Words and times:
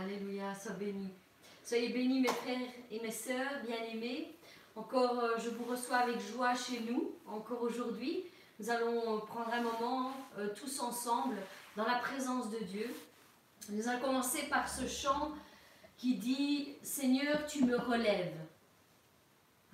Alléluia, 0.00 0.54
sois 0.54 0.74
béni. 0.74 1.10
Soyez 1.64 1.88
bénis 1.88 2.20
mes 2.20 2.28
frères 2.28 2.68
et 2.88 3.00
mes 3.00 3.10
sœurs 3.10 3.64
bien-aimés. 3.66 4.32
Encore, 4.76 5.18
euh, 5.18 5.38
je 5.38 5.50
vous 5.50 5.64
reçois 5.64 5.96
avec 5.96 6.20
joie 6.20 6.54
chez 6.54 6.80
nous, 6.88 7.16
encore 7.26 7.62
aujourd'hui. 7.62 8.22
Nous 8.60 8.70
allons 8.70 9.20
prendre 9.22 9.52
un 9.52 9.60
moment 9.60 10.12
euh, 10.38 10.50
tous 10.54 10.78
ensemble 10.78 11.34
dans 11.76 11.84
la 11.84 11.96
présence 11.96 12.48
de 12.48 12.58
Dieu. 12.58 12.94
Nous 13.70 13.88
allons 13.88 14.00
commencer 14.00 14.42
par 14.48 14.68
ce 14.68 14.86
chant 14.86 15.32
qui 15.96 16.14
dit 16.14 16.76
Seigneur, 16.80 17.44
tu 17.46 17.64
me 17.64 17.76
relèves. 17.76 18.38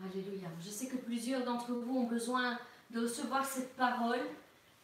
Alléluia. 0.03 0.49
Je 0.65 0.71
sais 0.71 0.87
que 0.87 0.97
plusieurs 0.97 1.45
d'entre 1.45 1.73
vous 1.73 1.99
ont 1.99 2.07
besoin 2.07 2.59
de 2.91 3.03
recevoir 3.03 3.45
cette 3.45 3.77
parole 3.77 4.21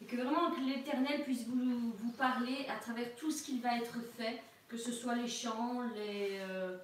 et 0.01 0.05
que 0.05 0.17
vraiment 0.17 0.55
l'Éternel 0.63 1.23
puisse 1.23 1.47
vous, 1.47 1.93
vous, 1.97 2.11
parler 2.11 2.67
à 2.69 2.75
travers 2.79 3.15
tout 3.15 3.31
ce 3.31 3.41
qu'il 3.41 3.59
va 3.59 3.77
être 3.77 3.97
fait, 4.17 4.39
que 4.71 4.77
ce 4.77 4.93
soit 4.93 5.15
les 5.15 5.27
chants, 5.27 5.81
les, 5.95 6.39
euh, 6.39 6.77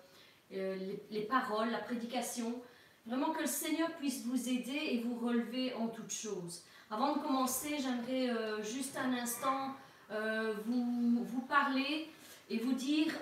les, 0.52 1.02
les, 1.10 1.22
paroles, 1.22 1.72
la 1.72 1.80
prédication. 1.80 2.62
Vraiment 3.06 3.32
que 3.32 3.42
le 3.42 3.48
Seigneur 3.48 3.90
puisse 3.94 4.26
vous 4.26 4.50
aider 4.50 4.80
et 4.92 5.00
vous 5.00 5.18
relever 5.26 5.74
en 5.74 5.88
toutes 5.88 6.12
choses. 6.12 6.64
Avant 6.92 7.16
de 7.16 7.22
commencer, 7.22 7.78
j'aimerais 7.80 8.30
euh, 8.30 8.62
juste 8.62 8.98
un 8.98 9.14
instant 9.14 9.74
euh, 10.12 10.54
vous, 10.66 11.24
vous 11.24 11.42
parler 11.42 12.10
et 12.50 12.60
vous 12.60 12.74
dire 12.74 13.14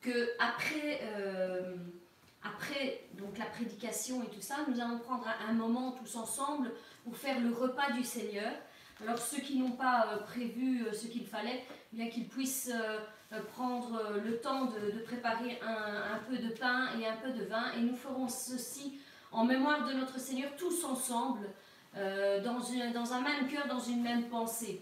que 0.00 0.30
après 0.38 1.00
après 2.42 3.04
donc 3.14 3.38
la 3.38 3.46
prédication 3.46 4.22
et 4.22 4.26
tout 4.26 4.40
ça, 4.40 4.56
nous 4.68 4.80
allons 4.80 4.98
prendre 4.98 5.26
un 5.48 5.52
moment 5.52 5.92
tous 5.92 6.16
ensemble 6.16 6.72
pour 7.04 7.16
faire 7.16 7.40
le 7.40 7.52
repas 7.52 7.92
du 7.92 8.02
Seigneur. 8.02 8.52
Alors 9.02 9.18
ceux 9.18 9.40
qui 9.40 9.58
n'ont 9.58 9.72
pas 9.72 10.06
euh, 10.08 10.16
prévu 10.18 10.86
euh, 10.86 10.92
ce 10.92 11.06
qu'il 11.06 11.26
fallait, 11.26 11.64
bien 11.92 12.08
qu'ils 12.08 12.28
puissent 12.28 12.70
euh, 12.72 13.40
prendre 13.52 14.00
le 14.24 14.38
temps 14.38 14.66
de, 14.66 15.00
préparer 15.00 15.60
un, 15.62 16.18
peu 16.28 16.38
de 16.38 16.48
pain 16.54 16.88
et 16.98 17.06
un 17.06 17.16
peu 17.16 17.30
de 17.30 17.44
vin. 17.44 17.72
Et 17.76 17.80
nous 17.80 17.96
ferons 17.96 18.28
ceci 18.28 18.98
en 19.32 19.44
mémoire 19.44 19.86
de 19.86 19.92
notre 19.92 20.18
Seigneur 20.18 20.50
tous 20.56 20.84
ensemble, 20.84 21.46
dans, 21.94 23.12
un 23.12 23.20
même 23.20 23.48
cœur, 23.48 23.66
dans 23.68 23.80
une 23.80 24.02
même 24.02 24.28
pensée. 24.28 24.80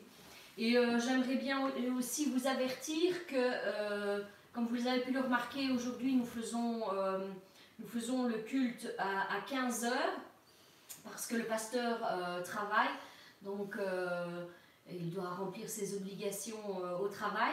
Et 0.58 0.72
j'aimerais 0.72 1.36
bien 1.36 1.58
aussi 1.96 2.30
vous 2.30 2.46
avertir 2.46 3.26
que, 3.26 4.22
comme 4.52 4.66
vous 4.66 4.86
avez 4.86 5.00
pu 5.00 5.12
le 5.12 5.20
remarquer, 5.20 5.70
aujourd'hui 5.70 6.14
nous 6.14 6.26
faisons 6.26 8.24
le 8.24 8.38
culte 8.46 8.94
à, 8.98 9.40
15 9.48 9.84
heures 9.86 10.20
parce 11.04 11.26
que 11.26 11.36
le 11.36 11.44
pasteur 11.44 11.98
travaille, 12.44 12.90
donc 13.44 13.76
euh, 13.78 14.44
il 14.90 15.10
doit 15.10 15.30
remplir 15.30 15.68
ses 15.68 15.94
obligations 15.94 16.82
euh, 16.82 16.98
au 16.98 17.08
travail. 17.08 17.52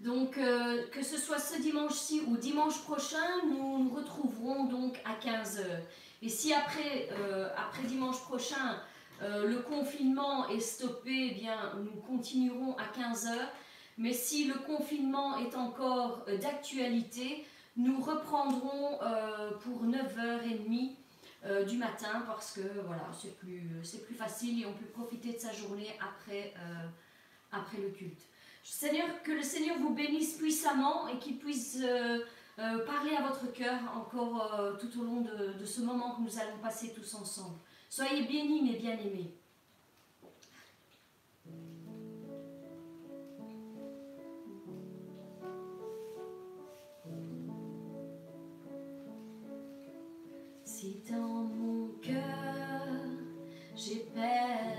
Donc 0.00 0.32
que 0.32 1.02
ce 1.04 1.16
soit 1.16 1.38
ce 1.38 1.62
dimanche-ci 1.62 2.22
ou 2.26 2.36
dimanche 2.36 2.82
prochain, 2.82 3.24
nous 3.46 3.84
nous 3.84 3.94
retrouverons 3.94 4.64
donc 4.64 5.00
à 5.04 5.14
15 5.14 5.60
heures. 5.60 5.82
Et 6.22 6.28
si 6.28 6.52
après, 6.52 7.08
après 7.56 7.84
dimanche 7.84 8.20
prochain, 8.22 8.80
le 9.20 9.58
confinement 9.60 10.48
est 10.48 10.58
stoppé, 10.58 11.28
eh 11.30 11.34
bien 11.34 11.56
nous 11.84 12.00
continuerons 12.00 12.74
à 12.78 12.86
15 12.96 13.26
heures. 13.26 13.48
Mais 13.96 14.12
si 14.12 14.46
le 14.46 14.54
confinement 14.54 15.38
est 15.38 15.54
encore 15.54 16.26
d'actualité, 16.40 17.46
nous 17.76 18.00
reprendrons 18.00 18.98
euh, 19.02 19.50
pour 19.62 19.84
9h30 19.84 20.96
euh, 21.44 21.64
du 21.64 21.76
matin 21.76 22.22
parce 22.26 22.52
que 22.52 22.60
voilà, 22.86 23.10
c'est 23.20 23.36
plus, 23.38 23.62
plus 24.04 24.14
facile 24.14 24.62
et 24.62 24.66
on 24.66 24.72
peut 24.72 24.86
profiter 24.86 25.32
de 25.32 25.38
sa 25.38 25.52
journée 25.52 25.88
après, 26.00 26.54
euh, 26.56 26.86
après 27.50 27.78
le 27.78 27.90
culte. 27.90 28.20
Seigneur, 28.62 29.22
que 29.22 29.32
le 29.32 29.42
Seigneur 29.42 29.76
vous 29.78 29.92
bénisse 29.94 30.34
puissamment 30.36 31.08
et 31.08 31.18
qu'il 31.18 31.38
puisse 31.38 31.78
parler 32.56 33.16
à 33.16 33.22
votre 33.22 33.50
cœur 33.52 33.80
encore 33.96 34.78
tout 34.78 35.00
au 35.00 35.04
long 35.04 35.20
de, 35.22 35.58
de 35.58 35.64
ce 35.64 35.80
moment 35.80 36.14
que 36.14 36.20
nous 36.20 36.38
allons 36.38 36.58
passer 36.62 36.92
tous 36.92 37.14
ensemble. 37.14 37.58
Soyez 37.90 38.22
bénis, 38.22 38.62
mes 38.62 38.78
bien-aimés. 38.78 39.34
Si 50.82 50.98
dans 51.08 51.44
mon 51.44 51.92
cœur 52.02 52.18
j'ai 53.76 54.04
perdu 54.12 54.71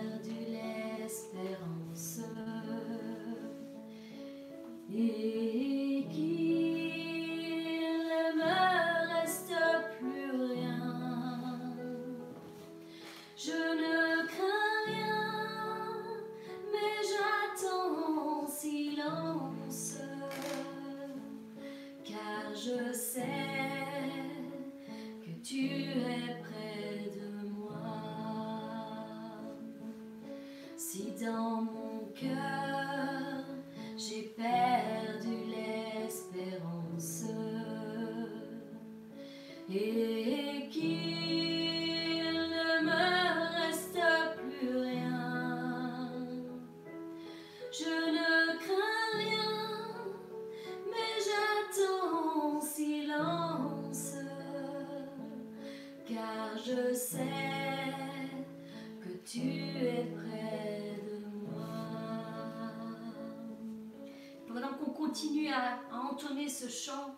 à, 65.53 65.79
entonner 65.91 66.49
ce 66.49 66.67
chant, 66.67 67.15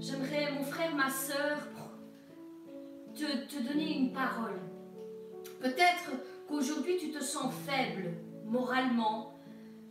j'aimerais, 0.00 0.52
mon 0.52 0.64
frère, 0.64 0.94
ma 0.94 1.10
te, 3.14 3.46
te 3.46 3.62
donner 3.62 3.96
une 3.98 4.12
parole. 4.12 4.60
Peut-être 5.60 6.10
qu'aujourd'hui 6.48 6.96
tu 6.98 7.10
te 7.10 7.22
sens 7.22 7.52
faible, 7.66 8.14
moralement, 8.44 9.34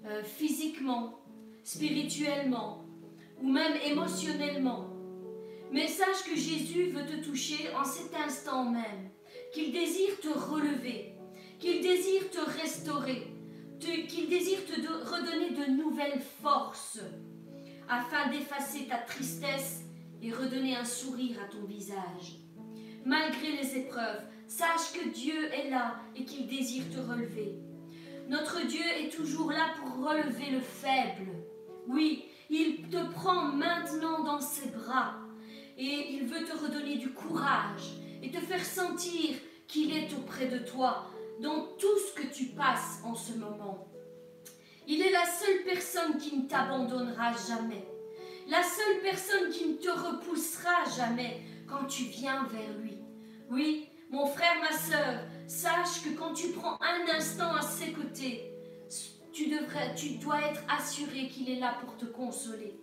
euh, 0.05 0.23
physiquement, 0.23 1.19
spirituellement, 1.63 2.85
ou 3.41 3.51
même 3.51 3.73
émotionnellement. 3.83 4.89
Mais 5.71 5.87
sache 5.87 6.23
que 6.23 6.35
Jésus 6.35 6.91
veut 6.91 7.05
te 7.05 7.25
toucher 7.25 7.69
en 7.75 7.83
cet 7.83 8.13
instant 8.15 8.65
même, 8.65 9.09
qu'il 9.53 9.71
désire 9.71 10.19
te 10.21 10.29
relever, 10.29 11.15
qu'il 11.59 11.81
désire 11.81 12.29
te 12.29 12.39
restaurer, 12.61 13.27
qu'il 13.79 14.29
désire 14.29 14.59
te 14.65 14.79
redonner 14.79 15.51
de 15.51 15.71
nouvelles 15.71 16.21
forces, 16.41 16.99
afin 17.89 18.29
d'effacer 18.29 18.87
ta 18.87 18.97
tristesse 18.97 19.81
et 20.21 20.31
redonner 20.31 20.75
un 20.75 20.85
sourire 20.85 21.37
à 21.43 21.47
ton 21.47 21.65
visage. 21.65 22.39
Malgré 23.05 23.51
les 23.51 23.77
épreuves, 23.77 24.23
sache 24.47 24.93
que 24.93 25.09
Dieu 25.09 25.53
est 25.53 25.69
là 25.69 25.95
et 26.15 26.25
qu'il 26.25 26.47
désire 26.47 26.83
te 26.91 26.99
relever. 26.99 27.55
Notre 28.27 28.65
Dieu 28.65 28.83
est 28.99 29.09
toujours 29.09 29.51
là 29.51 29.73
pour 29.77 30.07
relever 30.07 30.49
le 30.51 30.61
faible. 30.61 31.31
Oui, 31.87 32.25
il 32.49 32.89
te 32.89 33.11
prend 33.11 33.43
maintenant 33.43 34.23
dans 34.23 34.41
ses 34.41 34.69
bras 34.69 35.15
et 35.77 36.13
il 36.13 36.25
veut 36.25 36.45
te 36.45 36.57
redonner 36.57 36.97
du 36.97 37.11
courage 37.11 37.97
et 38.23 38.31
te 38.31 38.39
faire 38.39 38.63
sentir 38.63 39.35
qu'il 39.67 39.95
est 39.95 40.13
auprès 40.13 40.47
de 40.47 40.59
toi 40.59 41.11
dans 41.41 41.67
tout 41.77 41.99
ce 41.99 42.21
que 42.21 42.33
tu 42.33 42.45
passes 42.45 43.01
en 43.03 43.13
ce 43.13 43.33
moment. 43.33 43.87
Il 44.87 45.01
est 45.01 45.11
la 45.11 45.25
seule 45.25 45.63
personne 45.65 46.17
qui 46.17 46.37
ne 46.37 46.47
t'abandonnera 46.47 47.33
jamais, 47.47 47.87
la 48.47 48.61
seule 48.61 49.01
personne 49.01 49.49
qui 49.49 49.69
ne 49.69 49.77
te 49.77 49.89
repoussera 49.89 50.83
jamais 50.95 51.41
quand 51.67 51.85
tu 51.85 52.03
viens 52.03 52.43
vers 52.43 52.77
lui. 52.77 52.99
Oui, 53.49 53.89
mon 54.11 54.27
frère, 54.27 54.55
ma 54.61 54.77
soeur, 54.77 55.23
sache 55.47 56.03
que 56.03 56.09
quand 56.17 56.33
tu 56.33 56.49
prends 56.49 56.77
un 56.81 57.17
instant 57.17 57.55
à 57.55 57.61
ses 57.61 57.91
côtés, 57.93 58.51
tu, 59.33 59.49
dois 60.17 60.41
être 60.41 60.61
assuré 60.69 61.27
qu'il 61.27 61.49
est 61.49 61.59
là 61.59 61.75
pour 61.81 61.97
te 61.97 62.05
consoler. 62.05 62.79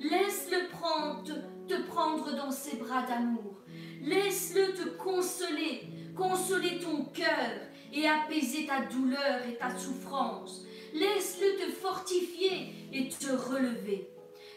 Laisse-le 0.00 0.68
prendre, 0.68 1.24
te 1.66 1.82
prendre 1.82 2.34
dans 2.36 2.50
ses 2.50 2.76
bras 2.76 3.02
d'amour. 3.02 3.62
Laisse-le 4.02 4.74
te 4.74 4.88
consoler, 4.96 5.88
consoler 6.16 6.78
ton 6.78 7.04
cœur 7.04 7.60
et 7.92 8.06
apaiser 8.08 8.66
ta 8.66 8.82
douleur 8.82 9.46
et 9.48 9.56
ta 9.56 9.76
souffrance. 9.76 10.64
Laisse-le 10.94 11.66
te 11.66 11.70
fortifier 11.72 12.72
et 12.92 13.08
te 13.08 13.30
relever. 13.30 14.08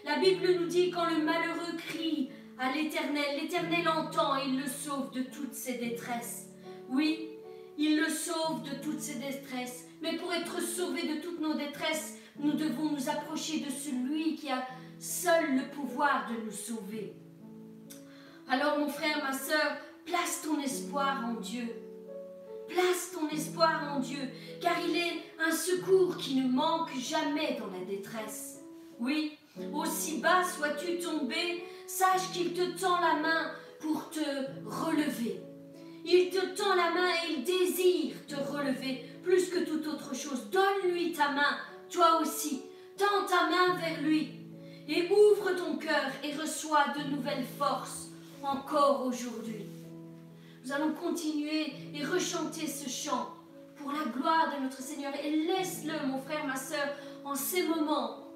La 0.06 0.20
Bible 0.20 0.56
nous 0.60 0.68
dit 0.68 0.92
quand 0.92 1.06
le 1.06 1.24
malheureux 1.24 1.78
crie 1.78 2.30
à 2.58 2.72
l'Éternel, 2.74 3.40
l'Éternel 3.42 3.88
entend 3.90 4.38
et 4.38 4.48
il 4.48 4.60
le 4.60 4.68
sauve 4.68 5.12
de 5.12 5.22
toutes 5.24 5.54
ses 5.54 5.76
détresses. 5.76 6.48
Oui, 6.90 7.30
il 7.78 8.00
le 8.00 8.10
sauve 8.10 8.64
de 8.64 8.76
toutes 8.84 9.00
ses 9.00 9.16
détresses. 9.16 9.86
Mais 10.02 10.18
pour 10.18 10.34
être 10.34 10.62
sauvé 10.62 11.08
de 11.08 11.22
toutes 11.22 11.40
nos 11.40 11.54
détresses, 11.54 12.18
nous 12.40 12.54
devons 12.54 12.92
nous 12.92 13.10
approcher 13.10 13.60
de 13.60 13.70
celui 13.70 14.36
qui 14.36 14.50
a 14.50 14.68
seul 15.00 15.56
le 15.56 15.70
pouvoir 15.70 16.30
de 16.32 16.46
nous 16.46 16.52
sauver. 16.52 17.14
Alors 18.48 18.80
mon 18.80 18.90
frère, 18.90 19.24
ma 19.24 19.34
soeur, 19.34 19.78
place 20.06 20.42
ton 20.44 20.60
espoir 20.60 21.24
en 21.26 21.40
Dieu. 21.40 21.68
Place 22.74 23.12
ton 23.14 23.28
espoir 23.30 23.96
en 23.96 24.00
Dieu, 24.00 24.20
car 24.62 24.74
il 24.88 24.96
est 24.96 25.24
un 25.46 25.52
secours 25.52 26.18
qui 26.18 26.36
ne 26.36 26.50
manque 26.50 26.96
jamais 26.98 27.58
dans 27.60 27.68
la 27.68 27.84
détresse. 27.86 28.62
Oui, 29.00 29.38
aussi 29.74 30.20
bas 30.20 30.44
sois-tu 30.44 31.00
tombé, 31.00 31.66
sache 31.88 32.32
qu'il 32.32 32.54
te 32.54 32.80
tend 32.80 33.00
la 33.00 33.16
main 33.16 33.52
pour 33.80 34.10
te 34.10 34.20
relever. 34.66 35.42
Il 36.06 36.30
te 36.30 36.46
tend 36.56 36.76
la 36.76 36.92
main 36.92 37.10
et 37.10 37.34
il 37.34 37.44
désire 37.44 38.16
te 38.28 38.36
relever 38.36 39.06
plus 39.24 39.50
que 39.50 39.60
toute 39.60 39.88
autre 39.88 40.16
chose. 40.16 40.50
Donne-lui 40.52 41.14
ta 41.14 41.30
main, 41.30 41.58
toi 41.90 42.20
aussi. 42.22 42.64
Tends 42.98 43.26
ta 43.28 43.50
main 43.50 43.76
vers 43.80 44.02
lui 44.02 44.30
et 44.88 45.10
ouvre 45.12 45.52
ton 45.56 45.78
cœur 45.78 46.12
et 46.24 46.36
reçois 46.36 46.86
de 46.98 47.16
nouvelles 47.16 47.46
forces 47.58 48.10
encore 48.44 49.06
aujourd'hui. 49.06 49.71
Nous 50.64 50.72
allons 50.72 50.94
continuer 50.94 51.74
et 51.94 52.04
rechanter 52.06 52.68
ce 52.68 52.90
chant 52.90 53.30
pour 53.76 53.92
la 53.92 54.06
gloire 54.12 54.54
de 54.56 54.64
notre 54.64 54.82
Seigneur. 54.82 55.14
Et 55.24 55.46
laisse-le, 55.46 56.08
mon 56.08 56.20
frère, 56.20 56.46
ma 56.46 56.56
soeur, 56.56 56.96
en 57.26 57.36
ces 57.36 57.68
moments 57.68 58.28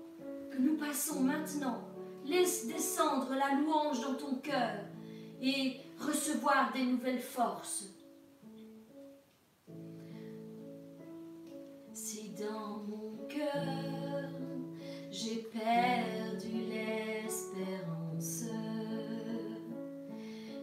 que 0.52 0.58
nous 0.58 0.78
passons 0.78 1.20
maintenant. 1.20 1.82
Laisse 2.26 2.68
descendre 2.68 3.30
la 3.36 3.60
louange 3.60 4.02
dans 4.02 4.16
ton 4.16 4.36
cœur 4.36 4.80
et 5.42 5.78
recevoir 6.00 6.74
des 6.74 6.84
nouvelles 6.84 7.22
forces. 7.22 7.92
Si 11.94 12.32
dans 12.32 12.80
mon 12.88 13.18
cœur 13.28 14.30
j'ai 15.12 15.48
perdu 15.54 16.64
l'espérance 16.70 17.45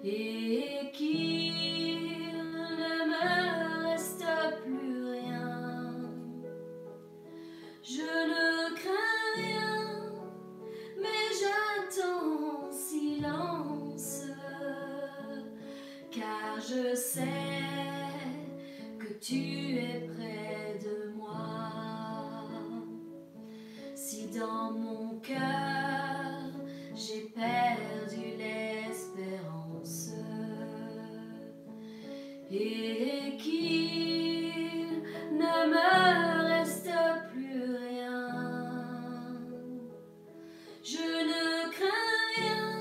et 0.04 0.90
qu'il 0.92 1.52
ne 1.52 2.94
me 3.10 3.86
reste 3.88 4.24
plus 4.64 5.04
rien, 5.10 6.10
je 7.82 8.00
ne 8.02 8.74
crains 8.74 9.32
rien, 9.36 10.12
mais 10.96 11.22
j'attends 11.40 12.66
en 12.66 12.72
silence, 12.72 14.24
car 16.10 16.60
je 16.60 16.96
sais 16.96 17.28
que 18.98 19.12
tu 19.20 19.76
es 19.76 20.08
près 20.16 20.78
de 20.82 21.12
moi. 21.12 21.70
Si 23.94 24.26
dans 24.28 24.72
mon 24.72 25.20
cœur 25.20 26.50
j'ai 26.94 27.22
perdu 27.34 28.36
et 32.52 33.36
qu'il 33.38 35.02
ne 35.32 35.54
me 35.70 36.48
reste 36.48 36.90
plus 37.32 37.76
rien, 37.76 38.28
je 40.84 41.06
ne 41.30 41.70
crains 41.70 42.18
rien, 42.36 42.72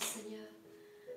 Seigneur. 0.00 0.46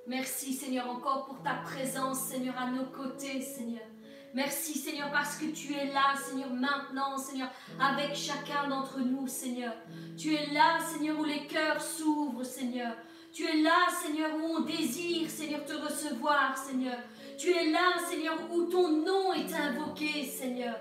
Merci, 0.06 0.54
Seigneur, 0.54 0.90
encore 0.90 1.26
pour 1.26 1.42
ta 1.42 1.56
présence, 1.56 2.20
Seigneur, 2.20 2.56
à 2.58 2.70
nos 2.70 2.86
côtés, 2.86 3.42
Seigneur. 3.42 3.86
Merci, 4.34 4.78
Seigneur, 4.78 5.12
parce 5.12 5.38
que 5.38 5.46
tu 5.46 5.74
es 5.74 5.94
là, 5.94 6.16
Seigneur, 6.18 6.50
maintenant, 6.50 7.18
Seigneur, 7.18 7.50
avec 7.80 8.16
chacun 8.16 8.68
d'entre 8.68 9.00
nous, 9.00 9.28
Seigneur. 9.28 9.74
Tu 10.18 10.36
es 10.36 10.48
là, 10.54 10.80
Seigneur, 10.80 11.20
où 11.20 11.24
les 11.24 11.48
cœurs 11.48 11.82
s'ouvrent, 11.82 12.44
Seigneur. 12.44 12.96
Tu 13.32 13.46
es 13.46 13.62
là, 13.62 13.88
Seigneur, 14.04 14.32
où 14.36 14.58
on 14.58 14.60
désire, 14.62 15.30
Seigneur, 15.30 15.66
te 15.66 15.74
recevoir, 15.74 16.58
Seigneur. 16.58 16.98
Tu 17.38 17.50
es 17.50 17.72
là, 17.72 17.98
Seigneur, 18.10 18.38
où 18.52 18.64
ton 18.66 18.90
nom 18.90 19.34
est 19.34 19.54
invoqué, 19.54 20.26
Seigneur. 20.26 20.76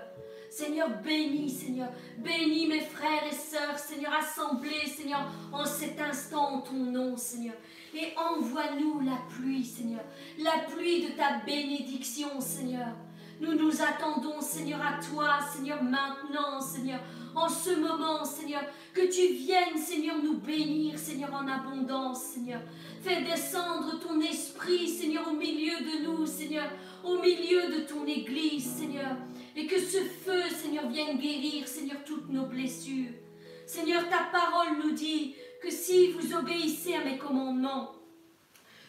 Seigneur, 0.55 0.87
bénis, 1.03 1.49
Seigneur. 1.49 1.89
Bénis 2.19 2.67
mes 2.67 2.81
frères 2.81 3.23
et 3.27 3.33
sœurs, 3.33 3.79
Seigneur, 3.79 4.13
assemblés, 4.13 4.85
Seigneur, 4.85 5.31
en 5.51 5.65
cet 5.65 5.99
instant 5.99 6.61
ton 6.61 6.75
nom, 6.75 7.17
Seigneur. 7.17 7.55
Et 7.95 8.13
envoie-nous 8.15 8.99
la 8.99 9.17
pluie, 9.29 9.65
Seigneur. 9.65 10.03
La 10.37 10.59
pluie 10.71 11.07
de 11.07 11.17
ta 11.17 11.39
bénédiction, 11.43 12.39
Seigneur. 12.39 12.89
Nous 13.41 13.55
nous 13.55 13.81
attendons, 13.81 14.41
Seigneur, 14.41 14.79
à 14.79 15.03
toi, 15.03 15.39
Seigneur, 15.55 15.81
maintenant, 15.81 16.61
Seigneur, 16.61 16.99
en 17.33 17.49
ce 17.49 17.71
moment, 17.71 18.23
Seigneur, 18.23 18.61
que 18.93 19.11
tu 19.11 19.33
viennes, 19.33 19.79
Seigneur, 19.79 20.17
nous 20.23 20.37
bénir, 20.37 20.99
Seigneur, 20.99 21.33
en 21.33 21.47
abondance, 21.47 22.25
Seigneur. 22.25 22.61
Fais 23.01 23.23
descendre 23.23 23.99
ton 23.99 24.21
esprit, 24.21 24.87
Seigneur, 24.87 25.27
au 25.27 25.35
milieu 25.35 25.79
de 25.79 26.03
nous, 26.05 26.27
Seigneur, 26.27 26.69
au 27.03 27.17
milieu 27.17 27.75
de 27.75 27.87
ton 27.87 28.05
Église, 28.05 28.65
Seigneur. 28.65 29.17
Et 29.55 29.67
que 29.67 29.79
ce 29.79 29.99
feu, 29.99 30.41
Seigneur, 30.49 30.89
vienne 30.89 31.17
guérir, 31.17 31.67
Seigneur, 31.67 31.97
toutes 32.05 32.29
nos 32.29 32.45
blessures. 32.45 33.11
Seigneur, 33.67 34.09
ta 34.09 34.29
parole 34.31 34.77
nous 34.83 34.91
dit 34.91 35.35
que 35.61 35.69
si 35.69 36.11
vous 36.11 36.35
obéissez 36.35 36.95
à 36.95 37.03
mes 37.03 37.17
commandements, 37.17 37.91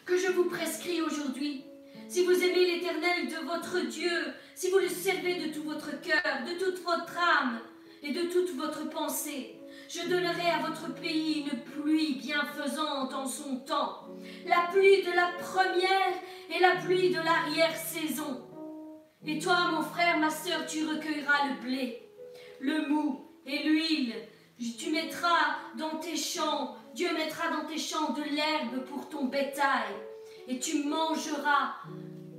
que 0.04 0.16
je 0.18 0.33
vous 0.33 0.44
prescris 0.44 1.02
aujourd'hui, 1.02 1.64
si 2.09 2.25
vous 2.25 2.33
aimez 2.33 2.66
l'Éternel 2.66 3.28
de 3.28 3.47
votre 3.47 3.80
Dieu, 3.80 4.11
si 4.54 4.71
vous 4.71 4.78
le 4.78 4.88
servez 4.88 5.47
de 5.47 5.52
tout 5.52 5.62
votre 5.62 6.00
cœur, 6.00 6.23
de 6.47 6.59
toute 6.59 6.83
votre 6.83 7.16
âme 7.18 7.61
et 8.02 8.12
de 8.12 8.23
toute 8.23 8.54
votre 8.56 8.88
pensée, 8.88 9.56
je 9.88 10.09
donnerai 10.09 10.50
à 10.50 10.66
votre 10.66 10.94
pays 10.94 11.40
une 11.50 11.61
pluie 11.61 12.14
bienfaisante 12.16 13.12
en 13.12 13.26
son 13.26 13.56
temps, 13.59 14.09
la 14.47 14.68
pluie 14.73 15.02
de 15.02 15.12
la 15.12 15.30
première 15.40 16.14
et 16.54 16.61
la 16.61 16.76
pluie 16.83 17.11
de 17.11 17.16
l'arrière-saison. 17.16 18.42
Et 19.26 19.38
toi, 19.38 19.71
mon 19.73 19.83
frère, 19.83 20.19
ma 20.19 20.28
sœur, 20.28 20.66
tu 20.66 20.87
recueilleras 20.87 21.49
le 21.49 21.62
blé, 21.62 22.11
le 22.61 22.88
mou 22.88 23.25
et 23.47 23.62
l'huile. 23.62 24.14
Tu 24.78 24.90
mettras 24.90 25.57
dans 25.78 25.99
tes 25.99 26.16
champs, 26.16 26.76
Dieu 26.95 27.09
mettra 27.14 27.49
dans 27.49 27.66
tes 27.66 27.78
champs 27.78 28.12
de 28.12 28.23
l'herbe 28.23 28.85
pour 28.85 29.09
ton 29.09 29.25
bétail. 29.25 29.95
Et 30.47 30.59
tu 30.59 30.85
mangeras 30.85 31.76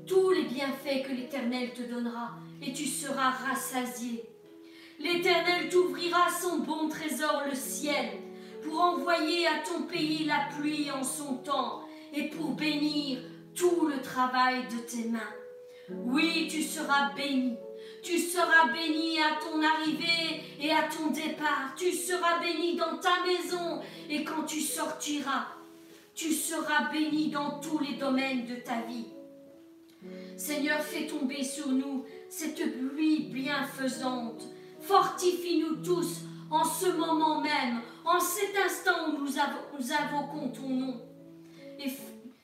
tous 0.06 0.30
les 0.30 0.44
bienfaits 0.44 1.08
que 1.08 1.12
l'Éternel 1.12 1.74
te 1.74 1.82
donnera, 1.82 2.36
et 2.62 2.72
tu 2.72 2.86
seras 2.86 3.32
rassasié. 3.32 4.24
L'Éternel 5.00 5.70
t'ouvrira 5.70 6.30
son 6.30 6.60
bon 6.60 6.88
trésor, 6.88 7.44
le 7.50 7.56
ciel, 7.56 8.12
pour 8.64 8.80
envoyer 8.80 9.48
à 9.48 9.60
ton 9.68 9.84
pays 9.84 10.26
la 10.26 10.48
pluie 10.56 10.92
en 10.92 11.04
son 11.04 11.38
temps, 11.38 11.82
et 12.14 12.30
pour 12.30 12.52
bénir 12.52 13.20
tout 13.56 13.88
le 13.88 14.02
travail 14.02 14.68
de 14.68 14.78
tes 14.78 15.10
mains. 15.10 15.34
Oui, 15.90 16.48
tu 16.50 16.64
seras 16.64 17.12
béni. 17.14 17.56
Tu 18.02 18.20
seras 18.20 18.72
béni 18.72 19.20
à 19.20 19.40
ton 19.42 19.62
arrivée 19.62 20.44
et 20.60 20.72
à 20.72 20.84
ton 20.84 21.12
départ. 21.12 21.74
Tu 21.76 21.92
seras 21.92 22.40
béni 22.40 22.76
dans 22.76 22.98
ta 22.98 23.24
maison 23.26 23.82
et 24.10 24.24
quand 24.24 24.44
tu 24.44 24.62
sortiras. 24.62 25.48
Tu 26.14 26.32
seras 26.32 26.92
béni 26.92 27.30
dans 27.30 27.60
tous 27.60 27.80
les 27.80 27.96
domaines 27.96 28.46
de 28.46 28.56
ta 28.56 28.82
vie. 28.82 29.06
Seigneur, 30.38 30.82
fais 30.82 31.08
tomber 31.08 31.44
sur 31.44 31.68
nous 31.70 32.06
cette 32.30 32.78
pluie 32.78 33.24
bienfaisante. 33.24 34.48
Fortifie-nous 34.82 35.78
tous 35.78 36.22
en 36.52 36.64
ce 36.64 36.88
moment 36.88 37.42
même, 37.42 37.82
en 38.06 38.20
cet 38.20 38.56
instant 38.56 39.10
où 39.10 39.18
nous, 39.18 39.40
invoquons 39.40 40.50
ton 40.50 40.70
nom. 40.70 41.02
Et 41.80 41.92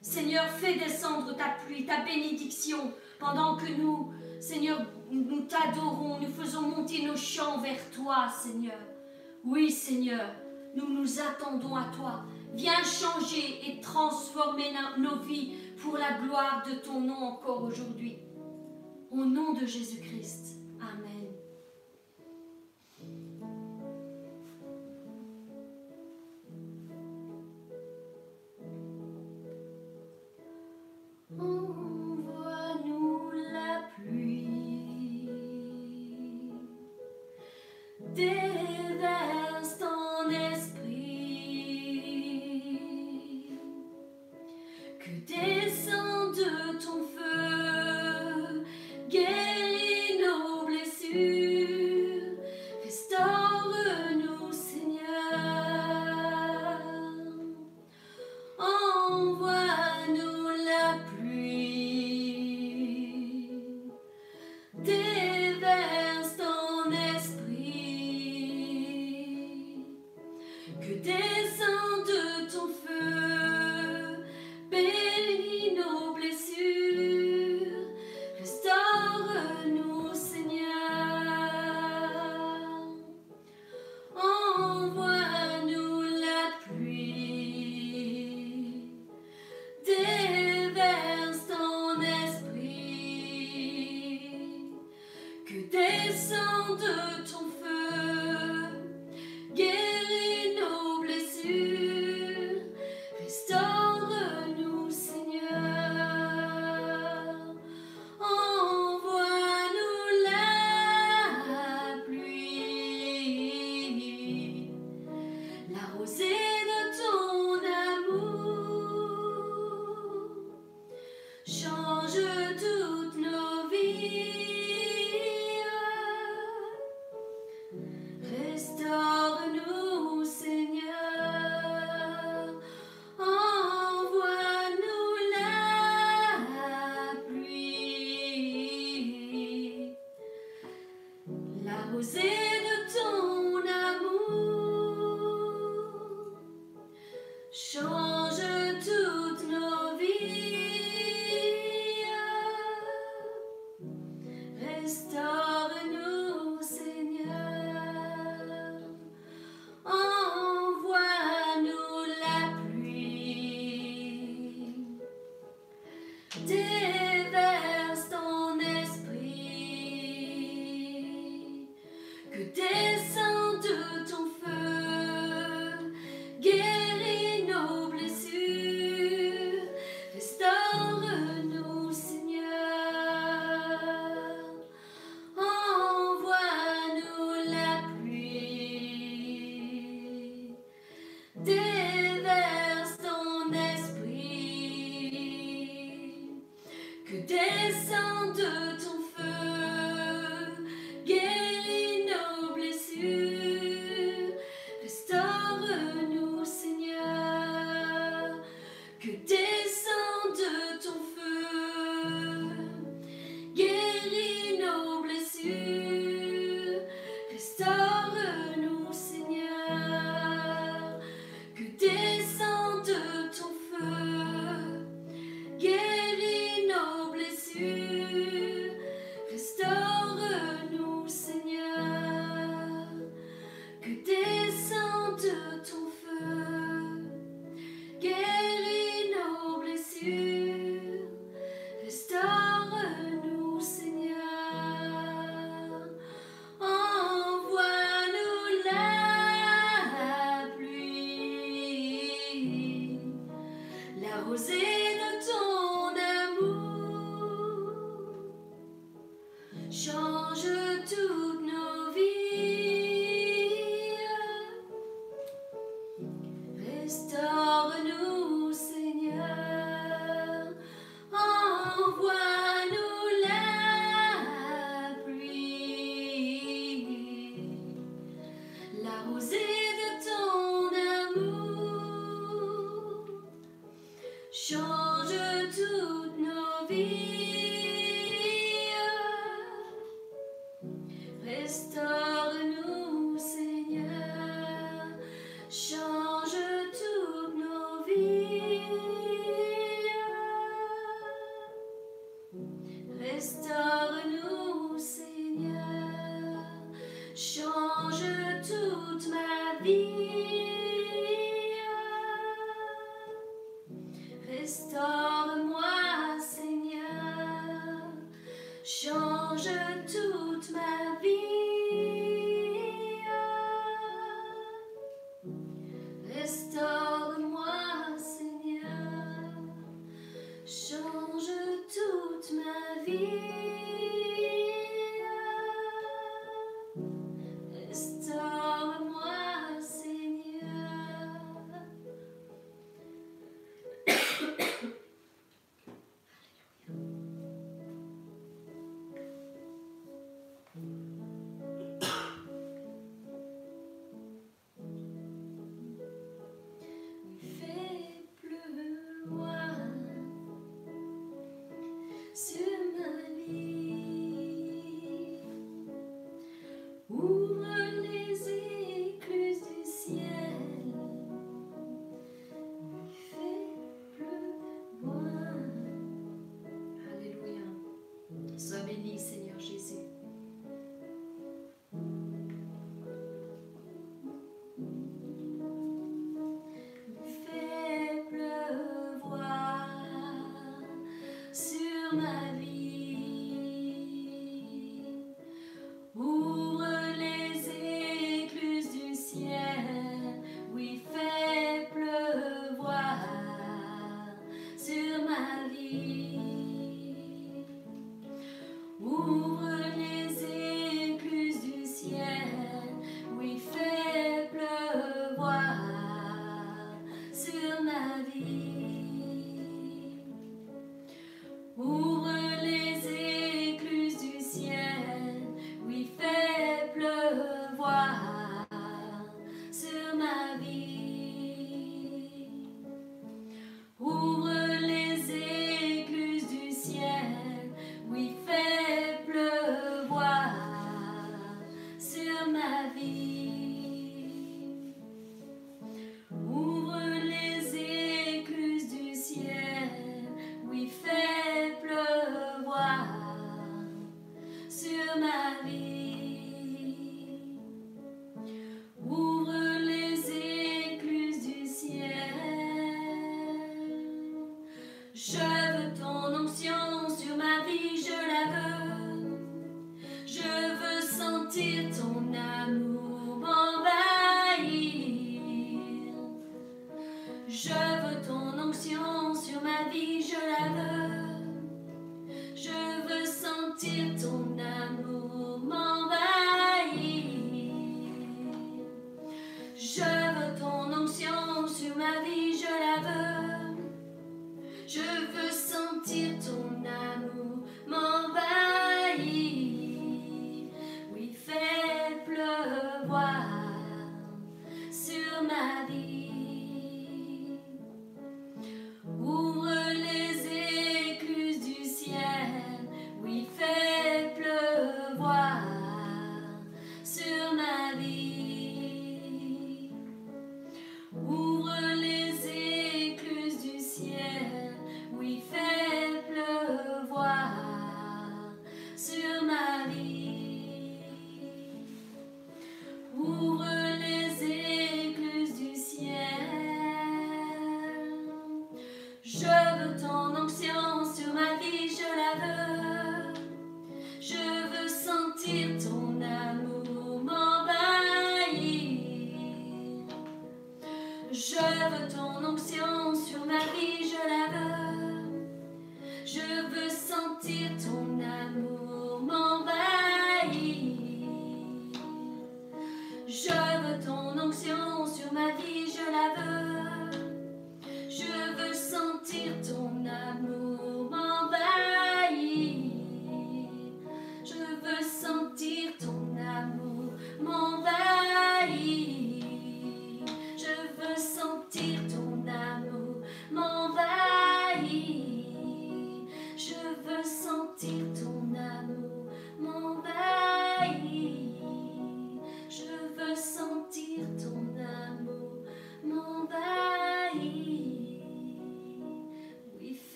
Seigneur, 0.00 0.46
fais 0.50 0.74
descendre 0.74 1.34
ta 1.36 1.56
pluie, 1.64 1.86
ta 1.86 2.04
bénédiction 2.04 2.92
pendant 3.18 3.56
que 3.56 3.72
nous, 3.72 4.12
Seigneur, 4.40 4.80
nous 5.10 5.42
t'adorons, 5.42 6.20
nous 6.20 6.28
faisons 6.28 6.62
monter 6.62 7.06
nos 7.06 7.16
chants 7.16 7.58
vers 7.58 7.90
toi, 7.90 8.28
Seigneur. 8.28 8.78
Oui, 9.44 9.70
Seigneur, 9.70 10.34
nous 10.74 10.88
nous 10.88 11.20
attendons 11.20 11.76
à 11.76 11.84
toi. 11.96 12.24
Viens 12.54 12.82
changer 12.82 13.60
et 13.68 13.80
transformer 13.80 14.72
nos 14.98 15.16
vies 15.20 15.54
pour 15.82 15.96
la 15.96 16.18
gloire 16.18 16.64
de 16.66 16.76
ton 16.76 17.00
nom 17.00 17.16
encore 17.16 17.62
aujourd'hui. 17.62 18.18
Au 19.10 19.24
nom 19.24 19.52
de 19.52 19.66
Jésus-Christ. 19.66 20.58
Amen. 20.80 21.15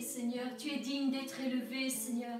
Seigneur. 0.00 0.56
Tu 0.58 0.70
es 0.70 0.78
digne 0.78 1.12
d'être 1.12 1.38
élevé, 1.40 1.88
Seigneur. 1.88 2.38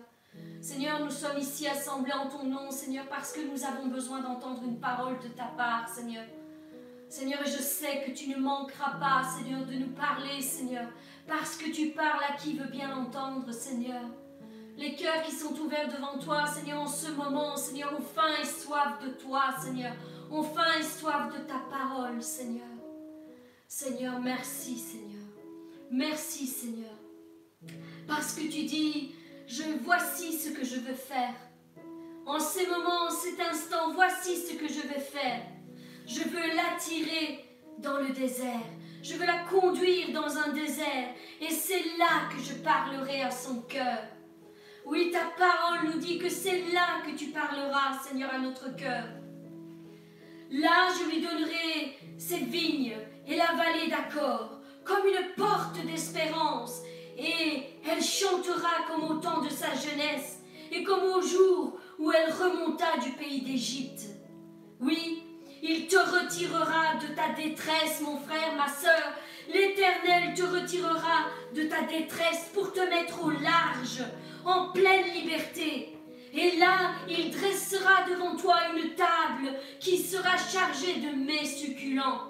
Seigneur, 0.61 1.05
nous 1.05 1.11
sommes 1.11 1.39
ici 1.39 1.69
assemblés 1.69 2.13
en 2.13 2.29
ton 2.29 2.45
nom, 2.45 2.69
Seigneur, 2.73 3.07
parce 3.09 3.33
que 3.33 3.41
nous 3.41 3.65
avons 3.65 3.87
besoin 3.87 4.21
d'entendre 4.21 4.65
une 4.65 4.81
parole 4.81 5.21
de 5.21 5.29
ta 5.29 5.45
part, 5.57 5.89
Seigneur. 5.89 6.25
Seigneur, 7.09 7.41
je 7.45 7.63
sais 7.63 8.03
que 8.05 8.11
tu 8.11 8.29
ne 8.29 8.37
manqueras 8.37 8.99
pas, 8.99 9.23
Seigneur, 9.23 9.65
de 9.65 9.75
nous 9.75 9.91
parler, 9.91 10.43
Seigneur, 10.43 10.89
parce 11.29 11.57
que 11.57 11.71
tu 11.71 11.91
parles 11.91 12.25
à 12.29 12.37
qui 12.37 12.59
veut 12.59 12.69
bien 12.69 12.93
entendre, 12.97 13.53
Seigneur. 13.53 14.03
Les 14.77 14.97
cœurs 14.97 15.23
qui 15.23 15.33
sont 15.33 15.55
ouverts 15.61 15.89
devant 15.89 16.19
toi, 16.19 16.45
Seigneur, 16.47 16.81
en 16.81 16.89
ce 16.89 17.13
moment, 17.13 17.57
Seigneur, 17.57 17.95
ont 17.97 18.03
faim 18.03 18.35
et 18.43 18.45
soif 18.45 18.99
de 19.01 19.11
toi, 19.11 19.55
Seigneur. 19.63 19.93
Ont 20.33 20.43
faim 20.43 20.81
et 20.81 20.83
soif 20.83 21.33
de 21.33 21.39
ta 21.45 21.61
parole, 21.71 22.21
Seigneur. 22.21 22.67
Seigneur, 23.69 24.19
merci 24.19 24.77
Seigneur. 24.77 25.23
Merci 25.89 26.47
Seigneur. 26.47 26.96
Parce 28.07 28.35
que 28.35 28.43
tu 28.43 28.65
dis, 28.65 29.15
je 29.47 29.63
voici 29.83 30.33
ce 30.33 30.51
que 30.51 30.65
je 30.65 30.77
veux 30.77 30.95
faire. 30.95 31.35
En 32.27 32.41
ces 32.41 32.67
moments, 32.67 33.07
en 33.09 33.11
cet 33.11 33.41
instant, 33.41 33.93
voici 33.95 34.37
ce 34.37 34.55
que 34.55 34.69
je 34.69 34.83
veux 34.83 35.01
faire. 35.01 35.43
Je 36.07 36.21
veux 36.21 36.55
l'attirer 36.55 37.45
dans 37.79 37.99
le 37.99 38.11
désert. 38.11 38.67
Je 39.03 39.15
veux 39.15 39.27
la 39.27 39.45
conduire 39.45 40.13
dans 40.13 40.37
un 40.37 40.53
désert. 40.53 41.15
Et 41.41 41.51
c'est 41.51 41.85
là 41.99 42.29
que 42.31 42.43
je 42.43 42.55
parlerai 42.55 43.23
à 43.23 43.31
son 43.31 43.63
cœur. 43.63 43.99
Oui, 44.85 45.11
ta 45.13 45.25
parole 45.37 45.87
nous 45.87 45.99
dit 45.99 46.19
que 46.19 46.29
c'est 46.29 46.63
là 46.73 47.03
que 47.05 47.17
tu 47.17 47.27
parleras, 47.27 47.99
Seigneur, 48.05 48.33
à 48.33 48.39
notre 48.39 48.75
cœur. 48.77 49.05
Là, 50.51 50.89
je 50.97 51.11
lui 51.11 51.21
donnerai 51.21 51.99
cette 52.19 52.45
vigne 52.45 52.97
et 53.27 53.37
la 53.37 53.53
vallée 53.57 53.89
d'accord, 53.91 54.61
comme 54.85 55.07
une 55.07 55.35
porte 55.37 55.85
d'espérance, 55.85 56.83
et 57.17 57.63
elle 57.89 58.03
chantera 58.03 58.85
comme 58.89 59.05
au 59.05 59.15
temps 59.21 59.41
de 59.41 59.49
sa 59.49 59.71
jeunesse, 59.75 60.41
et 60.71 60.83
comme 60.83 61.05
au 61.05 61.23
jour 61.23 61.79
où 61.99 62.13
elle 62.13 62.33
remonta 62.33 62.99
du 63.03 63.13
pays 63.13 63.41
d'Égypte. 63.41 64.03
Oui, 64.81 65.23
il 65.63 65.87
te 65.87 65.97
retirera 65.97 66.97
de 67.01 67.15
ta 67.15 67.31
détresse, 67.31 68.01
mon 68.03 68.19
frère, 68.19 68.55
ma 68.57 68.69
sœur. 68.69 69.13
L'Éternel 69.49 70.35
te 70.35 70.43
retirera 70.43 71.27
de 71.55 71.63
ta 71.65 71.83
détresse 71.83 72.51
pour 72.53 72.73
te 72.73 72.81
mettre 72.81 73.25
au 73.25 73.31
large, 73.31 74.03
en 74.45 74.73
pleine 74.73 75.07
liberté. 75.15 75.97
Et 76.35 76.57
là, 76.59 76.93
il 77.09 77.31
dressera 77.31 78.05
devant 78.11 78.37
toi 78.37 78.57
une 78.77 78.95
table 78.95 79.57
qui 79.81 79.99
sera 79.99 80.37
chargée 80.37 81.01
de 81.01 81.17
mets 81.17 81.47
succulents. 81.47 82.25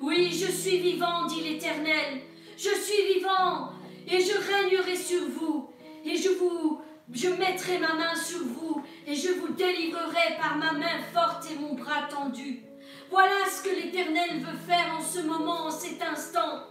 Oui, 0.00 0.30
je 0.32 0.50
suis 0.50 0.78
vivant, 0.78 1.24
dit 1.26 1.40
l'Éternel. 1.40 2.20
Je 2.56 2.70
suis 2.70 3.14
vivant, 3.14 3.70
et 4.10 4.20
je 4.20 4.32
régnerai 4.32 4.96
sur 4.96 5.28
vous, 5.28 5.70
et 6.04 6.16
je 6.16 7.28
mettrai 7.28 7.78
ma 7.78 7.94
main 7.94 8.14
sur 8.14 8.44
vous, 8.44 8.82
et 9.06 9.14
je 9.14 9.32
vous 9.32 9.48
délivrerai 9.48 10.36
par 10.40 10.56
ma 10.56 10.72
main 10.72 11.02
forte 11.12 11.50
et 11.50 11.58
mon 11.58 11.74
bras 11.74 12.08
tendu. 12.08 12.62
Voilà 13.10 13.46
ce 13.50 13.62
que 13.62 13.74
l'Éternel 13.74 14.40
veut 14.40 14.58
faire 14.66 14.96
en 14.98 15.02
ce 15.02 15.20
moment, 15.20 15.66
en 15.66 15.70
cet 15.70 16.02
instant. 16.02 16.64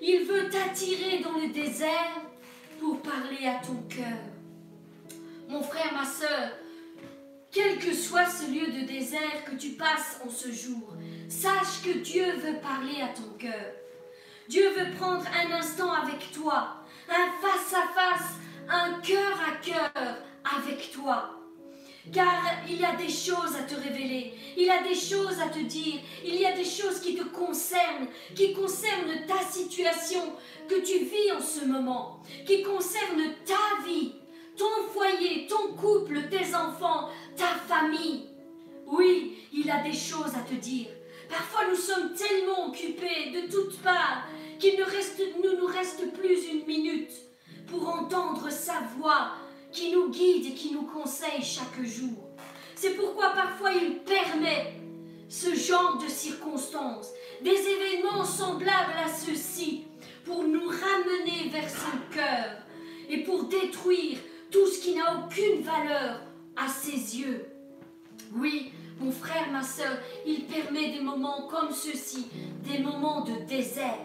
Il 0.00 0.24
veut 0.24 0.48
t'attirer 0.50 1.20
dans 1.20 1.38
le 1.38 1.48
désert 1.48 2.22
pour 2.80 3.00
parler 3.00 3.46
à 3.46 3.64
ton 3.64 3.76
cœur. 3.88 4.18
Mon 5.48 5.62
frère, 5.62 5.92
ma 5.94 6.04
sœur, 6.04 6.50
quel 7.52 7.78
que 7.78 7.94
soit 7.94 8.26
ce 8.26 8.50
lieu 8.50 8.80
de 8.80 8.86
désert 8.86 9.44
que 9.48 9.54
tu 9.54 9.70
passes 9.70 10.20
en 10.26 10.28
ce 10.28 10.50
jour, 10.50 10.94
sache 11.28 11.82
que 11.84 11.98
Dieu 11.98 12.32
veut 12.32 12.60
parler 12.60 13.00
à 13.00 13.08
ton 13.08 13.30
cœur. 13.38 13.72
Dieu 14.48 14.70
veut 14.70 14.94
prendre 14.96 15.24
un 15.26 15.52
instant 15.52 15.92
avec 15.92 16.30
toi, 16.32 16.76
un 17.08 17.30
face-à-face, 17.40 18.34
un 18.68 19.00
cœur 19.00 19.38
à 19.40 19.56
cœur 19.56 20.18
avec 20.56 20.92
toi. 20.92 21.32
Car 22.12 22.42
il 22.68 22.80
y 22.80 22.84
a 22.84 22.94
des 22.94 23.08
choses 23.08 23.56
à 23.58 23.64
te 23.64 23.74
révéler, 23.74 24.34
il 24.56 24.64
y 24.64 24.70
a 24.70 24.82
des 24.84 24.94
choses 24.94 25.40
à 25.40 25.48
te 25.48 25.58
dire, 25.58 26.00
il 26.24 26.36
y 26.36 26.46
a 26.46 26.52
des 26.52 26.64
choses 26.64 27.00
qui 27.00 27.16
te 27.16 27.24
concernent, 27.24 28.06
qui 28.36 28.52
concernent 28.52 29.26
ta 29.26 29.44
situation 29.44 30.32
que 30.68 30.76
tu 30.76 31.04
vis 31.04 31.32
en 31.36 31.40
ce 31.40 31.64
moment, 31.64 32.22
qui 32.46 32.62
concernent 32.62 33.34
ta 33.44 33.84
vie, 33.84 34.12
ton 34.56 34.88
foyer, 34.92 35.48
ton 35.48 35.74
couple, 35.74 36.28
tes 36.28 36.54
enfants, 36.54 37.08
ta 37.36 37.48
famille. 37.66 38.28
Oui, 38.86 39.38
il 39.52 39.68
a 39.68 39.82
des 39.82 39.92
choses 39.92 40.36
à 40.36 40.48
te 40.48 40.54
dire. 40.54 40.86
Parfois 41.28 41.68
nous 41.68 41.76
sommes 41.76 42.12
tellement 42.14 42.68
occupés 42.68 43.30
de 43.32 43.50
toutes 43.50 43.78
parts 43.80 44.26
qu'il 44.58 44.78
ne, 44.78 44.84
reste, 44.84 45.20
ne 45.42 45.60
nous 45.60 45.66
reste 45.66 46.12
plus 46.12 46.48
une 46.48 46.66
minute 46.66 47.12
pour 47.66 47.88
entendre 47.88 48.50
sa 48.50 48.80
voix 48.96 49.32
qui 49.72 49.92
nous 49.92 50.10
guide 50.10 50.46
et 50.46 50.54
qui 50.54 50.72
nous 50.72 50.82
conseille 50.82 51.42
chaque 51.42 51.84
jour. 51.84 52.30
C'est 52.74 52.94
pourquoi 52.94 53.30
parfois 53.30 53.72
il 53.72 53.98
permet 53.98 54.74
ce 55.28 55.54
genre 55.54 55.98
de 55.98 56.08
circonstances, 56.08 57.10
des 57.42 57.50
événements 57.50 58.24
semblables 58.24 58.94
à 59.04 59.08
ceux-ci, 59.08 59.84
pour 60.24 60.44
nous 60.44 60.68
ramener 60.68 61.48
vers 61.50 61.68
son 61.68 62.14
cœur 62.14 62.58
et 63.08 63.18
pour 63.18 63.44
détruire 63.44 64.18
tout 64.50 64.66
ce 64.66 64.80
qui 64.80 64.94
n'a 64.94 65.18
aucune 65.18 65.62
valeur 65.62 66.20
à 66.56 66.68
ses 66.68 67.18
yeux. 67.18 67.46
Oui, 68.34 68.72
mon 68.98 69.12
frère, 69.12 69.50
ma 69.52 69.62
soeur, 69.62 69.98
il 70.26 70.44
permet 70.44 70.90
des 70.90 71.00
moments 71.00 71.48
comme 71.48 71.70
ceux-ci, 71.70 72.26
des 72.64 72.78
moments 72.78 73.22
de 73.22 73.44
désert. 73.46 73.98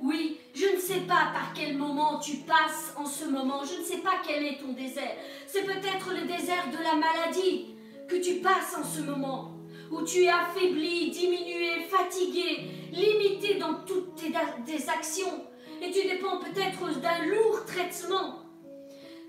Oui, 0.00 0.38
je 0.54 0.66
ne 0.66 0.80
sais 0.80 1.00
pas 1.00 1.30
par 1.32 1.52
quel 1.54 1.78
moment 1.78 2.18
tu 2.18 2.36
passes 2.38 2.92
en 2.96 3.06
ce 3.06 3.24
moment, 3.24 3.62
je 3.64 3.80
ne 3.80 3.84
sais 3.84 4.02
pas 4.02 4.20
quel 4.26 4.44
est 4.44 4.58
ton 4.58 4.72
désert. 4.72 5.16
C'est 5.46 5.64
peut-être 5.64 6.10
le 6.10 6.26
désert 6.26 6.68
de 6.70 6.82
la 6.82 6.96
maladie 6.96 7.74
que 8.08 8.16
tu 8.16 8.40
passes 8.40 8.76
en 8.78 8.84
ce 8.84 9.00
moment, 9.00 9.52
où 9.90 10.02
tu 10.02 10.24
es 10.24 10.28
affaibli, 10.28 11.10
diminué, 11.10 11.84
fatigué, 11.90 12.70
limité 12.92 13.54
dans 13.54 13.74
toutes 13.86 14.16
tes, 14.16 14.32
tes 14.66 14.88
actions, 14.90 15.46
et 15.80 15.90
tu 15.90 16.06
dépends 16.06 16.38
peut-être 16.38 17.00
d'un 17.00 17.24
lourd 17.26 17.64
traitement. 17.64 18.40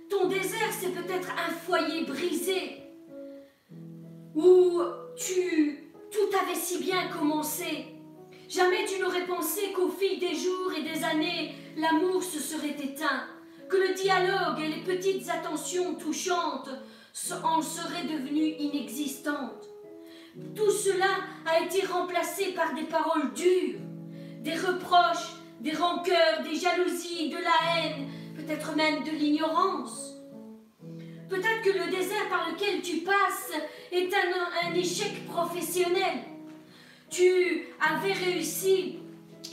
Ton 0.10 0.28
désert, 0.28 0.72
c'est 0.78 0.94
peut-être 0.94 1.30
un 1.32 1.52
foyer 1.52 2.04
brisé, 2.04 2.85
où 4.36 4.82
tu, 5.16 5.92
tout 6.12 6.38
avait 6.38 6.60
si 6.60 6.80
bien 6.80 7.08
commencé, 7.08 7.96
Jamais 8.48 8.86
tu 8.86 9.02
n'aurais 9.02 9.26
pensé 9.26 9.72
qu'au 9.74 9.90
fil 9.90 10.20
des 10.20 10.36
jours 10.36 10.72
et 10.78 10.84
des 10.84 11.04
années, 11.04 11.56
l'amour 11.78 12.22
se 12.22 12.40
serait 12.40 12.78
éteint, 12.80 13.24
que 13.68 13.76
le 13.76 13.96
dialogue 13.96 14.60
et 14.62 14.68
les 14.68 14.84
petites 14.84 15.28
attentions 15.30 15.96
touchantes 15.96 16.70
en 17.44 17.62
seraient 17.62 18.04
devenues 18.04 18.56
inexistantes. 18.60 19.68
Tout 20.56 20.70
cela 20.70 21.08
a 21.46 21.62
été 21.62 21.86
remplacé 21.88 22.52
par 22.52 22.76
des 22.76 22.84
paroles 22.84 23.34
dures, 23.34 23.80
des 24.42 24.56
reproches, 24.56 25.34
des 25.62 25.74
rancœurs, 25.74 26.44
des 26.44 26.56
jalousies, 26.56 27.30
de 27.30 27.38
la 27.38 27.84
haine, 27.84 28.08
peut-être 28.36 28.76
même 28.76 29.04
de 29.04 29.12
l'ignorance. 29.12 30.15
Peut-être 31.30 31.62
que 31.64 31.72
le 31.72 31.92
désert 31.92 32.30
par 32.30 32.50
lequel 32.52 32.82
tu 32.82 32.98
passes 32.98 33.52
est 33.92 34.14
un, 34.14 34.70
un 34.70 34.74
échec 34.76 35.26
professionnel 35.28 36.24
tu 37.10 37.68
avais 37.80 38.14
réussi, 38.14 39.00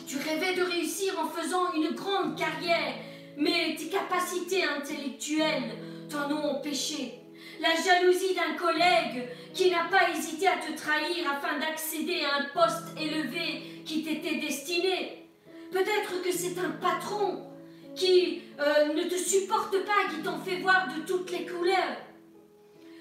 tu 0.06 0.16
rêvais 0.16 0.54
de 0.54 0.62
réussir 0.62 1.14
en 1.20 1.28
faisant 1.28 1.72
une 1.74 1.94
grande 1.94 2.37
carrière, 2.37 2.94
mais 3.37 3.76
tes 3.76 3.88
capacités 3.88 4.64
intellectuelles 4.64 5.76
t'en 6.08 6.30
ont 6.30 6.56
empêché. 6.56 7.20
La 7.61 7.74
jalousie 7.76 8.35
d'un 8.35 8.54
collègue 8.54 9.28
qui 9.54 9.70
n'a 9.70 9.85
pas 9.85 10.11
hésité 10.11 10.48
à 10.48 10.56
te 10.56 10.76
trahir 10.76 11.30
afin 11.30 11.58
d'accéder 11.58 12.22
à 12.24 12.40
un 12.40 12.44
poste 12.52 12.98
élevé 12.98 13.82
qui 13.85 14.02
t'était 14.02 14.37
destiné. 14.37 15.28
Peut-être 15.70 16.22
que 16.22 16.32
c'est 16.32 16.58
un 16.58 16.70
patron 16.70 17.46
qui 17.94 18.42
euh, 18.61 18.94
ne 18.94 19.05
te 19.05 19.16
supporte 19.16 19.76
pas, 19.85 20.14
qui 20.14 20.22
t'en 20.22 20.38
fait 20.38 20.61
voir 20.61 20.88
de 20.94 21.02
toutes 21.02 21.31
les 21.31 21.46
couleurs. 21.46 21.96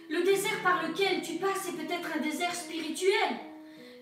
Le 0.09 0.23
désert 0.23 0.61
par 0.63 0.87
lequel 0.87 1.21
tu 1.21 1.35
passes 1.35 1.69
est 1.69 1.77
peut-être 1.77 2.09
un 2.15 2.21
désert 2.21 2.53
spirituel. 2.53 3.37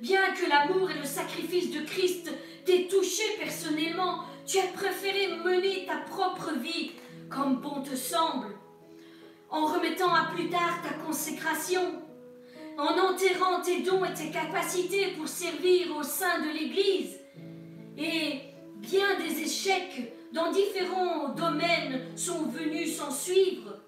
Bien 0.02 0.34
que 0.34 0.50
l'amour 0.50 0.90
et 0.90 0.98
le 0.98 1.06
sacrifice 1.06 1.72
de 1.72 1.82
Christ 1.82 2.32
t'aient 2.66 2.88
touché 2.90 3.24
personnellement, 3.38 4.24
tu 4.46 4.58
as 4.58 4.68
préféré 4.74 5.38
mener 5.44 5.86
ta 5.86 5.98
propre 5.98 6.54
vie 6.54 6.92
comme 7.30 7.58
bon 7.58 7.82
te 7.84 7.96
semble, 7.96 8.48
en 9.50 9.66
remettant 9.68 10.14
à 10.14 10.32
plus 10.34 10.50
tard 10.50 10.82
ta 10.82 10.94
consécration, 11.06 12.02
en 12.78 12.98
enterrant 12.98 13.62
tes 13.62 13.82
dons 13.82 14.04
et 14.06 14.14
tes 14.14 14.32
capacités 14.32 15.12
pour 15.18 15.28
servir 15.28 15.96
au 15.96 16.02
sein 16.02 16.40
de 16.40 16.50
l'Église. 16.50 17.20
Et 17.98 18.40
bien 18.78 19.20
des 19.20 19.42
échecs 19.42 20.14
dans 20.34 20.52
différents 20.52 21.30
domaines 21.30 22.02
sont 22.16 22.44
venus 22.44 22.98
s'en 22.98 23.12
suivre. 23.12 23.80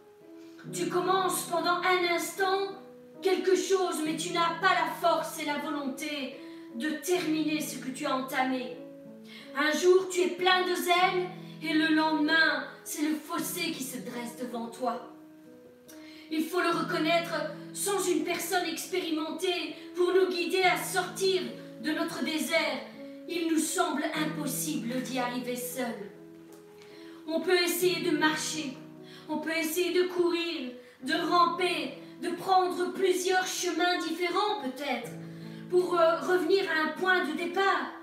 Tu 0.73 0.87
commences 0.87 1.43
pendant 1.43 1.77
un 1.77 2.15
instant 2.15 2.71
quelque 3.21 3.55
chose, 3.55 4.01
mais 4.03 4.15
tu 4.15 4.33
n'as 4.33 4.59
pas 4.59 4.73
la 4.73 4.91
force 5.01 5.39
et 5.39 5.45
la 5.45 5.59
volonté 5.59 6.39
de 6.75 6.89
terminer 6.89 7.61
ce 7.61 7.77
que 7.77 7.89
tu 7.89 8.05
as 8.05 8.15
entamé. 8.15 8.77
Un 9.55 9.71
jour, 9.71 10.07
tu 10.09 10.21
es 10.21 10.29
plein 10.29 10.63
de 10.63 10.75
zèle 10.75 11.29
et 11.63 11.73
le 11.73 11.93
lendemain, 11.93 12.65
c'est 12.83 13.03
le 13.03 13.15
fossé 13.15 13.71
qui 13.71 13.83
se 13.83 13.97
dresse 13.97 14.37
devant 14.41 14.67
toi. 14.67 15.07
Il 16.31 16.45
faut 16.45 16.61
le 16.61 16.69
reconnaître, 16.69 17.33
sans 17.73 18.03
une 18.07 18.23
personne 18.23 18.65
expérimentée 18.65 19.75
pour 19.95 20.13
nous 20.13 20.29
guider 20.29 20.63
à 20.63 20.81
sortir 20.81 21.41
de 21.83 21.91
notre 21.91 22.23
désert, 22.23 22.79
il 23.27 23.49
nous 23.51 23.59
semble 23.59 24.03
impossible 24.15 25.01
d'y 25.03 25.19
arriver 25.19 25.55
seul. 25.55 26.10
On 27.33 27.39
peut 27.39 27.63
essayer 27.63 28.01
de 28.01 28.17
marcher, 28.17 28.73
on 29.29 29.37
peut 29.37 29.55
essayer 29.55 29.93
de 29.93 30.09
courir, 30.09 30.71
de 31.01 31.13
ramper, 31.13 31.93
de 32.21 32.29
prendre 32.31 32.91
plusieurs 32.91 33.45
chemins 33.45 33.97
différents 34.05 34.61
peut-être 34.61 35.11
pour 35.69 35.97
euh, 35.97 36.19
revenir 36.19 36.65
à 36.69 36.89
un 36.89 36.91
point 36.99 37.23
de 37.23 37.37
départ, 37.37 37.93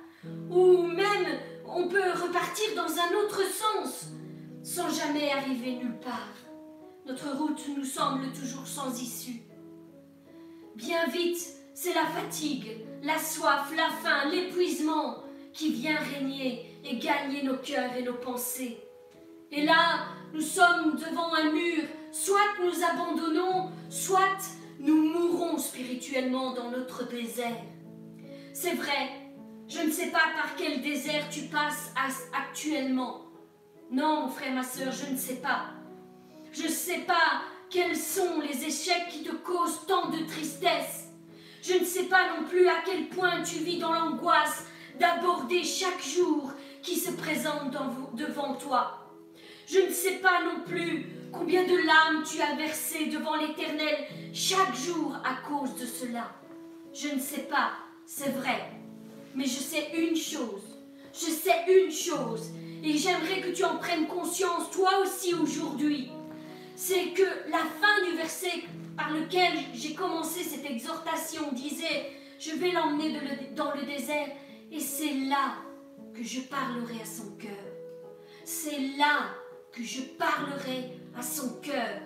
ou 0.49 0.83
même 0.83 1.27
on 1.67 1.89
peut 1.89 2.11
repartir 2.13 2.75
dans 2.75 2.91
un 2.91 3.19
autre 3.23 3.43
sens 3.43 4.07
sans 4.63 4.89
jamais 4.89 5.31
arriver 5.31 5.73
nulle 5.73 6.01
part. 6.03 6.35
Notre 7.05 7.37
route 7.37 7.61
nous 7.77 7.85
semble 7.85 8.33
toujours 8.33 8.67
sans 8.67 8.99
issue. 8.99 9.43
Bien 10.75 11.07
vite, 11.09 11.47
c'est 11.75 11.93
la 11.93 12.07
fatigue, 12.07 12.79
la 13.03 13.19
soif, 13.19 13.71
la 13.77 13.91
faim, 13.91 14.31
l'épuisement 14.31 15.19
qui 15.53 15.71
vient 15.71 15.99
régner 16.15 16.81
et 16.83 16.97
gagner 16.97 17.43
nos 17.43 17.59
cœurs 17.59 17.95
et 17.95 18.03
nos 18.03 18.15
pensées. 18.15 18.79
Et 19.51 19.65
là, 19.65 20.09
nous 20.33 20.41
sommes 20.41 20.97
devant 20.97 21.35
un 21.35 21.51
mur. 21.51 21.85
Soit 22.13 22.55
nous 22.63 22.85
abandonnons, 22.85 23.71
soit 23.91 24.39
nous 24.79 25.03
mourrons 25.13 25.59
spirituellement 25.59 26.53
dans 26.53 26.71
notre 26.71 27.09
désert. 27.09 27.65
C'est 28.53 28.75
vrai, 28.75 29.11
je 29.69 29.81
ne 29.81 29.91
sais 29.91 30.11
pas 30.11 30.33
par 30.35 30.57
quel 30.57 30.83
désert 30.83 31.29
tu 31.31 31.43
passes 31.43 31.93
actuellement. 32.33 33.23
Non, 33.91 34.23
mon 34.23 34.29
frère, 34.29 34.53
ma 34.53 34.63
soeur, 34.63 34.93
je 34.93 35.11
ne 35.11 35.17
sais 35.17 35.37
pas. 35.37 35.67
Je 36.53 36.65
ne 36.65 36.69
sais 36.69 37.01
pas 37.01 37.43
quels 37.71 37.97
sont 37.97 38.41
les 38.41 38.65
échecs 38.65 39.09
qui 39.11 39.23
te 39.23 39.35
causent 39.35 39.87
tant 39.87 40.09
de 40.09 40.25
tristesse. 40.27 41.09
Je 41.63 41.75
ne 41.75 41.85
sais 41.85 42.05
pas 42.05 42.35
non 42.37 42.47
plus 42.47 42.67
à 42.69 42.83
quel 42.85 43.09
point 43.09 43.43
tu 43.43 43.57
vis 43.59 43.79
dans 43.79 43.93
l'angoisse 43.93 44.65
d'aborder 44.99 45.63
chaque 45.63 46.03
jour 46.03 46.53
qui 46.83 46.97
se 46.97 47.11
présente 47.13 47.77
devant 48.15 48.55
toi. 48.55 48.98
Je 49.71 49.81
ne 49.81 49.91
sais 49.91 50.17
pas 50.17 50.43
non 50.45 50.63
plus 50.65 51.05
combien 51.31 51.65
de 51.65 51.77
larmes 51.87 52.25
tu 52.25 52.41
as 52.41 52.57
versées 52.57 53.07
devant 53.07 53.37
l'Éternel 53.37 54.07
chaque 54.33 54.75
jour 54.75 55.15
à 55.23 55.47
cause 55.47 55.75
de 55.75 55.85
cela. 55.85 56.33
Je 56.95 57.09
ne 57.09 57.21
sais 57.21 57.43
pas, 57.43 57.73
c'est 58.07 58.31
vrai. 58.31 58.71
Mais 59.35 59.45
je 59.45 59.59
sais 59.59 59.91
une 59.95 60.17
chose. 60.17 60.63
Je 61.13 61.27
sais 61.27 61.67
une 61.69 61.93
chose. 61.93 62.49
Et 62.83 62.97
j'aimerais 62.97 63.43
que 63.43 63.55
tu 63.55 63.63
en 63.63 63.77
prennes 63.77 64.07
conscience 64.07 64.71
toi 64.71 65.01
aussi 65.03 65.35
aujourd'hui. 65.35 66.13
C'est 66.75 67.09
que 67.09 67.51
la 67.51 67.59
fin 67.59 68.09
du 68.09 68.17
verset 68.17 68.65
par 68.97 69.13
lequel 69.13 69.53
j'ai 69.75 69.93
commencé 69.93 70.45
cette 70.45 70.65
exhortation 70.65 71.53
disait, 71.53 72.13
je 72.39 72.53
vais 72.53 72.71
l'emmener 72.71 73.21
dans 73.55 73.75
le 73.75 73.85
désert 73.85 74.29
et 74.73 74.81
c'est 74.81 75.13
là 75.29 75.57
que 76.15 76.23
je 76.25 76.41
parlerai 76.41 77.03
à 77.03 77.07
son 77.07 77.37
cœur. 77.37 77.53
C'est 78.45 78.97
là 78.97 79.27
je 79.83 80.03
parlerai 80.03 80.93
à 81.17 81.23
son 81.23 81.61
cœur. 81.61 82.01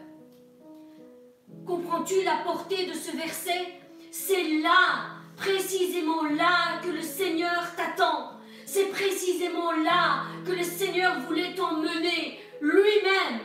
Comprends-tu 1.67 2.23
la 2.25 2.39
portée 2.45 2.87
de 2.87 2.93
ce 2.93 3.17
verset? 3.17 3.81
C'est 4.11 4.61
là, 4.61 5.17
précisément 5.37 6.25
là, 6.25 6.81
que 6.83 6.89
le 6.89 7.03
Seigneur 7.03 7.75
t'attend. 7.77 8.33
C'est 8.67 8.87
précisément 8.87 9.73
là 9.73 10.25
que 10.47 10.53
le 10.53 10.63
Seigneur 10.63 11.21
voulait 11.21 11.55
t'emmener 11.55 12.39
lui-même. 12.61 13.41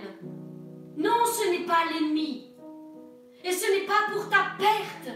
Non, 0.98 1.26
ce 1.26 1.50
n'est 1.50 1.66
pas 1.66 1.86
l'ennemi. 1.92 2.54
Et 3.44 3.52
ce 3.52 3.72
n'est 3.72 3.86
pas 3.86 4.12
pour 4.14 4.30
ta 4.30 4.56
perte. 4.58 5.16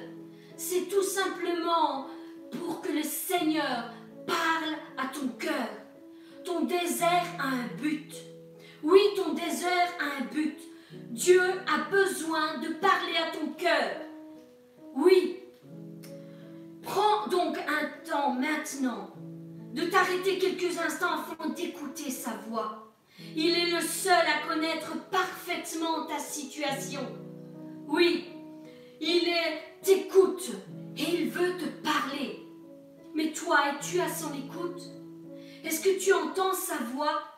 C'est 0.58 0.88
tout 0.90 1.04
simplement 1.04 2.08
pour 2.52 2.82
que 2.82 2.92
le 2.92 3.04
Seigneur 3.04 3.92
parle 4.28 4.76
à 4.98 5.08
ton 5.08 5.28
cœur. 5.40 5.70
Ton 6.46 6.62
désert 6.62 7.26
a 7.40 7.48
un 7.48 7.68
but. 7.82 8.31
Oui, 8.84 9.00
ton 9.16 9.34
désert 9.34 9.94
a 10.00 10.22
un 10.22 10.26
but. 10.26 10.58
Dieu 11.12 11.42
a 11.42 11.90
besoin 11.90 12.58
de 12.60 12.74
parler 12.74 13.16
à 13.18 13.36
ton 13.36 13.54
cœur. 13.54 14.02
Oui. 14.96 15.38
Prends 16.82 17.28
donc 17.28 17.58
un 17.58 18.10
temps 18.10 18.34
maintenant 18.34 19.12
de 19.74 19.84
t'arrêter 19.86 20.38
quelques 20.38 20.78
instants 20.80 21.20
afin 21.20 21.50
d'écouter 21.50 22.12
sa 22.12 22.32
voix. 22.50 22.92
Il 23.36 23.58
est 23.58 23.72
le 23.72 23.82
seul 23.82 24.14
à 24.14 24.48
connaître 24.48 25.10
parfaitement 25.10 26.06
ta 26.08 26.18
situation. 26.20 27.02
Oui, 27.88 28.26
il 29.00 29.32
t'écoute 29.84 30.50
et 30.98 31.22
il 31.22 31.30
veut 31.30 31.58
te 31.58 31.66
parler. 31.84 32.46
Mais 33.14 33.32
toi, 33.32 33.60
es-tu 33.70 34.00
à 34.00 34.10
son 34.10 34.34
écoute? 34.34 34.82
Est-ce 35.64 35.82
que 35.82 36.00
tu 36.00 36.12
entends 36.14 36.54
sa 36.54 36.78
voix? 36.96 37.31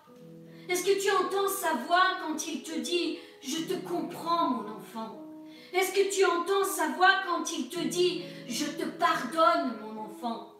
Est-ce 0.69 0.83
que 0.83 1.01
tu 1.01 1.11
entends 1.11 1.49
sa 1.49 1.73
voix 1.87 2.17
quand 2.25 2.47
il 2.47 2.63
te 2.63 2.77
dit⁇ 2.79 3.15
Je 3.41 3.63
te 3.63 3.73
comprends, 3.85 4.49
mon 4.49 4.77
enfant?⁇ 4.77 5.19
Est-ce 5.77 5.91
que 5.91 6.13
tu 6.13 6.23
entends 6.23 6.63
sa 6.63 6.87
voix 6.89 7.15
quand 7.27 7.51
il 7.51 7.67
te 7.67 7.79
dit⁇ 7.81 8.21
Je 8.47 8.65
te 8.65 8.85
pardonne, 8.85 9.77
mon 9.81 10.01
enfant?⁇ 10.03 10.53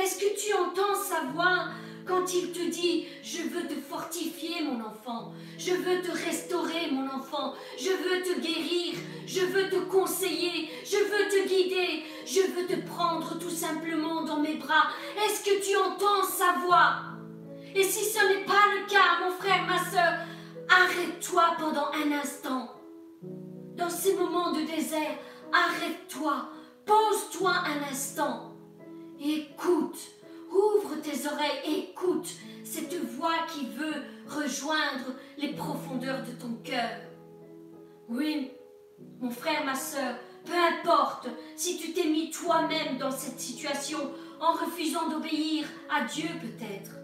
Est-ce 0.00 0.18
que 0.18 0.38
tu 0.38 0.52
entends 0.52 0.94
sa 0.94 1.22
voix 1.32 1.68
quand 2.06 2.34
il 2.34 2.52
te 2.52 2.68
dit 2.68 3.06
Je 3.22 3.42
veux 3.42 3.66
te 3.66 3.80
fortifier, 3.80 4.62
mon 4.62 4.84
enfant, 4.84 5.32
je 5.58 5.72
veux 5.72 6.02
te 6.02 6.10
restaurer, 6.10 6.90
mon 6.92 7.08
enfant, 7.08 7.54
je 7.78 7.90
veux 7.90 8.22
te 8.22 8.38
guérir, 8.38 8.94
je 9.26 9.40
veux 9.40 9.70
te 9.70 9.76
conseiller, 9.90 10.68
je 10.84 10.98
veux 10.98 11.28
te 11.30 11.48
guider, 11.48 12.04
je 12.26 12.42
veux 12.42 12.66
te 12.66 12.86
prendre 12.86 13.38
tout 13.38 13.50
simplement 13.50 14.22
dans 14.22 14.38
mes 14.38 14.56
bras. 14.56 14.88
Est-ce 15.24 15.42
que 15.42 15.64
tu 15.64 15.74
entends 15.76 16.24
sa 16.24 16.52
voix? 16.60 17.15
Et 17.76 17.82
si 17.82 18.04
ce 18.04 18.18
n'est 18.26 18.44
pas 18.44 18.64
le 18.74 18.88
cas, 18.88 19.20
mon 19.22 19.32
frère, 19.32 19.66
ma 19.66 19.78
soeur, 19.78 20.14
arrête-toi 20.68 21.56
pendant 21.58 21.88
un 21.92 22.10
instant. 22.12 22.72
Dans 23.76 23.90
ces 23.90 24.14
moments 24.14 24.52
de 24.52 24.62
désert, 24.62 25.18
arrête-toi, 25.52 26.48
pose-toi 26.86 27.52
un 27.52 27.92
instant 27.92 28.56
écoute 29.20 29.98
Ouvre 30.50 30.94
tes 31.02 31.26
oreilles, 31.26 31.90
écoute 31.90 32.28
cette 32.64 32.94
voix 32.94 33.46
qui 33.52 33.66
veut 33.66 34.02
rejoindre 34.26 35.14
les 35.36 35.52
profondeurs 35.52 36.22
de 36.22 36.32
ton 36.32 36.54
cœur. 36.64 36.98
Oui, 38.08 38.52
mon 39.20 39.30
frère, 39.30 39.64
ma 39.64 39.74
soeur, 39.74 40.16
peu 40.44 40.52
importe 40.52 41.28
si 41.56 41.76
tu 41.78 41.92
t'es 41.92 42.06
mis 42.06 42.30
toi-même 42.30 42.96
dans 42.98 43.10
cette 43.10 43.40
situation 43.40 43.98
en 44.40 44.52
refusant 44.52 45.08
d'obéir 45.08 45.66
à 45.90 46.04
Dieu 46.04 46.28
peut-être. 46.40 46.95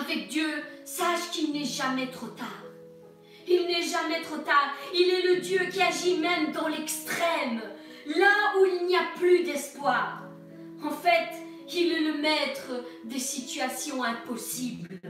Avec 0.00 0.28
Dieu, 0.28 0.48
sache 0.84 1.30
qu'il 1.32 1.52
n'est 1.52 1.64
jamais 1.64 2.08
trop 2.10 2.28
tard. 2.28 2.64
Il 3.46 3.66
n'est 3.66 3.82
jamais 3.82 4.22
trop 4.22 4.38
tard. 4.38 4.74
Il 4.94 5.08
est 5.08 5.34
le 5.34 5.40
Dieu 5.40 5.60
qui 5.72 5.82
agit 5.82 6.18
même 6.18 6.52
dans 6.52 6.68
l'extrême, 6.68 7.60
là 8.06 8.32
où 8.58 8.66
il 8.66 8.86
n'y 8.86 8.96
a 8.96 9.06
plus 9.16 9.44
d'espoir. 9.44 10.22
En 10.82 10.90
fait, 10.90 11.30
il 11.72 11.92
est 11.92 12.00
le 12.00 12.18
maître 12.18 12.84
des 13.04 13.18
situations 13.18 14.02
impossibles. 14.02 15.00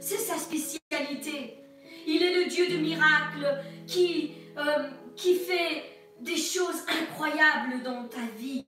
C'est 0.00 0.18
sa 0.18 0.36
spécialité. 0.36 1.58
Il 2.06 2.22
est 2.22 2.44
le 2.44 2.50
Dieu 2.50 2.68
de 2.68 2.76
miracles 2.76 3.58
qui, 3.86 4.32
euh, 4.58 4.88
qui 5.16 5.36
fait 5.36 5.82
des 6.20 6.36
choses 6.36 6.84
incroyables 7.02 7.82
dans 7.82 8.04
ta 8.04 8.20
vie. 8.38 8.66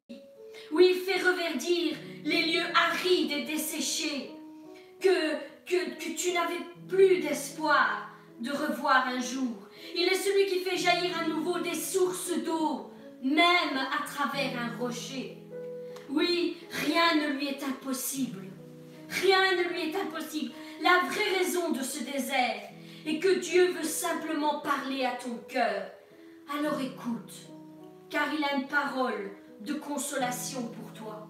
Oui, 0.73 0.95
il 0.95 1.01
fait 1.03 1.23
reverdir 1.23 1.97
les 2.25 2.43
lieux 2.43 2.67
arides 2.75 3.33
et 3.33 3.45
desséchés 3.45 4.31
que, 5.01 5.37
que, 5.67 6.15
tu 6.17 6.33
n'avais 6.33 6.61
plus 6.89 7.21
d'espoir 7.21 8.11
de 8.41 8.51
revoir 8.51 9.09
un 9.09 9.21
jour. 9.21 9.69
Il 9.95 10.05
est 10.05 10.15
celui 10.15 10.47
qui 10.47 10.61
fait 10.61 10.77
jaillir 10.77 11.19
à 11.19 11.29
nouveau 11.29 11.59
des 11.59 11.75
sources 11.75 12.33
d'eau, 12.45 12.91
même 13.23 13.77
à 13.77 14.07
travers 14.07 14.53
un 14.59 14.79
rocher. 14.79 15.39
Oui, 16.09 16.57
rien 16.71 17.17
ne 17.17 17.33
lui 17.33 17.49
est 17.49 17.63
impossible. 17.65 18.45
Rien 19.09 19.57
ne 19.57 19.69
lui 19.69 19.91
est 19.91 19.97
impossible. 19.97 20.53
La 20.83 21.09
vraie 21.09 21.39
raison 21.39 21.71
de 21.71 21.83
ce 21.83 22.03
désert 22.05 22.71
est 23.07 23.19
que 23.19 23.39
Dieu 23.39 23.73
veut 23.73 23.85
simplement 23.85 24.61
parler 24.61 25.05
à 25.05 25.13
ton 25.13 25.39
cœur. 25.49 25.91
Alors 26.57 26.81
écoute, 26.81 27.33
car 28.11 28.29
il 28.33 28.45
a 28.45 28.57
une 28.57 28.67
parole 28.67 29.31
de 29.61 29.75
consolation 29.75 30.63
pour 30.69 30.93
toi. 30.93 31.29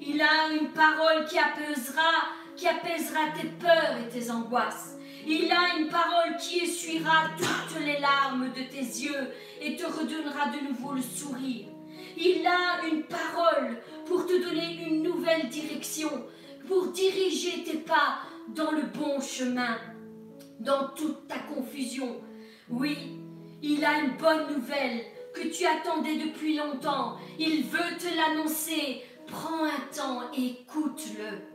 Il 0.00 0.20
a 0.20 0.52
une 0.52 0.68
parole 0.70 1.24
qui 1.26 1.38
apaisera, 1.38 2.28
qui 2.56 2.66
apaisera 2.68 3.20
tes 3.34 3.48
peurs 3.48 3.98
et 4.04 4.08
tes 4.08 4.30
angoisses. 4.30 4.96
Il 5.26 5.50
a 5.50 5.78
une 5.78 5.88
parole 5.88 6.36
qui 6.38 6.60
essuiera 6.60 7.30
toutes 7.38 7.80
les 7.80 7.98
larmes 7.98 8.50
de 8.50 8.62
tes 8.62 8.80
yeux 8.80 9.30
et 9.60 9.76
te 9.76 9.84
redonnera 9.84 10.50
de 10.50 10.68
nouveau 10.68 10.92
le 10.92 11.02
sourire. 11.02 11.68
Il 12.16 12.46
a 12.46 12.86
une 12.86 13.04
parole 13.04 13.78
pour 14.06 14.26
te 14.26 14.42
donner 14.42 14.86
une 14.86 15.02
nouvelle 15.02 15.48
direction, 15.48 16.10
pour 16.68 16.88
diriger 16.88 17.64
tes 17.64 17.78
pas 17.78 18.18
dans 18.48 18.70
le 18.70 18.82
bon 18.82 19.20
chemin, 19.20 19.78
dans 20.60 20.88
toute 20.88 21.26
ta 21.26 21.38
confusion. 21.38 22.20
Oui, 22.68 22.96
il 23.62 23.84
a 23.84 24.00
une 24.00 24.16
bonne 24.16 24.54
nouvelle 24.54 25.00
que 25.34 25.48
tu 25.48 25.66
attendais 25.66 26.16
depuis 26.16 26.56
longtemps. 26.56 27.16
Il 27.38 27.64
veut 27.64 27.96
te 27.98 28.14
l'annoncer. 28.14 29.02
Prends 29.26 29.64
un 29.64 29.96
temps 29.96 30.20
et 30.36 30.60
écoute-le. 30.60 31.53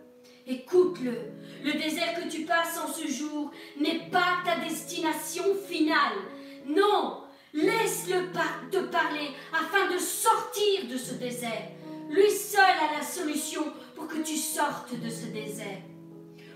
Écoute-le. 0.49 1.15
Le 1.63 1.73
désert 1.73 2.15
que 2.15 2.29
tu 2.29 2.41
passes 2.41 2.77
en 2.77 2.91
ce 2.91 3.07
jour 3.07 3.51
n'est 3.79 4.09
pas 4.11 4.39
ta 4.43 4.57
destination 4.57 5.43
finale. 5.67 6.17
Non, 6.65 7.23
Laisse-le 7.53 8.27
te 8.69 8.77
parler 8.85 9.31
afin 9.51 9.91
de 9.91 9.97
sortir 9.97 10.85
de 10.89 10.97
ce 10.97 11.15
désert. 11.15 11.71
Lui 12.09 12.29
seul 12.29 12.61
a 12.61 12.99
la 12.99 13.03
solution 13.03 13.63
pour 13.95 14.07
que 14.07 14.17
tu 14.17 14.35
sortes 14.35 14.93
de 14.93 15.09
ce 15.09 15.25
désert. 15.27 15.81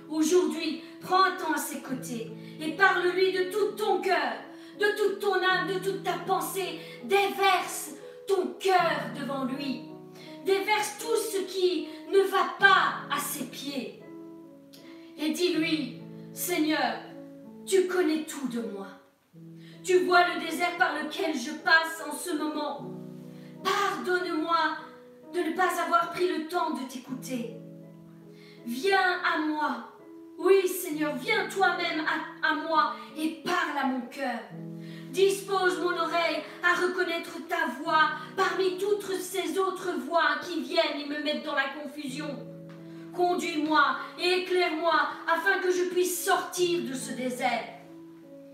Aujourd'hui, 0.09 0.83
prends 1.01 1.23
un 1.23 1.31
temps 1.31 1.53
à 1.53 1.57
ses 1.57 1.79
côtés 1.79 2.31
et 2.61 2.71
parle-lui 2.73 3.31
de 3.31 3.51
tout 3.51 3.75
ton 3.75 4.01
cœur, 4.01 4.33
de 4.79 4.85
toute 4.97 5.19
ton 5.19 5.33
âme, 5.33 5.67
de 5.67 5.79
toute 5.79 6.03
ta 6.03 6.13
pensée. 6.27 6.79
Déverse 7.05 7.91
ton 8.27 8.53
cœur 8.59 9.09
devant 9.19 9.45
lui. 9.45 9.85
Déverse 10.45 10.97
tout 10.99 11.15
ce 11.31 11.37
qui 11.51 11.87
ne 12.13 12.21
va 12.29 12.55
pas 12.59 13.15
à 13.15 13.19
ses 13.19 13.45
pieds. 13.45 14.01
Et 15.17 15.31
dis-lui, 15.31 16.01
Seigneur, 16.33 16.95
Tu 17.65 17.87
connais 17.87 18.25
tout 18.25 18.47
de 18.49 18.59
moi. 18.59 18.87
Tu 19.83 19.99
vois 19.99 20.21
le 20.27 20.45
désert 20.45 20.77
par 20.77 20.93
lequel 20.95 21.33
je 21.33 21.51
passe 21.51 22.03
en 22.05 22.13
ce 22.13 22.35
moment. 22.35 22.91
Pardonne-moi 23.63 24.77
de 25.33 25.39
ne 25.39 25.55
pas 25.55 25.81
avoir 25.85 26.11
pris 26.11 26.27
le 26.27 26.47
temps 26.47 26.71
de 26.71 26.83
t'écouter. 26.87 27.55
Viens 28.65 29.19
à 29.23 29.39
moi. 29.45 29.89
Oui, 30.37 30.67
Seigneur, 30.67 31.15
viens 31.15 31.47
toi-même 31.47 32.03
à, 32.41 32.55
moi 32.55 32.95
et 33.17 33.41
parle 33.45 33.77
à 33.81 33.85
mon 33.85 34.01
cœur. 34.07 34.39
Dispose 35.13 35.77
mon 35.77 35.95
oreille 35.95 36.41
à 36.63 36.73
reconnaître 36.81 37.37
ta 37.47 37.67
voix 37.79 38.13
parmi 38.35 38.79
toutes 38.79 39.13
ces 39.21 39.59
autres 39.59 39.91
voix 40.07 40.39
qui 40.41 40.61
viennent 40.61 41.01
et 41.01 41.05
me 41.05 41.23
mettent 41.23 41.45
dans 41.45 41.53
la 41.53 41.69
confusion. 41.69 42.35
Conduis-moi 43.15 43.97
et 44.19 44.39
éclaire-moi 44.39 45.09
afin 45.27 45.59
que 45.59 45.71
je 45.71 45.83
puisse 45.83 46.25
sortir 46.25 46.81
de 46.89 46.95
ce 46.95 47.11
désert. 47.11 47.75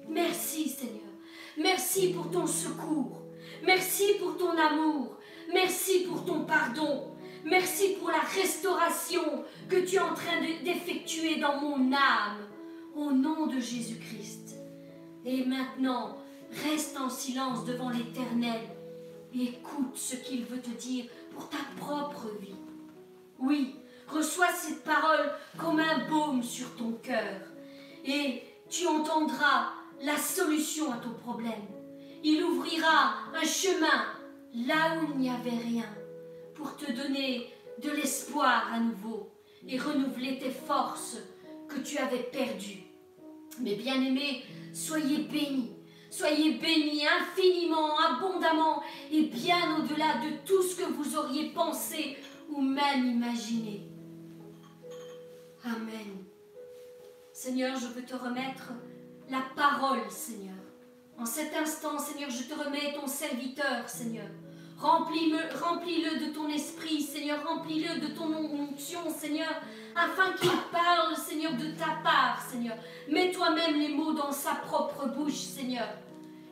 Merci 0.10 0.68
Seigneur. 0.68 1.14
Merci 1.58 2.12
pour 2.12 2.30
ton 2.30 2.46
secours. 2.46 3.22
Merci 3.66 4.16
pour 4.20 4.36
ton 4.36 4.58
amour. 4.58 5.16
Merci 5.54 6.08
pour 6.10 6.26
ton 6.26 6.44
pardon. 6.44 7.16
Merci 7.46 7.96
pour 8.02 8.12
la 8.12 8.20
restauration 8.20 9.46
que 9.70 9.78
tu 9.78 9.96
es 9.96 10.00
en 10.00 10.14
train 10.14 10.42
d'effectuer 10.66 11.38
dans 11.38 11.62
mon 11.62 11.94
âme. 11.94 12.50
Au 12.98 13.14
nom 13.14 13.48
de 13.48 13.62
Jésus-Christ. 13.62 14.58
Et 15.24 15.46
maintenant, 15.46 16.19
reste 16.52 16.98
en 16.98 17.10
silence 17.10 17.66
devant 17.66 17.90
l'Éternel 17.90 18.62
et 19.34 19.44
écoute 19.44 19.96
ce 19.96 20.16
qu'il 20.16 20.46
veut 20.46 20.62
te 20.62 20.70
dire 20.70 21.06
pour 21.32 21.50
ta 21.50 21.58
propre 21.78 22.28
vie. 22.40 22.56
Oui, 23.38 23.76
reçois 24.08 24.52
cette 24.54 24.84
parole 24.84 25.32
comme 25.58 25.80
un 25.80 26.08
baume 26.10 26.44
sur 26.44 26.76
ton 26.76 26.94
cœur 26.94 27.42
et 28.06 28.44
tu 28.70 28.88
entendras 28.88 29.70
la 30.02 30.18
solution 30.18 30.92
à 30.92 30.98
ton 30.98 31.12
problème. 31.12 31.68
Il 32.24 32.44
ouvrira 32.44 33.14
un 33.34 33.46
chemin 33.46 34.06
là 34.54 34.98
où 34.98 35.12
il 35.12 35.20
n'y 35.20 35.30
avait 35.30 35.50
rien 35.50 35.90
pour 36.56 36.76
te 36.76 36.92
donner 36.92 37.54
de 37.82 37.90
l'espoir 37.92 38.72
à 38.74 38.80
nouveau 38.80 39.32
et 39.68 39.78
renouveler 39.78 40.40
tes 40.40 40.52
forces 40.52 41.18
que 41.68 41.80
tu 41.80 41.98
avais 41.98 42.24
perdues. 42.24 42.84
Mais 43.62 43.76
bien-aimés, 43.76 44.44
soyez 44.74 45.20
bénis. 45.24 45.72
Soyez 46.10 46.54
bénis 46.56 47.06
infiniment, 47.06 47.98
abondamment 48.00 48.82
et 49.12 49.24
bien 49.24 49.78
au-delà 49.78 50.16
de 50.26 50.38
tout 50.46 50.64
ce 50.64 50.76
que 50.76 50.92
vous 50.92 51.16
auriez 51.16 51.50
pensé 51.52 52.18
ou 52.50 52.62
même 52.62 53.06
imaginé. 53.06 53.84
Amen. 55.64 56.26
Seigneur, 57.32 57.78
je 57.80 57.88
veux 57.88 58.04
te 58.04 58.16
remettre 58.16 58.72
la 59.30 59.42
parole, 59.56 60.10
Seigneur. 60.10 60.56
En 61.18 61.26
cet 61.26 61.54
instant, 61.56 62.00
Seigneur, 62.00 62.30
je 62.30 62.44
te 62.44 62.54
remets 62.54 62.94
ton 62.94 63.08
serviteur, 63.08 63.88
Seigneur. 63.88 64.28
Remplis-le 64.80 65.38
remplis 65.62 66.04
de 66.04 66.34
ton 66.34 66.48
esprit, 66.48 67.02
Seigneur. 67.02 67.46
Remplis-le 67.46 68.00
de 68.00 68.08
ton 68.08 68.34
onction, 68.34 69.10
Seigneur, 69.10 69.62
afin 69.94 70.32
qu'il 70.34 70.50
parle, 70.72 71.16
Seigneur, 71.18 71.52
de 71.54 71.72
ta 71.72 72.00
part, 72.02 72.42
Seigneur. 72.50 72.78
Mets 73.10 73.32
toi-même 73.32 73.78
les 73.78 73.90
mots 73.90 74.14
dans 74.14 74.32
sa 74.32 74.56
propre 74.56 75.08
bouche, 75.08 75.34
Seigneur. 75.34 75.88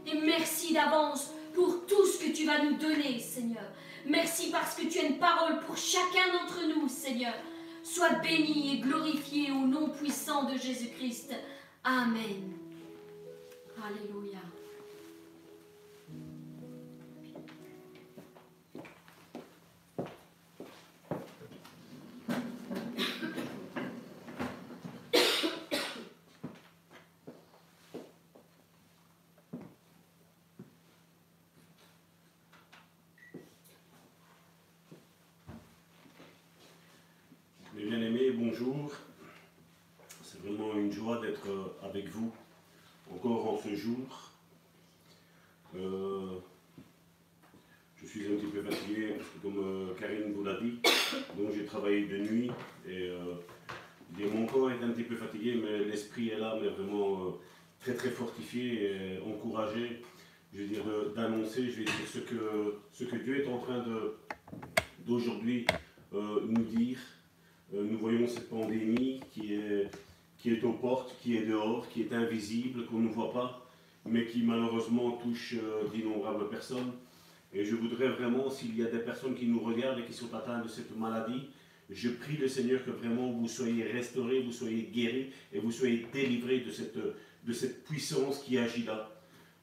Et 0.05 0.19
merci 0.19 0.73
d'avance 0.73 1.31
pour 1.53 1.85
tout 1.85 2.05
ce 2.05 2.25
que 2.25 2.31
tu 2.33 2.45
vas 2.45 2.63
nous 2.63 2.75
donner, 2.75 3.19
Seigneur. 3.19 3.63
Merci 4.05 4.51
parce 4.51 4.75
que 4.75 4.87
tu 4.87 4.99
as 4.99 5.03
une 5.03 5.19
parole 5.19 5.59
pour 5.61 5.77
chacun 5.77 6.31
d'entre 6.33 6.59
nous, 6.67 6.87
Seigneur. 6.89 7.33
Sois 7.81 8.19
béni 8.21 8.75
et 8.75 8.79
glorifié 8.79 9.51
au 9.51 9.65
nom 9.65 9.89
puissant 9.89 10.43
de 10.43 10.57
Jésus-Christ. 10.57 11.33
Amen. 11.83 12.51
Alléluia. 13.81 14.46
D'être 41.27 41.75
avec 41.83 42.07
vous 42.09 42.31
encore 43.13 43.53
en 43.53 43.57
ce 43.57 43.75
jour. 43.75 44.31
Euh, 45.75 46.39
je 47.95 48.05
suis 48.07 48.27
un 48.27 48.37
petit 48.37 48.47
peu 48.47 48.61
fatigué, 48.61 49.15
comme 49.41 49.57
euh, 49.59 49.93
Karine 49.99 50.31
vous 50.33 50.43
l'a 50.43 50.59
dit, 50.59 50.79
donc 51.37 51.51
j'ai 51.53 51.65
travaillé 51.65 52.05
de 52.05 52.17
nuit 52.17 52.51
et 52.87 53.09
euh, 53.09 54.29
mon 54.33 54.45
corps 54.45 54.71
est 54.71 54.83
un 54.83 54.89
petit 54.89 55.03
peu 55.03 55.15
fatigué, 55.15 55.59
mais 55.61 55.83
l'esprit 55.85 56.29
est 56.29 56.39
là, 56.39 56.57
mais 56.61 56.69
vraiment 56.69 57.37
très 57.81 57.93
très 57.93 58.09
fortifié 58.09 58.83
et 58.83 59.19
encouragé, 59.19 60.01
je 60.53 60.61
veux 60.61 60.67
dire, 60.67 60.83
d'annoncer, 61.15 61.69
ce 62.05 62.19
que, 62.19 62.75
ce 62.91 63.03
que 63.03 63.17
Dieu 63.17 63.43
est 63.43 63.47
en 63.47 63.57
train 63.57 63.83
d'aujourd'hui 65.05 65.67
nous 66.13 66.63
dire. 66.63 66.97
nous 67.73 67.97
voyons 67.97 68.27
cette 68.27 68.49
pandémie 68.49 69.19
qui 69.31 69.55
est 69.55 69.89
qui 70.37 70.51
est 70.51 70.63
aux 70.63 70.73
portes, 70.73 71.15
qui 71.21 71.35
est 71.35 71.45
dehors, 71.45 71.87
qui 71.89 72.01
est 72.01 72.13
invisible, 72.13 72.85
qu'on 72.85 72.99
ne 72.99 73.09
voit 73.09 73.33
pas, 73.33 73.67
mais 74.05 74.25
qui 74.25 74.43
malheureusement 74.43 75.11
touche 75.23 75.55
euh, 75.55 75.87
d'innombrables 75.89 76.49
personnes. 76.49 76.91
Et 77.53 77.65
je 77.65 77.75
voudrais 77.75 78.09
vraiment, 78.09 78.49
s'il 78.49 78.77
y 78.77 78.83
a 78.83 78.89
des 78.89 78.99
personnes 78.99 79.35
qui 79.35 79.47
nous 79.47 79.59
regardent 79.59 79.99
et 79.99 80.03
qui 80.03 80.13
sont 80.13 80.33
atteintes 80.33 80.63
de 80.63 80.69
cette 80.69 80.95
maladie, 80.95 81.47
je 81.89 82.09
prie 82.09 82.37
le 82.37 82.47
Seigneur 82.47 82.83
que 82.83 82.91
vraiment 82.91 83.31
vous 83.31 83.47
soyez 83.47 83.83
restaurés, 83.83 84.41
vous 84.41 84.51
soyez 84.51 84.89
guéris 84.93 85.29
et 85.53 85.59
vous 85.59 85.71
soyez 85.71 86.05
délivrés 86.11 86.59
de 86.59 86.69
cette, 86.69 86.97
de 86.97 87.53
cette 87.53 87.85
puissance 87.85 88.39
qui 88.39 88.57
agit 88.57 88.83
là. 88.83 89.09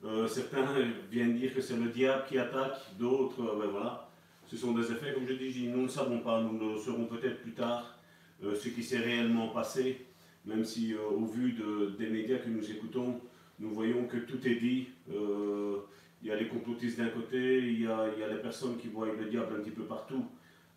Euh, 0.04 0.26
certains 0.26 0.66
viennent 1.10 1.36
dire 1.36 1.54
que 1.54 1.60
c'est 1.60 1.76
le 1.76 1.90
diable 1.90 2.24
qui 2.28 2.38
attaque, 2.38 2.78
d'autres, 2.98 3.40
euh, 3.42 3.58
ben 3.60 3.70
voilà. 3.70 4.10
Ce 4.46 4.56
sont 4.56 4.72
des 4.72 4.90
effets, 4.90 5.14
comme 5.14 5.26
je 5.26 5.34
dis, 5.34 5.68
nous 5.68 5.82
ne 5.82 5.88
savons 5.88 6.20
pas, 6.20 6.40
nous 6.40 6.58
le 6.58 6.78
saurons 6.78 7.06
peut-être 7.06 7.40
plus 7.40 7.52
tard, 7.52 7.98
ce 8.42 8.68
qui 8.68 8.82
s'est 8.82 8.98
réellement 8.98 9.48
passé 9.48 10.04
même 10.46 10.64
si 10.64 10.94
euh, 10.94 10.98
au 11.10 11.24
vu 11.24 11.56
des 11.98 12.08
médias 12.08 12.38
que 12.38 12.48
nous 12.48 12.70
écoutons, 12.70 13.20
nous 13.58 13.70
voyons 13.70 14.04
que 14.04 14.18
tout 14.18 14.46
est 14.46 14.56
dit. 14.56 14.88
Euh, 15.12 15.78
il 16.22 16.28
y 16.28 16.30
a 16.30 16.36
les 16.36 16.48
complotistes 16.48 16.98
d'un 16.98 17.08
côté, 17.08 17.58
il 17.58 17.82
y, 17.82 17.86
a, 17.86 18.06
les 18.08 18.40
personnes 18.40 18.78
qui 18.78 18.88
voient 18.88 19.06
le 19.06 19.26
diable 19.26 19.56
un 19.58 19.62
petit 19.62 19.70
peu 19.70 19.84
partout, 19.84 20.24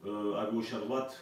euh, 0.06 0.36
à 0.36 0.50
gauche, 0.52 0.74
à 0.74 0.80
droite. 0.80 1.18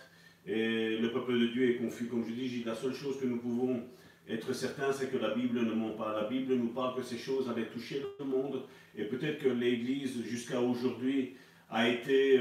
Et 0.47 0.97
le 0.97 1.11
peuple 1.11 1.39
de 1.39 1.47
Dieu 1.47 1.69
est 1.69 1.75
confus. 1.75 2.05
Comme 2.05 2.25
je 2.27 2.33
dis, 2.33 2.63
la 2.63 2.75
seule 2.75 2.93
chose 2.93 3.19
que 3.19 3.25
nous 3.25 3.37
pouvons 3.37 3.83
être 4.27 4.53
certains, 4.53 4.91
c'est 4.91 5.11
que 5.11 5.17
la 5.17 5.35
Bible 5.35 5.61
ne 5.61 5.73
ment 5.73 5.91
pas. 5.91 6.19
La 6.19 6.27
Bible 6.27 6.55
nous 6.55 6.69
parle 6.69 6.95
que 6.95 7.03
ces 7.03 7.17
choses 7.17 7.47
avaient 7.49 7.67
touché 7.67 8.01
le 8.19 8.25
monde. 8.25 8.63
Et 8.95 9.05
peut-être 9.05 9.43
que 9.43 9.49
l'Église, 9.49 10.23
jusqu'à 10.23 10.59
aujourd'hui, 10.59 11.35
a 11.69 11.87
été 11.89 12.39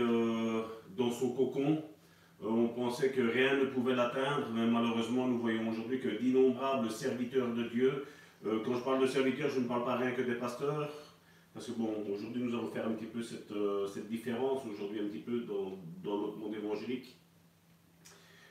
dans 0.96 1.10
son 1.10 1.32
cocon, 1.32 1.82
on 2.46 2.68
pensait 2.68 3.10
que 3.10 3.20
rien 3.20 3.56
ne 3.56 3.64
pouvait 3.66 3.94
l'atteindre, 3.94 4.48
mais 4.52 4.66
malheureusement, 4.66 5.26
nous 5.26 5.38
voyons 5.38 5.68
aujourd'hui 5.70 6.00
que 6.00 6.08
d'innombrables 6.08 6.90
serviteurs 6.90 7.48
de 7.52 7.64
Dieu, 7.64 8.06
euh, 8.46 8.60
quand 8.64 8.74
je 8.74 8.80
parle 8.82 9.00
de 9.00 9.06
serviteurs, 9.06 9.48
je 9.50 9.60
ne 9.60 9.66
parle 9.66 9.84
pas 9.84 9.96
rien 9.96 10.12
que 10.12 10.22
des 10.22 10.34
pasteurs, 10.34 10.90
parce 11.54 11.66
que 11.66 11.72
bon, 11.72 12.04
aujourd'hui, 12.12 12.42
nous 12.42 12.54
allons 12.54 12.68
faire 12.68 12.86
un 12.86 12.92
petit 12.92 13.06
peu 13.06 13.22
cette, 13.22 13.52
euh, 13.52 13.86
différence, 14.10 14.62
aujourd'hui, 14.66 15.00
un 15.00 15.08
petit 15.08 15.22
peu 15.22 15.40
dans, 15.40 15.78
dans, 16.02 16.20
notre 16.20 16.36
monde 16.36 16.54
évangélique. 16.54 17.16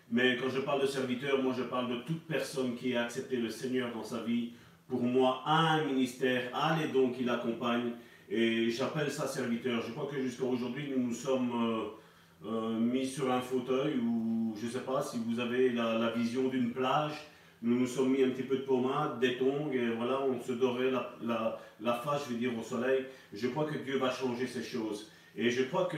Mais 0.10 0.38
quand 0.38 0.50
je 0.50 0.62
parle 0.62 0.82
de 0.82 0.88
serviteurs, 0.88 1.42
moi, 1.42 1.54
je 1.58 1.64
parle 1.64 1.90
de 1.90 2.02
toute 2.04 2.24
personne 2.24 2.76
qui 2.76 2.96
a 2.96 3.04
accepté 3.04 3.38
le 3.38 3.50
Seigneur 3.50 3.94
dans 3.94 4.04
sa 4.04 4.24
vie, 4.24 4.54
pour 4.88 5.02
moi, 5.02 5.42
a 5.46 5.74
un 5.74 5.86
ministère, 5.86 6.50
a 6.54 6.78
les 6.80 6.90
dons 6.90 7.12
qui 7.12 7.24
l'accompagnent, 7.24 7.94
et 8.30 8.70
j'appelle 8.72 9.12
ça 9.12 9.28
serviteur. 9.28 9.82
Je 9.82 9.92
crois 9.92 10.08
que 10.08 10.20
jusqu'à 10.22 10.46
aujourd'hui, 10.46 10.90
nous 10.90 11.08
nous 11.08 11.14
sommes 11.14 11.52
euh, 11.52 12.03
mis 12.44 13.06
sur 13.06 13.32
un 13.32 13.42
fauteuil 13.42 13.98
ou 13.98 14.34
je 14.60 14.66
ne 14.66 14.72
sais 14.72 14.80
pas 14.80 15.02
si 15.02 15.18
vous 15.26 15.40
avez 15.40 15.70
la, 15.70 16.12
vision 16.12 16.48
d'une 16.48 16.72
plage. 16.72 17.14
Nous 17.62 17.80
nous 17.80 17.88
sommes 17.88 18.12
mis 18.12 18.24
un 18.24 18.30
petit 18.30 18.44
peu 18.44 18.58
de 18.58 18.64
pommade, 18.64 19.20
des 19.20 19.38
tongs 19.38 19.72
et 19.72 19.90
voilà, 19.92 20.22
on 20.22 20.42
se 20.42 20.52
dorait 20.52 20.92
la, 20.92 21.60
la, 21.80 21.94
face, 21.94 22.26
je 22.28 22.34
veux 22.34 22.40
dire, 22.40 22.58
au 22.58 22.64
soleil. 22.64 23.06
Je 23.32 23.48
crois 23.48 23.66
que 23.66 23.78
Dieu 23.78 23.98
va 23.98 24.12
changer 24.12 24.48
ces 24.48 24.64
choses. 24.64 25.10
Et 25.36 25.50
je 25.50 25.64
crois 25.64 25.86
que 25.86 25.98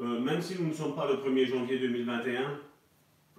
euh, 0.00 0.20
même 0.20 0.40
si 0.40 0.60
nous 0.60 0.68
ne 0.68 0.74
sommes 0.74 0.94
pas 0.94 1.06
le 1.06 1.16
1er 1.16 1.46
janvier 1.46 1.78
2021, 1.78 2.58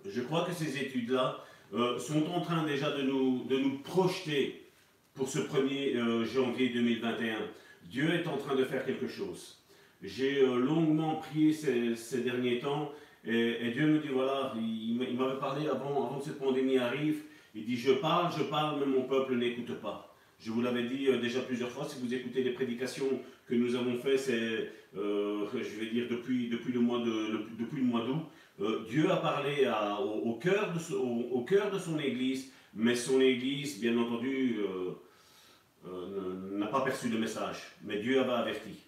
je 0.05 0.21
crois 0.21 0.45
que 0.45 0.53
ces 0.53 0.77
études-là 0.77 1.43
euh, 1.73 1.97
sont 1.97 2.27
en 2.27 2.41
train 2.41 2.63
déjà 2.65 2.91
de 2.91 3.01
nous, 3.01 3.45
de 3.45 3.57
nous 3.57 3.79
projeter 3.79 4.69
pour 5.15 5.27
ce 5.27 5.39
1er 5.39 6.23
janvier 6.25 6.69
2021. 6.69 7.37
Dieu 7.85 8.13
est 8.13 8.27
en 8.27 8.37
train 8.37 8.55
de 8.55 8.63
faire 8.63 8.85
quelque 8.85 9.07
chose. 9.07 9.62
J'ai 10.03 10.41
euh, 10.41 10.57
longuement 10.57 11.15
prié 11.15 11.53
ces, 11.53 12.21
derniers 12.21 12.59
temps 12.59 12.91
et, 13.25 13.71
Dieu 13.71 13.87
me 13.87 13.99
dit 13.99 14.09
voilà, 14.09 14.53
il, 14.57 14.97
m'avait 14.97 15.39
parlé 15.39 15.69
avant, 15.69 16.05
avant 16.05 16.19
que 16.19 16.25
cette 16.25 16.39
pandémie 16.39 16.77
arrive, 16.77 17.21
Il 17.55 17.65
dit, 17.65 17.77
je 17.77 17.93
parle, 17.93 18.29
je 18.37 18.43
parle, 18.43 18.81
mais 18.81 18.85
mon 18.85 19.03
peuple 19.03 19.35
n'écoute 19.35 19.73
pas. 19.79 20.13
Je 20.41 20.51
vous 20.51 20.61
l'avais 20.61 20.83
dit 20.83 21.07
euh, 21.07 21.21
déjà 21.21 21.39
plusieurs 21.39 21.69
fois, 21.69 21.85
si 21.85 22.01
vous 22.01 22.13
écoutez 22.13 22.43
les 22.43 22.51
prédications 22.51 23.21
que 23.47 23.55
nous 23.55 23.75
avons 23.75 23.95
faites, 23.95 24.29
euh, 24.29 25.45
je 25.53 25.79
vais 25.79 25.89
dire, 25.89 26.07
depuis, 26.09 26.49
depuis 26.49 26.73
le 26.73 26.81
mois 26.81 26.99
d'août, 26.99 28.25
Dieu 28.89 29.09
a 29.09 29.17
parlé 29.17 29.69
au, 30.25 30.33
cœur 30.33 30.73
de, 30.73 30.95
au, 30.95 31.41
cœur 31.45 31.71
de 31.71 31.79
son 31.79 31.97
Église, 31.97 32.51
mais 32.73 32.95
son 32.95 33.21
Église, 33.21 33.79
bien 33.79 33.97
entendu, 33.97 34.57
n'a 36.51 36.67
pas 36.67 36.81
perçu 36.81 37.07
le 37.07 37.17
message, 37.17 37.63
mais 37.83 37.99
Dieu 37.99 38.19
avait 38.19 38.33
averti. 38.33 38.83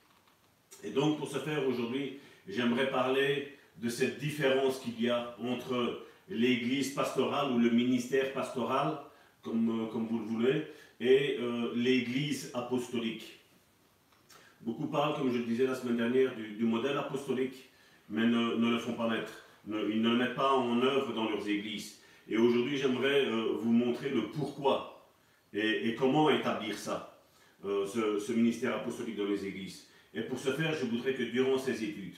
Et 0.84 0.92
donc, 0.92 1.18
pour 1.18 1.30
ce 1.30 1.40
faire 1.40 1.68
aujourd'hui, 1.68 2.20
j'aimerais 2.48 2.90
parler 2.90 3.56
de 3.78 3.90
cette 3.90 4.20
différence 4.20 4.80
qu'il 4.80 5.02
y 5.02 5.10
a 5.10 5.36
entre 5.44 6.06
l'église 6.30 6.94
pastorale 6.94 7.52
ou 7.52 7.60
le 7.60 7.70
ministère 7.70 8.34
pastoral, 8.34 8.98
comme, 9.44 9.84
euh, 9.84 9.86
comme 9.88 10.08
vous 10.08 10.20
le 10.20 10.26
voulez, 10.26 10.64
et 11.00 11.38
euh, 11.40 11.72
l'église 11.76 12.52
apostolique. 12.54 13.40
Beaucoup 14.62 14.88
parlent, 14.88 15.16
comme 15.16 15.32
je 15.32 15.38
le 15.38 15.44
disais 15.44 15.68
la 15.68 15.76
semaine 15.76 15.98
dernière, 15.98 16.36
du, 16.36 16.64
modèle 16.64 16.98
apostolique, 16.98 17.70
mais 18.10 18.26
ne, 18.26 18.56
ne, 18.56 18.72
le 18.72 18.80
font 18.80 18.94
pas 18.94 19.08
mettre. 19.08 19.32
ils 19.68 20.02
ne 20.02 20.10
le 20.10 20.16
mettent 20.16 20.36
pas 20.36 20.54
en 20.54 20.82
œuvre 20.82 21.14
dans 21.14 21.30
leurs 21.30 21.48
églises. 21.48 22.00
Et 22.28 22.38
aujourd'hui, 22.38 22.78
j'aimerais 22.78 23.26
euh, 23.26 23.58
vous 23.60 23.72
montrer 23.72 24.10
le 24.10 24.30
pourquoi 24.30 25.08
et, 25.54 25.96
comment 25.96 26.30
établir 26.30 26.78
ça, 26.78 27.18
ce 27.64 28.32
ministère 28.34 28.76
apostolique 28.76 29.16
dans 29.16 29.26
les 29.26 29.46
églises. 29.46 29.88
Et 30.16 30.22
pour 30.22 30.40
ce 30.40 30.52
faire, 30.52 30.74
je 30.74 30.86
voudrais 30.86 31.14
que 31.14 31.24
durant 31.24 31.58
ces 31.58 31.84
études, 31.84 32.16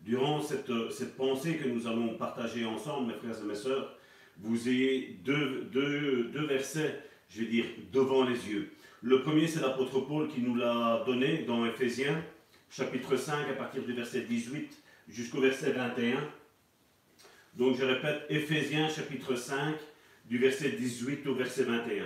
durant 0.00 0.40
cette, 0.42 0.70
cette, 0.90 1.16
pensée 1.16 1.56
que 1.56 1.66
nous 1.66 1.86
allons 1.86 2.14
partager 2.14 2.66
ensemble, 2.66 3.08
mes 3.08 3.18
frères 3.18 3.42
et 3.42 3.46
mes 3.46 3.54
sœurs, 3.54 3.96
vous 4.36 4.68
ayez 4.68 5.18
deux, 5.24 5.68
deux, 5.72 6.24
deux, 6.24 6.46
versets, 6.46 7.02
je 7.30 7.40
vais 7.40 7.46
dire, 7.46 7.64
devant 7.90 8.24
les 8.24 8.48
yeux. 8.48 8.70
Le 9.02 9.22
premier, 9.22 9.46
c'est 9.46 9.60
l'apôtre 9.60 10.00
Paul 10.00 10.28
qui 10.28 10.40
nous 10.42 10.54
l'a 10.54 11.02
donné 11.06 11.38
dans 11.38 11.64
Ephésiens, 11.64 12.22
chapitre 12.70 13.16
5, 13.16 13.48
à 13.48 13.54
partir 13.54 13.82
du 13.82 13.94
verset 13.94 14.20
18 14.20 14.76
jusqu'au 15.08 15.40
verset 15.40 15.72
21. 15.72 16.18
Donc 17.54 17.76
je 17.76 17.84
répète, 17.84 18.26
Ephésiens, 18.28 18.88
chapitre 18.88 19.34
5, 19.34 19.74
du 20.26 20.38
verset 20.38 20.70
18 20.72 21.26
au 21.26 21.34
verset 21.34 21.64
21. 21.64 22.04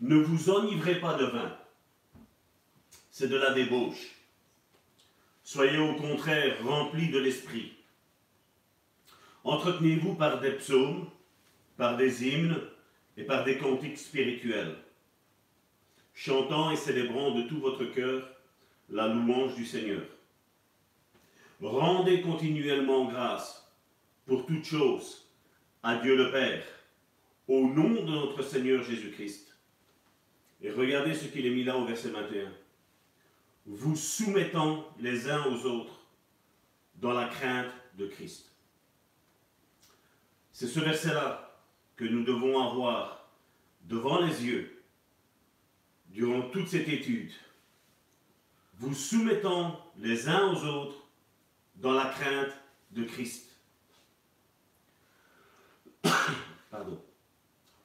Ne 0.00 0.16
vous 0.16 0.50
enivrez 0.50 1.00
pas 1.00 1.14
de 1.14 1.26
vin, 1.26 1.56
c'est 3.18 3.28
de 3.28 3.36
la 3.36 3.54
débauche 3.54 4.14
Soyez 5.42 5.78
au 5.78 5.94
contraire 5.94 6.62
remplis 6.62 7.08
de 7.08 7.18
l'Esprit. 7.18 7.72
Entretenez-vous 9.42 10.16
par 10.16 10.38
des 10.38 10.50
psaumes, 10.50 11.08
par 11.78 11.96
des 11.96 12.28
hymnes 12.28 12.60
et 13.16 13.22
par 13.22 13.44
des 13.44 13.56
cantiques 13.56 13.96
spirituels, 13.96 14.76
chantant 16.12 16.70
et 16.70 16.76
célébrant 16.76 17.30
de 17.30 17.44
tout 17.44 17.58
votre 17.58 17.86
cœur 17.86 18.28
la 18.90 19.08
louange 19.08 19.54
du 19.54 19.64
Seigneur. 19.64 20.02
Rendez 21.62 22.20
continuellement 22.20 23.06
grâce 23.06 23.66
pour 24.26 24.44
toutes 24.44 24.66
choses 24.66 25.26
à 25.82 25.96
Dieu 25.96 26.16
le 26.16 26.30
Père, 26.32 26.66
au 27.48 27.66
nom 27.66 27.94
de 27.94 28.10
notre 28.10 28.42
Seigneur 28.42 28.82
Jésus-Christ. 28.82 29.56
Et 30.60 30.70
regardez 30.70 31.14
ce 31.14 31.28
qu'il 31.28 31.46
est 31.46 31.56
mis 31.56 31.64
là 31.64 31.78
au 31.78 31.86
verset 31.86 32.10
21 32.10 32.52
vous 33.66 33.96
soumettant 33.96 34.86
les 35.00 35.28
uns 35.28 35.44
aux 35.46 35.66
autres 35.66 36.00
dans 36.96 37.12
la 37.12 37.28
crainte 37.28 37.72
de 37.94 38.06
Christ. 38.06 38.50
C'est 40.52 40.68
ce 40.68 40.80
verset-là 40.80 41.60
que 41.96 42.04
nous 42.04 42.24
devons 42.24 42.60
avoir 42.60 43.28
devant 43.82 44.20
les 44.20 44.44
yeux 44.44 44.82
durant 46.08 46.48
toute 46.50 46.68
cette 46.68 46.88
étude. 46.88 47.32
Vous 48.78 48.94
soumettant 48.94 49.84
les 49.98 50.28
uns 50.28 50.52
aux 50.52 50.64
autres 50.64 51.08
dans 51.76 51.92
la 51.92 52.06
crainte 52.06 52.54
de 52.92 53.04
Christ. 53.04 53.50
Pardon. 56.70 57.02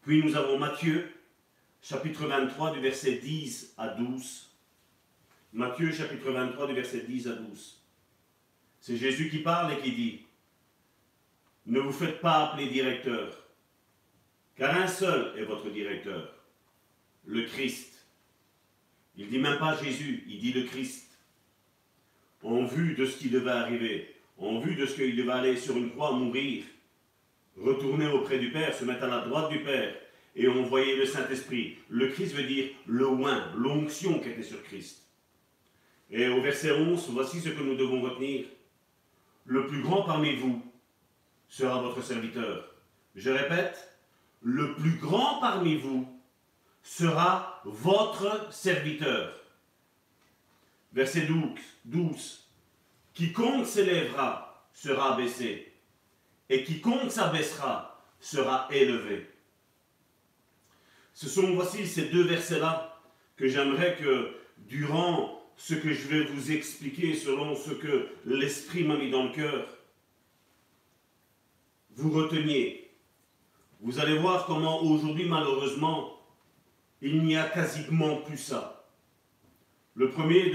Puis 0.03 0.23
nous 0.23 0.35
avons 0.35 0.59
Matthieu, 0.59 1.11
chapitre 1.81 2.25
23, 2.25 2.73
du 2.73 2.79
verset 2.79 3.15
10 3.15 3.73
à 3.77 3.89
12 3.89 4.50
Matthieu 5.53 5.91
chapitre 5.91 6.31
23 6.31 6.67
du 6.67 6.73
verset 6.75 7.01
10 7.01 7.27
à 7.27 7.33
12. 7.33 7.81
C'est 8.79 8.95
Jésus 8.95 9.29
qui 9.29 9.39
parle 9.39 9.73
et 9.73 9.81
qui 9.81 9.91
dit, 9.91 10.21
ne 11.65 11.81
vous 11.81 11.91
faites 11.91 12.21
pas 12.21 12.45
appeler 12.45 12.69
directeur, 12.69 13.37
car 14.55 14.73
un 14.77 14.87
seul 14.87 15.37
est 15.37 15.43
votre 15.43 15.69
directeur, 15.69 16.33
le 17.25 17.43
Christ. 17.43 18.05
Il 19.17 19.27
dit 19.27 19.39
même 19.39 19.59
pas 19.59 19.75
Jésus, 19.75 20.23
il 20.25 20.39
dit 20.39 20.53
le 20.53 20.63
Christ. 20.63 21.09
En 22.43 22.63
vue 22.63 22.95
de 22.95 23.05
ce 23.05 23.17
qui 23.17 23.29
devait 23.29 23.51
arriver, 23.51 24.15
en 24.37 24.59
vue 24.59 24.75
de 24.75 24.85
ce 24.85 24.95
qu'il 24.95 25.17
devait 25.17 25.33
aller 25.33 25.57
sur 25.57 25.75
une 25.75 25.91
croix 25.91 26.13
mourir, 26.13 26.63
retourner 27.57 28.07
auprès 28.07 28.39
du 28.39 28.51
Père, 28.51 28.73
se 28.73 28.85
mettre 28.85 29.03
à 29.03 29.07
la 29.07 29.25
droite 29.27 29.51
du 29.51 29.59
Père 29.59 29.93
et 30.33 30.47
envoyer 30.47 30.95
le 30.95 31.05
Saint-Esprit. 31.05 31.77
Le 31.89 32.07
Christ 32.07 32.35
veut 32.35 32.47
dire 32.47 32.69
le 32.87 33.05
oin, 33.05 33.51
l'onction 33.57 34.17
qui 34.19 34.29
était 34.29 34.43
sur 34.43 34.63
Christ. 34.63 35.00
Et 36.11 36.27
au 36.27 36.41
verset 36.41 36.71
11, 36.71 37.09
voici 37.11 37.39
ce 37.39 37.49
que 37.49 37.61
nous 37.61 37.75
devons 37.75 38.01
retenir. 38.01 38.45
Le 39.45 39.65
plus 39.65 39.81
grand 39.81 40.03
parmi 40.03 40.35
vous 40.35 40.61
sera 41.47 41.81
votre 41.81 42.03
serviteur. 42.03 42.69
Je 43.15 43.29
répète, 43.29 43.97
le 44.41 44.75
plus 44.75 44.97
grand 44.97 45.39
parmi 45.39 45.77
vous 45.77 46.07
sera 46.83 47.61
votre 47.63 48.51
serviteur. 48.53 49.33
Verset 50.93 51.21
12. 51.21 51.59
12. 51.85 52.49
Quiconque 53.13 53.65
s'élèvera 53.65 54.67
sera 54.73 55.13
abaissé, 55.13 55.73
et 56.49 56.63
quiconque 56.63 57.11
s'abaissera 57.11 58.01
sera 58.19 58.67
élevé. 58.71 59.29
Ce 61.13 61.27
sont, 61.27 61.53
voici 61.53 61.85
ces 61.87 62.05
deux 62.05 62.23
versets-là 62.23 62.99
que 63.35 63.47
j'aimerais 63.47 63.95
que 63.97 64.35
durant 64.57 65.40
ce 65.63 65.75
que 65.75 65.93
je 65.93 66.07
vais 66.07 66.23
vous 66.23 66.51
expliquer 66.51 67.13
selon 67.13 67.55
ce 67.55 67.69
que 67.69 68.07
l'Esprit 68.25 68.83
m'a 68.83 68.97
mis 68.97 69.11
dans 69.11 69.25
le 69.25 69.31
cœur, 69.31 69.67
vous 71.95 72.09
reteniez. 72.09 72.89
Vous 73.79 73.99
allez 73.99 74.17
voir 74.17 74.47
comment 74.47 74.81
aujourd'hui, 74.81 75.25
malheureusement, 75.25 76.19
il 76.99 77.23
n'y 77.23 77.37
a 77.37 77.47
quasiment 77.47 78.17
plus 78.17 78.39
ça. 78.39 78.87
Le 79.93 80.09
premier 80.09 80.51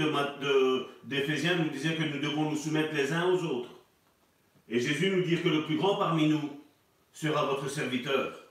d'Éphésiens 1.05 1.55
nous 1.55 1.69
disait 1.69 1.95
que 1.95 2.03
nous 2.03 2.19
devons 2.19 2.51
nous 2.51 2.57
soumettre 2.57 2.93
les 2.93 3.13
uns 3.13 3.31
aux 3.31 3.41
autres. 3.43 3.75
Et 4.67 4.81
Jésus 4.81 5.09
nous 5.09 5.23
dit 5.23 5.41
que 5.41 5.47
le 5.47 5.63
plus 5.63 5.77
grand 5.77 5.95
parmi 5.95 6.27
nous 6.27 6.49
sera 7.13 7.45
votre 7.45 7.69
serviteur. 7.69 8.43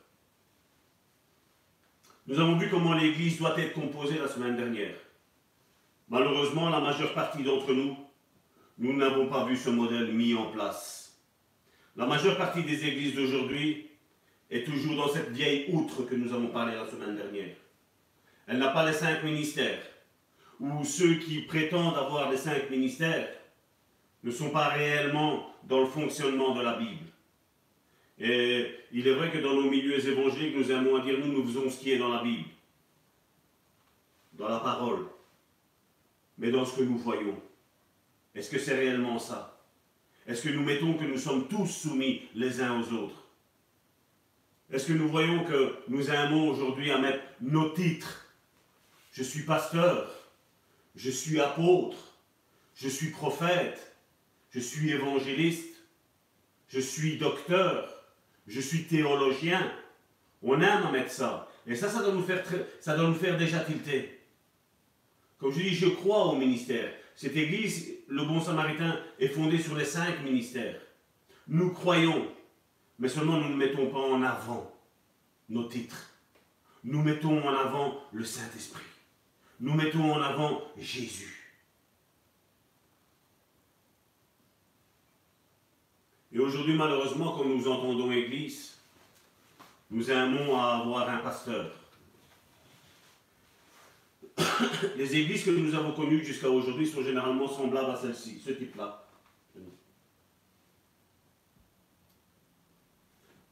Nous 2.26 2.40
avons 2.40 2.56
vu 2.56 2.70
comment 2.70 2.94
l'Église 2.94 3.38
doit 3.38 3.60
être 3.60 3.74
composée 3.74 4.18
la 4.18 4.28
semaine 4.28 4.56
dernière. 4.56 4.96
Malheureusement, 6.08 6.68
la 6.70 6.80
majeure 6.80 7.14
partie 7.14 7.42
d'entre 7.42 7.72
nous, 7.72 7.96
nous 8.78 8.92
n'avons 8.92 9.26
pas 9.26 9.44
vu 9.44 9.56
ce 9.56 9.70
modèle 9.70 10.12
mis 10.12 10.34
en 10.34 10.50
place. 10.50 11.18
La 11.96 12.06
majeure 12.06 12.36
partie 12.36 12.62
des 12.62 12.86
églises 12.86 13.14
d'aujourd'hui 13.14 13.90
est 14.50 14.64
toujours 14.64 14.94
dans 14.94 15.08
cette 15.08 15.30
vieille 15.30 15.66
outre 15.72 16.02
que 16.04 16.14
nous 16.14 16.32
avons 16.32 16.48
parlé 16.48 16.76
la 16.76 16.86
semaine 16.86 17.16
dernière. 17.16 17.56
Elle 18.46 18.58
n'a 18.58 18.68
pas 18.68 18.88
les 18.88 18.96
cinq 18.96 19.24
ministères, 19.24 19.82
ou 20.60 20.84
ceux 20.84 21.14
qui 21.14 21.40
prétendent 21.40 21.96
avoir 21.96 22.30
les 22.30 22.36
cinq 22.36 22.70
ministères 22.70 23.28
ne 24.22 24.30
sont 24.30 24.50
pas 24.50 24.68
réellement 24.68 25.50
dans 25.64 25.80
le 25.80 25.86
fonctionnement 25.86 26.54
de 26.54 26.62
la 26.62 26.74
Bible. 26.74 27.06
Et 28.18 28.70
il 28.92 29.08
est 29.08 29.14
vrai 29.14 29.32
que 29.32 29.38
dans 29.38 29.54
nos 29.54 29.68
milieux 29.68 30.06
évangéliques, 30.06 30.56
nous 30.56 30.70
aimons 30.70 30.96
à 30.96 31.00
dire 31.00 31.18
nous, 31.18 31.32
nous 31.32 31.44
faisons 31.44 31.68
ce 31.68 31.80
qui 31.80 31.90
est 31.90 31.98
dans 31.98 32.14
la 32.14 32.22
Bible, 32.22 32.48
dans 34.34 34.48
la 34.48 34.60
parole 34.60 35.06
mais 36.38 36.50
dans 36.50 36.64
ce 36.64 36.76
que 36.76 36.82
nous 36.82 36.98
voyons. 36.98 37.40
Est-ce 38.34 38.50
que 38.50 38.58
c'est 38.58 38.74
réellement 38.74 39.18
ça? 39.18 39.60
Est-ce 40.26 40.42
que 40.42 40.48
nous 40.48 40.62
mettons 40.62 40.94
que 40.94 41.04
nous 41.04 41.18
sommes 41.18 41.48
tous 41.48 41.66
soumis 41.66 42.22
les 42.34 42.60
uns 42.60 42.80
aux 42.80 42.92
autres? 42.92 43.22
Est-ce 44.70 44.88
que 44.88 44.92
nous 44.92 45.08
voyons 45.08 45.44
que 45.44 45.76
nous 45.88 46.10
aimons 46.10 46.48
aujourd'hui 46.48 46.90
à 46.90 46.98
mettre 46.98 47.22
nos 47.40 47.70
titres? 47.70 48.26
Je 49.12 49.22
suis 49.22 49.42
pasteur, 49.42 50.10
je 50.96 51.10
suis 51.10 51.40
apôtre, 51.40 51.96
je 52.74 52.88
suis 52.88 53.10
prophète, 53.10 53.96
je 54.50 54.60
suis 54.60 54.90
évangéliste, 54.90 55.76
je 56.68 56.80
suis 56.80 57.16
docteur, 57.16 57.88
je 58.46 58.60
suis 58.60 58.84
théologien. 58.84 59.72
On 60.42 60.60
aime 60.60 60.86
à 60.86 60.90
mettre 60.90 61.12
ça. 61.12 61.48
Et 61.66 61.74
ça, 61.74 61.88
ça 61.88 62.02
doit 62.02 62.12
nous 62.12 62.22
faire, 62.22 62.44
ça 62.80 62.96
déjà 63.36 63.60
tilter. 63.60 64.15
Comme 65.38 65.52
je 65.52 65.60
dis, 65.60 65.74
je 65.74 65.88
crois 65.88 66.26
au 66.26 66.36
ministère. 66.36 66.92
Cette 67.14 67.36
église, 67.36 67.92
le 68.08 68.24
bon 68.24 68.40
samaritain, 68.40 69.00
est 69.18 69.28
fondée 69.28 69.58
sur 69.58 69.76
les 69.76 69.84
cinq 69.84 70.22
ministères. 70.22 70.80
Nous 71.48 71.70
croyons 71.72 72.26
mais 72.98 73.08
seulement 73.08 73.38
nous 73.38 73.50
ne 73.50 73.56
mettons 73.56 73.90
pas 73.90 74.00
en 74.00 74.22
avant 74.22 74.72
nos 75.48 75.64
titres. 75.64 76.10
Nous 76.84 77.02
mettons 77.02 77.42
en 77.46 77.52
avant 77.52 78.00
le 78.12 78.24
Saint-Esprit. 78.24 78.84
Nous 79.60 79.74
mettons 79.74 80.12
en 80.12 80.20
avant 80.20 80.62
Jésus. 80.78 81.54
Et 86.32 86.38
aujourd'hui, 86.38 86.74
malheureusement, 86.74 87.32
quand 87.32 87.44
nous 87.44 87.66
entendons 87.66 88.12
Église, 88.12 88.78
nous 89.90 90.10
aimons 90.10 90.58
avoir 90.58 91.08
un 91.08 91.18
pasteur. 91.18 91.72
Les 94.96 95.16
églises 95.16 95.44
que 95.44 95.50
nous 95.50 95.74
avons 95.74 95.92
connues 95.92 96.24
jusqu'à 96.24 96.48
aujourd'hui 96.48 96.86
sont 96.86 97.02
généralement 97.02 97.48
semblables 97.48 97.90
à 97.90 97.96
celle-ci, 97.96 98.40
ce 98.44 98.52
type-là. 98.52 99.02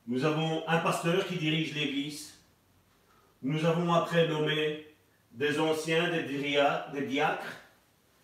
Nous 0.07 0.25
avons 0.25 0.69
un 0.69 0.79
pasteur 0.79 1.27
qui 1.27 1.37
dirige 1.37 1.75
l'église. 1.75 2.39
Nous 3.43 3.65
avons 3.65 3.93
après 3.93 4.29
nommé 4.29 4.87
des 5.33 5.59
anciens, 5.59 6.11
des, 6.11 6.23
des 6.25 7.07
diacres. 7.07 7.53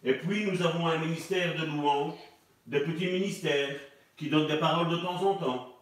Et 0.04 0.14
puis 0.14 0.44
nous 0.44 0.62
avons 0.62 0.86
un 0.86 0.98
ministère 0.98 1.56
de 1.56 1.66
louange, 1.66 2.14
des 2.66 2.80
petits 2.80 3.06
ministères 3.06 3.76
qui 4.16 4.28
donnent 4.28 4.46
des 4.46 4.58
paroles 4.58 4.88
de 4.88 4.96
temps 4.96 5.22
en 5.22 5.34
temps. 5.34 5.76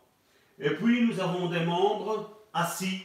Et 0.58 0.70
puis 0.70 1.02
nous 1.02 1.20
avons 1.20 1.48
des 1.48 1.60
membres 1.60 2.30
assis 2.52 3.02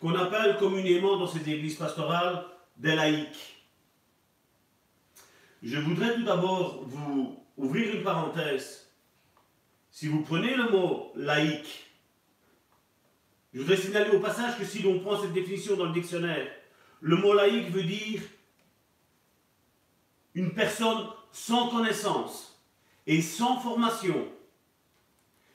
qu'on 0.00 0.14
appelle 0.14 0.56
communément 0.58 1.16
dans 1.16 1.28
ces 1.28 1.48
églises 1.48 1.76
pastorales 1.76 2.44
des 2.76 2.94
laïcs. 2.94 3.56
Je 5.62 5.78
voudrais 5.78 6.14
tout 6.14 6.24
d'abord 6.24 6.82
vous 6.84 7.38
ouvrir 7.56 7.94
une 7.94 8.02
parenthèse. 8.02 8.90
Si 9.90 10.08
vous 10.08 10.22
prenez 10.22 10.56
le 10.56 10.70
mot 10.70 11.12
laïque, 11.14 11.86
je 13.52 13.60
voudrais 13.60 13.76
signaler 13.76 14.10
au 14.10 14.20
passage 14.20 14.58
que 14.58 14.64
si 14.64 14.82
l'on 14.82 15.00
prend 15.00 15.20
cette 15.20 15.32
définition 15.32 15.76
dans 15.76 15.84
le 15.84 15.92
dictionnaire, 15.92 16.50
le 17.00 17.16
mot 17.16 17.34
laïque 17.34 17.70
veut 17.70 17.82
dire 17.82 18.22
une 20.34 20.52
personne 20.54 21.06
sans 21.30 21.68
connaissance 21.68 22.60
et 23.06 23.20
sans 23.20 23.60
formation. 23.60 24.28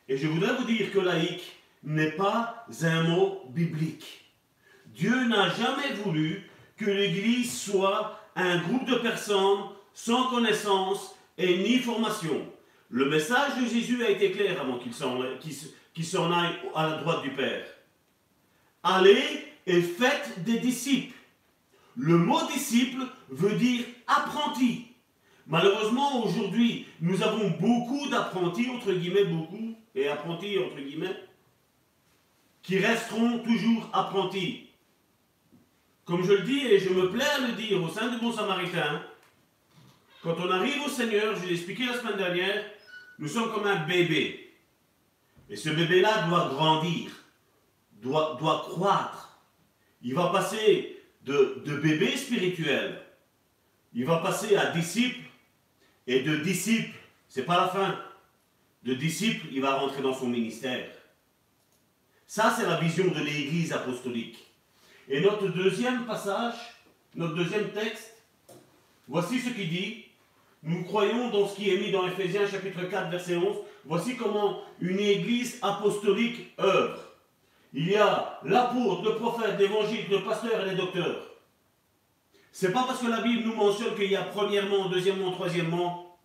Et 0.07 0.17
je 0.17 0.27
voudrais 0.27 0.55
vous 0.55 0.65
dire 0.65 0.91
que 0.91 0.99
laïque 0.99 1.57
n'est 1.83 2.11
pas 2.11 2.65
un 2.81 3.03
mot 3.03 3.43
biblique. 3.49 4.25
Dieu 4.85 5.27
n'a 5.27 5.49
jamais 5.49 5.93
voulu 5.93 6.49
que 6.77 6.85
l'Église 6.85 7.59
soit 7.59 8.19
un 8.35 8.59
groupe 8.59 8.85
de 8.85 8.95
personnes 8.95 9.65
sans 9.93 10.29
connaissance 10.29 11.15
et 11.37 11.57
ni 11.57 11.79
formation. 11.79 12.45
Le 12.89 13.09
message 13.09 13.57
de 13.59 13.65
Jésus 13.67 14.03
a 14.05 14.09
été 14.09 14.31
clair 14.31 14.61
avant 14.61 14.77
qu'il 14.77 14.93
s'en 14.93 16.31
aille 16.31 16.55
à 16.75 16.87
la 16.87 16.97
droite 16.97 17.23
du 17.23 17.31
Père. 17.31 17.65
Allez 18.83 19.45
et 19.65 19.81
faites 19.81 20.43
des 20.43 20.59
disciples. 20.59 21.15
Le 21.97 22.17
mot 22.17 22.45
disciple 22.47 23.05
veut 23.29 23.55
dire 23.55 23.85
apprenti. 24.05 24.85
Malheureusement, 25.47 26.23
aujourd'hui, 26.23 26.85
nous 27.01 27.23
avons 27.23 27.49
beaucoup 27.59 28.07
d'apprentis, 28.09 28.69
entre 28.69 28.93
guillemets, 28.93 29.25
beaucoup, 29.25 29.75
et 29.95 30.07
apprentis, 30.07 30.59
entre 30.59 30.79
guillemets, 30.79 31.15
qui 32.61 32.77
resteront 32.77 33.39
toujours 33.39 33.89
apprentis. 33.93 34.66
Comme 36.07 36.23
je 36.23 36.31
le 36.31 36.43
dis 36.43 36.65
et 36.65 36.79
je 36.79 36.89
me 36.89 37.11
plais 37.11 37.25
à 37.25 37.39
le 37.39 37.53
dire 37.53 37.83
au 37.83 37.89
sein 37.89 38.07
du 38.07 38.17
bon 38.17 38.31
samaritain, 38.31 39.03
quand 40.23 40.35
on 40.39 40.49
arrive 40.49 40.81
au 40.83 40.89
Seigneur, 40.89 41.35
je 41.35 41.45
l'ai 41.45 41.53
expliqué 41.53 41.85
la 41.85 41.99
semaine 41.99 42.17
dernière, 42.17 42.63
nous 43.19 43.27
sommes 43.27 43.51
comme 43.51 43.67
un 43.67 43.85
bébé. 43.85 44.53
Et 45.49 45.57
ce 45.57 45.69
bébé-là 45.69 46.27
doit 46.27 46.49
grandir 46.49 47.11
doit, 48.01 48.37
croître. 48.69 49.39
Il 50.01 50.13
va 50.13 50.27
passer 50.29 50.97
de, 51.23 51.61
de 51.65 51.75
bébé 51.75 52.15
spirituel, 52.15 53.01
il 53.93 54.05
va 54.05 54.17
passer 54.17 54.55
à 54.55 54.67
disciple, 54.71 55.27
et 56.05 56.21
de 56.21 56.37
disciple, 56.37 56.97
c'est 57.27 57.43
pas 57.43 57.59
la 57.61 57.67
fin. 57.67 57.99
De 58.83 58.93
disciple, 58.93 59.47
il 59.51 59.61
va 59.61 59.75
rentrer 59.75 60.01
dans 60.01 60.13
son 60.13 60.27
ministère. 60.27 60.89
Ça, 62.25 62.53
c'est 62.55 62.65
la 62.65 62.79
vision 62.79 63.07
de 63.07 63.19
l'Église 63.19 63.73
apostolique. 63.73 64.46
Et 65.09 65.21
notre 65.21 65.47
deuxième 65.47 66.05
passage, 66.05 66.55
notre 67.15 67.35
deuxième 67.35 67.69
texte, 67.69 68.15
voici 69.07 69.39
ce 69.39 69.49
qu'il 69.49 69.69
dit. 69.69 70.03
Nous 70.63 70.83
croyons 70.83 71.29
dans 71.29 71.47
ce 71.47 71.55
qui 71.55 71.69
est 71.69 71.77
mis 71.77 71.91
dans 71.91 72.07
Ephésiens 72.07 72.47
chapitre 72.47 72.83
4, 72.83 73.09
verset 73.09 73.37
11. 73.37 73.57
Voici 73.85 74.17
comment 74.17 74.61
une 74.81 74.99
Église 74.99 75.59
apostolique 75.61 76.53
œuvre. 76.59 76.99
Il 77.73 77.89
y 77.89 77.95
a 77.95 78.39
l'apôtre, 78.43 79.03
le 79.03 79.15
prophète, 79.15 79.57
l'évangile, 79.59 80.05
le 80.09 80.23
pasteur 80.23 80.65
et 80.65 80.69
les 80.71 80.75
docteurs. 80.75 81.27
C'est 82.51 82.73
pas 82.73 82.83
parce 82.83 82.99
que 83.01 83.07
la 83.07 83.21
Bible 83.21 83.43
nous 83.47 83.55
mentionne 83.55 83.95
qu'il 83.95 84.11
y 84.11 84.15
a 84.15 84.23
premièrement, 84.23 84.89
deuxièmement, 84.89 85.31
troisièmement, 85.31 86.17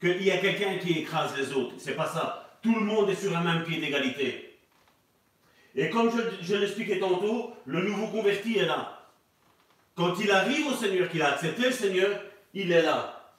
qu'il 0.00 0.22
y 0.22 0.30
a 0.30 0.38
quelqu'un 0.38 0.78
qui 0.78 1.00
écrase 1.00 1.36
les 1.36 1.52
autres. 1.52 1.74
C'est 1.78 1.96
pas 1.96 2.06
ça. 2.06 2.58
Tout 2.62 2.74
le 2.74 2.84
monde 2.84 3.10
est 3.10 3.16
sur 3.16 3.36
un 3.36 3.42
même 3.42 3.64
pied 3.64 3.80
d'égalité. 3.80 4.47
Et 5.78 5.90
comme 5.90 6.10
je, 6.10 6.44
je 6.44 6.56
l'expliquais 6.56 6.98
tantôt, 6.98 7.54
le 7.64 7.82
nouveau 7.82 8.08
converti 8.08 8.58
est 8.58 8.66
là. 8.66 9.06
Quand 9.94 10.12
il 10.20 10.28
arrive 10.28 10.66
au 10.66 10.74
Seigneur, 10.74 11.08
qu'il 11.08 11.22
a 11.22 11.34
accepté 11.34 11.62
le 11.62 11.72
Seigneur, 11.72 12.20
il 12.52 12.72
est 12.72 12.82
là. 12.82 13.32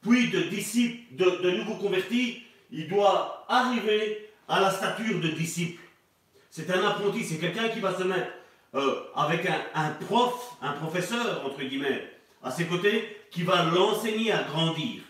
Puis 0.00 0.30
de 0.30 0.40
disciple, 0.44 1.14
de, 1.14 1.50
nouveau 1.50 1.74
converti, 1.74 2.42
il 2.72 2.88
doit 2.88 3.44
arriver 3.50 4.30
à 4.48 4.60
la 4.60 4.70
stature 4.70 5.20
de 5.20 5.28
disciple. 5.28 5.82
C'est 6.50 6.70
un 6.70 6.86
apprenti, 6.86 7.22
c'est 7.22 7.36
quelqu'un 7.36 7.68
qui 7.68 7.80
va 7.80 7.94
se 7.94 8.04
mettre 8.04 8.30
euh, 8.74 9.02
avec 9.14 9.46
un, 9.74 9.90
prof, 10.06 10.56
un 10.62 10.72
professeur, 10.72 11.44
entre 11.44 11.62
guillemets, 11.62 12.10
à 12.42 12.50
ses 12.50 12.64
côtés, 12.64 13.14
qui 13.30 13.42
va 13.42 13.64
l'enseigner 13.64 14.32
à 14.32 14.42
grandir, 14.42 15.02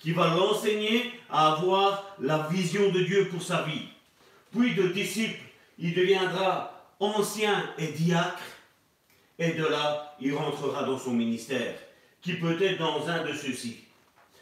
qui 0.00 0.10
va 0.10 0.34
l'enseigner 0.34 1.12
à 1.30 1.52
avoir 1.52 2.16
la 2.20 2.48
vision 2.50 2.90
de 2.90 2.98
Dieu 3.00 3.28
pour 3.28 3.42
sa 3.42 3.62
vie. 3.62 3.88
Puis 4.56 4.74
de 4.74 4.88
disciple, 4.88 5.38
il 5.78 5.94
deviendra 5.94 6.72
ancien 7.00 7.70
et 7.78 7.88
diacre, 7.88 8.42
et 9.38 9.52
de 9.52 9.64
là, 9.64 10.16
il 10.20 10.34
rentrera 10.34 10.84
dans 10.84 10.98
son 10.98 11.12
ministère, 11.12 11.74
qui 12.22 12.34
peut 12.34 12.60
être 12.60 12.78
dans 12.78 13.08
un 13.08 13.24
de 13.24 13.32
ceux-ci. 13.32 13.84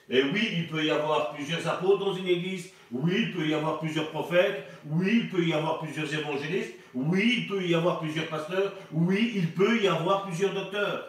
Et 0.09 0.23
oui, 0.23 0.49
il 0.53 0.69
peut 0.69 0.85
y 0.85 0.91
avoir 0.91 1.35
plusieurs 1.35 1.67
apôtres 1.67 2.05
dans 2.05 2.15
une 2.15 2.29
église, 2.29 2.71
oui, 2.93 3.15
il 3.17 3.33
peut 3.33 3.47
y 3.47 3.55
avoir 3.55 3.81
plusieurs 3.81 4.11
prophètes, 4.11 4.65
oui, 4.87 5.23
il 5.23 5.31
peut 5.31 5.45
y 5.45 5.53
avoir 5.53 5.81
plusieurs 5.81 6.13
évangélistes, 6.13 6.75
oui, 6.93 7.35
il 7.39 7.49
peut 7.49 7.63
y 7.67 7.75
avoir 7.75 8.01
plusieurs 8.01 8.29
pasteurs, 8.29 8.73
oui, 8.93 9.33
il 9.35 9.53
peut 9.53 9.83
y 9.83 9.89
avoir 9.89 10.27
plusieurs 10.27 10.53
docteurs. 10.53 11.07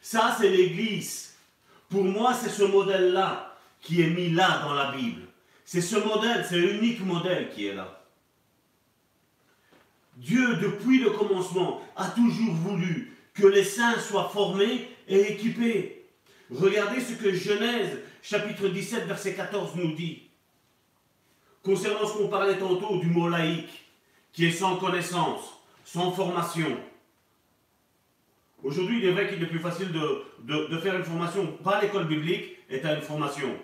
Ça, 0.00 0.34
c'est 0.38 0.48
l'église. 0.48 1.36
Pour 1.88 2.04
moi, 2.04 2.32
c'est 2.34 2.48
ce 2.48 2.62
modèle-là 2.62 3.54
qui 3.80 4.00
est 4.00 4.10
mis 4.10 4.30
là 4.30 4.60
dans 4.62 4.74
la 4.74 4.92
Bible. 4.92 5.22
C'est 5.64 5.80
ce 5.80 5.96
modèle, 5.96 6.44
c'est 6.48 6.58
l'unique 6.58 7.04
modèle 7.04 7.50
qui 7.50 7.66
est 7.66 7.74
là. 7.74 8.01
Dieu, 10.22 10.56
depuis 10.56 10.98
le 10.98 11.10
commencement, 11.10 11.82
a 11.96 12.08
toujours 12.08 12.54
voulu 12.54 13.16
que 13.34 13.46
les 13.46 13.64
saints 13.64 13.98
soient 13.98 14.30
formés 14.32 14.88
et 15.08 15.32
équipés. 15.32 16.06
Regardez 16.48 17.00
ce 17.00 17.14
que 17.14 17.32
Genèse 17.32 17.98
chapitre 18.22 18.68
17 18.68 19.06
verset 19.06 19.34
14 19.34 19.74
nous 19.74 19.92
dit. 19.94 20.22
Concernant 21.64 22.06
ce 22.06 22.12
qu'on 22.12 22.28
parlait 22.28 22.56
tantôt 22.56 22.98
du 22.98 23.08
mot 23.08 23.28
laïque, 23.28 23.84
qui 24.32 24.46
est 24.46 24.52
sans 24.52 24.76
connaissance, 24.76 25.60
sans 25.84 26.12
formation. 26.12 26.78
Aujourd'hui, 28.62 28.98
il 28.98 29.06
est 29.06 29.12
vrai 29.12 29.28
qu'il 29.28 29.42
est 29.42 29.46
plus 29.46 29.58
facile 29.58 29.90
de, 29.90 30.78
faire 30.78 30.96
une 30.96 31.04
formation 31.04 31.48
par 31.64 31.82
l'école 31.82 32.06
biblique 32.06 32.58
et 32.70 32.80
à 32.84 32.94
une 32.94 33.02
formation. 33.02 33.56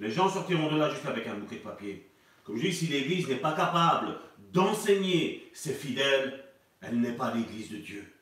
Les 0.00 0.10
gens 0.10 0.28
sortiront 0.28 0.72
de 0.72 0.78
là 0.78 0.90
juste 0.90 1.06
avec 1.06 1.28
un 1.28 1.34
bouquet 1.34 1.56
de 1.56 1.60
papier. 1.60 2.08
Comme 2.44 2.56
je 2.56 2.62
dis, 2.62 2.72
si 2.72 2.86
l'Église 2.88 3.28
n'est 3.28 3.36
pas 3.36 3.52
capable 3.52 4.18
d'enseigner 4.52 5.50
ses 5.54 5.72
fidèles, 5.72 6.44
elle 6.80 7.00
n'est 7.00 7.12
pas 7.12 7.34
l'Église 7.34 7.70
de 7.70 7.78
Dieu. 7.78 8.12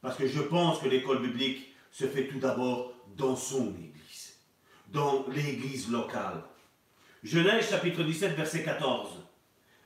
Parce 0.00 0.16
que 0.16 0.26
je 0.26 0.40
pense 0.40 0.80
que 0.80 0.88
l'école 0.88 1.22
biblique 1.22 1.74
se 1.90 2.06
fait 2.06 2.26
tout 2.26 2.38
d'abord 2.38 2.92
dans 3.16 3.36
son 3.36 3.68
Église, 3.68 4.38
dans 4.88 5.26
l'Église 5.28 5.90
locale. 5.90 6.42
Genèse 7.22 7.70
chapitre 7.70 8.02
17 8.02 8.36
verset 8.36 8.64
14. 8.64 9.10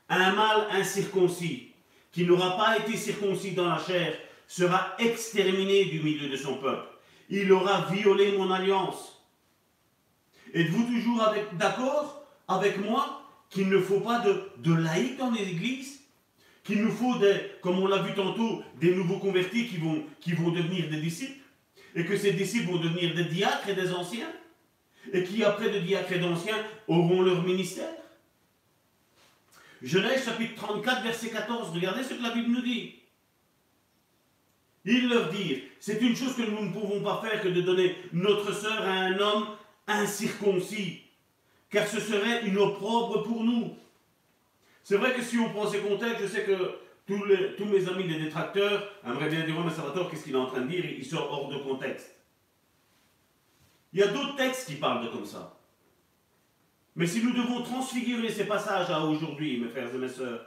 Un 0.09 0.33
mâle 0.33 0.69
incirconcis 0.71 1.73
qui 2.13 2.25
n'aura 2.25 2.57
pas 2.57 2.79
été 2.79 2.97
circoncis 2.97 3.53
dans 3.53 3.69
la 3.69 3.79
chair 3.79 4.19
sera 4.49 4.95
exterminé 4.99 5.85
du 5.87 6.01
milieu 6.01 6.29
de 6.29 6.37
son 6.37 6.57
peuple. 6.57 6.89
Il 7.29 7.53
aura 7.53 7.87
violé 7.93 8.39
mon 8.39 8.51
alliance. 8.51 9.21
Êtes-vous 10.55 10.85
toujours 10.85 11.35
d'accord 11.55 12.25
avec 12.49 12.79
moi? 12.79 13.26
Qu'il 13.51 13.69
ne 13.69 13.79
faut 13.79 14.01
pas 14.01 14.21
de, 14.21 14.75
laïcs 14.75 15.19
dans 15.19 15.31
les 15.31 15.43
églises 15.43 16.01
Qu'il 16.65 16.83
nous 16.83 16.91
faut, 16.91 17.15
comme 17.63 17.79
on 17.79 17.87
l'a 17.87 18.03
vu 18.03 18.15
tantôt, 18.15 18.63
des 18.81 18.95
nouveaux 18.95 19.19
convertis 19.19 19.69
qui 19.69 19.77
vont, 19.77 20.05
qui 20.21 20.33
vont 20.33 20.51
devenir 20.51 20.89
des 20.91 21.01
disciples 21.01 21.41
et 21.97 22.05
que 22.05 22.17
ces 22.17 22.35
disciples 22.35 22.71
vont 22.71 22.79
devenir 22.79 23.15
des 23.15 23.25
diacres 23.25 23.69
et 23.71 23.75
des 23.75 23.91
anciens, 23.91 24.31
et 25.13 25.25
qui 25.25 25.43
après 25.43 25.71
de 25.71 25.79
diacres 25.79 26.13
et 26.13 26.19
d'anciens 26.19 26.63
auront 26.87 27.23
leur 27.23 27.43
ministère. 27.43 27.95
Genèse 29.83 30.25
chapitre 30.25 30.55
34, 30.57 31.03
verset 31.03 31.31
14, 31.31 31.71
regardez 31.71 32.03
ce 32.03 32.15
que 32.15 32.23
la 32.23 32.31
Bible 32.31 32.51
nous 32.51 32.61
dit. 32.61 32.97
Ils 34.85 35.09
leur 35.09 35.31
dirent, 35.31 35.63
c'est 35.81 36.01
une 36.01 36.15
chose 36.15 36.37
que 36.37 36.43
nous 36.43 36.67
ne 36.67 36.73
pouvons 36.73 37.03
pas 37.03 37.21
faire 37.25 37.43
que 37.43 37.49
de 37.49 37.63
donner 37.63 37.97
notre 38.13 38.55
sœur 38.55 38.83
à 38.83 38.93
un 38.93 39.19
homme 39.19 39.49
incirconcis, 39.87 41.03
car 41.77 41.87
ce 41.87 42.01
serait 42.01 42.47
une 42.47 42.57
opprobre 42.57 43.23
pour 43.23 43.45
nous. 43.45 43.77
C'est 44.83 44.97
vrai 44.97 45.13
que 45.13 45.21
si 45.21 45.37
on 45.39 45.51
prend 45.51 45.69
ces 45.69 45.81
contextes, 45.81 46.23
je 46.23 46.27
sais 46.27 46.45
que 46.45 46.79
tous, 47.07 47.67
mes 47.67 47.87
amis 47.87 48.05
les 48.05 48.19
détracteurs 48.19 48.91
aimeraient 49.05 49.29
bien 49.29 49.45
dire, 49.45 49.61
mais 49.63 49.71
Salvatore, 49.71 50.11
qu'est-ce 50.11 50.25
qu'il 50.25 50.33
est 50.33 50.39
en 50.39 50.47
train 50.47 50.63
de 50.63 50.69
dire? 50.69 50.87
Il 50.87 51.05
sort 51.05 51.31
hors 51.31 51.51
de 51.51 51.59
contexte. 51.59 52.17
Il 53.93 54.01
y 54.01 54.03
a 54.03 54.07
d'autres 54.07 54.37
textes 54.37 54.69
qui 54.69 54.77
parlent 54.77 55.05
de 55.05 55.11
comme 55.11 55.27
ça. 55.27 55.59
Mais 56.95 57.07
si 57.07 57.23
nous 57.23 57.35
devons 57.35 57.63
transfigurer 57.63 58.31
ces 58.31 58.47
passages 58.47 58.89
à 58.89 59.01
aujourd'hui, 59.01 59.61
mes 59.61 59.69
frères 59.69 59.95
et 59.95 59.99
mes 59.99 60.09
sœurs, 60.09 60.47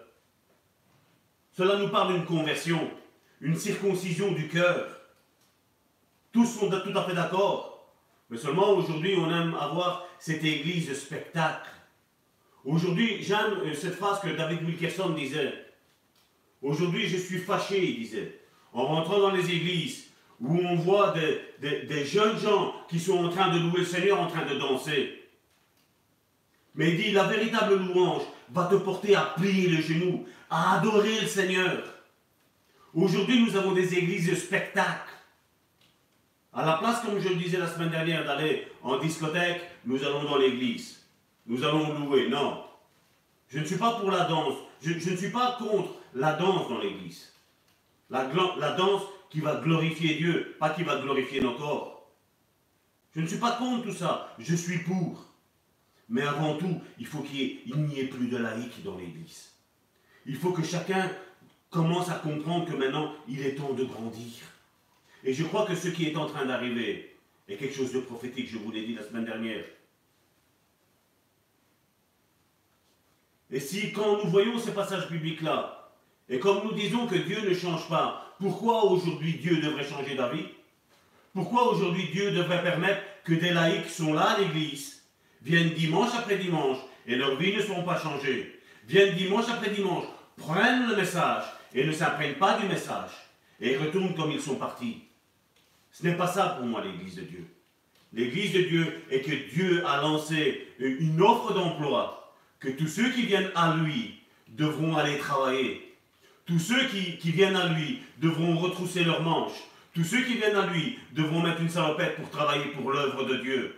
cela 1.51 1.77
nous 1.77 1.89
parle 1.89 2.13
d'une 2.13 2.25
conversion, 2.25 2.89
une 3.39 3.55
circoncision 3.55 4.31
du 4.31 4.47
cœur. 4.47 4.99
Tous 6.31 6.47
sont 6.47 6.71
tout 6.71 6.97
à 6.97 7.03
fait 7.03 7.13
d'accord. 7.13 7.68
Mais 8.29 8.37
seulement 8.37 8.71
aujourd'hui, 8.71 9.15
on 9.17 9.29
aime 9.29 9.55
avoir 9.59 10.05
cette 10.19 10.43
église 10.43 10.93
spectacle. 10.93 11.69
Aujourd'hui, 12.63 13.23
j'aime 13.23 13.59
euh, 13.65 13.73
cette 13.73 13.95
phrase 13.95 14.19
que 14.19 14.29
David 14.29 14.63
Wilkerson 14.63 15.09
disait. 15.09 15.53
Aujourd'hui, 16.61 17.07
je 17.07 17.17
suis 17.17 17.39
fâché, 17.39 17.83
il 17.83 17.99
disait, 17.99 18.41
en 18.73 18.85
rentrant 18.85 19.19
dans 19.19 19.31
les 19.31 19.49
églises 19.49 20.07
où 20.41 20.57
on 20.57 20.75
voit 20.75 21.13
des, 21.13 21.85
des, 21.85 22.05
jeunes 22.05 22.37
gens 22.37 22.73
qui 22.89 22.99
sont 22.99 23.25
en 23.25 23.29
train 23.29 23.53
de 23.53 23.59
louer 23.59 23.79
le 23.79 23.85
Seigneur, 23.85 24.21
en 24.21 24.27
train 24.27 24.45
de 24.45 24.57
danser. 24.57 25.21
Mais 26.75 26.91
il 26.91 26.97
dit, 26.97 27.11
la 27.11 27.27
véritable 27.27 27.75
louange 27.75 28.23
va 28.51 28.65
te 28.65 28.75
porter 28.75 29.15
à 29.15 29.33
plier 29.37 29.67
le 29.67 29.81
genou, 29.81 30.25
à 30.49 30.77
adorer 30.77 31.19
le 31.21 31.27
Seigneur. 31.27 31.83
Aujourd'hui, 32.93 33.43
nous 33.43 33.55
avons 33.57 33.73
des 33.73 33.95
églises 33.95 34.29
de 34.29 34.35
spectacle. 34.35 35.11
À 36.59 36.65
la 36.65 36.73
place, 36.73 36.99
comme 36.99 37.17
je 37.21 37.29
le 37.29 37.35
disais 37.35 37.57
la 37.57 37.69
semaine 37.69 37.89
dernière, 37.89 38.25
d'aller 38.25 38.67
en 38.83 38.97
discothèque, 38.97 39.61
nous 39.85 40.03
allons 40.03 40.25
dans 40.25 40.35
l'église. 40.35 40.99
Nous 41.47 41.63
allons 41.63 41.97
louer. 41.97 42.27
Non. 42.27 42.65
Je 43.47 43.59
ne 43.59 43.63
suis 43.63 43.77
pas 43.77 43.97
pour 43.97 44.11
la 44.11 44.25
danse. 44.25 44.55
Je, 44.81 44.91
ne 44.91 45.15
suis 45.15 45.29
pas 45.29 45.55
contre 45.57 45.91
la 46.13 46.33
danse 46.33 46.67
dans 46.67 46.79
l'église. 46.79 47.31
La, 48.09 48.25
danse 48.25 49.03
qui 49.29 49.39
va 49.39 49.55
glorifier 49.61 50.15
Dieu, 50.15 50.57
pas 50.59 50.71
qui 50.71 50.83
va 50.83 50.97
glorifier 50.97 51.39
nos 51.39 51.53
corps. 51.53 52.11
Je 53.15 53.21
ne 53.21 53.27
suis 53.27 53.39
pas 53.39 53.53
contre 53.53 53.85
tout 53.85 53.93
ça. 53.93 54.35
Je 54.37 54.53
suis 54.53 54.79
pour. 54.79 55.27
Mais 56.09 56.23
avant 56.23 56.57
tout, 56.57 56.81
il 56.97 57.05
faut 57.05 57.21
qu'il 57.21 57.73
n'y 57.73 57.99
ait 58.01 58.07
plus 58.07 58.27
de 58.27 58.35
laïcs 58.35 58.83
dans 58.83 58.97
l'église. 58.97 59.53
Il 60.25 60.35
faut 60.35 60.51
que 60.51 60.65
chacun 60.65 61.09
commence 61.69 62.09
à 62.09 62.15
comprendre 62.15 62.65
que 62.65 62.75
maintenant, 62.75 63.13
il 63.29 63.45
est 63.45 63.55
temps 63.55 63.71
de 63.71 63.85
grandir. 63.85 64.43
Et 65.23 65.33
je 65.33 65.43
crois 65.43 65.65
que 65.65 65.75
ce 65.75 65.89
qui 65.89 66.07
est 66.07 66.15
en 66.15 66.27
train 66.27 66.45
d'arriver 66.45 67.17
est 67.47 67.55
quelque 67.55 67.75
chose 67.75 67.91
de 67.91 67.99
prophétique, 67.99 68.49
je 68.49 68.57
vous 68.57 68.71
l'ai 68.71 68.85
dit 68.85 68.95
la 68.95 69.03
semaine 69.03 69.25
dernière. 69.25 69.65
Et 73.51 73.59
si 73.59 73.91
quand 73.91 74.23
nous 74.23 74.29
voyons 74.29 74.59
ces 74.59 74.73
passages 74.73 75.09
bibliques-là, 75.09 75.91
et 76.29 76.39
comme 76.39 76.63
nous 76.63 76.73
disons 76.73 77.07
que 77.07 77.15
Dieu 77.15 77.41
ne 77.41 77.53
change 77.53 77.89
pas, 77.89 78.35
pourquoi 78.39 78.85
aujourd'hui 78.85 79.33
Dieu 79.33 79.59
devrait 79.59 79.87
changer 79.87 80.15
d'avis? 80.15 80.45
Pourquoi 81.33 81.71
aujourd'hui 81.71 82.09
Dieu 82.11 82.31
devrait 82.31 82.61
permettre 82.61 83.01
que 83.23 83.33
des 83.33 83.51
laïcs 83.51 83.89
sont 83.89 84.13
là 84.13 84.31
à 84.31 84.39
l'église, 84.39 85.03
viennent 85.41 85.73
dimanche 85.73 86.13
après 86.17 86.37
dimanche, 86.37 86.77
et 87.07 87.15
leurs 87.15 87.37
vies 87.37 87.55
ne 87.55 87.61
seront 87.61 87.83
pas 87.83 87.99
changées, 87.99 88.59
viennent 88.85 89.15
dimanche 89.15 89.49
après 89.49 89.71
dimanche, 89.71 90.05
prennent 90.37 90.87
le 90.87 90.95
message, 90.95 91.43
et 91.73 91.85
ne 91.85 91.91
s'apprennent 91.91 92.35
pas 92.35 92.57
du 92.59 92.67
message 92.67 93.11
et 93.59 93.77
retournent 93.77 94.15
comme 94.15 94.31
ils 94.31 94.41
sont 94.41 94.55
partis. 94.55 95.03
Ce 95.99 96.07
n'est 96.07 96.15
pas 96.15 96.27
ça 96.27 96.55
pour 96.57 96.65
moi 96.65 96.81
l'église 96.81 97.15
de 97.15 97.23
Dieu. 97.23 97.45
L'église 98.13 98.53
de 98.53 98.61
Dieu 98.61 99.01
est 99.11 99.19
que 99.19 99.53
Dieu 99.53 99.85
a 99.85 100.01
lancé 100.01 100.67
une 100.79 101.21
offre 101.21 101.53
d'emploi, 101.53 102.33
que 102.59 102.69
tous 102.69 102.87
ceux 102.87 103.09
qui 103.09 103.23
viennent 103.23 103.51
à 103.53 103.75
lui 103.75 104.21
devront 104.47 104.95
aller 104.95 105.17
travailler. 105.17 105.93
Tous 106.45 106.57
ceux 106.57 106.85
qui, 106.87 107.31
viennent 107.31 107.57
à 107.57 107.67
lui 107.73 107.99
devront 108.17 108.57
retrousser 108.57 109.03
leurs 109.03 109.21
manches. 109.21 109.59
Tous 109.93 110.05
ceux 110.05 110.21
qui 110.21 110.35
viennent 110.35 110.55
à 110.55 110.67
lui 110.67 110.97
devront 111.11 111.41
mettre 111.41 111.61
une 111.61 111.69
salopette 111.69 112.15
pour 112.15 112.29
travailler 112.29 112.67
pour 112.67 112.91
l'œuvre 112.91 113.25
de 113.25 113.35
Dieu. 113.35 113.75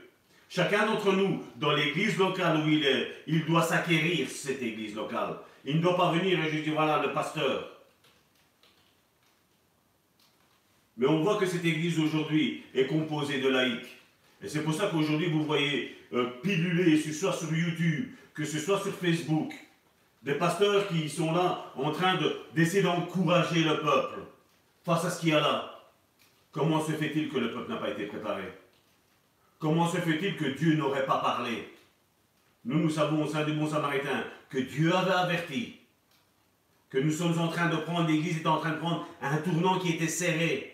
Chacun 0.47 0.85
d'entre 0.85 1.13
nous, 1.13 1.43
dans 1.55 1.73
l'église 1.73 2.17
locale 2.19 2.61
où 2.63 2.69
il 2.69 2.85
est, 2.85 3.23
il 3.25 3.45
doit 3.45 3.63
s'acquérir 3.63 4.29
cette 4.29 4.61
église 4.61 4.95
locale. 4.95 5.37
Il 5.65 5.77
ne 5.77 5.81
doit 5.81 5.97
pas 5.97 6.11
venir 6.11 6.39
et 6.39 6.51
juste 6.51 6.69
voilà 6.69 7.01
le 7.01 7.13
pasteur. 7.13 7.70
Mais 10.97 11.07
on 11.07 11.21
voit 11.21 11.37
que 11.37 11.45
cette 11.45 11.65
église 11.65 11.99
aujourd'hui 11.99 12.63
est 12.73 12.87
composée 12.87 13.39
de 13.39 13.47
laïcs. 13.47 13.97
Et 14.43 14.47
c'est 14.49 14.63
pour 14.63 14.73
ça 14.73 14.87
qu'aujourd'hui, 14.87 15.29
vous 15.29 15.43
voyez 15.45 15.95
euh, 16.13 16.29
piluler, 16.41 16.97
que 16.99 17.11
ce 17.11 17.13
soit 17.13 17.33
sur 17.33 17.53
YouTube, 17.53 18.09
que 18.33 18.43
ce 18.43 18.59
soit 18.59 18.79
sur 18.81 18.93
Facebook, 18.93 19.53
des 20.23 20.35
pasteurs 20.35 20.87
qui 20.87 21.09
sont 21.09 21.31
là 21.31 21.71
en 21.75 21.91
train 21.91 22.19
d'essayer 22.53 22.83
d'encourager 22.83 23.63
le 23.63 23.79
peuple 23.81 24.19
face 24.83 25.05
à 25.05 25.09
ce 25.09 25.19
qu'il 25.19 25.29
y 25.29 25.33
a 25.33 25.39
là. 25.39 25.79
Comment 26.51 26.83
se 26.83 26.91
fait-il 26.91 27.29
que 27.29 27.37
le 27.37 27.51
peuple 27.51 27.71
n'a 27.71 27.77
pas 27.77 27.89
été 27.89 28.05
préparé? 28.05 28.43
Comment 29.59 29.87
se 29.87 29.97
fait-il 29.97 30.35
que 30.35 30.45
Dieu 30.45 30.75
n'aurait 30.75 31.05
pas 31.05 31.19
parlé? 31.19 31.69
Nous, 32.65 32.79
nous 32.79 32.89
savons 32.89 33.23
au 33.23 33.27
sein 33.27 33.43
du 33.43 33.53
bon 33.53 33.67
samaritain 33.67 34.23
que 34.49 34.59
Dieu 34.59 34.93
avait 34.93 35.11
averti, 35.11 35.77
que 36.89 36.97
nous 36.97 37.11
sommes 37.11 37.39
en 37.39 37.47
train 37.47 37.69
de 37.69 37.77
prendre, 37.77 38.07
l'Église 38.07 38.41
est 38.41 38.47
en 38.47 38.57
train 38.57 38.71
de 38.71 38.79
prendre 38.79 39.07
un 39.21 39.37
tournant 39.37 39.79
qui 39.79 39.93
était 39.93 40.07
serré 40.07 40.70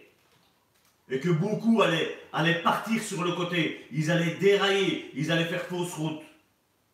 et 1.09 1.19
que 1.19 1.29
beaucoup 1.29 1.81
allaient, 1.81 2.17
allaient 2.33 2.61
partir 2.61 3.01
sur 3.01 3.23
le 3.23 3.31
côté, 3.33 3.85
ils 3.91 4.11
allaient 4.11 4.35
dérailler, 4.35 5.11
ils 5.15 5.31
allaient 5.31 5.45
faire 5.45 5.65
fausse 5.65 5.93
route. 5.93 6.21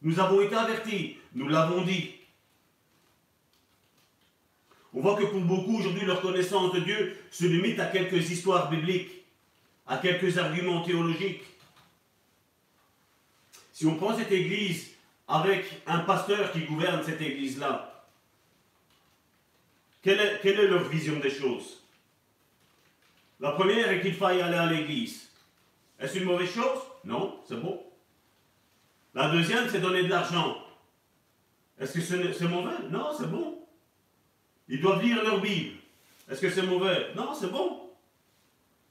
Nous 0.02 0.20
avons 0.20 0.42
été 0.42 0.56
avertis, 0.56 1.18
nous 1.34 1.48
l'avons 1.48 1.84
dit. 1.84 2.12
On 4.94 5.02
voit 5.02 5.16
que 5.16 5.26
pour 5.26 5.42
beaucoup 5.42 5.80
aujourd'hui, 5.80 6.06
leur 6.06 6.22
connaissance 6.22 6.72
de 6.74 6.82
Dieu 6.82 7.18
se 7.32 7.46
limite 7.46 7.80
à 7.80 7.88
quelques 7.88 8.30
histoires 8.30 8.70
bibliques, 8.70 9.24
à 9.88 9.98
quelques 9.98 10.38
arguments 10.38 10.84
théologiques. 10.84 11.42
Si 13.72 13.88
on 13.88 13.96
prend 13.96 14.16
cette 14.16 14.32
église 14.32 14.92
avec 15.28 15.66
un 15.88 16.00
pasteur 16.00 16.52
qui 16.52 16.62
gouverne 16.62 17.04
cette 17.04 17.22
église-là, 17.22 18.06
quelle 20.04 20.20
est, 20.20 20.40
quelle 20.44 20.60
est 20.60 20.68
leur 20.68 20.84
vision 20.84 21.20
des 21.20 21.32
choses? 21.32 21.83
La 23.44 23.52
première 23.52 23.92
est 23.92 24.00
qu'il 24.00 24.14
faille 24.14 24.42
aller 24.42 24.56
à 24.56 24.68
l'église. 24.68 25.30
Est-ce 26.00 26.18
une 26.18 26.24
mauvaise 26.24 26.50
chose? 26.50 26.80
Non, 27.04 27.42
c'est 27.46 27.60
bon. 27.60 27.84
La 29.14 29.30
deuxième, 29.32 29.70
c'est 29.70 29.82
donner 29.82 30.04
de 30.04 30.10
l'argent. 30.10 30.58
Est-ce 31.78 31.94
que 31.94 32.02
c'est 32.02 32.48
mauvais? 32.48 32.88
Non, 32.90 33.10
c'est 33.18 33.30
bon. 33.30 33.60
Ils 34.70 34.80
doivent 34.80 35.04
lire 35.04 35.22
leur 35.22 35.42
Bible. 35.42 35.76
Est-ce 36.32 36.40
que 36.40 36.50
c'est 36.50 36.62
mauvais? 36.62 37.14
Non, 37.18 37.34
c'est 37.34 37.52
bon. 37.52 37.90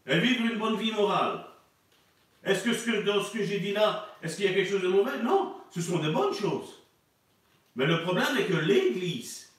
Et 0.06 0.18
vivre 0.18 0.44
une 0.44 0.58
bonne 0.58 0.76
vie 0.76 0.92
morale. 0.92 1.46
Est-ce 2.44 2.62
que, 2.62 3.02
dans 3.04 3.24
ce 3.24 3.32
que 3.32 3.42
j'ai 3.42 3.58
dit 3.58 3.72
là, 3.72 4.06
est-ce 4.22 4.36
qu'il 4.36 4.44
y 4.44 4.48
a 4.48 4.52
quelque 4.52 4.70
chose 4.70 4.82
de 4.82 4.88
mauvais? 4.88 5.18
Non, 5.22 5.54
ce 5.70 5.80
sont 5.80 5.98
de 5.98 6.10
bonnes 6.10 6.34
choses. 6.34 6.82
Mais 7.74 7.86
le 7.86 8.02
problème 8.02 8.36
est 8.38 8.44
que 8.44 8.56
l'Église, 8.56 9.50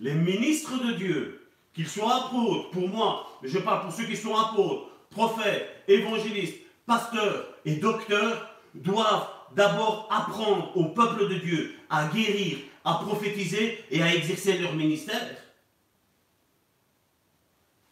les 0.00 0.14
ministres 0.14 0.84
de 0.84 0.94
Dieu, 0.94 1.41
qu'ils 1.74 1.88
soient 1.88 2.26
apôtres, 2.26 2.70
pour 2.70 2.88
moi, 2.88 3.38
je 3.42 3.58
parle 3.58 3.82
pour 3.82 3.92
ceux 3.92 4.04
qui 4.04 4.16
sont 4.16 4.36
apôtres, 4.36 4.88
prophètes, 5.10 5.84
évangélistes, 5.88 6.56
pasteurs 6.86 7.46
et 7.64 7.76
docteurs, 7.76 8.48
doivent 8.74 9.28
d'abord 9.54 10.08
apprendre 10.10 10.76
au 10.76 10.86
peuple 10.86 11.28
de 11.28 11.34
Dieu 11.36 11.74
à 11.90 12.06
guérir, 12.06 12.58
à 12.84 12.94
prophétiser 12.94 13.84
et 13.90 14.02
à 14.02 14.14
exercer 14.14 14.58
leur 14.58 14.74
ministère. 14.74 15.36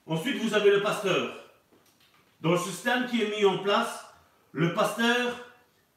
Ensuite, 0.06 0.42
vous 0.42 0.54
avez 0.54 0.70
le 0.70 0.82
pasteur. 0.82 1.36
Dans 2.40 2.52
le 2.52 2.58
système 2.58 3.06
qui 3.06 3.22
est 3.22 3.38
mis 3.38 3.44
en 3.44 3.58
place, 3.58 4.06
le 4.52 4.74
pasteur 4.74 5.36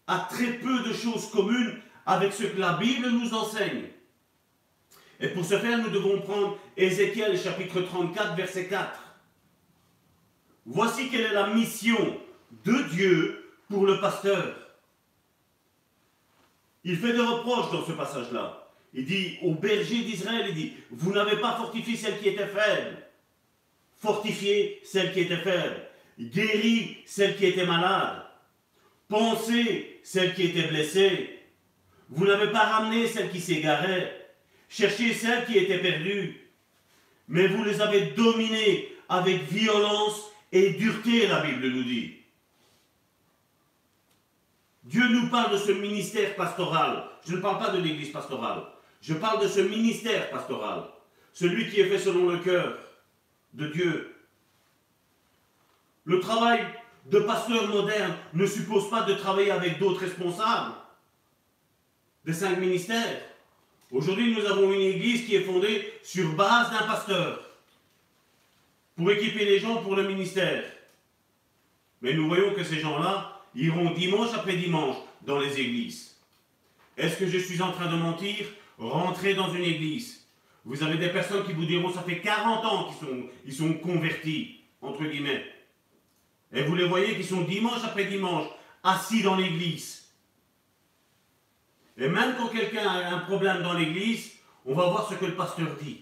a 0.08 0.20
très 0.30 0.54
peu 0.54 0.84
de 0.84 0.94
choses 0.94 1.30
communes 1.32 1.80
avec 2.06 2.34
ce 2.34 2.44
que 2.44 2.60
la 2.60 2.74
Bible 2.74 3.10
nous 3.10 3.34
enseigne. 3.34 3.88
Et 5.24 5.30
pour 5.30 5.46
ce 5.46 5.58
faire, 5.58 5.78
nous 5.78 5.90
devons 5.90 6.20
prendre 6.20 6.60
Ézéchiel 6.76 7.40
chapitre 7.40 7.80
34, 7.80 8.36
verset 8.36 8.68
4. 8.68 8.92
Voici 10.66 11.10
quelle 11.10 11.28
est 11.28 11.34
la 11.34 11.48
mission 11.48 12.20
de 12.66 12.90
Dieu 12.90 13.56
pour 13.70 13.86
le 13.86 14.02
pasteur. 14.02 14.54
Il 16.84 16.98
fait 16.98 17.14
des 17.14 17.22
reproches 17.22 17.72
dans 17.72 17.86
ce 17.86 17.94
passage-là. 17.94 18.68
Il 18.94 19.06
dit 19.06 19.38
aux 19.44 19.54
bergers 19.54 20.04
d'Israël, 20.04 20.48
il 20.50 20.56
dit, 20.56 20.74
vous 20.92 21.14
n'avez 21.14 21.38
pas 21.38 21.56
fortifié 21.56 21.96
celle 21.96 22.20
qui 22.20 22.28
était 22.28 22.46
faible. 22.46 22.98
Fortifié 23.96 24.82
celle 24.84 25.14
qui 25.14 25.22
était 25.22 25.38
faible. 25.38 25.88
Guéri 26.20 26.98
celle 27.06 27.38
qui 27.38 27.46
était 27.46 27.66
malade. 27.66 28.24
Pensez 29.08 30.02
celle 30.04 30.36
qui 30.36 30.48
était 30.48 30.68
blessée. 30.68 31.40
Vous 32.10 32.26
n'avez 32.26 32.52
pas 32.52 32.66
ramené 32.66 33.08
celle 33.08 33.32
qui 33.32 33.40
s'égarait 33.40 34.23
cherchiez 34.74 35.14
celles 35.14 35.46
qui 35.46 35.58
étaient 35.58 35.80
perdues, 35.80 36.50
mais 37.28 37.48
vous 37.48 37.64
les 37.64 37.80
avez 37.80 38.08
dominées 38.08 38.92
avec 39.08 39.44
violence 39.44 40.32
et 40.52 40.72
dureté, 40.72 41.28
la 41.28 41.42
Bible 41.42 41.68
nous 41.68 41.84
dit. 41.84 42.16
Dieu 44.84 45.08
nous 45.10 45.30
parle 45.30 45.54
de 45.54 45.58
ce 45.58 45.72
ministère 45.72 46.36
pastoral. 46.36 47.10
Je 47.26 47.36
ne 47.36 47.42
parle 47.42 47.60
pas 47.60 47.70
de 47.70 47.82
l'église 47.82 48.12
pastorale. 48.12 48.64
Je 49.02 49.14
parle 49.14 49.44
de 49.44 49.48
ce 49.48 49.62
ministère 49.62 50.30
pastoral. 50.30 50.86
Celui 51.32 51.70
qui 51.70 51.80
est 51.80 51.88
fait 51.88 52.00
selon 52.00 52.30
le 52.30 52.40
cœur 52.40 52.78
de 53.54 53.68
Dieu. 53.68 54.16
Le 56.06 56.20
travail 56.20 56.66
de 57.06 57.20
pasteur 57.20 57.68
moderne 57.70 58.16
ne 58.34 58.46
suppose 58.46 58.90
pas 58.90 59.04
de 59.04 59.14
travailler 59.14 59.52
avec 59.52 59.80
d'autres 59.80 60.02
responsables 60.02 60.74
des 62.26 62.34
cinq 62.34 62.58
ministères. 62.60 63.22
Aujourd'hui, 63.94 64.34
nous 64.34 64.44
avons 64.48 64.74
une 64.74 64.82
église 64.82 65.24
qui 65.24 65.36
est 65.36 65.44
fondée 65.44 65.94
sur 66.02 66.34
base 66.34 66.72
d'un 66.72 66.88
pasteur 66.88 67.48
pour 68.96 69.12
équiper 69.12 69.46
les 69.46 69.60
gens 69.60 69.84
pour 69.84 69.96
le 69.96 70.08
ministère. 70.08 70.64
Mais 72.02 72.14
nous 72.14 72.28
voyons 72.28 72.56
que 72.56 72.64
ces 72.64 72.80
gens-là 72.80 73.40
iront 73.54 73.92
dimanche 73.92 74.34
après 74.34 74.58
dimanche 74.58 74.96
dans 75.22 75.40
les 75.40 75.60
églises. 75.60 76.18
Est-ce 76.98 77.18
que 77.18 77.28
je 77.28 77.38
suis 77.38 77.62
en 77.62 77.72
train 77.72 77.86
de 77.86 77.96
mentir? 77.96 78.48
Rentrez 78.80 79.36
dans 79.36 79.54
une 79.54 79.64
église. 79.64 80.26
Vous 80.66 80.82
avez 80.82 80.98
des 80.98 81.10
personnes 81.10 81.46
qui 81.46 81.54
vous 81.54 81.66
diront 81.66 81.94
ça 81.94 82.02
fait 82.02 82.20
40 82.20 82.66
ans 82.66 82.84
qu'ils 82.86 83.08
sont, 83.08 83.24
ils 83.46 83.54
sont 83.54 83.74
convertis, 83.76 84.62
entre 84.82 85.04
guillemets. 85.04 85.46
Et 86.52 86.64
vous 86.64 86.76
les 86.76 86.88
voyez 86.88 87.16
qui 87.16 87.24
sont 87.24 87.42
dimanche 87.42 87.84
après 87.84 88.06
dimanche 88.06 88.48
assis 88.82 89.22
dans 89.22 89.36
l'église. 89.36 90.03
Et 91.98 92.08
même 92.08 92.36
quand 92.38 92.48
quelqu'un 92.48 92.88
a 92.88 93.16
un 93.16 93.20
problème 93.20 93.62
dans 93.62 93.74
l'église, 93.74 94.32
on 94.66 94.74
va 94.74 94.88
voir 94.90 95.08
ce 95.10 95.16
que 95.16 95.26
le 95.26 95.36
pasteur 95.36 95.68
dit. 95.82 96.02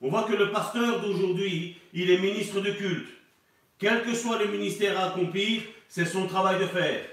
On 0.00 0.10
voit 0.10 0.24
que 0.24 0.34
le 0.34 0.52
pasteur 0.52 1.00
d'aujourd'hui, 1.00 1.76
il 1.92 2.10
est 2.10 2.18
ministre 2.18 2.60
de 2.60 2.70
culte. 2.70 3.08
Quel 3.78 4.02
que 4.02 4.14
soit 4.14 4.38
le 4.38 4.48
ministère 4.48 4.98
à 4.98 5.06
accomplir, 5.06 5.62
c'est 5.88 6.04
son 6.04 6.26
travail 6.26 6.60
de 6.60 6.66
faire. 6.66 7.04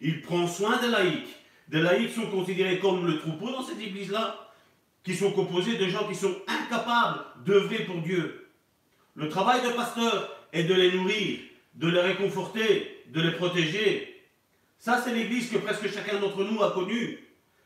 Il 0.00 0.22
prend 0.22 0.46
soin 0.46 0.80
des 0.80 0.88
laïcs. 0.88 1.36
Des 1.68 1.80
laïcs 1.80 2.14
sont 2.14 2.30
considérés 2.30 2.78
comme 2.78 3.06
le 3.06 3.18
troupeau 3.18 3.50
dans 3.50 3.62
cette 3.62 3.80
église-là, 3.80 4.50
qui 5.04 5.14
sont 5.14 5.32
composés 5.32 5.76
de 5.76 5.88
gens 5.88 6.08
qui 6.08 6.14
sont 6.14 6.34
incapables 6.46 7.24
d'œuvrer 7.44 7.84
pour 7.84 8.00
Dieu. 8.02 8.48
Le 9.14 9.28
travail 9.28 9.62
de 9.62 9.72
pasteur 9.72 10.46
est 10.52 10.64
de 10.64 10.74
les 10.74 10.92
nourrir, 10.92 11.40
de 11.74 11.88
les 11.88 12.00
réconforter, 12.00 13.04
de 13.08 13.20
les 13.20 13.32
protéger, 13.32 14.19
ça, 14.80 15.00
c'est 15.04 15.14
l'église 15.14 15.50
que 15.50 15.58
presque 15.58 15.92
chacun 15.92 16.18
d'entre 16.18 16.42
nous 16.42 16.62
a 16.62 16.72
connue. 16.72 17.18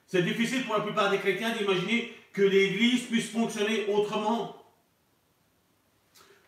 C'est 0.04 0.24
difficile 0.24 0.64
pour 0.64 0.74
la 0.74 0.82
plupart 0.82 1.10
des 1.10 1.18
chrétiens 1.18 1.56
d'imaginer 1.56 2.12
que 2.32 2.42
l'église 2.42 3.04
puisse 3.04 3.30
fonctionner 3.30 3.86
autrement. 3.86 4.60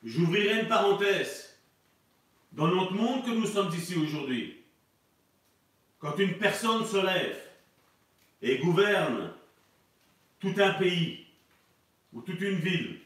J'ouvrirai 0.03 0.63
une 0.63 0.69
parenthèse. 0.69 1.57
Dans 2.51 2.67
notre 2.67 2.93
monde 2.93 3.25
que 3.25 3.31
nous 3.31 3.47
sommes 3.47 3.73
ici 3.73 3.95
aujourd'hui, 3.97 4.65
quand 6.01 6.19
une 6.19 6.37
personne 6.37 6.85
se 6.85 6.97
lève 6.97 7.41
et 8.43 8.59
gouverne 8.59 9.33
tout 10.41 10.55
un 10.59 10.73
pays 10.75 11.27
ou 12.13 12.23
toute 12.23 12.41
une 12.41 12.59
ville, 12.59 13.01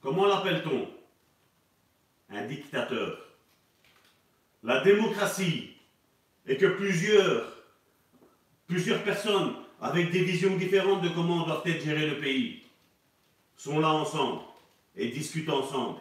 comment 0.00 0.26
l'appelle-t-on? 0.26 0.90
Un 2.30 2.46
dictateur. 2.46 3.26
La 4.64 4.82
démocratie 4.82 5.76
et 6.50 6.56
que 6.56 6.66
plusieurs, 6.66 7.46
plusieurs 8.66 9.04
personnes 9.04 9.54
avec 9.80 10.10
des 10.10 10.24
visions 10.24 10.56
différentes 10.56 11.00
de 11.00 11.08
comment 11.10 11.46
doivent 11.46 11.62
être 11.64 11.84
géré 11.84 12.08
le 12.08 12.18
pays 12.18 12.64
sont 13.56 13.78
là 13.78 13.90
ensemble 13.90 14.40
et 14.96 15.10
discutent 15.10 15.48
ensemble. 15.48 16.00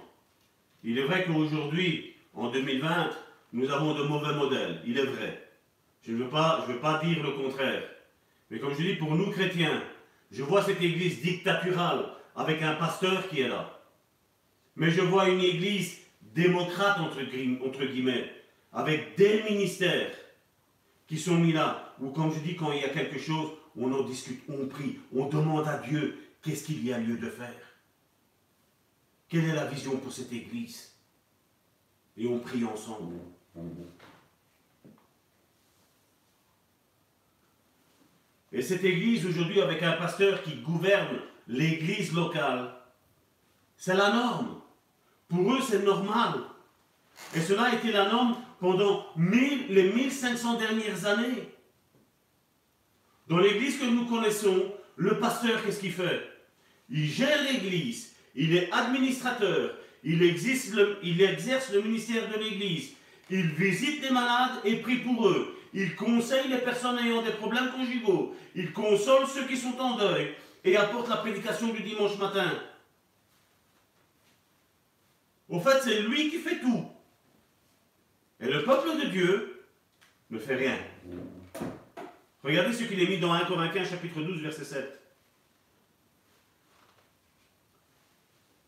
Il 0.83 0.97
est 0.97 1.03
vrai 1.03 1.23
qu'aujourd'hui, 1.25 2.15
en 2.33 2.49
2020, 2.49 3.11
nous 3.53 3.69
avons 3.69 3.93
de 3.93 4.03
mauvais 4.05 4.33
modèles, 4.33 4.81
il 4.87 4.97
est 4.97 5.05
vrai. 5.05 5.51
Je 6.01 6.13
ne 6.13 6.23
veux 6.23 6.29
pas, 6.29 6.65
je 6.65 6.73
veux 6.73 6.79
pas 6.79 6.99
dire 7.03 7.21
le 7.21 7.33
contraire. 7.33 7.83
Mais 8.49 8.57
comme 8.57 8.73
je 8.73 8.81
dis, 8.81 8.95
pour 8.95 9.13
nous 9.13 9.29
chrétiens, 9.29 9.83
je 10.31 10.41
vois 10.41 10.63
cette 10.63 10.81
église 10.81 11.21
dictaturale 11.21 12.05
avec 12.35 12.63
un 12.63 12.73
pasteur 12.73 13.27
qui 13.29 13.41
est 13.41 13.49
là. 13.49 13.79
Mais 14.75 14.89
je 14.89 15.01
vois 15.01 15.29
une 15.29 15.41
église 15.41 15.99
démocrate, 16.23 16.99
entre 16.99 17.21
guillemets, 17.85 18.33
avec 18.73 19.15
des 19.15 19.43
ministères 19.43 20.09
qui 21.09 21.17
sont 21.17 21.39
mis 21.39 21.51
là, 21.51 21.95
ou 21.99 22.11
comme 22.11 22.31
je 22.31 22.39
dis, 22.39 22.55
quand 22.55 22.71
il 22.71 22.81
y 22.81 22.85
a 22.85 22.89
quelque 22.89 23.17
chose, 23.17 23.53
on 23.75 23.91
en 23.91 24.03
discute, 24.03 24.43
on 24.47 24.67
prie, 24.67 24.99
on 25.11 25.27
demande 25.27 25.67
à 25.67 25.79
Dieu 25.79 26.35
qu'est-ce 26.43 26.63
qu'il 26.63 26.85
y 26.85 26.93
a 26.93 26.99
lieu 26.99 27.17
de 27.17 27.31
faire? 27.31 27.55
Quelle 29.27 29.45
est 29.45 29.55
la 29.55 29.65
vision 29.65 29.97
pour 29.97 30.13
cette 30.13 30.31
église? 30.31 30.93
Et 32.15 32.27
on 32.27 32.37
prie 32.37 32.63
ensemble. 32.63 33.15
Et 38.51 38.61
cette 38.61 38.83
église 38.83 39.25
aujourd'hui, 39.25 39.61
avec 39.61 39.81
un 39.81 39.93
pasteur 39.93 40.43
qui 40.43 40.57
gouverne 40.57 41.21
l'église 41.47 42.13
locale, 42.13 42.71
c'est 43.77 43.95
la 43.95 44.11
norme. 44.13 44.61
Pour 45.27 45.53
eux, 45.53 45.61
c'est 45.61 45.83
normal. 45.83 46.41
Et 47.35 47.41
cela 47.41 47.63
a 47.63 47.75
été 47.75 47.91
la 47.91 48.09
norme 48.09 48.35
pendant 48.59 49.05
les 49.17 49.91
1500 49.93 50.57
dernières 50.57 51.05
années. 51.05 51.49
Dans 53.27 53.37
l'église 53.37 53.77
que 53.77 53.85
nous 53.85 54.05
connaissons, 54.05 54.73
le 54.95 55.19
pasteur, 55.19 55.63
qu'est-ce 55.63 55.79
qu'il 55.79 55.93
fait? 55.93 56.27
Il 56.89 57.05
gère 57.05 57.43
l'église, 57.43 58.13
il 58.35 58.55
est 58.55 58.71
administrateur, 58.71 59.75
il, 60.03 60.21
il 60.21 61.21
exerce 61.21 61.71
le 61.71 61.81
ministère 61.81 62.27
de 62.29 62.39
l'église, 62.39 62.93
il 63.29 63.47
visite 63.51 64.01
les 64.01 64.09
malades 64.09 64.59
et 64.65 64.77
prie 64.77 64.97
pour 64.97 65.27
eux, 65.27 65.55
il 65.73 65.95
conseille 65.95 66.49
les 66.49 66.57
personnes 66.57 66.97
ayant 66.97 67.21
des 67.21 67.31
problèmes 67.31 67.71
conjugaux, 67.71 68.35
il 68.55 68.73
console 68.73 69.27
ceux 69.27 69.45
qui 69.45 69.55
sont 69.55 69.77
en 69.79 69.97
deuil 69.97 70.33
et 70.63 70.75
apporte 70.75 71.09
la 71.09 71.17
prédication 71.17 71.67
du 71.69 71.83
dimanche 71.83 72.17
matin. 72.17 72.51
Au 75.47 75.59
fait, 75.59 75.81
c'est 75.83 76.01
lui 76.01 76.29
qui 76.29 76.39
fait 76.39 76.59
tout. 76.59 76.85
Et 78.39 78.47
le 78.47 78.63
peuple 78.63 78.97
de 79.01 79.09
Dieu 79.09 79.65
ne 80.29 80.39
fait 80.39 80.55
rien. 80.55 80.77
Regardez 82.43 82.73
ce 82.73 82.83
qu'il 82.83 83.01
est 83.01 83.07
mis 83.07 83.19
dans 83.19 83.33
1 83.33 83.45
Corinthiens 83.45 83.83
chapitre 83.83 84.21
12 84.21 84.41
verset 84.41 84.63
7. 84.63 85.01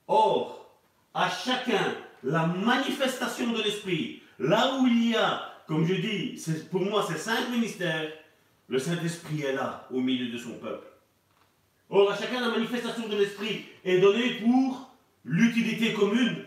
Or, 0.07 0.77
à 1.13 1.29
chacun 1.29 1.95
la 2.23 2.45
manifestation 2.45 3.53
de 3.53 3.61
l'Esprit, 3.61 4.21
là 4.39 4.77
où 4.77 4.87
il 4.87 5.11
y 5.11 5.15
a, 5.15 5.63
comme 5.67 5.85
je 5.85 5.93
dis, 5.93 6.43
pour 6.69 6.81
moi 6.81 7.05
c'est 7.07 7.17
cinq 7.17 7.49
ministères, 7.49 8.11
le 8.67 8.77
Saint-Esprit 8.77 9.41
est 9.41 9.53
là, 9.53 9.87
au 9.91 10.01
milieu 10.01 10.31
de 10.31 10.37
son 10.37 10.53
peuple. 10.53 10.87
Or, 11.89 12.11
à 12.11 12.17
chacun 12.17 12.41
la 12.41 12.49
manifestation 12.49 13.07
de 13.07 13.15
l'Esprit 13.15 13.65
est 13.85 13.99
donnée 13.99 14.41
pour 14.41 14.91
l'utilité 15.23 15.93
commune. 15.93 16.45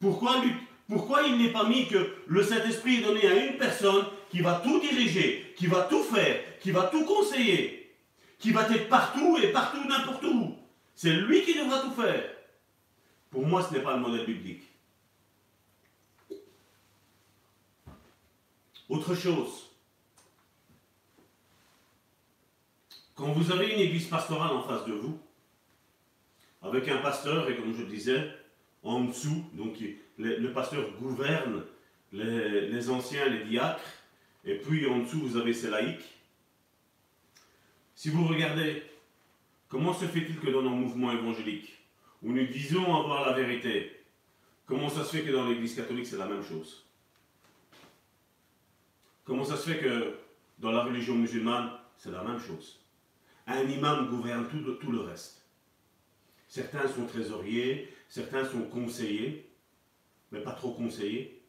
Pourquoi 0.00 0.42
pourquoi 0.88 1.22
il 1.22 1.38
n'est 1.38 1.52
pas 1.52 1.64
mis 1.68 1.88
que 1.88 2.14
le 2.26 2.42
Saint-Esprit 2.42 2.96
est 2.96 3.02
donné 3.02 3.26
à 3.26 3.46
une 3.46 3.56
personne 3.56 4.04
qui 4.30 4.40
va 4.40 4.60
tout 4.62 4.80
diriger, 4.80 5.54
qui 5.56 5.66
va 5.66 5.82
tout 5.82 6.02
faire, 6.02 6.58
qui 6.60 6.70
va 6.70 6.84
tout 6.84 7.04
conseiller, 7.04 7.94
qui 8.38 8.50
va 8.50 8.68
être 8.70 8.88
partout 8.88 9.38
et 9.38 9.52
partout 9.52 9.82
n'importe 9.88 10.24
où? 10.24 10.56
C'est 10.94 11.12
lui 11.12 11.42
qui 11.42 11.54
devra 11.54 11.80
tout 11.80 11.92
faire. 11.92 12.30
Pour 13.30 13.46
moi, 13.46 13.62
ce 13.62 13.74
n'est 13.74 13.82
pas 13.82 13.96
le 13.96 14.00
modèle 14.00 14.26
biblique. 14.26 14.64
Autre 18.88 19.14
chose. 19.14 19.70
Quand 23.14 23.32
vous 23.32 23.50
avez 23.50 23.72
une 23.72 23.80
église 23.80 24.06
pastorale 24.06 24.52
en 24.52 24.62
face 24.62 24.84
de 24.84 24.92
vous, 24.92 25.18
avec 26.62 26.88
un 26.88 26.98
pasteur, 26.98 27.48
et 27.48 27.56
comme 27.56 27.74
je 27.74 27.84
disais, 27.84 28.30
en 28.82 29.04
dessous, 29.04 29.44
donc 29.54 29.82
le, 30.18 30.52
pasteur 30.52 30.90
gouverne 31.00 31.62
les, 32.12 32.90
anciens, 32.90 33.26
les 33.28 33.44
diacres, 33.44 33.80
et 34.44 34.56
puis 34.56 34.86
en 34.86 35.00
dessous, 35.00 35.20
vous 35.20 35.36
avez 35.36 35.52
ces 35.52 35.70
laïcs. 35.70 36.04
Si 37.94 38.10
vous 38.10 38.26
regardez, 38.26 38.82
comment 39.68 39.94
se 39.94 40.04
fait-il 40.04 40.38
que 40.38 40.50
dans 40.50 40.62
nos 40.62 40.70
mouvements 40.70 41.12
évangéliques, 41.12 41.78
où 42.22 42.32
nous 42.32 42.46
disons 42.46 42.84
avoir 42.84 43.26
la 43.26 43.36
vérité, 43.36 44.04
comment 44.66 44.88
ça 44.88 45.04
se 45.04 45.16
fait 45.16 45.22
que 45.22 45.32
dans 45.32 45.48
l'Église 45.48 45.74
catholique, 45.74 46.06
c'est 46.06 46.18
la 46.18 46.26
même 46.26 46.44
chose? 46.44 46.84
Comment 49.24 49.44
ça 49.44 49.56
se 49.56 49.70
fait 49.70 49.78
que 49.78 50.14
dans 50.58 50.70
la 50.70 50.84
religion 50.84 51.14
musulmane, 51.14 51.70
c'est 51.96 52.10
la 52.10 52.22
même 52.22 52.38
chose? 52.38 52.80
Un 53.46 53.62
imam 53.62 54.08
gouverne 54.08 54.46
tout, 54.48 54.60
tout 54.74 54.92
le 54.92 55.00
reste. 55.00 55.42
Certains 56.48 56.86
sont 56.88 57.06
trésoriers, 57.06 57.92
certains 58.08 58.44
sont 58.44 58.62
conseillers, 58.62 59.48
mais 60.34 60.40
pas 60.40 60.52
trop 60.52 60.72
conseillés. 60.72 61.40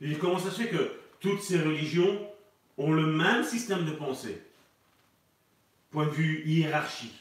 Et 0.00 0.14
comment 0.14 0.38
ça 0.38 0.50
se 0.50 0.62
fait 0.62 0.70
que 0.70 0.92
toutes 1.20 1.42
ces 1.42 1.60
religions 1.60 2.30
ont 2.78 2.92
le 2.92 3.06
même 3.06 3.44
système 3.44 3.84
de 3.84 3.92
pensée? 3.92 4.40
Point 5.90 6.06
de 6.06 6.12
vue 6.12 6.42
hiérarchie. 6.46 7.12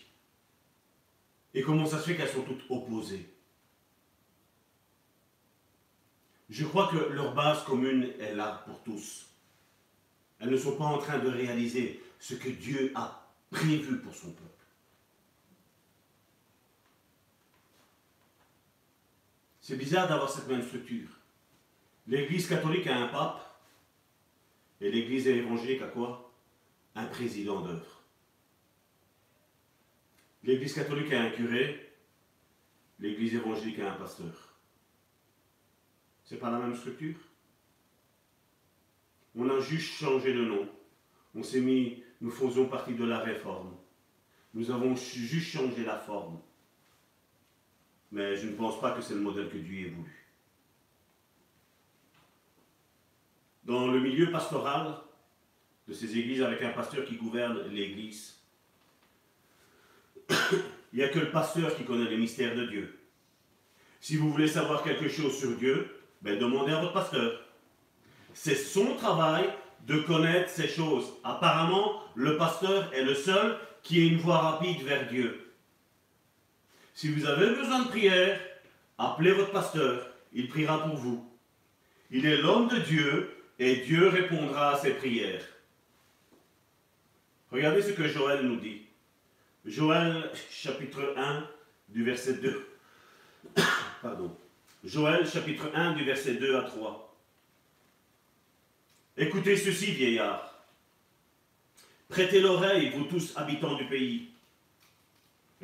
Et 1.54 1.62
comment 1.62 1.86
ça 1.86 2.00
se 2.00 2.06
fait 2.06 2.16
qu'elles 2.16 2.30
sont 2.30 2.44
toutes 2.44 2.64
opposées? 2.70 3.30
Je 6.50 6.66
crois 6.66 6.88
que 6.90 6.98
leur 6.98 7.34
base 7.34 7.64
commune 7.64 8.14
est 8.20 8.36
là 8.36 8.64
pour 8.66 8.82
tous. 8.84 9.26
Elles 10.40 10.52
ne 10.52 10.58
sont 10.58 10.76
pas 10.76 10.86
en 10.86 10.98
train 10.98 11.20
de 11.20 11.30
réaliser 11.30 12.04
ce 12.20 12.36
que 12.36 12.50
Dieu 12.50 12.92
a 12.96 13.28
prévu 13.50 13.98
pour 14.00 14.14
son 14.14 14.32
peuple. 14.32 14.53
C'est 19.64 19.78
bizarre 19.78 20.10
d'avoir 20.10 20.30
cette 20.30 20.50
même 20.50 20.62
structure. 20.62 21.08
L'Église 22.06 22.50
catholique 22.50 22.86
a 22.86 22.98
un 22.98 23.08
pape 23.08 23.40
et 24.82 24.92
l'Église 24.92 25.26
évangélique 25.26 25.82
a 25.82 25.88
quoi? 25.88 26.34
Un 26.96 27.06
président 27.06 27.62
d'œuvre. 27.62 28.04
L'Église 30.44 30.74
catholique 30.74 31.14
a 31.14 31.22
un 31.22 31.30
curé, 31.30 31.96
l'Église 33.00 33.36
évangélique 33.36 33.80
a 33.80 33.94
un 33.94 33.96
pasteur. 33.96 34.54
C'est 36.26 36.40
pas 36.40 36.52
la 36.52 36.60
même 36.60 36.76
structure? 36.76 37.16
On 39.34 39.50
a 39.50 39.62
juste 39.62 39.94
changé 39.94 40.34
de 40.34 40.44
nom. 40.44 40.68
On 41.36 41.42
s'est 41.42 41.62
mis, 41.62 42.04
nous 42.20 42.32
faisons 42.32 42.68
partie 42.68 42.96
de 42.96 43.06
la 43.06 43.20
réforme. 43.20 43.78
Nous 44.54 44.72
avons 44.72 44.94
juste 44.94 45.48
changé 45.48 45.86
la 45.86 45.98
forme 45.98 46.42
mais 48.14 48.36
je 48.36 48.46
ne 48.46 48.54
pense 48.54 48.80
pas 48.80 48.92
que 48.92 49.02
c'est 49.02 49.16
le 49.16 49.22
modèle 49.22 49.50
que 49.50 49.58
Dieu 49.58 49.88
ait 49.88 49.90
voulu. 49.90 50.30
Dans 53.66 53.88
le 53.88 54.00
milieu 54.00 54.32
pastoral 54.32 54.98
de 55.88 55.94
ces 55.94 56.16
églises 56.18 56.44
avec 56.44 56.62
un 56.62 56.70
pasteur 56.70 57.06
qui 57.06 57.16
gouverne 57.16 57.68
l'église, 57.72 58.40
il 60.30 61.00
n'y 61.00 61.04
a 61.04 61.10
que 61.10 61.18
le 61.18 61.32
pasteur 61.32 61.76
qui 61.76 61.86
connaît 61.86 62.08
les 62.08 62.18
mystères 62.18 62.56
de 62.56 62.68
Dieu. 62.68 63.00
Si 64.00 64.16
vous 64.16 64.32
voulez 64.32 64.48
savoir 64.48 64.84
quelque 64.84 65.10
chose 65.10 65.36
sur 65.36 65.58
Dieu, 65.58 66.00
ben 66.22 66.38
demandez 66.38 66.72
à 66.72 66.82
votre 66.82 66.94
pasteur. 66.94 67.42
C'est 68.36 68.56
son 68.56 68.96
travail 68.96 69.50
de 69.88 69.98
connaître 70.02 70.50
ces 70.50 70.68
choses. 70.68 71.14
Apparemment, 71.24 72.04
le 72.14 72.38
pasteur 72.38 72.94
est 72.94 73.04
le 73.04 73.16
seul 73.16 73.58
qui 73.82 74.02
ait 74.02 74.08
une 74.08 74.20
voie 74.20 74.38
rapide 74.38 74.84
vers 74.84 75.08
Dieu. 75.08 75.53
Si 76.94 77.12
vous 77.12 77.26
avez 77.26 77.56
besoin 77.56 77.84
de 77.84 77.88
prière, 77.88 78.40
appelez 78.98 79.32
votre 79.32 79.52
pasteur, 79.52 80.08
il 80.32 80.48
priera 80.48 80.84
pour 80.84 80.96
vous. 80.96 81.28
Il 82.12 82.26
est 82.26 82.38
l'homme 82.38 82.68
de 82.68 82.78
Dieu 82.78 83.36
et 83.58 83.78
Dieu 83.78 84.08
répondra 84.10 84.74
à 84.74 84.78
ses 84.78 84.92
prières. 84.92 85.44
Regardez 87.52 87.82
ce 87.82 87.92
que 87.92 88.08
Joël 88.08 88.46
nous 88.46 88.58
dit. 88.58 88.82
Joël 89.66 90.30
chapitre 90.52 91.14
1 91.18 91.48
du 91.90 92.04
verset 92.04 92.34
2. 92.36 92.68
Pardon. 94.02 94.36
Joël 94.84 95.28
chapitre 95.28 95.72
1 95.74 95.94
du 95.94 96.04
verset 96.04 96.36
2 96.36 96.58
à 96.58 96.64
3. 96.64 97.16
Écoutez 99.18 99.56
ceci, 99.56 99.92
vieillard. 99.92 100.66
Prêtez 102.10 102.42
l'oreille, 102.42 102.92
vous 102.92 103.06
tous 103.06 103.36
habitants 103.38 103.76
du 103.76 103.86
pays. 103.86 104.33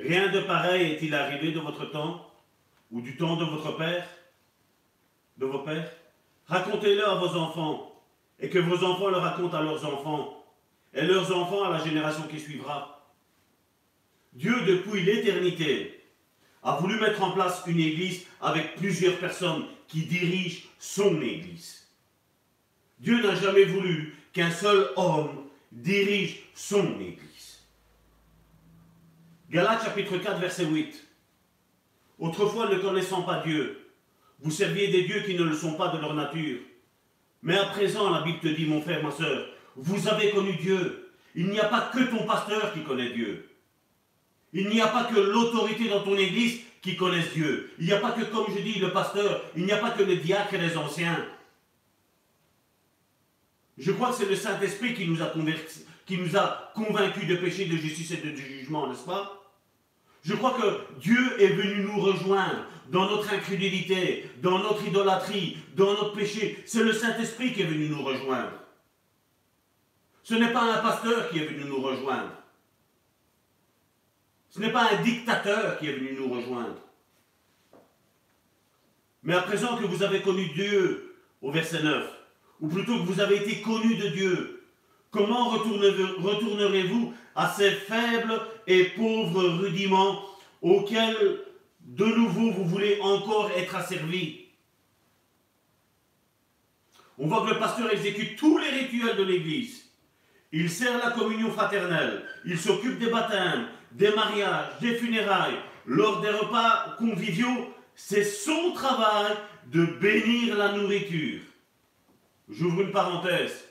Rien 0.02 0.32
de 0.32 0.40
pareil 0.40 0.94
est-il 0.94 1.14
arrivé 1.14 1.52
de 1.52 1.60
votre 1.60 1.86
temps 1.86 2.26
ou 2.90 3.02
du 3.02 3.18
temps 3.18 3.36
de 3.36 3.44
votre 3.44 3.76
père, 3.76 4.08
de 5.38 5.46
vos 5.46 5.60
pères? 5.60 5.92
Racontez-le 6.48 7.06
à 7.06 7.16
vos 7.16 7.36
enfants 7.36 8.02
et 8.40 8.50
que 8.50 8.60
vos 8.60 8.86
enfants 8.86 9.10
le 9.10 9.18
racontent 9.18 9.58
à 9.58 9.62
leurs 9.62 9.86
enfants 9.86 10.46
et 10.94 11.02
leurs 11.02 11.36
enfants 11.36 11.64
à 11.64 11.78
la 11.78 11.84
génération 11.84 12.24
qui 12.24 12.40
suivra. 12.40 13.12
Dieu, 14.32 14.56
depuis 14.66 15.02
l'éternité, 15.02 16.02
a 16.64 16.78
voulu 16.78 16.98
mettre 17.00 17.22
en 17.22 17.32
place 17.32 17.64
une 17.68 17.80
église 17.80 18.26
avec 18.40 18.76
plusieurs 18.76 19.18
personnes 19.18 19.66
qui 19.88 20.04
dirigent 20.04 20.62
son 20.80 21.22
église. 21.22 21.88
Dieu 23.00 23.22
n'a 23.22 23.36
jamais 23.36 23.66
voulu 23.66 24.16
qu'un 24.32 24.52
seul 24.52 24.92
homme 24.96 25.50
dirige 25.72 26.44
son 26.56 27.00
église. 27.02 27.29
Galates 29.50 29.84
chapitre 29.84 30.18
4, 30.18 30.40
verset 30.40 30.66
8. 30.66 31.08
Autrefois, 32.20 32.70
ne 32.70 32.78
connaissant 32.78 33.24
pas 33.24 33.42
Dieu, 33.44 33.90
vous 34.42 34.52
serviez 34.52 34.90
des 34.90 35.04
dieux 35.04 35.22
qui 35.22 35.34
ne 35.36 35.44
le 35.44 35.56
sont 35.56 35.74
pas 35.74 35.88
de 35.88 35.98
leur 35.98 36.14
nature. 36.14 36.60
Mais 37.42 37.58
à 37.58 37.66
présent, 37.66 38.10
la 38.12 38.22
Bible 38.22 38.40
te 38.40 38.48
dit, 38.48 38.66
mon 38.66 38.82
frère, 38.82 39.02
ma 39.02 39.12
soeur, 39.12 39.48
vous 39.76 40.08
avez 40.08 40.30
connu 40.32 40.56
Dieu. 40.56 41.12
Il 41.36 41.48
n'y 41.50 41.60
a 41.60 41.66
pas 41.66 41.90
que 41.94 42.04
ton 42.04 42.26
pasteur 42.26 42.74
qui 42.74 42.84
connaît 42.84 43.12
Dieu. 43.12 43.50
Il 44.54 44.70
n'y 44.70 44.82
a 44.82 44.88
pas 44.88 45.06
que 45.06 45.20
l'autorité 45.20 45.90
dans 45.90 46.04
ton 46.04 46.18
église 46.18 46.60
qui 46.82 46.96
connaisse 46.96 47.34
Dieu. 47.34 47.72
Il 47.80 47.86
n'y 47.86 47.94
a 47.94 48.00
pas 48.00 48.12
que, 48.12 48.24
comme 48.26 48.54
je 48.56 48.62
dis, 48.62 48.80
le 48.80 48.92
pasteur. 48.92 49.42
Il 49.56 49.66
n'y 49.66 49.72
a 49.72 49.78
pas 49.78 49.92
que 49.92 50.04
les 50.04 50.18
diacres 50.18 50.54
et 50.54 50.58
les 50.58 50.78
anciens. 50.78 51.26
Je 53.78 53.92
crois 53.94 54.10
que 54.10 54.18
c'est 54.18 54.30
le 54.30 54.36
Saint-Esprit 54.36 54.94
qui 54.94 55.08
nous 55.08 55.22
a 55.22 55.34
qui 56.06 56.18
nous 56.18 56.36
a 56.36 56.72
convaincus 56.74 57.28
de 57.28 57.36
péché, 57.36 57.66
de 57.66 57.78
justice 57.78 58.12
et 58.12 58.18
de 58.18 58.36
jugement, 58.36 58.88
n'est-ce 58.88 59.06
pas? 59.06 59.39
Je 60.24 60.36
crois 60.36 60.52
que 60.52 61.00
Dieu 61.00 61.42
est 61.42 61.54
venu 61.54 61.84
nous 61.84 62.00
rejoindre 62.00 62.66
dans 62.92 63.10
notre 63.10 63.34
incrédulité, 63.34 64.30
dans 64.42 64.60
notre 64.60 64.86
idolâtrie, 64.86 65.58
dans 65.76 65.94
notre 65.94 66.14
péché. 66.14 66.62
C'est 66.66 66.84
le 66.84 66.94
Saint-Esprit 66.94 67.54
qui 67.54 67.62
est 67.62 67.66
venu 67.66 67.90
nous 67.90 68.04
rejoindre. 68.04 68.52
Ce 70.24 70.36
n'est 70.36 70.52
pas 70.52 70.76
un 70.76 70.82
pasteur 70.82 71.30
qui 71.30 71.40
est 71.40 71.46
venu 71.46 71.66
nous 71.66 71.82
rejoindre. 71.82 72.32
Ce 74.50 74.60
n'est 74.60 74.72
pas 74.72 74.92
un 74.92 75.02
dictateur 75.04 75.78
qui 75.80 75.88
est 75.88 75.94
venu 75.94 76.18
nous 76.20 76.34
rejoindre. 76.34 76.78
Mais 79.24 79.36
à 79.36 79.42
présent 79.42 79.78
que 79.78 79.86
vous 79.86 80.04
avez 80.04 80.22
connu 80.22 80.48
Dieu, 80.50 81.16
au 81.42 81.52
verset 81.52 81.84
9, 81.84 82.06
ou 82.62 82.68
plutôt 82.68 83.00
que 83.00 83.06
vous 83.06 83.20
avez 83.20 83.38
été 83.38 83.62
connu 83.62 83.96
de 83.96 84.08
Dieu, 84.10 84.64
comment 85.12 85.50
retournerez-vous 85.50 87.14
à 87.40 87.48
ces 87.48 87.72
faibles 87.72 88.38
et 88.68 88.84
pauvres 88.90 89.48
rudiments 89.62 90.26
auxquels 90.62 91.40
de 91.80 92.06
nouveau 92.06 92.52
vous 92.52 92.66
voulez 92.66 93.00
encore 93.02 93.50
être 93.56 93.78
asservis. 93.78 94.48
On 97.18 97.28
voit 97.28 97.46
que 97.46 97.54
le 97.54 97.60
pasteur 97.60 97.90
exécute 97.94 98.38
tous 98.38 98.58
les 98.58 98.70
rituels 98.70 99.16
de 99.16 99.24
l'Église. 99.24 99.90
Il 100.52 100.70
sert 100.70 100.98
la 100.98 101.12
communion 101.12 101.50
fraternelle, 101.50 102.26
il 102.44 102.60
s'occupe 102.60 103.00
des 103.00 103.10
baptêmes, 103.10 103.68
des 103.94 104.12
mariages, 104.12 104.78
des 104.82 104.96
funérailles, 104.96 105.60
lors 105.86 106.20
des 106.20 106.32
repas 106.32 106.98
conviviaux. 106.98 107.74
C'est 107.96 108.26
son 108.26 108.74
travail 108.74 109.38
de 109.68 109.86
bénir 109.86 110.58
la 110.58 110.74
nourriture. 110.74 111.40
J'ouvre 112.50 112.82
une 112.82 112.92
parenthèse. 112.92 113.64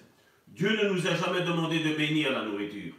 Dieu 0.46 0.70
ne 0.70 0.88
nous 0.88 1.06
a 1.06 1.14
jamais 1.14 1.42
demandé 1.42 1.80
de 1.80 1.94
bénir 1.94 2.32
la 2.32 2.44
nourriture. 2.44 2.94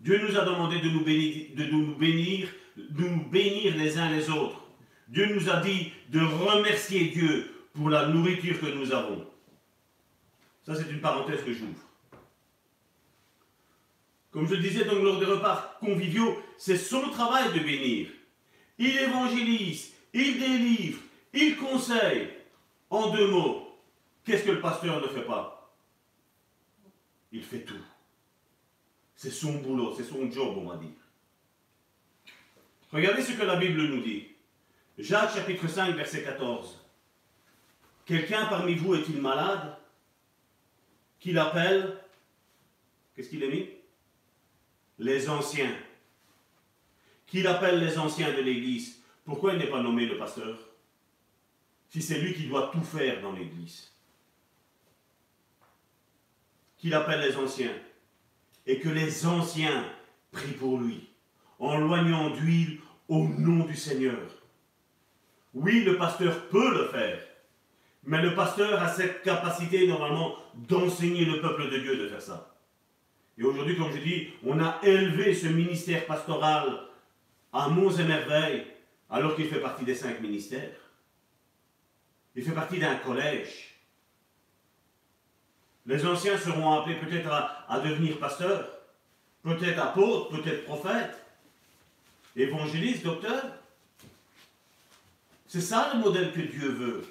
Dieu 0.00 0.18
nous 0.26 0.36
a 0.38 0.44
demandé 0.44 0.80
de 0.80 0.88
nous 0.88 1.04
bénir, 1.04 1.48
de 1.56 1.64
nous 1.66 3.24
bénir, 3.28 3.76
les 3.76 3.98
uns 3.98 4.10
les 4.10 4.30
autres. 4.30 4.66
Dieu 5.08 5.26
nous 5.34 5.50
a 5.50 5.60
dit 5.60 5.92
de 6.08 6.20
remercier 6.20 7.08
Dieu 7.08 7.54
pour 7.74 7.90
la 7.90 8.08
nourriture 8.08 8.58
que 8.60 8.66
nous 8.66 8.92
avons. 8.92 9.26
Ça, 10.62 10.74
c'est 10.74 10.90
une 10.90 11.00
parenthèse 11.00 11.44
que 11.44 11.52
j'ouvre. 11.52 11.80
Comme 14.30 14.46
je 14.48 14.54
disais 14.54 14.84
donc 14.84 15.02
lors 15.02 15.18
des 15.18 15.26
repas 15.26 15.76
conviviaux, 15.80 16.40
c'est 16.56 16.76
son 16.76 17.10
travail 17.10 17.52
de 17.52 17.58
bénir. 17.58 18.08
Il 18.78 18.96
évangélise, 18.96 19.92
il 20.14 20.38
délivre, 20.38 21.00
il 21.34 21.56
conseille. 21.56 22.28
En 22.88 23.10
deux 23.10 23.28
mots, 23.28 23.78
qu'est-ce 24.24 24.44
que 24.44 24.50
le 24.52 24.60
pasteur 24.60 25.00
ne 25.00 25.08
fait 25.08 25.24
pas? 25.24 25.72
Il 27.32 27.42
fait 27.42 27.60
tout. 27.60 27.84
C'est 29.20 29.30
son 29.30 29.58
boulot, 29.58 29.92
c'est 29.94 30.04
son 30.04 30.30
job, 30.30 30.56
on 30.56 30.66
va 30.66 30.78
dire. 30.78 30.96
Regardez 32.90 33.22
ce 33.22 33.32
que 33.32 33.42
la 33.42 33.56
Bible 33.56 33.82
nous 33.82 34.00
dit. 34.00 34.28
Jacques 34.96 35.34
chapitre 35.34 35.68
5, 35.68 35.94
verset 35.94 36.22
14. 36.22 36.82
Quelqu'un 38.06 38.46
parmi 38.46 38.76
vous 38.76 38.94
est-il 38.94 39.20
malade 39.20 39.76
Qu'il 41.18 41.36
appelle 41.38 41.98
Qu'est-ce 43.14 43.28
qu'il 43.28 43.44
a 43.44 43.48
mis? 43.48 43.68
Les 44.98 45.28
anciens. 45.28 45.76
Qu'il 47.26 47.46
appelle 47.46 47.78
les 47.78 47.98
anciens 47.98 48.32
de 48.32 48.40
l'Église. 48.40 49.02
Pourquoi 49.26 49.52
il 49.52 49.58
n'est 49.58 49.68
pas 49.68 49.82
nommé 49.82 50.06
le 50.06 50.16
pasteur? 50.16 50.58
Si 51.90 52.00
c'est 52.00 52.20
lui 52.20 52.32
qui 52.32 52.46
doit 52.46 52.70
tout 52.72 52.82
faire 52.82 53.20
dans 53.20 53.32
l'Église. 53.32 53.92
Qu'il 56.78 56.94
appelle 56.94 57.20
les 57.20 57.36
anciens 57.36 57.74
et 58.70 58.78
que 58.78 58.88
les 58.88 59.26
anciens 59.26 59.84
prient 60.30 60.52
pour 60.52 60.78
lui, 60.78 61.08
en 61.58 61.78
loignant 61.78 62.30
d'huile 62.30 62.78
au 63.08 63.26
nom 63.26 63.64
du 63.64 63.74
Seigneur. 63.74 64.20
Oui, 65.54 65.82
le 65.82 65.96
pasteur 65.96 66.46
peut 66.46 66.72
le 66.78 66.86
faire, 66.86 67.18
mais 68.04 68.22
le 68.22 68.32
pasteur 68.36 68.80
a 68.80 68.88
cette 68.88 69.22
capacité 69.22 69.88
normalement 69.88 70.36
d'enseigner 70.54 71.24
le 71.24 71.40
peuple 71.40 71.68
de 71.68 71.78
Dieu 71.78 71.96
de 71.96 72.08
faire 72.08 72.22
ça. 72.22 72.54
Et 73.36 73.42
aujourd'hui, 73.42 73.76
comme 73.76 73.90
je 73.90 73.98
dis, 73.98 74.28
on 74.46 74.60
a 74.60 74.78
élevé 74.84 75.34
ce 75.34 75.48
ministère 75.48 76.06
pastoral 76.06 76.82
à 77.52 77.68
monts 77.70 77.90
et 77.90 78.04
merveilles, 78.04 78.66
alors 79.10 79.34
qu'il 79.34 79.48
fait 79.48 79.60
partie 79.60 79.84
des 79.84 79.96
cinq 79.96 80.20
ministères. 80.20 80.76
Il 82.36 82.44
fait 82.44 82.52
partie 82.52 82.78
d'un 82.78 82.94
collège. 82.94 83.69
Les 85.90 86.06
anciens 86.06 86.38
seront 86.38 86.70
appelés 86.70 87.00
peut-être 87.00 87.28
à, 87.32 87.80
devenir 87.80 88.16
pasteurs, 88.20 88.64
peut-être 89.42 89.80
apôtres, 89.80 90.28
peut-être 90.28 90.64
prophètes, 90.64 91.20
évangélistes, 92.36 93.02
docteurs. 93.02 93.46
C'est 95.48 95.60
ça 95.60 95.90
le 95.92 95.98
modèle 95.98 96.32
que 96.32 96.42
Dieu 96.42 96.68
veut. 96.68 97.04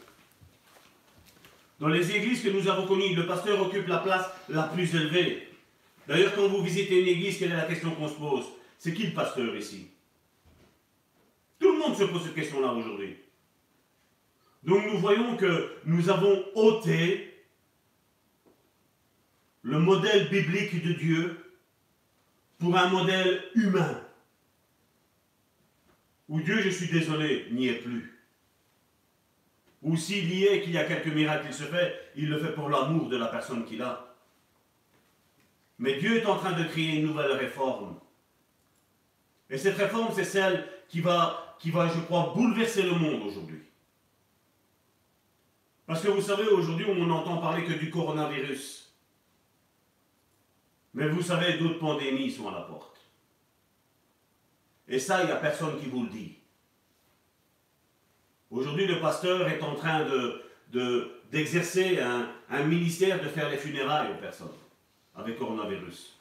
Dans 1.81 1.89
les 1.89 2.09
églises 2.09 2.41
que 2.41 2.47
nous 2.47 2.69
avons 2.69 2.87
connues, 2.87 3.13
le 3.13 3.27
pasteur 3.27 3.59
occupe 3.59 3.89
la 3.89 3.97
place 3.97 4.27
la 4.47 4.63
plus 4.63 4.95
élevée. 4.95 5.49
D'ailleurs, 6.07 6.33
quand 6.33 6.47
vous 6.47 6.63
visitez 6.63 7.01
une 7.01 7.07
église, 7.09 7.37
quelle 7.37 7.51
est 7.51 7.57
la 7.57 7.65
question 7.65 7.91
qu'on 7.91 8.07
se 8.07 8.15
pose? 8.15 8.45
C'est 8.77 8.93
qui 8.93 9.07
le 9.07 9.13
pasteur 9.13 9.53
ici? 9.57 9.89
Tout 11.59 11.73
le 11.73 11.79
monde 11.79 11.97
se 11.97 12.05
pose 12.05 12.23
cette 12.23 12.35
question-là 12.35 12.71
aujourd'hui. 12.71 13.17
Donc 14.63 14.85
nous 14.89 14.99
voyons 14.99 15.35
que 15.35 15.73
nous 15.83 16.09
avons 16.09 16.45
ôté 16.55 17.28
le 19.63 19.79
modèle 19.79 20.29
biblique 20.29 20.83
de 20.83 20.93
Dieu 20.93 21.53
pour 22.57 22.77
un 22.77 22.89
modèle 22.89 23.43
humain. 23.55 24.01
Où 26.27 26.39
Dieu, 26.41 26.61
je 26.61 26.69
suis 26.69 26.87
désolé, 26.87 27.47
n'y 27.51 27.67
est 27.67 27.79
plus. 27.79 28.19
Ou 29.81 29.95
s'il 29.95 30.31
y 30.33 30.45
est, 30.45 30.61
qu'il 30.61 30.73
y 30.73 30.77
a 30.77 30.83
quelques 30.83 31.13
miracles 31.13 31.47
qu'il 31.47 31.55
se 31.55 31.63
fait, 31.63 32.11
il 32.15 32.29
le 32.29 32.37
fait 32.37 32.53
pour 32.53 32.69
l'amour 32.69 33.09
de 33.09 33.17
la 33.17 33.27
personne 33.27 33.65
qu'il 33.65 33.81
a. 33.81 34.15
Mais 35.79 35.97
Dieu 35.97 36.17
est 36.17 36.25
en 36.25 36.37
train 36.37 36.51
de 36.51 36.65
créer 36.65 36.99
une 36.99 37.07
nouvelle 37.07 37.31
réforme. 37.31 37.97
Et 39.49 39.57
cette 39.57 39.77
réforme, 39.77 40.13
c'est 40.13 40.25
celle 40.25 40.67
qui 40.89 41.01
qui 41.59 41.71
va, 41.71 41.87
je 41.87 41.99
crois, 42.01 42.33
bouleverser 42.35 42.83
le 42.83 42.91
monde 42.91 43.23
aujourd'hui. 43.23 43.61
Parce 45.87 46.01
que 46.01 46.09
vous 46.09 46.21
savez, 46.21 46.47
aujourd'hui, 46.47 46.85
on 46.87 47.07
n'entend 47.07 47.37
parler 47.37 47.63
que 47.63 47.73
du 47.73 47.89
coronavirus. 47.89 48.88
Mais 50.93 51.07
vous 51.07 51.21
savez, 51.21 51.57
d'autres 51.57 51.79
pandémies 51.79 52.31
sont 52.31 52.47
à 52.49 52.53
la 52.53 52.61
porte. 52.61 52.97
Et 54.87 54.97
ça, 54.99 55.21
il 55.21 55.27
n'y 55.27 55.31
a 55.31 55.35
personne 55.35 55.79
qui 55.79 55.87
vous 55.87 56.03
le 56.03 56.09
dit. 56.09 56.35
Aujourd'hui, 58.49 58.87
le 58.87 58.99
pasteur 58.99 59.47
est 59.47 59.61
en 59.61 59.75
train 59.75 60.03
de, 60.05 61.11
d'exercer 61.31 61.99
un, 61.99 62.63
ministère 62.63 63.21
de 63.21 63.27
faire 63.27 63.49
les 63.49 63.57
funérailles 63.57 64.11
aux 64.11 64.19
personnes 64.19 64.47
avec 65.15 65.37
coronavirus. 65.37 66.17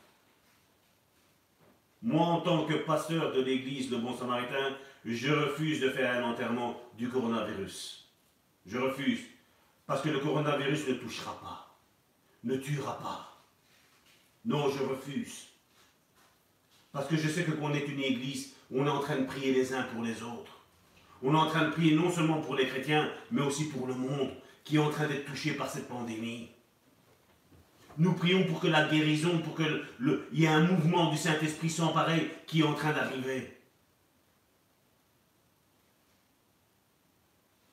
Moi, 2.02 2.24
en 2.24 2.40
tant 2.40 2.66
que 2.66 2.74
pasteur 2.74 3.32
de 3.32 3.40
l'église 3.40 3.90
Le 3.90 3.98
Bon 3.98 4.14
Samaritain, 4.14 4.76
je 5.04 5.32
refuse 5.32 5.80
de 5.80 5.90
faire 5.90 6.16
un 6.16 6.30
enterrement 6.30 6.78
du 6.96 7.08
coronavirus. 7.08 8.08
Je 8.66 8.78
refuse. 8.78 9.20
Parce 9.86 10.02
que 10.02 10.10
le 10.10 10.18
coronavirus 10.18 10.86
ne 10.88 10.94
touchera 10.94 11.40
pas, 11.40 11.74
ne 12.44 12.56
tuera 12.56 12.98
pas. 12.98 13.27
Non, 14.48 14.70
je 14.70 14.82
refuse. 14.82 15.48
Parce 16.90 17.06
que 17.06 17.18
je 17.18 17.28
sais 17.28 17.44
que 17.44 17.50
quand 17.50 17.70
est 17.74 17.86
une 17.86 18.00
église, 18.00 18.54
on 18.74 18.86
est 18.86 18.90
en 18.90 19.00
train 19.00 19.18
de 19.18 19.26
prier 19.26 19.52
les 19.52 19.74
uns 19.74 19.82
pour 19.82 20.02
les 20.02 20.22
autres. 20.22 20.64
On 21.22 21.34
est 21.34 21.38
en 21.38 21.48
train 21.48 21.66
de 21.66 21.72
prier 21.72 21.94
non 21.94 22.10
seulement 22.10 22.40
pour 22.40 22.54
les 22.54 22.66
chrétiens, 22.66 23.12
mais 23.30 23.42
aussi 23.42 23.68
pour 23.68 23.86
le 23.86 23.94
monde 23.94 24.30
qui 24.64 24.76
est 24.76 24.80
en 24.80 24.88
train 24.88 25.06
d'être 25.06 25.26
touché 25.26 25.52
par 25.52 25.68
cette 25.68 25.86
pandémie. 25.86 26.48
Nous 27.98 28.14
prions 28.14 28.44
pour 28.44 28.60
que 28.60 28.68
la 28.68 28.88
guérison, 28.88 29.38
pour 29.40 29.54
qu'il 29.54 29.84
y 30.32 30.44
ait 30.44 30.48
un 30.48 30.66
mouvement 30.66 31.10
du 31.10 31.18
Saint-Esprit 31.18 31.68
sans 31.68 31.88
pareil 31.88 32.30
qui 32.46 32.60
est 32.60 32.64
en 32.64 32.74
train 32.74 32.94
d'arriver. 32.94 33.54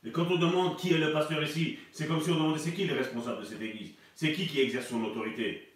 Et 0.03 0.11
quand 0.11 0.29
on 0.29 0.37
demande 0.37 0.77
qui 0.77 0.93
est 0.93 0.97
le 0.97 1.13
pasteur 1.13 1.41
ici, 1.41 1.79
c'est 1.93 2.05
comme 2.05 2.21
si 2.21 2.31
on 2.31 2.35
demandait 2.35 2.59
c'est 2.59 2.73
qui 2.73 2.83
le 2.83 2.95
responsable 2.97 3.43
de 3.43 3.45
cette 3.45 3.61
église? 3.61 3.93
C'est 4.13 4.33
qui 4.33 4.45
qui 4.45 4.59
exerce 4.59 4.89
son 4.89 5.03
autorité? 5.05 5.74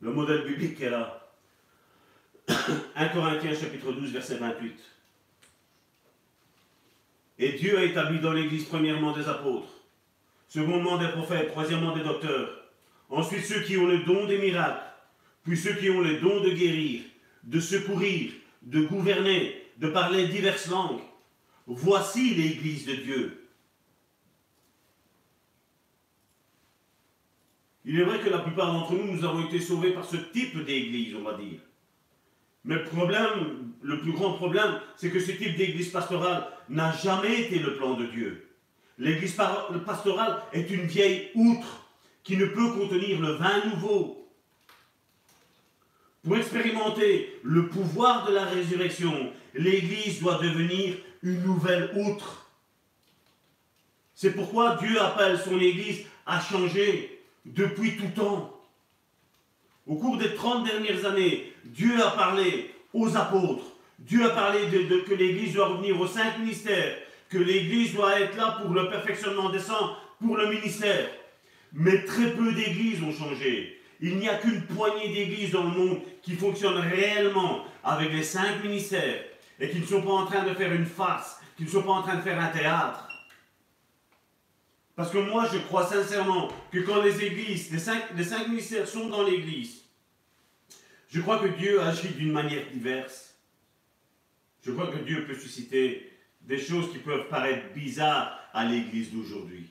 Le 0.00 0.12
modèle 0.12 0.44
biblique 0.46 0.80
est 0.80 0.90
là. 0.90 1.30
1 2.96 3.08
Corinthiens 3.08 3.54
chapitre 3.54 3.92
12 3.92 4.12
verset 4.12 4.36
28. 4.36 4.78
Et 7.38 7.52
Dieu 7.52 7.78
a 7.78 7.84
établi 7.84 8.18
dans 8.18 8.32
l'Église 8.32 8.64
premièrement 8.64 9.12
des 9.12 9.28
apôtres, 9.28 9.68
secondement 10.48 10.98
des 10.98 11.08
prophètes, 11.08 11.48
troisièmement 11.48 11.94
des 11.94 12.02
docteurs, 12.02 12.48
ensuite 13.08 13.44
ceux 13.44 13.60
qui 13.60 13.76
ont 13.76 13.86
le 13.86 13.98
don 14.04 14.26
des 14.26 14.38
miracles, 14.38 14.84
puis 15.42 15.56
ceux 15.56 15.74
qui 15.74 15.90
ont 15.90 16.00
le 16.00 16.18
don 16.18 16.40
de 16.42 16.50
guérir, 16.50 17.02
de 17.42 17.60
secourir, 17.60 18.32
de 18.62 18.82
gouverner, 18.82 19.62
de 19.78 19.88
parler 19.88 20.28
diverses 20.28 20.68
langues. 20.68 21.00
Voici 21.66 22.34
l'Église 22.34 22.86
de 22.86 22.94
Dieu. 22.94 23.39
Il 27.84 27.98
est 27.98 28.04
vrai 28.04 28.20
que 28.20 28.28
la 28.28 28.40
plupart 28.40 28.72
d'entre 28.72 28.92
nous, 28.92 29.12
nous 29.12 29.24
avons 29.24 29.46
été 29.46 29.60
sauvés 29.60 29.92
par 29.92 30.04
ce 30.04 30.16
type 30.16 30.64
d'Église, 30.64 31.14
on 31.16 31.22
va 31.22 31.34
dire. 31.34 31.60
Mais 32.64 32.74
le 32.74 32.84
problème, 32.84 33.72
le 33.82 34.00
plus 34.00 34.12
grand 34.12 34.34
problème, 34.34 34.80
c'est 34.96 35.10
que 35.10 35.20
ce 35.20 35.32
type 35.32 35.56
d'église 35.56 35.90
pastorale 35.90 36.46
n'a 36.68 36.92
jamais 36.92 37.42
été 37.42 37.58
le 37.58 37.76
plan 37.76 37.94
de 37.94 38.06
Dieu. 38.06 38.48
L'église 38.98 39.34
pastorale 39.86 40.42
est 40.52 40.68
une 40.70 40.86
vieille 40.86 41.30
outre 41.34 41.88
qui 42.22 42.36
ne 42.36 42.46
peut 42.46 42.72
contenir 42.72 43.18
le 43.20 43.32
vin 43.32 43.64
nouveau. 43.70 44.28
Pour 46.22 46.36
expérimenter 46.36 47.40
le 47.42 47.68
pouvoir 47.68 48.26
de 48.26 48.34
la 48.34 48.44
résurrection, 48.44 49.32
l'église 49.54 50.20
doit 50.20 50.38
devenir 50.38 50.96
une 51.22 51.42
nouvelle 51.42 51.90
outre. 51.96 52.50
C'est 54.14 54.34
pourquoi 54.34 54.76
Dieu 54.76 55.00
appelle 55.00 55.38
son 55.38 55.58
église 55.58 56.04
à 56.26 56.40
changer 56.40 57.19
depuis 57.44 57.96
tout 57.96 58.08
temps. 58.14 58.56
Au 59.86 59.96
cours 59.96 60.16
des 60.18 60.34
30 60.34 60.64
dernières 60.64 61.04
années, 61.04 61.52
Dieu 61.64 62.02
a 62.04 62.10
parlé 62.10 62.74
aux 62.92 63.16
apôtres. 63.16 63.64
Dieu 63.98 64.24
a 64.24 64.30
parlé 64.30 64.60
que 65.06 65.14
l'Église 65.14 65.54
doit 65.54 65.68
revenir 65.68 66.00
aux 66.00 66.06
cinq 66.06 66.38
ministères, 66.38 66.96
que 67.28 67.38
l'Église 67.38 67.94
doit 67.94 68.20
être 68.20 68.36
là 68.36 68.58
pour 68.60 68.72
le 68.72 68.88
perfectionnement 68.88 69.50
des 69.50 69.58
saints, 69.58 69.96
pour 70.20 70.36
le 70.36 70.48
ministère. 70.48 71.08
Mais 71.72 72.04
très 72.04 72.32
peu 72.32 72.52
d'églises 72.52 73.02
ont 73.02 73.12
changé. 73.12 73.80
Il 74.00 74.16
n'y 74.16 74.28
a 74.28 74.36
qu'une 74.36 74.62
poignée 74.62 75.08
d'églises 75.08 75.52
dans 75.52 75.64
le 75.64 75.70
monde 75.70 76.00
qui 76.22 76.32
fonctionnent 76.32 76.78
réellement 76.78 77.64
avec 77.84 78.12
les 78.12 78.22
cinq 78.22 78.62
ministères 78.62 79.22
et 79.58 79.68
qui 79.68 79.80
ne 79.80 79.86
sont 79.86 80.02
pas 80.02 80.12
en 80.12 80.26
train 80.26 80.44
de 80.44 80.54
faire 80.54 80.72
une 80.72 80.86
farce, 80.86 81.38
qui 81.56 81.64
ne 81.64 81.68
sont 81.68 81.82
pas 81.82 81.92
en 81.92 82.02
train 82.02 82.16
de 82.16 82.22
faire 82.22 82.40
un 82.40 82.48
théâtre. 82.48 83.09
Parce 85.00 85.12
que 85.12 85.16
moi, 85.16 85.48
je 85.50 85.56
crois 85.60 85.86
sincèrement 85.86 86.48
que 86.70 86.80
quand 86.80 87.00
les 87.00 87.24
églises, 87.24 87.72
les 87.72 87.78
cinq, 87.78 88.48
ministères 88.48 88.86
sont 88.86 89.08
dans 89.08 89.22
l'église, 89.22 89.80
je 91.08 91.22
crois 91.22 91.38
que 91.38 91.46
Dieu 91.46 91.80
agit 91.80 92.08
d'une 92.08 92.32
manière 92.32 92.66
diverse. 92.70 93.34
Je 94.62 94.72
crois 94.72 94.88
que 94.88 94.98
Dieu 94.98 95.24
peut 95.24 95.34
susciter 95.34 96.12
des 96.42 96.58
choses 96.58 96.92
qui 96.92 96.98
peuvent 96.98 97.28
paraître 97.28 97.72
bizarres 97.72 98.40
à 98.52 98.66
l'église 98.66 99.10
d'aujourd'hui. 99.10 99.70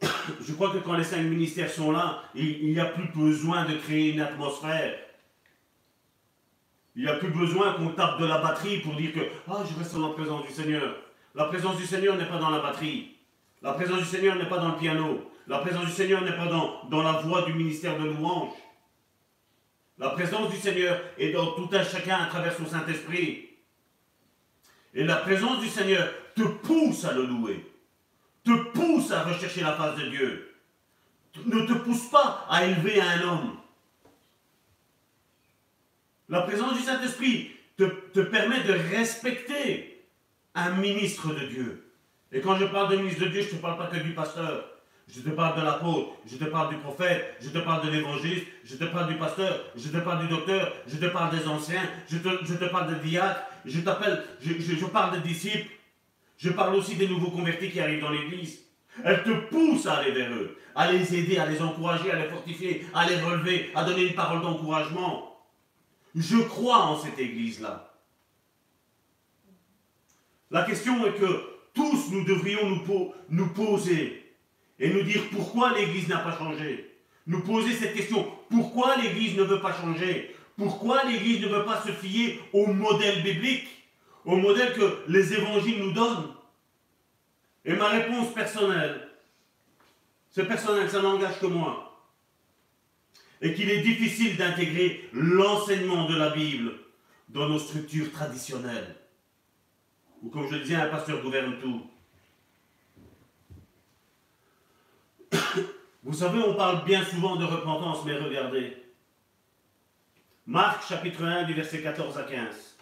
Je 0.40 0.54
crois 0.54 0.72
que 0.72 0.78
quand 0.78 0.96
les 0.96 1.04
cinq 1.04 1.24
ministères 1.24 1.70
sont 1.70 1.92
là, 1.92 2.24
il 2.34 2.72
n'y 2.72 2.80
a 2.80 2.86
plus 2.86 3.08
besoin 3.08 3.66
de 3.66 3.76
créer 3.76 4.14
une 4.14 4.22
atmosphère. 4.22 4.98
Il 6.96 7.02
n'y 7.02 7.08
a 7.10 7.16
plus 7.16 7.28
besoin 7.28 7.74
qu'on 7.74 7.90
tape 7.90 8.18
de 8.18 8.24
la 8.24 8.38
batterie 8.38 8.80
pour 8.80 8.96
dire 8.96 9.12
que 9.12 9.20
ah, 9.46 9.62
je 9.70 9.78
reste 9.78 9.94
dans 9.94 10.08
la 10.08 10.14
présence 10.14 10.46
du 10.46 10.52
Seigneur. 10.54 11.01
La 11.34 11.46
présence 11.46 11.76
du 11.76 11.86
Seigneur 11.86 12.16
n'est 12.16 12.28
pas 12.28 12.38
dans 12.38 12.50
la 12.50 12.60
batterie. 12.60 13.16
La 13.62 13.72
présence 13.72 14.00
du 14.00 14.04
Seigneur 14.04 14.36
n'est 14.36 14.48
pas 14.48 14.58
dans 14.58 14.72
le 14.72 14.76
piano. 14.78 15.30
La 15.46 15.58
présence 15.58 15.86
du 15.86 15.92
Seigneur 15.92 16.22
n'est 16.22 16.36
pas 16.36 16.46
dans, 16.46 17.02
la 17.02 17.12
voix 17.12 17.42
du 17.42 17.54
ministère 17.54 17.98
de 17.98 18.04
louange. 18.04 18.52
La 19.98 20.10
présence 20.10 20.50
du 20.50 20.56
Seigneur 20.56 21.00
est 21.16 21.32
dans 21.32 21.52
tout 21.52 21.68
un 21.72 21.84
chacun 21.84 22.18
à 22.18 22.26
travers 22.26 22.56
son 22.56 22.66
Saint-Esprit. 22.66 23.48
Et 24.94 25.04
la 25.04 25.16
présence 25.16 25.60
du 25.60 25.68
Seigneur 25.68 26.08
te 26.34 26.42
pousse 26.42 27.04
à 27.04 27.12
le 27.12 27.24
louer, 27.24 27.64
te 28.44 28.52
pousse 28.70 29.10
à 29.10 29.22
rechercher 29.22 29.62
la 29.62 29.72
face 29.72 29.96
de 29.96 30.08
Dieu, 30.08 30.54
ne 31.46 31.66
te 31.66 31.72
pousse 31.72 32.10
pas 32.10 32.46
à 32.48 32.64
élever 32.66 33.00
un 33.00 33.22
homme. 33.22 33.56
La 36.28 36.42
présence 36.42 36.74
du 36.74 36.82
Saint-Esprit 36.82 37.52
te, 37.76 37.84
te 37.84 38.20
permet 38.20 38.62
de 38.64 38.72
respecter 38.72 39.91
un 40.54 40.70
ministre 40.72 41.34
de 41.34 41.46
Dieu. 41.46 41.92
Et 42.32 42.40
quand 42.40 42.56
je 42.56 42.64
parle 42.66 42.92
de 42.92 42.96
ministre 42.96 43.24
de 43.24 43.28
Dieu, 43.28 43.42
je 43.42 43.48
ne 43.48 43.52
te 43.52 43.62
parle 43.62 43.78
pas 43.78 43.86
que 43.86 44.02
du 44.02 44.12
pasteur. 44.14 44.68
Je 45.08 45.20
te 45.20 45.30
parle 45.30 45.60
de 45.60 45.64
l'apôtre, 45.64 46.12
je 46.26 46.36
te 46.36 46.44
parle 46.44 46.70
du 46.70 46.76
prophète, 46.76 47.36
je 47.40 47.50
te 47.50 47.58
parle 47.58 47.84
de 47.84 47.90
l'évangéliste, 47.90 48.46
je 48.64 48.76
te 48.76 48.84
parle 48.84 49.08
du 49.08 49.18
pasteur, 49.18 49.64
je 49.76 49.88
te 49.88 49.98
parle 49.98 50.22
du 50.22 50.28
docteur, 50.28 50.72
je 50.86 50.96
te 50.96 51.06
parle 51.06 51.36
des 51.36 51.46
anciens, 51.48 51.82
je 52.08 52.18
te, 52.18 52.28
je 52.44 52.54
te 52.54 52.64
parle 52.66 52.94
des 52.94 53.08
diacres, 53.08 53.42
je 53.64 53.80
t'appelle, 53.80 54.22
je, 54.40 54.52
je, 54.52 54.86
parle 54.86 55.20
des 55.20 55.28
disciples, 55.28 55.70
je 56.38 56.50
parle 56.50 56.76
aussi 56.76 56.94
des 56.94 57.08
nouveaux 57.08 57.30
convertis 57.30 57.70
qui 57.70 57.80
arrivent 57.80 58.00
dans 58.00 58.10
l'église. 58.10 58.60
Elle 59.04 59.22
te 59.22 59.30
pousse 59.50 59.86
à 59.86 59.96
aller 59.96 60.12
vers 60.12 60.32
eux, 60.32 60.56
à 60.74 60.90
les 60.90 61.14
aider, 61.14 61.36
à 61.36 61.46
les 61.46 61.60
encourager, 61.60 62.10
à 62.10 62.16
les 62.16 62.28
fortifier, 62.28 62.86
à 62.94 63.06
les 63.06 63.16
relever, 63.16 63.70
à 63.74 63.84
donner 63.84 64.06
une 64.06 64.14
parole 64.14 64.40
d'encouragement. 64.40 65.36
Je 66.14 66.38
crois 66.38 66.86
en 66.86 66.98
cette 66.98 67.18
Église-là. 67.18 67.91
La 70.52 70.64
question 70.64 71.06
est 71.06 71.14
que 71.14 71.44
tous 71.72 72.10
nous 72.12 72.24
devrions 72.24 72.78
nous, 73.30 73.48
poser 73.48 74.34
et 74.78 74.90
nous 74.90 75.02
dire 75.02 75.22
pourquoi 75.32 75.72
l'Église 75.72 76.08
n'a 76.08 76.18
pas 76.18 76.36
changé. 76.36 76.90
Nous 77.26 77.40
poser 77.40 77.72
cette 77.72 77.94
question, 77.94 78.30
pourquoi 78.50 78.96
l'Église 78.96 79.34
ne 79.36 79.44
veut 79.44 79.60
pas 79.60 79.72
changer? 79.72 80.36
Pourquoi 80.58 81.04
l'Église 81.04 81.40
ne 81.40 81.48
veut 81.48 81.64
pas 81.64 81.80
se 81.80 81.90
fier 81.90 82.38
au 82.52 82.66
modèle 82.66 83.22
biblique, 83.22 83.66
au 84.26 84.36
modèle 84.36 84.74
que 84.74 85.04
les 85.08 85.32
évangiles 85.32 85.82
nous 85.82 85.92
donnent? 85.92 86.34
Et 87.64 87.72
ma 87.72 87.88
réponse 87.88 88.34
personnelle, 88.34 89.08
c'est 90.30 90.46
personnel, 90.46 90.90
ça 90.90 91.00
n'engage 91.00 91.38
que 91.40 91.46
moi, 91.46 91.98
et 93.40 93.54
qu'il 93.54 93.70
est 93.70 93.80
difficile 93.80 94.36
d'intégrer 94.36 95.08
l'enseignement 95.14 96.06
de 96.06 96.16
la 96.16 96.30
Bible 96.30 96.72
dans 97.30 97.48
nos 97.48 97.58
structures 97.58 98.12
traditionnelles 98.12 98.96
ou 100.22 100.28
comme 100.28 100.48
je 100.50 100.56
disais, 100.56 100.76
un 100.76 100.88
pasteur 100.88 101.20
gouverne 101.22 101.58
tout. 101.58 101.86
Vous 106.04 106.12
savez, 106.12 106.40
on 106.40 106.54
parle 106.54 106.84
bien 106.84 107.04
souvent 107.04 107.36
de 107.36 107.44
repentance, 107.44 108.04
mais 108.04 108.16
regardez. 108.16 108.76
Marc 110.46 110.88
chapitre 110.88 111.24
1 111.24 111.44
du 111.44 111.54
verset 111.54 111.82
14 111.82 112.18
à 112.18 112.22
15. 112.24 112.76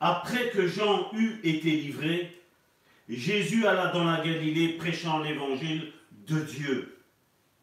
Après 0.00 0.50
que 0.50 0.66
Jean 0.66 1.10
eut 1.12 1.40
été 1.42 1.70
livré, 1.70 2.42
Jésus 3.08 3.66
alla 3.66 3.88
dans 3.88 4.04
la 4.04 4.18
Galilée 4.18 4.76
prêchant 4.76 5.20
l'évangile 5.20 5.92
de 6.26 6.40
Dieu. 6.40 6.98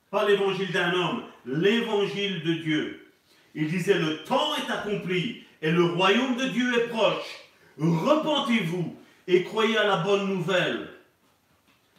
Pas 0.09 0.27
l'évangile 0.27 0.71
d'un 0.71 0.93
homme, 0.93 1.23
l'évangile 1.45 2.43
de 2.43 2.53
Dieu. 2.53 3.11
Il 3.55 3.69
disait, 3.69 3.99
le 3.99 4.23
temps 4.23 4.55
est 4.55 4.71
accompli 4.71 5.43
et 5.63 5.71
le 5.71 5.85
royaume 5.85 6.35
de 6.35 6.45
Dieu 6.49 6.77
est 6.77 6.89
proche. 6.89 7.39
Repentez-vous 7.79 8.95
et 9.27 9.43
croyez 9.43 9.77
à 9.77 9.87
la 9.87 9.97
bonne 9.97 10.27
nouvelle. 10.27 10.89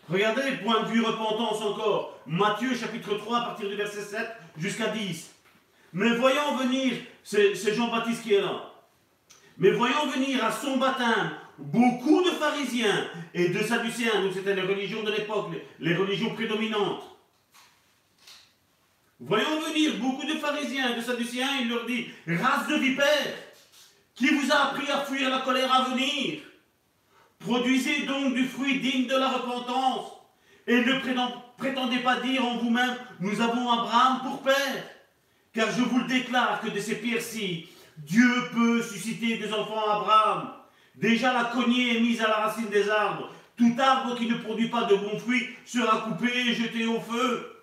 Regardez, 0.08 0.58
point 0.62 0.82
de 0.82 0.88
vue 0.88 1.02
repentance 1.02 1.62
encore. 1.62 2.20
Matthieu 2.26 2.76
chapitre 2.76 3.16
3 3.16 3.38
à 3.38 3.44
partir 3.46 3.68
du 3.68 3.74
verset 3.74 4.02
7 4.02 4.28
jusqu'à 4.58 4.88
10. 4.88 5.34
Mais 5.94 6.14
voyons 6.16 6.56
venir, 6.56 6.92
c'est 7.22 7.74
Jean-Baptiste 7.74 8.22
qui 8.22 8.34
est 8.34 8.42
là. 8.42 8.70
Mais 9.56 9.70
voyons 9.70 10.06
venir 10.08 10.44
à 10.44 10.52
son 10.52 10.76
baptême 10.76 11.30
beaucoup 11.56 12.22
de 12.22 12.30
pharisiens 12.30 13.08
et 13.32 13.48
de 13.48 13.62
sadducéens, 13.62 14.20
donc 14.22 14.32
c'était 14.34 14.54
les 14.54 14.62
religions 14.62 15.04
de 15.04 15.12
l'époque, 15.12 15.52
les 15.80 15.94
religions 15.94 16.34
prédominantes. 16.34 17.04
Voyons 19.20 19.60
venir 19.60 19.96
beaucoup 19.98 20.26
de 20.26 20.34
pharisiens 20.34 20.92
et 20.92 20.96
de 20.96 21.00
sadducéens, 21.00 21.60
il 21.62 21.68
leur 21.68 21.86
dit, 21.86 22.08
race 22.26 22.66
de 22.68 22.74
vipères, 22.74 23.34
qui 24.14 24.28
vous 24.28 24.52
a 24.52 24.66
appris 24.66 24.90
à 24.90 25.00
fuir 25.00 25.30
la 25.30 25.40
colère 25.40 25.72
à 25.72 25.90
venir. 25.90 26.40
Produisez 27.38 28.06
donc 28.06 28.34
du 28.34 28.44
fruit 28.46 28.80
digne 28.80 29.06
de 29.06 29.16
la 29.16 29.28
repentance 29.28 30.12
et 30.66 30.76
ne 30.76 30.98
prétendez 31.58 31.98
pas 31.98 32.20
dire 32.20 32.44
en 32.44 32.56
vous-même, 32.56 32.96
nous 33.20 33.40
avons 33.40 33.70
Abraham 33.70 34.20
pour 34.22 34.42
père. 34.42 34.84
Car 35.52 35.70
je 35.70 35.82
vous 35.82 35.98
le 35.98 36.06
déclare 36.06 36.60
que 36.60 36.70
de 36.70 36.80
ces 36.80 36.96
pierres-ci, 36.96 37.68
Dieu 37.98 38.50
peut 38.52 38.82
susciter 38.82 39.36
des 39.36 39.52
enfants 39.52 39.88
à 39.88 39.96
Abraham. 39.96 40.52
Déjà 40.96 41.32
la 41.32 41.44
cognée 41.44 41.96
est 41.96 42.00
mise 42.00 42.20
à 42.20 42.28
la 42.28 42.36
racine 42.36 42.68
des 42.68 42.88
arbres. 42.88 43.30
Tout 43.56 43.76
arbre 43.78 44.16
qui 44.16 44.26
ne 44.26 44.38
produit 44.38 44.68
pas 44.68 44.84
de 44.84 44.96
bons 44.96 45.18
fruits 45.18 45.48
sera 45.64 45.98
coupé 45.98 46.28
et 46.28 46.54
jeté 46.54 46.86
au 46.86 47.00
feu. 47.00 47.53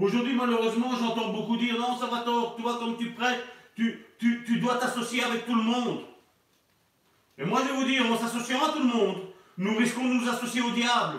Aujourd'hui, 0.00 0.34
malheureusement, 0.34 0.92
j'entends 0.98 1.28
beaucoup 1.28 1.58
dire 1.58 1.78
non, 1.78 1.98
ça 1.98 2.06
va 2.06 2.20
tort, 2.20 2.56
toi, 2.56 2.78
comme 2.78 2.96
tu 2.96 3.10
prêtes, 3.10 3.44
tu, 3.76 4.06
tu, 4.18 4.58
dois 4.58 4.76
t'associer 4.76 5.22
avec 5.22 5.44
tout 5.44 5.54
le 5.54 5.62
monde. 5.62 6.00
Et 7.36 7.44
moi, 7.44 7.60
je 7.62 7.68
vais 7.68 7.78
vous 7.78 7.84
dire, 7.84 8.10
en 8.10 8.16
s'associant 8.16 8.64
à 8.64 8.72
tout 8.72 8.78
le 8.78 8.86
monde, 8.86 9.16
nous 9.58 9.76
risquons 9.76 10.04
de 10.04 10.14
nous 10.14 10.28
associer 10.28 10.62
au 10.62 10.70
diable. 10.70 11.18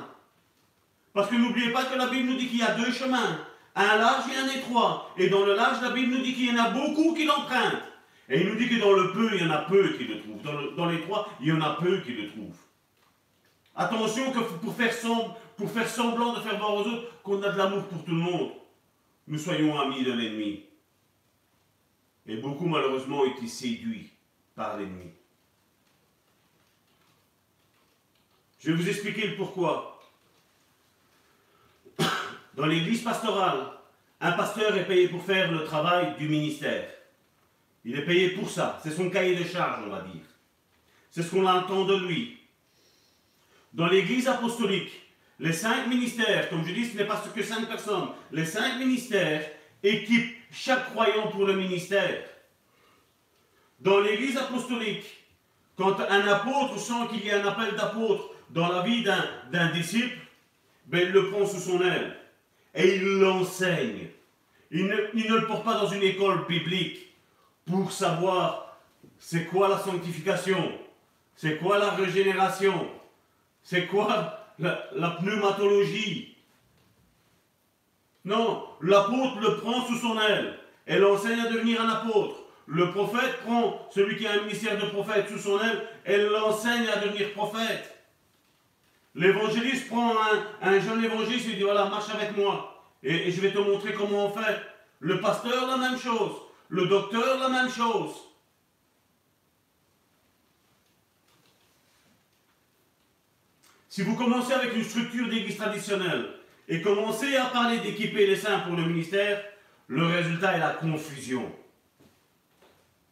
Parce 1.13 1.29
que 1.29 1.35
n'oubliez 1.35 1.71
pas 1.71 1.85
que 1.85 1.95
la 1.95 2.07
Bible 2.07 2.29
nous 2.29 2.37
dit 2.37 2.47
qu'il 2.47 2.59
y 2.59 2.63
a 2.63 2.73
deux 2.73 2.91
chemins, 2.91 3.39
un 3.75 3.97
large 3.97 4.23
et 4.33 4.37
un 4.37 4.59
étroit. 4.59 5.11
Et 5.15 5.29
dans 5.29 5.45
le 5.45 5.55
large, 5.55 5.81
la 5.81 5.91
Bible 5.91 6.15
nous 6.15 6.23
dit 6.23 6.33
qu'il 6.33 6.51
y 6.51 6.59
en 6.59 6.63
a 6.63 6.69
beaucoup 6.71 7.13
qui 7.13 7.25
l'empruntent. 7.25 7.83
Et 8.29 8.41
il 8.41 8.47
nous 8.47 8.55
dit 8.55 8.67
que 8.67 8.79
dans 8.79 8.93
le 8.93 9.11
peu, 9.11 9.29
il 9.35 9.43
y 9.43 9.45
en 9.47 9.51
a 9.51 9.59
peu 9.59 9.89
qui 9.93 10.05
le 10.05 10.21
trouvent. 10.21 10.75
Dans, 10.75 10.87
l'étroit, 10.87 11.29
il 11.39 11.47
y 11.47 11.51
en 11.51 11.61
a 11.61 11.75
peu 11.79 11.99
qui 11.99 12.13
le 12.13 12.29
trouvent. 12.29 12.57
Attention 13.75 14.31
que 14.31 14.39
pour 14.39 14.75
faire, 14.75 14.93
pour 15.55 15.69
faire 15.69 15.87
semblant 15.87 16.33
de 16.33 16.39
faire 16.39 16.57
voir 16.57 16.73
aux 16.73 16.81
autres 16.81 17.21
qu'on 17.23 17.43
a 17.43 17.49
de 17.49 17.57
l'amour 17.57 17.83
pour 17.85 18.03
tout 18.03 18.11
le 18.11 18.17
monde, 18.17 18.51
nous 19.31 19.39
soyons 19.39 19.79
amis 19.79 20.03
de 20.03 20.11
l'ennemi. 20.11 20.65
Et 22.27 22.35
beaucoup 22.35 22.67
malheureusement 22.67 23.21
ont 23.21 23.31
été 23.31 23.47
séduits 23.47 24.11
par 24.53 24.77
l'ennemi. 24.77 25.09
Je 28.59 28.71
vais 28.71 28.77
vous 28.77 28.89
expliquer 28.89 29.27
le 29.27 29.37
pourquoi. 29.37 30.03
Dans 32.55 32.65
l'église 32.65 33.03
pastorale, 33.03 33.71
un 34.19 34.33
pasteur 34.33 34.75
est 34.75 34.85
payé 34.85 35.07
pour 35.07 35.23
faire 35.23 35.49
le 35.49 35.63
travail 35.63 36.17
du 36.17 36.27
ministère. 36.27 36.89
Il 37.85 37.97
est 37.97 38.05
payé 38.05 38.31
pour 38.31 38.49
ça. 38.49 38.81
C'est 38.83 38.91
son 38.91 39.09
cahier 39.09 39.37
de 39.37 39.45
charge, 39.45 39.81
on 39.87 39.89
va 39.89 40.01
dire. 40.01 40.25
C'est 41.09 41.23
ce 41.23 41.31
qu'on 41.31 41.47
entend 41.47 41.85
de 41.85 41.95
lui. 42.05 42.37
Dans 43.71 43.87
l'église 43.87 44.27
apostolique, 44.27 44.91
les 45.41 45.53
cinq 45.53 45.87
ministères, 45.87 46.49
comme 46.49 46.63
je 46.63 46.71
dis, 46.71 46.85
ce 46.85 46.95
n'est 46.95 47.05
pas 47.05 47.21
que 47.35 47.41
cinq 47.41 47.67
personnes. 47.67 48.09
Les 48.31 48.45
cinq 48.45 48.77
ministères 48.77 49.43
équipent 49.81 50.37
chaque 50.51 50.91
croyant 50.91 51.29
pour 51.29 51.45
le 51.45 51.55
ministère. 51.55 52.23
Dans 53.79 53.99
l'église 53.99 54.37
apostolique, 54.37 55.03
quand 55.75 55.99
un 55.99 56.27
apôtre 56.27 56.77
sent 56.77 57.07
qu'il 57.09 57.25
y 57.25 57.31
a 57.31 57.41
un 57.41 57.47
appel 57.47 57.75
d'apôtre 57.75 58.35
dans 58.51 58.67
la 58.67 58.83
vie 58.83 59.03
d'un 59.03 59.71
disciple, 59.71 60.15
ben, 60.85 61.07
il 61.07 61.11
le 61.11 61.31
prend 61.31 61.47
sous 61.47 61.59
son 61.59 61.81
aile 61.81 62.15
et 62.75 62.97
il 62.97 63.19
l'enseigne. 63.19 64.09
Il 64.69 64.85
ne, 64.85 64.95
il 65.15 65.27
ne 65.27 65.37
le 65.37 65.47
porte 65.47 65.65
pas 65.65 65.73
dans 65.73 65.87
une 65.87 66.03
école 66.03 66.45
biblique 66.45 67.15
pour 67.65 67.91
savoir 67.91 68.77
c'est 69.17 69.45
quoi 69.45 69.69
la 69.69 69.79
sanctification, 69.79 70.71
c'est 71.35 71.57
quoi 71.57 71.79
la 71.79 71.89
régénération, 71.89 72.87
c'est 73.63 73.87
quoi 73.87 74.40
la, 74.59 75.09
pneumatologie. 75.19 76.37
Non, 78.25 78.63
l'apôtre 78.81 79.39
le 79.41 79.57
prend 79.57 79.85
sous 79.85 79.97
son 79.97 80.19
aile 80.19 80.59
et 80.87 80.97
l'enseigne 80.97 81.39
à 81.39 81.49
devenir 81.49 81.81
un 81.81 81.89
apôtre. 81.89 82.35
Le 82.67 82.91
prophète 82.91 83.41
prend 83.43 83.87
celui 83.91 84.17
qui 84.17 84.27
a 84.27 84.33
un 84.33 84.41
ministère 84.41 84.77
de 84.77 84.85
prophète 84.89 85.27
sous 85.27 85.39
son 85.39 85.59
aile 85.59 85.81
et 86.05 86.17
l'enseigne 86.17 86.87
à 86.87 86.99
devenir 86.99 87.33
prophète. 87.33 87.97
L'évangéliste 89.15 89.89
prend 89.89 90.13
un, 90.61 90.79
jeune 90.79 91.03
évangéliste 91.03 91.49
et 91.49 91.55
dit 91.55 91.63
voilà, 91.63 91.85
marche 91.85 92.09
avec 92.13 92.37
moi 92.37 92.85
et, 93.03 93.27
et 93.27 93.31
je 93.31 93.41
vais 93.41 93.51
te 93.51 93.59
montrer 93.59 93.93
comment 93.93 94.27
on 94.27 94.29
fait. 94.29 94.61
Le 94.99 95.19
pasteur, 95.19 95.67
la 95.67 95.77
même 95.77 95.97
chose. 95.97 96.33
Le 96.69 96.85
docteur, 96.85 97.39
la 97.39 97.49
même 97.49 97.69
chose. 97.69 98.30
Si 103.91 104.03
vous 104.03 104.15
commencez 104.15 104.53
avec 104.53 104.73
une 104.73 104.85
structure 104.85 105.27
d'église 105.27 105.57
traditionnelle 105.57 106.29
et 106.69 106.81
commencez 106.81 107.35
à 107.35 107.47
parler 107.47 107.79
d'équiper 107.79 108.25
les 108.25 108.37
saints 108.37 108.59
pour 108.59 108.77
le 108.77 108.85
ministère, 108.85 109.43
le 109.87 110.05
résultat 110.05 110.55
est 110.55 110.59
la 110.61 110.69
confusion. 110.69 111.51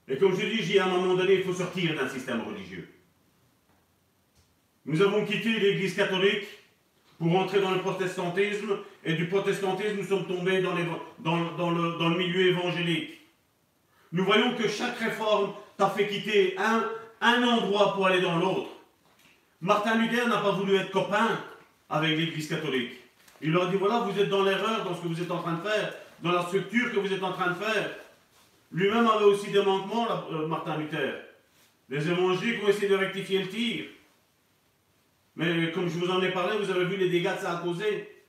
Et 0.07 0.17
comme 0.17 0.39
je 0.39 0.45
dis, 0.45 0.79
à 0.79 0.85
un 0.85 0.87
moment 0.87 1.15
donné, 1.15 1.33
il 1.33 1.43
faut 1.43 1.53
sortir 1.53 1.95
d'un 1.95 2.07
système 2.07 2.39
religieux. 2.47 2.87
Nous 4.85 5.01
avons 5.01 5.25
quitté 5.25 5.59
l'église 5.59 5.97
catholique 5.97 6.47
pour 7.17 7.37
entrer 7.37 7.59
dans 7.59 7.71
le 7.71 7.81
protestantisme, 7.81 8.77
et 9.03 9.15
du 9.15 9.27
protestantisme, 9.27 9.97
nous 9.97 10.07
sommes 10.07 10.27
tombés 10.27 10.61
dans, 10.61 10.75
le, 10.75 12.17
milieu 12.17 12.47
évangélique. 12.47 13.19
Nous 14.13 14.23
voyons 14.23 14.55
que 14.55 14.69
chaque 14.69 14.97
réforme 14.97 15.51
t'a 15.77 15.89
fait 15.89 16.07
quitter 16.07 16.55
un 16.57 17.43
endroit 17.43 17.95
pour 17.95 18.07
aller 18.07 18.21
dans 18.21 18.37
l'autre. 18.37 18.78
Martin 19.61 19.95
Luther 19.97 20.27
n'a 20.27 20.37
pas 20.37 20.51
voulu 20.51 20.75
être 20.75 20.91
copain 20.91 21.39
avec 21.89 22.17
l'Église 22.17 22.47
catholique. 22.47 22.93
Il 23.41 23.51
leur 23.51 23.67
a 23.67 23.71
dit, 23.71 23.75
voilà, 23.77 23.99
vous 23.99 24.17
êtes 24.17 24.29
dans 24.29 24.43
l'erreur 24.43 24.85
dans 24.85 24.95
ce 24.95 25.01
que 25.01 25.07
vous 25.07 25.21
êtes 25.21 25.31
en 25.31 25.41
train 25.41 25.53
de 25.53 25.67
faire, 25.67 25.93
dans 26.21 26.31
la 26.31 26.43
structure 26.43 26.93
que 26.93 26.99
vous 26.99 27.11
êtes 27.11 27.23
en 27.23 27.33
train 27.33 27.49
de 27.49 27.55
faire. 27.55 27.91
Lui-même 28.71 29.07
avait 29.07 29.25
aussi 29.25 29.51
des 29.51 29.61
manquements, 29.61 30.07
euh, 30.31 30.47
Martin 30.47 30.77
Luther. 30.77 31.13
Les 31.89 32.07
évangéliques 32.09 32.63
ont 32.63 32.69
essayé 32.69 32.87
de 32.87 32.95
rectifier 32.95 33.39
le 33.39 33.49
tir. 33.49 33.85
Mais 35.35 35.71
comme 35.71 35.89
je 35.89 35.97
vous 35.97 36.09
en 36.09 36.21
ai 36.21 36.31
parlé, 36.31 36.57
vous 36.57 36.69
avez 36.69 36.85
vu 36.85 36.95
les 36.97 37.09
dégâts 37.09 37.35
que 37.35 37.41
ça 37.41 37.57
a 37.57 37.61
causé. 37.61 38.25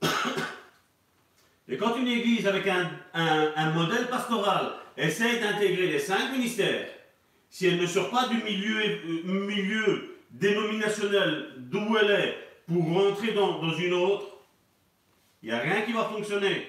Et 1.68 1.76
quand 1.76 1.96
une 1.96 2.08
église 2.08 2.46
avec 2.46 2.66
un, 2.66 2.90
un 3.14 3.70
modèle 3.70 4.08
pastoral 4.08 4.72
essaye 4.96 5.40
d'intégrer 5.40 5.88
les 5.88 5.98
cinq 5.98 6.32
ministères, 6.32 6.86
si 7.52 7.66
elle 7.66 7.78
ne 7.78 7.86
sort 7.86 8.08
pas 8.08 8.28
du 8.28 8.42
milieu, 8.42 8.80
euh, 8.80 9.22
milieu 9.24 10.16
dénominationnel 10.30 11.50
d'où 11.58 11.98
elle 11.98 12.10
est 12.10 12.38
pour 12.66 12.82
rentrer 12.82 13.34
dans, 13.34 13.70
une 13.74 13.92
autre, 13.92 14.38
il 15.42 15.50
n'y 15.50 15.54
a 15.54 15.58
rien 15.58 15.82
qui 15.82 15.92
va 15.92 16.04
fonctionner. 16.06 16.66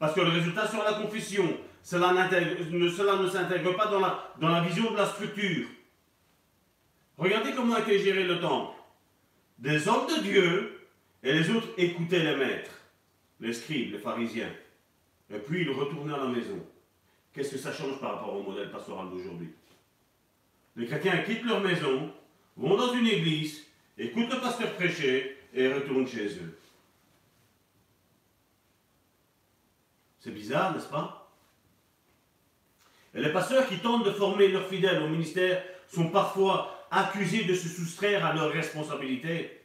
Parce 0.00 0.14
que 0.14 0.20
le 0.20 0.30
résultat 0.30 0.66
sera 0.66 0.90
la 0.90 0.98
confession. 0.98 1.56
Cela, 1.84 2.12
cela 2.30 3.16
ne 3.16 3.28
s'intègre 3.28 3.76
pas 3.76 3.86
dans 3.86 4.00
la, 4.00 4.34
dans 4.40 4.48
la 4.48 4.60
vision 4.62 4.90
de 4.90 4.96
la 4.96 5.06
structure. 5.06 5.68
Regardez 7.16 7.52
comment 7.52 7.76
a 7.76 7.80
été 7.80 8.00
géré 8.00 8.24
le 8.24 8.40
temple. 8.40 8.74
Des 9.60 9.86
hommes 9.86 10.08
de 10.08 10.20
Dieu 10.20 10.80
et 11.22 11.32
les 11.32 11.48
autres 11.50 11.68
écoutaient 11.76 12.24
les 12.24 12.36
maîtres, 12.36 12.80
les 13.38 13.52
scribes, 13.52 13.92
les 13.92 13.98
pharisiens. 13.98 14.50
Et 15.32 15.38
puis 15.38 15.62
ils 15.62 15.70
retournaient 15.70 16.14
à 16.14 16.24
la 16.24 16.28
maison. 16.28 16.58
Qu'est-ce 17.32 17.52
que 17.52 17.58
ça 17.58 17.72
change 17.72 18.00
par 18.00 18.16
rapport 18.16 18.34
au 18.34 18.42
modèle 18.42 18.72
pastoral 18.72 19.10
d'aujourd'hui? 19.10 19.52
Les 20.78 20.86
chrétiens 20.86 21.18
quittent 21.18 21.44
leur 21.44 21.60
maison, 21.60 22.08
vont 22.56 22.76
dans 22.76 22.92
une 22.92 23.08
église, 23.08 23.66
écoutent 23.98 24.32
le 24.32 24.40
pasteur 24.40 24.72
prêcher 24.74 25.36
et 25.52 25.72
retournent 25.72 26.06
chez 26.06 26.26
eux. 26.26 26.56
C'est 30.20 30.30
bizarre, 30.30 30.72
n'est-ce 30.72 30.88
pas? 30.88 31.32
Et 33.12 33.20
les 33.20 33.32
pasteurs 33.32 33.66
qui 33.68 33.78
tentent 33.78 34.04
de 34.04 34.12
former 34.12 34.48
leurs 34.48 34.68
fidèles 34.68 35.02
au 35.02 35.08
ministère 35.08 35.64
sont 35.88 36.10
parfois 36.10 36.86
accusés 36.92 37.42
de 37.42 37.54
se 37.54 37.68
soustraire 37.68 38.24
à 38.24 38.32
leurs 38.32 38.52
responsabilités. 38.52 39.60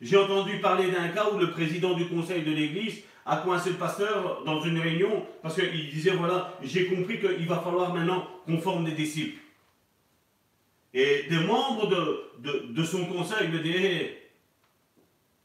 J'ai 0.00 0.18
entendu 0.18 0.60
parler 0.60 0.92
d'un 0.92 1.08
cas 1.08 1.30
où 1.32 1.38
le 1.38 1.50
président 1.50 1.94
du 1.94 2.06
conseil 2.06 2.42
de 2.42 2.52
l'église 2.52 3.02
a 3.26 3.38
coincé 3.38 3.70
le 3.70 3.76
pasteur 3.76 4.44
dans 4.44 4.60
une 4.60 4.78
réunion 4.78 5.26
parce 5.42 5.56
qu'il 5.56 5.90
disait 5.90 6.10
voilà, 6.12 6.56
j'ai 6.62 6.86
compris 6.86 7.18
qu'il 7.18 7.48
va 7.48 7.58
falloir 7.58 7.92
maintenant 7.92 8.28
qu'on 8.46 8.58
forme 8.58 8.84
des 8.84 8.92
disciples. 8.92 9.40
Et 10.94 11.24
des 11.28 11.40
membres 11.40 11.88
de, 11.88 12.72
de, 12.72 12.84
son 12.84 13.04
conseil 13.06 13.48
me 13.48 13.58
disaient 13.58 14.30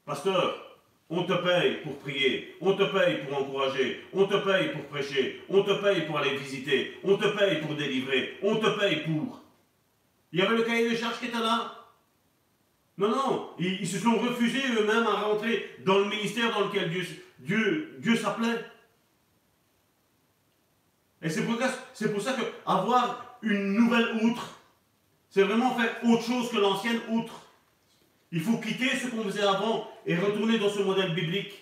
Pasteur, 0.05 0.77
on 1.09 1.23
te 1.23 1.33
paye 1.33 1.77
pour 1.83 1.97
prier, 1.97 2.55
on 2.61 2.73
te 2.73 2.83
paye 2.83 3.25
pour 3.25 3.39
encourager, 3.39 4.05
on 4.13 4.27
te 4.27 4.35
paye 4.35 4.71
pour 4.71 4.83
prêcher, 4.85 5.41
on 5.49 5.63
te 5.63 5.71
paye 5.81 6.05
pour 6.05 6.19
aller 6.19 6.37
visiter, 6.37 6.99
on 7.03 7.17
te 7.17 7.27
paye 7.35 7.61
pour 7.61 7.75
délivrer, 7.75 8.37
on 8.43 8.57
te 8.57 8.79
paye 8.79 8.97
pour. 8.97 9.41
Il 10.31 10.39
y 10.39 10.43
avait 10.43 10.55
le 10.55 10.63
cahier 10.63 10.91
de 10.91 10.95
charges 10.95 11.19
qui 11.19 11.25
était 11.25 11.39
là. 11.39 11.75
Non, 12.99 13.09
non, 13.09 13.49
ils, 13.57 13.87
se 13.87 13.97
sont 13.97 14.19
refusés 14.19 14.61
eux-mêmes 14.77 15.07
à 15.07 15.21
rentrer 15.21 15.77
dans 15.85 15.99
le 15.99 16.05
ministère 16.05 16.51
dans 16.51 16.67
lequel 16.67 16.91
Dieu, 16.91 17.05
Dieu, 17.39 17.95
Dieu 17.99 18.15
s'appelait. 18.15 18.65
Et 21.21 21.29
c'est 21.29 21.43
pour, 21.43 21.55
pour 21.57 22.21
ça 22.21 22.33
que 22.33 22.41
avoir 22.65 23.37
une 23.41 23.73
nouvelle 23.73 24.19
outre, 24.21 24.58
c'est 25.29 25.43
vraiment 25.43 25.75
faire 25.75 25.95
autre 26.03 26.23
chose 26.23 26.49
que 26.49 26.57
l'ancienne 26.57 26.99
outre. 27.09 27.45
Il 28.31 28.41
faut 28.41 28.57
quitter 28.57 28.89
ce 28.97 29.07
qu'on 29.07 29.23
faisait 29.23 29.43
avant 29.43 29.89
et 30.05 30.15
retourner 30.15 30.57
dans 30.59 30.69
ce 30.69 30.79
modèle 30.79 31.13
biblique. 31.13 31.53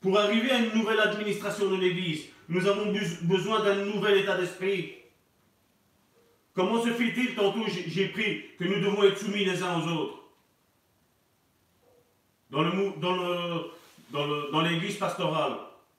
Pour 0.00 0.18
arriver 0.18 0.50
à 0.50 0.58
une 0.58 0.74
nouvelle 0.74 1.00
administration 1.00 1.70
de 1.70 1.76
l'Église, 1.76 2.26
nous 2.48 2.66
avons 2.66 2.92
besoin 3.22 3.62
d'un 3.64 3.84
nouvel 3.84 4.18
état 4.18 4.36
d'esprit. 4.36 4.94
Comment 6.54 6.82
se 6.82 6.90
fait-il 6.90 7.34
Tantôt 7.34 7.64
j'ai 7.68 8.08
pris 8.08 8.56
que 8.58 8.64
nous 8.64 8.80
devons 8.80 9.02
être 9.04 9.18
soumis 9.18 9.44
les 9.44 9.62
uns 9.62 9.80
aux 9.80 9.88
autres? 9.88 10.18
Dans, 12.50 12.62
l'église 14.62 14.96
pastorale, 14.96 15.58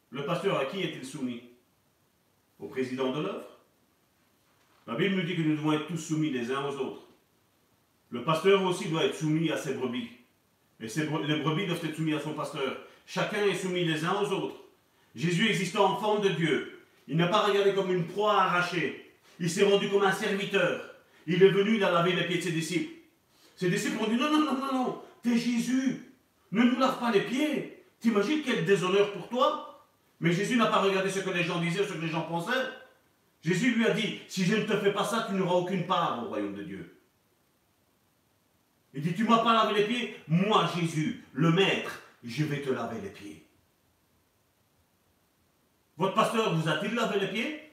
le 0.09 0.25
pasteur 0.25 0.57
à 0.57 0.65
qui 0.65 0.81
est-il 0.81 1.05
soumis? 1.05 1.43
Au 2.59 2.67
président 2.67 3.11
de 3.11 3.21
l'œuvre? 3.21 3.58
La 4.89 4.95
Bible 4.95 5.17
nous 5.17 5.21
dit 5.21 5.35
que 5.35 5.41
nous 5.41 5.55
devons 5.55 5.73
être 5.73 5.85
tous 5.85 5.99
soumis 5.99 6.31
les 6.31 6.51
uns 6.51 6.65
aux 6.65 6.75
autres. 6.77 7.03
Le 8.09 8.23
pasteur 8.23 8.63
aussi 8.63 8.87
doit 8.87 9.05
être 9.05 9.15
soumis 9.15 9.51
à 9.51 9.57
ses 9.57 9.75
brebis. 9.75 10.09
Et 10.79 10.87
les 10.87 11.35
brebis 11.41 11.67
doivent 11.67 11.85
être 11.85 11.95
soumis 11.95 12.15
à 12.15 12.19
son 12.19 12.33
pasteur. 12.33 12.75
Chacun 13.05 13.45
est 13.45 13.53
soumis 13.53 13.85
les 13.85 14.03
uns 14.03 14.15
aux 14.19 14.31
autres. 14.31 14.55
Jésus 15.15 15.47
existant 15.47 15.91
en 15.91 15.99
forme 15.99 16.23
de 16.23 16.29
Dieu, 16.29 16.79
il 17.07 17.17
n'a 17.17 17.27
pas 17.27 17.41
regardé 17.41 17.75
comme 17.75 17.93
une 17.93 18.07
proie 18.07 18.41
arrachée. 18.41 19.13
Il 19.39 19.47
s'est 19.47 19.63
rendu 19.63 19.89
comme 19.89 20.01
un 20.01 20.11
serviteur. 20.11 20.81
Il 21.27 21.43
est 21.43 21.49
venu, 21.49 21.75
il 21.75 21.83
a 21.83 21.91
lavé 21.91 22.13
les 22.13 22.25
pieds 22.25 22.37
de 22.37 22.43
ses 22.43 22.51
disciples. 22.51 22.91
Ses 23.57 23.69
disciples 23.69 24.03
ont 24.03 24.09
dit 24.09 24.15
non, 24.15 24.31
non, 24.31 24.39
non, 24.39 24.57
non, 24.57 24.73
non, 24.73 25.01
t'es 25.21 25.37
Jésus. 25.37 26.13
Ne 26.51 26.63
nous 26.63 26.79
lave 26.79 26.99
pas 26.99 27.11
les 27.11 27.21
pieds. 27.21 27.83
T'imagines 27.99 28.41
quel 28.43 28.65
déshonneur 28.65 29.13
pour 29.13 29.29
toi 29.29 29.85
Mais 30.19 30.33
Jésus 30.33 30.57
n'a 30.57 30.65
pas 30.65 30.81
regardé 30.81 31.11
ce 31.11 31.19
que 31.19 31.29
les 31.29 31.43
gens 31.43 31.61
disaient, 31.61 31.85
ce 31.85 31.93
que 31.93 32.01
les 32.01 32.09
gens 32.09 32.23
pensaient. 32.23 32.69
Jésus 33.41 33.75
lui 33.75 33.85
a 33.85 33.91
dit, 33.91 34.19
si 34.27 34.43
je 34.43 34.55
ne 34.55 34.63
te 34.63 34.77
fais 34.77 34.91
pas 34.91 35.05
ça, 35.05 35.25
tu 35.27 35.35
n'auras 35.35 35.55
aucune 35.55 35.85
part 35.85 36.23
au 36.23 36.27
royaume 36.27 36.55
de 36.55 36.63
Dieu. 36.63 36.99
Il 38.93 39.01
dit, 39.01 39.13
tu 39.13 39.23
m'as 39.23 39.43
pas 39.43 39.53
lavé 39.53 39.81
les 39.81 39.87
pieds 39.87 40.19
Moi, 40.27 40.69
Jésus, 40.75 41.23
le 41.33 41.51
maître, 41.51 42.01
je 42.23 42.43
vais 42.43 42.61
te 42.61 42.69
laver 42.69 42.99
les 43.01 43.09
pieds. 43.09 43.45
Votre 45.97 46.15
pasteur 46.15 46.55
vous 46.55 46.67
a-t-il 46.67 46.95
lavé 46.95 47.19
les 47.19 47.27
pieds? 47.27 47.71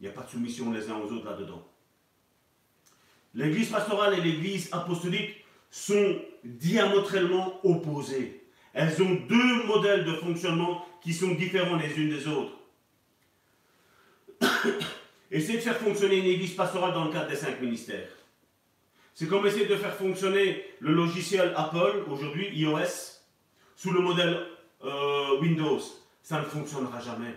Il 0.00 0.04
n'y 0.04 0.08
a 0.08 0.12
pas 0.12 0.22
de 0.22 0.30
soumission 0.30 0.72
les 0.72 0.90
uns 0.90 0.96
aux 0.96 1.12
autres 1.12 1.30
là-dedans. 1.30 1.64
L'église 3.34 3.70
pastorale 3.70 4.18
et 4.18 4.20
l'église 4.20 4.68
apostolique 4.72 5.44
sont 5.70 6.20
diamétralement 6.44 7.64
opposées. 7.64 8.44
Elles 8.74 9.00
ont 9.02 9.14
deux 9.14 9.64
modèles 9.64 10.04
de 10.04 10.14
fonctionnement 10.14 10.84
qui 11.02 11.12
sont 11.12 11.34
différents 11.34 11.76
les 11.76 11.94
unes 11.98 12.10
des 12.10 12.26
autres. 12.28 12.52
Essayer 15.30 15.58
de 15.58 15.62
faire 15.62 15.78
fonctionner 15.78 16.18
une 16.18 16.26
église 16.26 16.54
pastorale 16.54 16.92
dans 16.92 17.04
le 17.06 17.12
cadre 17.12 17.28
des 17.28 17.36
cinq 17.36 17.60
ministères. 17.60 18.08
C'est 19.14 19.26
comme 19.26 19.46
essayer 19.46 19.66
de 19.66 19.76
faire 19.76 19.94
fonctionner 19.94 20.64
le 20.80 20.92
logiciel 20.94 21.52
Apple, 21.56 22.04
aujourd'hui 22.08 22.48
iOS, 22.58 23.20
sous 23.76 23.90
le 23.90 24.00
modèle 24.00 24.46
euh, 24.84 25.38
Windows. 25.40 25.80
Ça 26.22 26.40
ne 26.40 26.44
fonctionnera 26.44 27.00
jamais. 27.00 27.34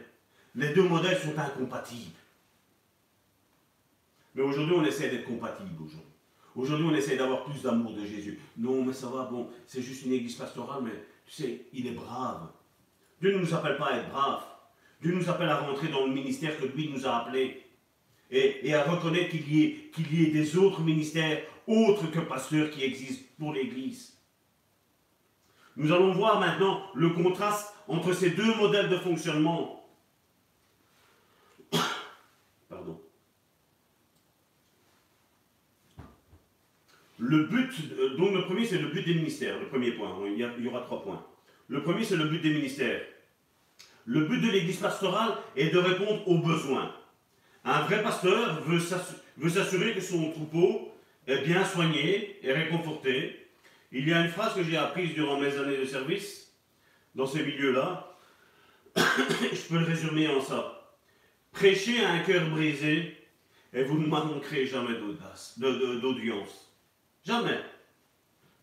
Les 0.56 0.74
deux 0.74 0.88
modèles 0.88 1.18
sont 1.18 1.38
incompatibles. 1.38 2.16
Mais 4.36 4.44
aujourd'hui, 4.44 4.76
on 4.78 4.86
essaie 4.86 5.10
d'être 5.10 5.26
compatible 5.26 5.76
aujourd'hui. 5.76 6.00
Aujourd'hui, 6.56 6.88
on 6.90 6.96
essaie 6.96 7.18
d'avoir 7.18 7.44
plus 7.44 7.62
d'amour 7.62 7.94
de 7.94 8.06
Jésus. 8.06 8.40
Non, 8.58 8.84
mais 8.84 8.94
ça 8.94 9.08
va, 9.08 9.24
bon, 9.24 9.50
c'est 9.68 9.82
juste 9.82 10.06
une 10.06 10.14
église 10.14 10.36
pastorale, 10.36 10.84
mais 10.84 11.04
tu 11.26 11.34
sais, 11.34 11.66
il 11.74 11.88
est 11.88 11.92
brave. 11.92 12.48
Dieu 13.22 13.34
ne 13.34 13.40
nous 13.40 13.54
appelle 13.54 13.78
pas 13.78 13.88
à 13.88 13.98
être 13.98 14.10
brave. 14.10 14.44
Dieu 15.02 15.14
nous 15.14 15.30
appelle 15.30 15.50
à 15.50 15.58
rentrer 15.58 15.88
dans 15.88 16.06
le 16.06 16.14
ministère 16.14 16.58
que 16.60 16.66
lui 16.66 16.90
nous 16.90 17.06
a 17.06 17.18
appelé 17.18 17.64
et, 18.32 18.74
à 18.74 18.84
reconnaître 18.84 19.30
qu'il 19.30 19.52
y, 19.52 20.24
ait, 20.24 20.32
des 20.32 20.58
autres 20.58 20.82
ministères 20.82 21.42
autres 21.68 22.10
que 22.12 22.20
pasteurs 22.20 22.70
qui 22.72 22.84
existent 22.84 23.26
pour 23.40 23.54
l'Église. 23.54 24.18
Nous 25.78 25.92
allons 25.92 26.14
voir 26.14 26.40
maintenant 26.40 26.90
le 26.96 27.10
contraste 27.10 27.74
entre 27.88 28.14
ces 28.14 28.32
deux 28.32 28.56
modèles 28.56 28.90
de 28.90 28.98
fonctionnement. 28.98 29.88
Pardon. 32.70 33.02
Le 37.18 37.44
but, 37.46 37.72
euh, 37.98 38.18
donc 38.18 38.34
le 38.34 38.44
premier 38.46 38.66
c'est 38.66 38.78
le 38.78 38.90
but 38.90 39.06
des 39.06 39.16
ministères, 39.16 39.60
le 39.60 39.68
premier 39.68 39.92
point, 39.92 40.16
il 40.26 40.38
y 40.38 40.68
aura 40.68 40.82
trois 40.82 41.02
points. 41.04 41.26
Le 41.68 41.82
premier 41.82 42.04
c'est 42.04 42.16
le 42.16 42.26
but 42.26 42.42
des 42.42 42.52
ministères. 42.52 43.02
Le 44.06 44.26
but 44.26 44.40
de 44.40 44.52
l'église 44.52 44.78
pastorale 44.78 45.38
est 45.56 45.70
de 45.70 45.80
répondre 45.80 46.28
aux 46.28 46.38
besoins. 46.38 46.94
Un 47.64 47.82
vrai 47.82 48.04
pasteur 48.04 48.62
veut 48.62 49.50
s'assurer 49.50 49.96
que 49.96 50.02
son 50.02 50.32
troupeau 50.32 50.94
est 51.26 51.44
bien 51.44 51.66
soigné 51.66 52.38
et 52.44 52.54
réconforté. 52.54 53.48
Il 53.92 54.08
y 54.08 54.14
a 54.14 54.22
une 54.22 54.30
phrase 54.30 54.54
que 54.54 54.64
j'ai 54.64 54.78
apprise 54.78 55.16
durant 55.16 55.40
mes 55.40 55.58
années 55.58 55.78
de 55.78 55.86
service 55.86 56.52
dans 57.16 57.26
ces 57.26 57.44
milieux-là. 57.44 58.16
Je 58.96 59.68
peux 59.68 59.80
le 59.80 59.86
résumer 59.86 60.28
en 60.28 60.42
ça. 60.42 60.96
Prêchez 61.52 62.04
à 62.04 62.12
un 62.12 62.20
cœur 62.20 62.48
brisé 62.50 63.18
et 63.74 63.84
vous 63.84 63.98
ne 63.98 64.08
manquerez 64.08 64.68
jamais 64.68 64.94
d'audience. 65.58 66.72
Jamais. 67.26 67.60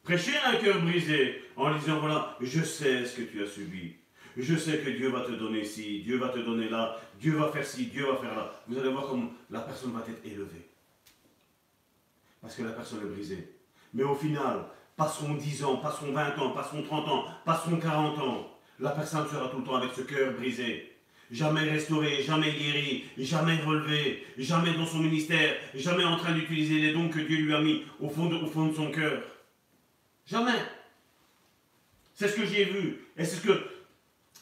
Prêchez 0.04 0.36
à 0.36 0.50
un 0.50 0.56
cœur 0.56 0.80
brisé 0.82 1.41
en 1.56 1.74
disant 1.76 2.00
voilà, 2.00 2.36
je 2.40 2.62
sais 2.62 3.04
ce 3.04 3.16
que 3.16 3.22
tu 3.22 3.42
as 3.42 3.46
subi. 3.46 3.96
Je 4.36 4.56
sais 4.56 4.78
que 4.78 4.90
Dieu 4.90 5.10
va 5.10 5.20
te 5.20 5.32
donner 5.32 5.64
ci, 5.64 6.00
Dieu 6.02 6.18
va 6.18 6.28
te 6.28 6.38
donner 6.38 6.68
là, 6.68 6.96
Dieu 7.20 7.36
va 7.36 7.48
faire 7.48 7.66
ci, 7.66 7.86
Dieu 7.86 8.06
va 8.06 8.16
faire 8.16 8.34
là. 8.34 8.52
Vous 8.66 8.78
allez 8.78 8.88
voir 8.88 9.06
comme 9.06 9.30
la 9.50 9.60
personne 9.60 9.92
va 9.92 10.00
être 10.08 10.24
élevée. 10.24 10.68
Parce 12.40 12.54
que 12.56 12.62
la 12.62 12.72
personne 12.72 13.00
est 13.00 13.14
brisée. 13.14 13.52
Mais 13.92 14.02
au 14.02 14.14
final, 14.14 14.64
passeront 14.96 15.34
10 15.34 15.64
ans, 15.64 15.76
passeront 15.76 16.12
20 16.12 16.38
ans, 16.38 16.50
passeront 16.50 16.82
30 16.82 17.08
ans, 17.08 17.24
passeront 17.44 17.76
40 17.76 18.18
ans. 18.18 18.58
La 18.80 18.90
personne 18.90 19.28
sera 19.28 19.48
tout 19.48 19.58
le 19.58 19.64
temps 19.64 19.76
avec 19.76 19.92
ce 19.92 20.00
cœur 20.00 20.32
brisé. 20.32 20.88
Jamais 21.30 21.60
restauré, 21.60 22.22
jamais 22.22 22.52
guéri, 22.52 23.04
jamais 23.16 23.56
relevé, 23.56 24.26
jamais 24.36 24.74
dans 24.74 24.84
son 24.84 24.98
ministère, 24.98 25.54
jamais 25.74 26.04
en 26.04 26.16
train 26.16 26.32
d'utiliser 26.32 26.78
les 26.78 26.92
dons 26.92 27.08
que 27.08 27.20
Dieu 27.20 27.38
lui 27.38 27.54
a 27.54 27.60
mis 27.60 27.84
au 28.00 28.08
fond 28.08 28.26
de, 28.26 28.36
au 28.36 28.46
fond 28.46 28.66
de 28.66 28.74
son 28.74 28.90
cœur. 28.90 29.22
Jamais. 30.26 30.58
C'est 32.22 32.28
ce 32.28 32.36
que 32.36 32.46
j'ai 32.46 32.66
vu. 32.66 33.00
Et 33.16 33.24
c'est 33.24 33.34
ce 33.34 33.40
que 33.40 33.64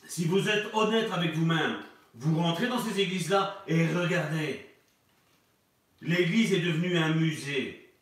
si 0.07 0.27
vous 0.27 0.47
êtes 0.51 0.67
honnête 0.75 1.11
avec 1.13 1.33
vous-même, 1.35 1.79
Vous 2.13 2.39
rentrez 2.39 2.67
dans 2.67 2.79
ces 2.79 3.01
églises-là 3.01 3.65
et 3.69 3.87
regardez. 3.87 4.67
L'église 6.03 6.53
est 6.53 6.61
devenue 6.61 6.99
un 6.99 7.15
musée. 7.15 7.95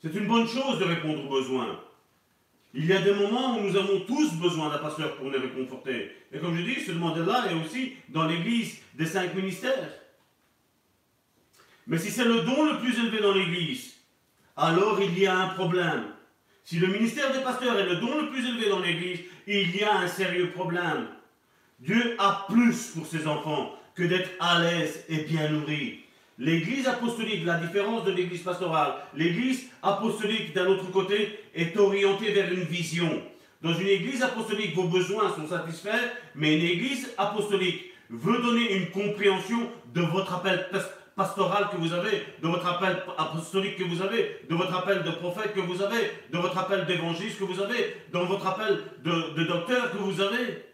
C'est 0.00 0.14
une 0.14 0.26
bonne 0.26 0.48
chose 0.48 0.78
de 0.78 0.84
répondre 0.84 1.26
aux 1.26 1.28
besoins. 1.28 1.78
Il 2.72 2.86
y 2.86 2.92
a 2.94 3.02
des 3.02 3.12
moments 3.12 3.58
où 3.58 3.62
nous 3.62 3.76
avons 3.76 4.00
tous 4.06 4.32
besoin 4.36 4.70
d'un 4.70 4.78
pasteur 4.78 5.16
pour 5.16 5.26
nous 5.26 5.38
réconforter. 5.38 6.12
Et 6.32 6.38
comme 6.38 6.56
je 6.56 6.62
dis, 6.62 6.80
ce 6.80 6.92
demande-là 6.92 7.50
est 7.50 7.62
aussi 7.62 7.96
dans 8.08 8.26
l'église 8.26 8.78
des 8.94 9.04
cinq 9.04 9.34
ministères. 9.34 9.92
Mais 11.86 11.98
si 11.98 12.10
c'est 12.10 12.24
le 12.24 12.40
don 12.42 12.72
le 12.72 12.78
plus 12.78 12.98
élevé 12.98 13.20
dans 13.20 13.34
l'église, 13.34 13.96
alors 14.56 15.02
il 15.02 15.18
y 15.18 15.26
a 15.26 15.36
un 15.36 15.48
problème. 15.48 16.14
Si 16.64 16.78
le 16.78 16.88
ministère 16.88 17.32
des 17.32 17.40
pasteurs 17.40 17.78
est 17.78 17.86
le 17.86 17.96
don 17.96 18.20
le 18.20 18.30
plus 18.30 18.46
élevé 18.46 18.68
dans 18.68 18.80
l'église, 18.80 19.20
il 19.46 19.74
y 19.74 19.82
a 19.82 19.98
un 19.98 20.08
sérieux 20.08 20.50
problème. 20.50 21.08
Dieu 21.80 22.14
a 22.18 22.46
plus 22.48 22.92
pour 22.94 23.06
ses 23.06 23.26
enfants 23.26 23.74
que 23.94 24.04
d'être 24.04 24.30
à 24.38 24.60
l'aise 24.60 25.04
et 25.08 25.22
bien 25.24 25.48
nourris. 25.48 26.00
L'église 26.38 26.86
apostolique, 26.86 27.44
la 27.44 27.58
différence 27.58 28.04
de 28.04 28.12
l'église 28.12 28.42
pastorale, 28.42 28.94
l'église 29.14 29.66
apostolique 29.82 30.54
d'un 30.54 30.66
autre 30.66 30.90
côté 30.90 31.38
est 31.54 31.76
orientée 31.76 32.32
vers 32.32 32.52
une 32.52 32.64
vision. 32.64 33.22
Dans 33.62 33.74
une 33.74 33.88
église 33.88 34.22
apostolique, 34.22 34.74
vos 34.74 34.88
besoins 34.88 35.34
sont 35.34 35.48
satisfaits, 35.48 36.12
mais 36.34 36.56
une 36.56 36.64
église 36.64 37.10
apostolique 37.18 37.90
veut 38.08 38.40
donner 38.40 38.74
une 38.74 38.90
compréhension 38.90 39.70
de 39.94 40.00
votre 40.00 40.34
appel 40.34 40.66
pastoral 41.20 41.68
que 41.70 41.76
vous 41.76 41.92
avez, 41.92 42.24
de 42.42 42.48
votre 42.48 42.66
appel 42.66 43.02
apostolique 43.18 43.76
que 43.76 43.84
vous 43.84 44.00
avez, 44.00 44.40
de 44.48 44.54
votre 44.54 44.74
appel 44.74 45.02
de 45.02 45.10
prophète 45.10 45.52
que 45.52 45.60
vous 45.60 45.82
avez, 45.82 46.12
de 46.32 46.38
votre 46.38 46.56
appel 46.56 46.86
d'évangéliste 46.86 47.38
que 47.38 47.44
vous 47.44 47.60
avez, 47.60 47.94
de 48.10 48.18
votre 48.20 48.46
appel 48.46 48.82
de, 49.04 49.44
docteur 49.44 49.92
que 49.92 49.98
vous 49.98 50.18
avez. 50.18 50.64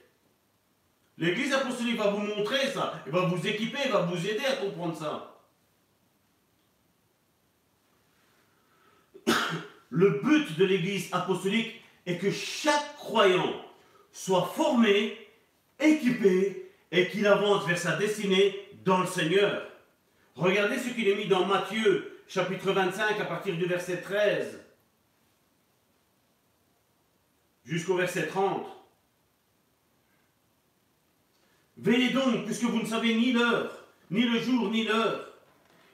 L'église 1.19 1.53
apostolique 1.53 1.97
va 1.97 2.11
vous 2.11 2.21
montrer 2.21 2.69
ça, 2.69 3.03
va 3.09 3.23
vous 3.23 3.45
équiper, 3.45 3.89
va 3.89 4.03
vous 4.03 4.25
aider 4.25 4.45
à 4.47 4.55
comprendre 4.57 4.97
ça. 4.97 5.35
Le 9.91 10.21
but 10.23 10.57
de 10.57 10.65
l'Église 10.65 11.09
apostolique 11.11 11.83
est 12.07 12.19
que 12.19 12.31
chaque 12.31 12.95
croyant 12.99 13.65
soit 14.13 14.53
formé, 14.55 15.19
équipé 15.81 16.71
et 16.93 17.09
qu'il 17.09 17.27
avance 17.27 17.67
vers 17.67 17.79
sa 17.79 17.97
destinée 17.97 18.55
dans 18.85 19.01
le 19.01 19.07
Seigneur. 19.09 19.76
Regardez 20.37 20.79
ce 20.79 20.91
qu'il 20.91 21.09
est 21.09 21.17
mis 21.17 21.27
dans 21.27 21.47
Matthieu 21.47 22.21
chapitre 22.29 22.71
25 22.71 23.19
à 23.19 23.25
partir 23.25 23.57
du 23.57 23.65
verset 23.65 24.03
13 24.03 24.61
jusqu'au 27.65 27.97
verset 27.97 28.27
30. 28.27 28.67
Veillez 31.79 32.11
donc, 32.11 32.45
puisque 32.45 32.65
vous 32.65 32.81
ne 32.81 32.87
savez 32.87 33.15
ni 33.15 33.33
l'heure, 33.33 33.85
ni 34.11 34.23
le 34.23 34.39
jour, 34.39 34.71
ni 34.71 34.85
l'heure. 34.85 35.33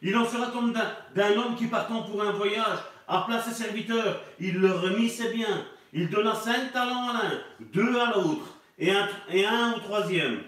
Il 0.00 0.16
en 0.16 0.26
sera 0.26 0.50
comme 0.50 0.72
d'un 0.72 1.36
homme 1.36 1.54
qui 1.54 1.68
partant 1.68 2.02
pour 2.02 2.20
un 2.22 2.32
voyage 2.32 2.80
appela 3.06 3.40
ses 3.40 3.52
serviteurs, 3.52 4.24
il 4.40 4.58
leur 4.58 4.82
remit 4.82 5.08
ses 5.08 5.32
biens. 5.32 5.66
Il 5.92 6.08
donna 6.10 6.34
cinq 6.34 6.72
talents 6.72 7.10
à 7.10 7.12
l'un, 7.12 7.42
deux 7.72 7.96
à 8.00 8.12
l'autre, 8.12 8.56
et 8.78 8.90
un, 8.90 9.08
et 9.28 9.44
un 9.44 9.74
au 9.74 9.78
troisième. 9.80 10.42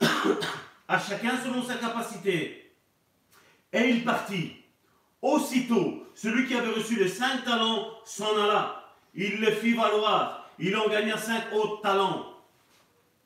à 0.88 0.98
chacun 0.98 1.36
selon 1.44 1.62
sa 1.62 1.74
capacité. 1.74 2.65
Et 3.76 3.90
il 3.90 4.04
partit. 4.04 4.52
Aussitôt, 5.20 6.06
celui 6.14 6.46
qui 6.46 6.54
avait 6.54 6.72
reçu 6.72 6.96
les 6.96 7.08
cinq 7.08 7.44
talents 7.44 7.90
s'en 8.04 8.34
alla. 8.42 8.82
Il 9.14 9.40
les 9.40 9.52
fit 9.52 9.74
valoir. 9.74 10.48
Il 10.58 10.74
en 10.76 10.88
gagna 10.88 11.18
cinq 11.18 11.52
autres 11.52 11.82
talents. 11.82 12.32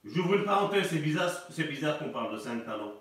J'ouvre 0.05 0.35
une 0.35 0.44
parenthèse, 0.44 0.89
c'est 0.90 0.98
bizarre, 0.98 1.31
bizarre 1.56 1.98
qu'on 1.98 2.09
parle 2.09 2.32
de 2.32 2.39
cinq 2.39 2.64
talents. 2.64 2.94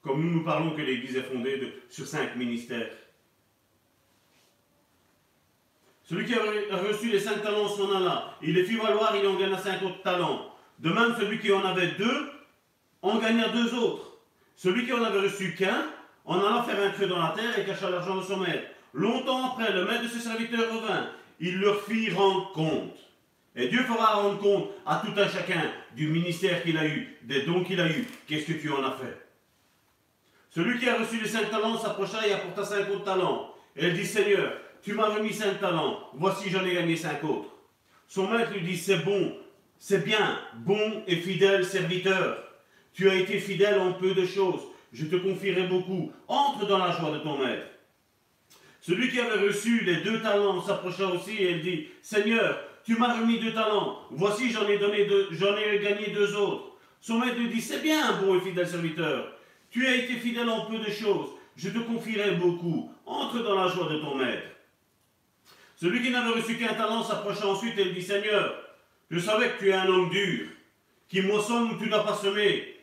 Comme 0.00 0.22
nous, 0.22 0.30
nous 0.30 0.44
parlons 0.44 0.74
que 0.74 0.80
l'Église 0.80 1.16
est 1.16 1.22
fondée 1.22 1.74
sur 1.90 2.06
cinq 2.06 2.36
ministères. 2.36 2.90
Celui 6.04 6.24
qui 6.24 6.34
a 6.34 6.76
reçu 6.76 7.10
les 7.10 7.20
cinq 7.20 7.42
talents 7.42 7.68
s'en 7.68 7.94
alla. 7.94 8.36
Il 8.40 8.54
les 8.54 8.64
fit 8.64 8.76
valoir, 8.76 9.14
il 9.16 9.26
en 9.26 9.34
gagna 9.34 9.58
cinq 9.58 9.82
autres 9.82 10.02
talents. 10.02 10.54
De 10.78 10.90
même, 10.90 11.14
celui 11.18 11.38
qui 11.38 11.52
en 11.52 11.64
avait 11.64 11.92
deux 11.92 12.30
en 13.02 13.18
gagna 13.18 13.48
deux 13.48 13.74
autres. 13.74 14.12
Celui 14.56 14.86
qui 14.86 14.92
en 14.92 15.02
avait 15.02 15.20
reçu 15.20 15.54
qu'un 15.54 15.84
en 16.24 16.38
allant 16.38 16.62
faire 16.62 16.82
un 16.82 16.90
creux 16.90 17.06
dans 17.06 17.22
la 17.22 17.34
terre 17.36 17.58
et 17.58 17.64
cacha 17.64 17.90
l'argent 17.90 18.16
de 18.16 18.22
son 18.22 18.38
maître. 18.38 18.68
Longtemps 18.92 19.52
après, 19.52 19.72
le 19.72 19.84
maître 19.84 20.04
de 20.04 20.08
ses 20.08 20.20
serviteurs 20.20 20.72
revint. 20.72 21.10
Il 21.40 21.58
leur 21.58 21.82
fit 21.82 22.10
rendre 22.10 22.52
compte. 22.52 22.96
Et 23.56 23.68
Dieu 23.68 23.82
fera 23.84 24.14
rendre 24.14 24.38
compte 24.38 24.70
à 24.86 25.02
tout 25.04 25.12
un 25.18 25.28
chacun 25.28 25.70
du 25.94 26.08
ministère 26.08 26.62
qu'il 26.62 26.78
a 26.78 26.86
eu, 26.86 27.18
des 27.22 27.42
dons 27.42 27.62
qu'il 27.62 27.80
a 27.80 27.88
eu. 27.88 28.06
Qu'est-ce 28.26 28.46
que 28.46 28.52
tu 28.52 28.70
en 28.70 28.82
as 28.84 28.92
fait? 28.92 29.26
Celui 30.50 30.78
qui 30.78 30.88
a 30.88 30.98
reçu 30.98 31.20
les 31.20 31.28
cinq 31.28 31.50
talents 31.50 31.76
s'approcha 31.78 32.26
et 32.26 32.32
apporta 32.32 32.64
cinq 32.64 32.88
autres 32.90 33.04
talents. 33.04 33.52
Et 33.76 33.88
il 33.88 33.94
dit 33.94 34.06
Seigneur, 34.06 34.52
tu 34.82 34.92
m'as 34.92 35.08
remis 35.08 35.32
cinq 35.32 35.60
talents, 35.60 35.98
voici 36.14 36.50
j'en 36.50 36.64
ai 36.64 36.74
gagné 36.74 36.96
cinq 36.96 37.24
autres. 37.24 37.48
Son 38.06 38.28
maître 38.28 38.52
lui 38.52 38.60
dit, 38.60 38.76
c'est 38.76 38.98
bon, 38.98 39.36
c'est 39.78 40.04
bien, 40.04 40.38
bon 40.54 41.02
et 41.06 41.16
fidèle 41.16 41.64
serviteur. 41.64 42.38
Tu 42.92 43.08
as 43.10 43.14
été 43.14 43.40
fidèle 43.40 43.80
en 43.80 43.94
peu 43.94 44.14
de 44.14 44.26
choses, 44.26 44.60
je 44.94 45.06
te 45.06 45.16
confierai 45.16 45.64
beaucoup. 45.64 46.12
Entre 46.28 46.66
dans 46.66 46.78
la 46.78 46.92
joie 46.92 47.10
de 47.10 47.18
ton 47.18 47.36
maître. 47.36 47.66
Celui 48.80 49.10
qui 49.10 49.20
avait 49.20 49.46
reçu 49.46 49.84
les 49.84 49.96
deux 49.96 50.20
talents 50.20 50.62
s'approcha 50.62 51.06
aussi 51.06 51.32
et 51.32 51.52
il 51.52 51.62
dit, 51.62 51.88
Seigneur, 52.00 52.60
tu 52.84 52.96
m'as 52.96 53.18
remis 53.18 53.40
deux 53.40 53.52
talents, 53.52 53.98
voici 54.10 54.50
j'en 54.50 54.68
ai, 54.68 54.78
gagné 54.78 56.10
deux 56.10 56.36
autres. 56.36 56.76
Son 57.00 57.18
maître 57.18 57.38
lui 57.38 57.48
dit, 57.48 57.60
c'est 57.60 57.82
bien, 57.82 58.20
bon 58.20 58.36
et 58.36 58.40
fidèle 58.40 58.68
serviteur. 58.68 59.32
Tu 59.70 59.86
as 59.86 59.96
été 59.96 60.14
fidèle 60.14 60.48
en 60.48 60.66
peu 60.66 60.78
de 60.78 60.90
choses, 60.90 61.30
je 61.56 61.70
te 61.70 61.78
confierai 61.78 62.32
beaucoup. 62.36 62.90
Entre 63.06 63.42
dans 63.42 63.54
la 63.54 63.68
joie 63.68 63.88
de 63.88 63.98
ton 63.98 64.14
maître. 64.14 64.48
Celui 65.76 66.02
qui 66.02 66.10
n'avait 66.10 66.40
reçu 66.40 66.56
qu'un 66.56 66.74
talent 66.74 67.02
s'approcha 67.02 67.46
ensuite 67.46 67.78
et 67.78 67.90
dit 67.90 68.02
Seigneur, 68.02 68.54
je 69.10 69.18
savais 69.18 69.50
que 69.50 69.58
tu 69.58 69.70
es 69.70 69.74
un 69.74 69.86
homme 69.86 70.10
dur, 70.10 70.46
qui 71.08 71.20
moissonne 71.20 71.72
où 71.72 71.78
tu 71.78 71.88
n'as 71.88 72.02
pas 72.02 72.14
semé, 72.14 72.73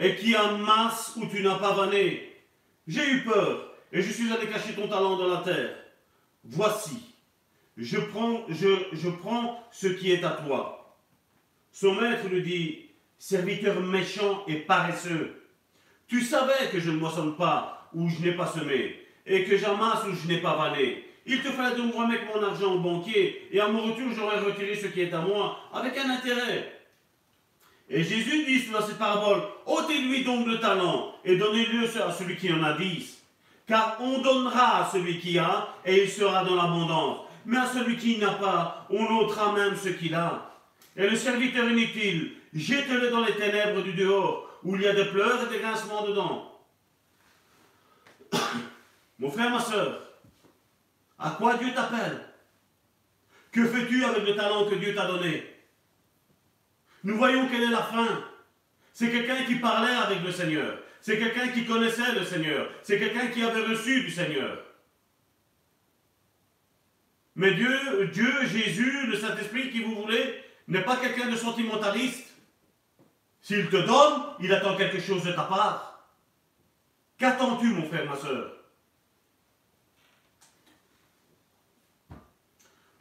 et 0.00 0.16
qui 0.16 0.34
amasse 0.34 1.12
où 1.16 1.26
tu 1.26 1.42
n'as 1.42 1.58
pas 1.58 1.74
vanné. 1.74 2.34
J'ai 2.88 3.08
eu 3.12 3.22
peur, 3.22 3.74
et 3.92 4.00
je 4.00 4.10
suis 4.10 4.32
allé 4.32 4.46
cacher 4.48 4.72
ton 4.72 4.88
talent 4.88 5.16
dans 5.16 5.28
la 5.28 5.42
terre. 5.42 5.76
Voici, 6.42 7.14
je 7.76 7.98
prends, 7.98 8.46
ce 9.70 9.86
qui 9.88 10.12
est 10.12 10.24
à 10.24 10.30
toi. 10.30 10.96
Son 11.70 11.94
maître 11.94 12.28
lui 12.28 12.42
dit 12.42 12.86
Serviteur 13.18 13.78
méchant 13.80 14.44
et 14.48 14.56
paresseux, 14.56 15.46
tu 16.08 16.22
savais 16.22 16.70
que 16.72 16.80
je 16.80 16.90
ne 16.90 16.96
moissonne 16.96 17.36
pas 17.36 17.90
où 17.92 18.08
je 18.08 18.20
n'ai 18.20 18.32
pas 18.32 18.46
semé, 18.46 19.06
et 19.26 19.44
que 19.44 19.58
j'amasse 19.58 20.04
où 20.04 20.14
je 20.14 20.26
n'ai 20.26 20.40
pas 20.40 20.56
vanné. 20.56 21.04
Il 21.26 21.42
te 21.42 21.50
fallait 21.50 21.76
donc 21.76 21.94
remettre 21.94 22.24
mon 22.34 22.42
argent 22.42 22.72
au 22.72 22.78
banquier, 22.78 23.48
et 23.52 23.60
à 23.60 23.68
mon 23.68 23.82
retour, 23.82 24.10
j'aurais 24.16 24.40
retiré 24.40 24.74
ce 24.74 24.86
qui 24.86 25.02
est 25.02 25.12
à 25.12 25.20
moi, 25.20 25.58
avec 25.74 25.96
un 25.98 26.08
intérêt. 26.08 26.79
Et 27.92 28.04
Jésus 28.04 28.44
dit 28.44 28.70
dans 28.70 28.86
cette 28.86 28.98
parabole, 28.98 29.42
ôtez-lui 29.66 30.22
donc 30.22 30.46
le 30.46 30.60
talent, 30.60 31.12
et 31.24 31.36
donnez-le 31.36 31.88
à 32.00 32.12
celui 32.12 32.36
qui 32.36 32.52
en 32.52 32.62
a 32.62 32.74
dix. 32.74 33.18
Car 33.66 33.96
on 34.00 34.20
donnera 34.20 34.82
à 34.82 34.90
celui 34.90 35.18
qui 35.18 35.36
a, 35.40 35.68
et 35.84 36.04
il 36.04 36.08
sera 36.08 36.44
dans 36.44 36.54
l'abondance. 36.54 37.26
Mais 37.46 37.56
à 37.56 37.66
celui 37.66 37.96
qui 37.96 38.18
n'a 38.18 38.30
pas, 38.32 38.86
on 38.90 39.04
ôtera 39.18 39.52
même 39.52 39.76
ce 39.76 39.88
qu'il 39.88 40.14
a. 40.14 40.52
Et 40.96 41.08
le 41.08 41.16
serviteur 41.16 41.68
inutile, 41.68 42.36
jette-le 42.54 43.10
dans 43.10 43.24
les 43.24 43.34
ténèbres 43.34 43.82
du 43.82 43.92
dehors, 43.94 44.48
où 44.62 44.76
il 44.76 44.82
y 44.82 44.86
a 44.86 44.94
des 44.94 45.06
pleurs 45.06 45.42
et 45.42 45.52
des 45.52 45.58
grincements 45.60 46.06
dedans. 46.06 46.60
Mon 49.18 49.30
frère, 49.32 49.50
ma 49.50 49.60
soeur, 49.60 50.00
à 51.18 51.30
quoi 51.30 51.54
Dieu 51.54 51.74
t'appelle? 51.74 52.20
Que 53.50 53.66
fais-tu 53.66 54.04
avec 54.04 54.24
le 54.24 54.36
talent 54.36 54.66
que 54.66 54.76
Dieu 54.76 54.94
t'a 54.94 55.06
donné? 55.06 55.49
Nous 57.04 57.16
voyons 57.16 57.48
quelle 57.48 57.64
est 57.64 57.70
la 57.70 57.82
fin. 57.82 58.24
C'est 58.92 59.10
quelqu'un 59.10 59.44
qui 59.44 59.56
parlait 59.56 59.94
avec 59.94 60.22
le 60.22 60.32
Seigneur. 60.32 60.78
C'est 61.00 61.18
quelqu'un 61.18 61.48
qui 61.48 61.64
connaissait 61.64 62.12
le 62.12 62.24
Seigneur. 62.24 62.70
C'est 62.82 62.98
quelqu'un 62.98 63.28
qui 63.28 63.42
avait 63.42 63.64
reçu 63.64 64.02
du 64.02 64.10
Seigneur. 64.10 64.58
Mais 67.36 67.54
Dieu, 67.54 68.06
Dieu, 68.12 68.46
Jésus, 68.46 69.06
le 69.06 69.16
Saint-Esprit 69.16 69.70
qui 69.70 69.82
vous 69.82 70.02
voulez, 70.02 70.44
n'est 70.68 70.84
pas 70.84 70.96
quelqu'un 70.96 71.30
de 71.30 71.36
sentimentaliste. 71.36 72.26
S'il 73.40 73.70
te 73.70 73.76
donne, 73.76 74.22
il 74.40 74.52
attend 74.52 74.76
quelque 74.76 75.00
chose 75.00 75.24
de 75.24 75.32
ta 75.32 75.44
part. 75.44 76.08
Qu'attends-tu, 77.16 77.68
mon 77.68 77.86
frère, 77.86 78.04
ma 78.04 78.16
soeur 78.16 78.56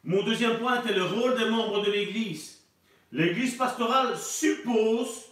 Mon 0.04 0.24
deuxième 0.24 0.58
point 0.60 0.82
est 0.84 0.94
le 0.94 1.04
rôle 1.04 1.38
des 1.38 1.50
membres 1.50 1.84
de 1.86 1.92
l'Église. 1.92 2.59
L'Église 3.12 3.56
pastorale 3.56 4.18
suppose 4.18 5.26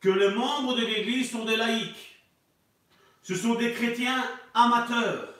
que 0.00 0.08
les 0.08 0.30
membres 0.30 0.74
de 0.76 0.84
l'Église 0.84 1.30
sont 1.30 1.44
des 1.44 1.56
laïcs. 1.56 2.20
Ce 3.22 3.34
sont 3.34 3.54
des 3.56 3.72
chrétiens 3.72 4.24
amateurs. 4.54 5.34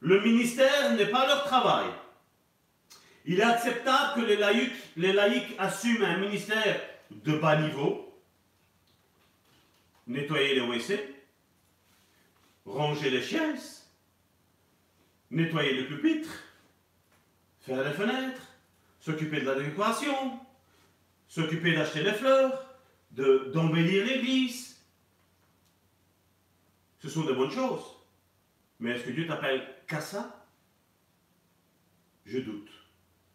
Le 0.00 0.20
ministère 0.20 0.92
n'est 0.94 1.10
pas 1.10 1.26
leur 1.26 1.44
travail. 1.44 1.90
Il 3.24 3.40
est 3.40 3.44
acceptable 3.44 4.22
que 4.22 4.26
les 4.26 5.12
laïcs, 5.12 5.54
assument 5.58 6.04
un 6.04 6.18
ministère 6.18 6.80
de 7.10 7.36
bas 7.36 7.60
niveau, 7.60 8.14
nettoyer 10.06 10.54
les 10.54 10.60
WC, 10.60 11.14
ranger 12.64 13.10
les 13.10 13.22
chaises, 13.22 13.88
nettoyer 15.30 15.74
le 15.74 15.88
pupitre, 15.88 16.30
faire 17.60 17.84
les 17.84 17.92
fenêtres, 17.92 18.42
s'occuper 19.00 19.40
de 19.40 19.46
la 19.46 19.54
décoration, 19.56 20.40
s'occuper 21.30 21.72
d'acheter 21.72 22.02
les 22.02 22.12
fleurs, 22.12 22.66
d'embellir 23.12 24.04
l'église. 24.04 24.84
Ce 26.98 27.08
sont 27.08 27.24
de 27.24 27.32
bonnes 27.32 27.52
choses. 27.52 27.84
Mais 28.80 28.90
est-ce 28.90 29.04
que 29.04 29.10
Dieu 29.10 29.26
t'appelle 29.26 29.66
qu'à 29.86 30.00
ça? 30.00 30.44
Je 32.26 32.40
doute. 32.40 32.70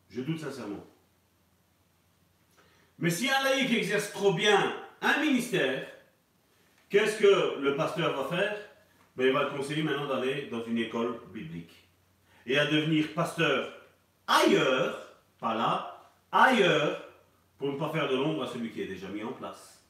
Je 0.10 0.22
doute 0.22 0.40
sincèrement. 0.40 0.86
Mais 3.00 3.10
si 3.10 3.30
un 3.30 3.44
laïc 3.44 3.72
exerce 3.72 4.12
trop 4.12 4.34
bien 4.34 4.76
un 5.02 5.22
ministère, 5.22 5.88
qu'est-ce 6.90 7.18
que 7.20 7.60
le 7.60 7.76
pasteur 7.76 8.16
va 8.16 8.38
faire? 8.38 8.58
Ben, 9.16 9.28
Il 9.28 9.34
va 9.34 9.44
le 9.44 9.58
conseiller 9.58 9.84
maintenant 9.84 10.08
d'aller 10.08 10.48
dans 10.48 10.64
une 10.64 10.78
école 10.78 11.20
biblique 11.34 11.88
et 12.46 12.60
à 12.60 12.66
devenir 12.66 13.14
pasteur 13.14 13.74
ailleurs, 14.28 15.16
pas 15.40 15.56
là, 15.56 16.12
ailleurs, 16.32 17.05
pour 17.66 17.74
ne 17.74 17.80
pas 17.80 17.90
faire 17.90 18.08
de 18.08 18.16
l'ombre 18.16 18.44
à 18.44 18.48
celui 18.48 18.70
qui 18.70 18.82
est 18.82 18.88
déjà 18.88 19.08
mis 19.08 19.24
en 19.24 19.34
place. 19.34 19.84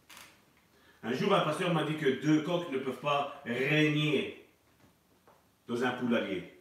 Un 1.03 1.11
jour, 1.11 1.33
un 1.33 1.41
pasteur 1.41 1.73
m'a 1.73 1.83
dit 1.83 1.97
que 1.97 2.21
deux 2.21 2.41
coqs 2.41 2.71
ne 2.71 2.77
peuvent 2.77 3.01
pas 3.01 3.41
régner 3.45 4.45
dans 5.67 5.83
un 5.83 5.91
poulailler. 5.91 6.57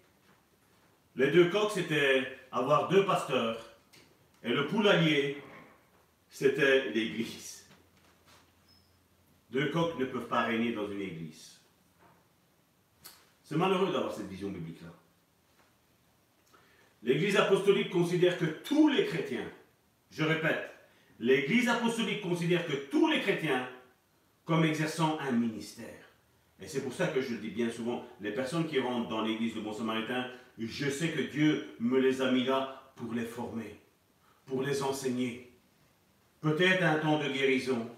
Les 1.15 1.31
deux 1.31 1.51
coqs, 1.51 1.71
c'était 1.71 2.37
avoir 2.51 2.89
deux 2.89 3.07
pasteurs, 3.07 3.65
et 4.43 4.49
le 4.49 4.67
poulailler, 4.67 5.41
c'était 6.31 6.91
l'église. 6.91 7.65
Deux 9.51 9.71
coqs 9.71 9.97
ne 9.97 10.07
peuvent 10.07 10.27
pas 10.27 10.43
régner 10.43 10.73
dans 10.73 10.91
une 10.91 11.01
église. 11.01 11.61
C'est 13.45 13.57
malheureux 13.57 13.93
d'avoir 13.93 14.13
cette 14.13 14.27
vision 14.27 14.49
biblique-là. 14.49 14.91
L'Église 17.05 17.37
apostolique 17.37 17.91
considère 17.91 18.37
que 18.37 18.47
tous 18.47 18.89
les 18.89 19.07
chrétiens, 19.07 19.49
je 20.11 20.25
répète, 20.25 20.74
l'Église 21.21 21.69
apostolique 21.69 22.21
considère 22.21 22.67
que 22.67 22.75
tous 22.91 23.09
les 23.09 23.21
chrétiens 23.21 23.69
comme 24.45 24.65
exerçant 24.65 25.19
un 25.21 25.33
ministère. 25.33 25.89
Et 26.61 26.67
c'est 26.67 26.83
pour 26.83 26.93
ça 26.93 27.09
que 27.09 27.21
je 27.21 27.33
le 27.33 27.39
dis 27.39 27.51
bien 27.51 27.71
souvent, 27.71 28.05
les 28.21 28.31
personnes 28.31 28.67
qui 28.67 28.79
rentrent 28.79 29.09
dans 29.09 29.23
l'Église 29.23 29.55
de 29.55 29.61
Bon 29.61 29.73
Samaritain, 29.73 30.27
je 30.59 30.89
sais 30.89 31.09
que 31.11 31.23
Dieu 31.23 31.75
me 31.81 31.99
les 31.99 32.23
a 32.23 32.31
mis 32.31 32.45
là 32.45 32.93
pour 32.97 33.13
les 33.13 33.25
former, 33.25 33.81
pour 34.47 34.63
les 34.63 34.83
enseigner. 34.83 35.53
Peut-être 36.41 36.83
un 36.83 36.97
temps 36.97 37.19
de 37.19 37.29
guérison, 37.29 37.91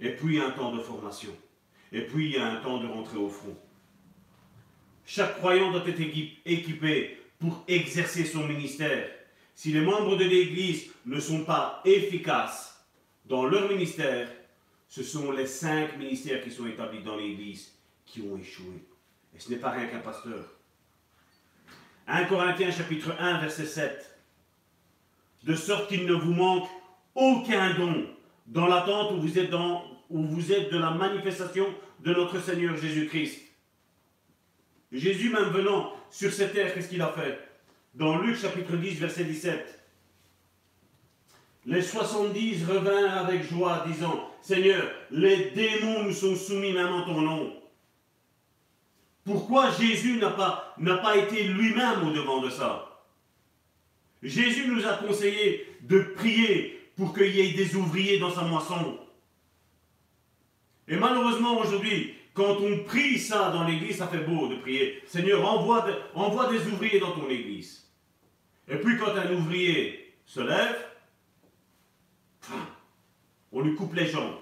et 0.00 0.10
puis 0.10 0.40
un 0.40 0.50
temps 0.50 0.74
de 0.74 0.80
formation, 0.80 1.30
et 1.92 2.02
puis 2.02 2.38
un 2.38 2.56
temps 2.56 2.78
de 2.78 2.86
rentrer 2.86 3.18
au 3.18 3.28
front. 3.28 3.56
Chaque 5.04 5.38
croyant 5.38 5.70
doit 5.70 5.86
être 5.86 6.00
équipé 6.46 7.18
pour 7.38 7.64
exercer 7.68 8.24
son 8.24 8.46
ministère. 8.46 9.08
Si 9.54 9.72
les 9.72 9.80
membres 9.80 10.16
de 10.16 10.24
l'Église 10.24 10.90
ne 11.06 11.20
sont 11.20 11.44
pas 11.44 11.82
efficaces 11.84 12.84
dans 13.26 13.44
leur 13.44 13.68
ministère, 13.68 14.28
ce 14.88 15.02
sont 15.02 15.30
les 15.32 15.46
cinq 15.46 15.96
ministères 15.98 16.42
qui 16.42 16.50
sont 16.50 16.66
établis 16.66 17.02
dans 17.02 17.16
l'Église 17.16 17.72
qui 18.04 18.22
ont 18.22 18.36
échoué. 18.36 18.84
Et 19.34 19.38
ce 19.38 19.50
n'est 19.50 19.58
pas 19.58 19.70
rien 19.70 19.86
qu'un 19.86 20.00
pasteur. 20.00 20.44
1 22.08 22.24
Corinthiens 22.24 22.72
chapitre 22.72 23.14
1 23.18 23.40
verset 23.40 23.66
7. 23.66 24.18
De 25.44 25.54
sorte 25.54 25.88
qu'il 25.88 26.06
ne 26.06 26.14
vous 26.14 26.34
manque 26.34 26.68
aucun 27.14 27.74
don 27.74 28.06
dans 28.46 28.66
l'attente 28.66 29.12
où 29.12 29.20
vous 29.20 29.38
êtes 29.38 30.72
de 30.72 30.78
la 30.78 30.90
manifestation 30.90 31.66
de 32.00 32.12
notre 32.12 32.40
Seigneur 32.40 32.76
Jésus-Christ. 32.76 33.40
Jésus 34.90 35.30
même 35.30 35.50
venant 35.50 35.92
sur 36.10 36.32
cette 36.32 36.52
terre, 36.52 36.74
qu'est-ce 36.74 36.88
qu'il 36.88 37.02
a 37.02 37.12
fait? 37.12 37.38
Dans 37.94 38.18
Luc 38.18 38.36
chapitre 38.36 38.76
10, 38.76 39.00
verset 39.00 39.24
17. 39.24 39.80
Les 41.66 41.82
70 41.82 42.64
revinrent 42.64 43.18
avec 43.18 43.42
joie, 43.42 43.84
disant, 43.86 44.30
Seigneur, 44.40 44.88
les 45.10 45.50
démons 45.50 46.04
nous 46.04 46.12
sont 46.12 46.36
soumis 46.36 46.78
en 46.78 47.04
ton 47.04 47.20
nom. 47.20 47.52
Pourquoi 49.24 49.70
Jésus 49.72 50.16
n'a 50.16 50.30
pas, 50.30 50.76
pas 51.02 51.16
été 51.16 51.44
lui-même 51.44 52.08
au 52.08 52.12
devant 52.12 52.40
de 52.40 52.48
ça? 52.48 53.02
Jésus 54.22 54.68
nous 54.68 54.86
a 54.86 54.94
conseillé 54.94 55.66
de 55.82 56.00
prier 56.16 56.90
pour 56.96 57.14
qu'il 57.14 57.34
y 57.34 57.40
ait 57.40 57.52
des 57.52 57.76
ouvriers 57.76 58.18
dans 58.18 58.32
sa 58.32 58.42
moisson. 58.42 58.98
Et 60.88 60.96
malheureusement 60.96 61.58
aujourd'hui, 61.58 62.14
quand 62.34 62.56
on 62.60 62.84
prie 62.84 63.18
ça 63.18 63.50
dans 63.50 63.64
l'église, 63.64 63.98
ça 63.98 64.08
fait 64.08 64.24
beau 64.24 64.48
de 64.48 64.56
prier. 64.56 65.02
Seigneur, 65.06 65.44
envoie, 65.44 65.86
envoie 66.14 66.50
des 66.50 66.66
ouvriers 66.68 67.00
dans 67.00 67.12
ton 67.12 67.28
église. 67.28 67.88
Et 68.68 68.76
puis 68.76 68.96
quand 68.98 69.14
un 69.16 69.32
ouvrier 69.32 70.14
se 70.24 70.40
lève, 70.40 70.86
on 73.52 73.62
lui 73.62 73.74
coupe 73.74 73.94
les 73.94 74.06
jambes. 74.06 74.36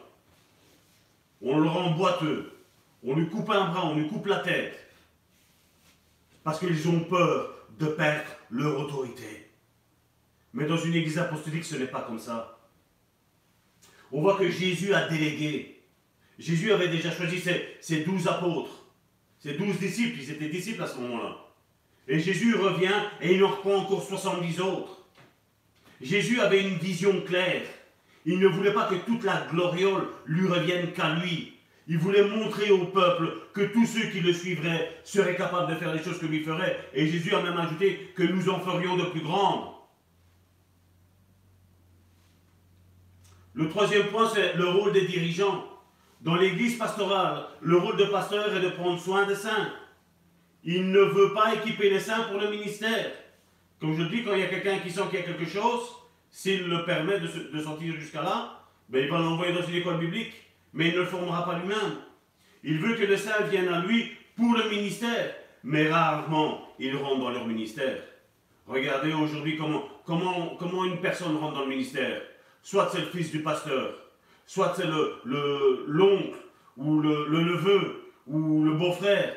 On 1.40 1.58
le 1.58 1.68
rend 1.68 1.92
boiteux. 1.92 2.52
On 3.04 3.14
lui 3.14 3.28
coupe 3.28 3.48
un 3.50 3.68
bras, 3.68 3.86
on 3.86 3.96
lui 3.96 4.08
coupe 4.08 4.26
la 4.26 4.40
tête. 4.40 4.78
Parce 6.42 6.58
qu'ils 6.58 6.88
ont 6.88 7.00
peur 7.00 7.54
de 7.78 7.86
perdre 7.86 8.28
leur 8.50 8.78
autorité. 8.80 9.50
Mais 10.52 10.66
dans 10.66 10.76
une 10.76 10.94
église 10.94 11.18
apostolique, 11.18 11.64
ce 11.64 11.76
n'est 11.76 11.86
pas 11.86 12.02
comme 12.02 12.18
ça. 12.18 12.58
On 14.10 14.22
voit 14.22 14.36
que 14.36 14.50
Jésus 14.50 14.92
a 14.94 15.08
délégué 15.08 15.77
Jésus 16.38 16.72
avait 16.72 16.88
déjà 16.88 17.10
choisi 17.10 17.40
ses, 17.40 18.00
douze 18.04 18.28
apôtres, 18.28 18.84
ses 19.40 19.54
douze 19.54 19.78
disciples, 19.78 20.20
ils 20.20 20.30
étaient 20.30 20.48
disciples 20.48 20.82
à 20.82 20.86
ce 20.86 20.98
moment-là. 20.98 21.36
Et 22.06 22.20
Jésus 22.20 22.54
revient 22.54 22.94
et 23.20 23.34
il 23.34 23.44
en 23.44 23.50
reprend 23.50 23.76
encore 23.76 24.02
70 24.02 24.60
autres. 24.60 25.04
Jésus 26.00 26.40
avait 26.40 26.62
une 26.62 26.78
vision 26.78 27.20
claire. 27.22 27.62
Il 28.24 28.38
ne 28.38 28.46
voulait 28.46 28.72
pas 28.72 28.86
que 28.86 28.94
toute 28.94 29.24
la 29.24 29.46
gloriole 29.50 30.08
lui 30.26 30.46
revienne 30.46 30.92
qu'à 30.92 31.14
lui. 31.16 31.54
Il 31.88 31.98
voulait 31.98 32.28
montrer 32.28 32.70
au 32.70 32.86
peuple 32.86 33.32
que 33.52 33.62
tous 33.62 33.86
ceux 33.86 34.08
qui 34.10 34.20
le 34.20 34.32
suivraient 34.32 35.00
seraient 35.04 35.36
capables 35.36 35.72
de 35.72 35.78
faire 35.78 35.92
les 35.92 36.02
choses 36.02 36.18
que 36.18 36.26
lui 36.26 36.44
ferait. 36.44 36.78
Et 36.94 37.08
Jésus 37.08 37.34
a 37.34 37.42
même 37.42 37.56
ajouté 37.56 38.12
que 38.14 38.22
nous 38.22 38.48
en 38.48 38.60
ferions 38.60 38.96
de 38.96 39.04
plus 39.06 39.22
grandes. 39.22 39.72
Le 43.54 43.68
troisième 43.68 44.06
point, 44.08 44.30
c'est 44.32 44.54
le 44.54 44.68
rôle 44.68 44.92
des 44.92 45.06
dirigeants. 45.06 45.67
Dans 46.20 46.34
l'église 46.34 46.76
pastorale, 46.76 47.46
le 47.60 47.76
rôle 47.76 47.96
de 47.96 48.04
pasteur 48.06 48.54
est 48.54 48.60
de 48.60 48.70
prendre 48.70 49.00
soin 49.00 49.26
des 49.26 49.36
saints. 49.36 49.72
Il 50.64 50.90
ne 50.90 51.00
veut 51.00 51.32
pas 51.32 51.54
équiper 51.54 51.90
les 51.90 52.00
saints 52.00 52.24
pour 52.24 52.40
le 52.40 52.50
ministère. 52.50 53.12
Comme 53.80 53.96
je 53.96 54.02
dis, 54.02 54.24
quand 54.24 54.34
il 54.34 54.40
y 54.40 54.42
a 54.42 54.48
quelqu'un 54.48 54.78
qui 54.78 54.90
sent 54.90 55.02
qu'il 55.10 55.20
y 55.20 55.22
a 55.22 55.26
quelque 55.26 55.46
chose, 55.46 55.82
s'il 56.30 56.66
le 56.66 56.84
permet 56.84 57.20
de, 57.20 57.60
sortir 57.60 57.94
jusqu'à 57.94 58.22
là, 58.22 58.60
ben 58.88 59.04
il 59.04 59.10
va 59.10 59.18
l'envoyer 59.18 59.52
dans 59.52 59.62
une 59.62 59.76
école 59.76 59.98
biblique, 59.98 60.34
mais 60.72 60.88
il 60.88 60.94
ne 60.94 61.00
le 61.00 61.06
formera 61.06 61.44
pas 61.44 61.58
lui-même. 61.58 61.98
Il 62.64 62.78
veut 62.78 62.96
que 62.96 63.04
les 63.04 63.16
saints 63.16 63.44
viennent 63.48 63.68
à 63.68 63.80
lui 63.80 64.10
pour 64.36 64.54
le 64.54 64.68
ministère, 64.68 65.34
mais 65.62 65.88
rarement 65.88 66.68
ils 66.80 66.96
rentrent 66.96 67.20
dans 67.20 67.30
leur 67.30 67.46
ministère. 67.46 68.02
Regardez 68.66 69.12
aujourd'hui 69.12 69.56
comment, 69.56 69.84
comment, 70.04 70.56
comment 70.58 70.84
une 70.84 71.00
personne 71.00 71.36
rentre 71.36 71.54
dans 71.54 71.64
le 71.64 71.70
ministère. 71.70 72.20
Soit 72.62 72.90
c'est 72.92 73.00
le 73.00 73.06
fils 73.06 73.30
du 73.30 73.42
pasteur, 73.42 73.94
soit 74.48 74.72
c'est 74.74 74.86
l'oncle, 74.86 75.20
le, 75.26 75.84
l'oncle 75.86 76.38
ou 76.78 77.00
le, 77.00 77.40
neveu, 77.40 78.12
ou 78.26 78.64
le 78.64 78.72
beau-frère. 78.72 79.36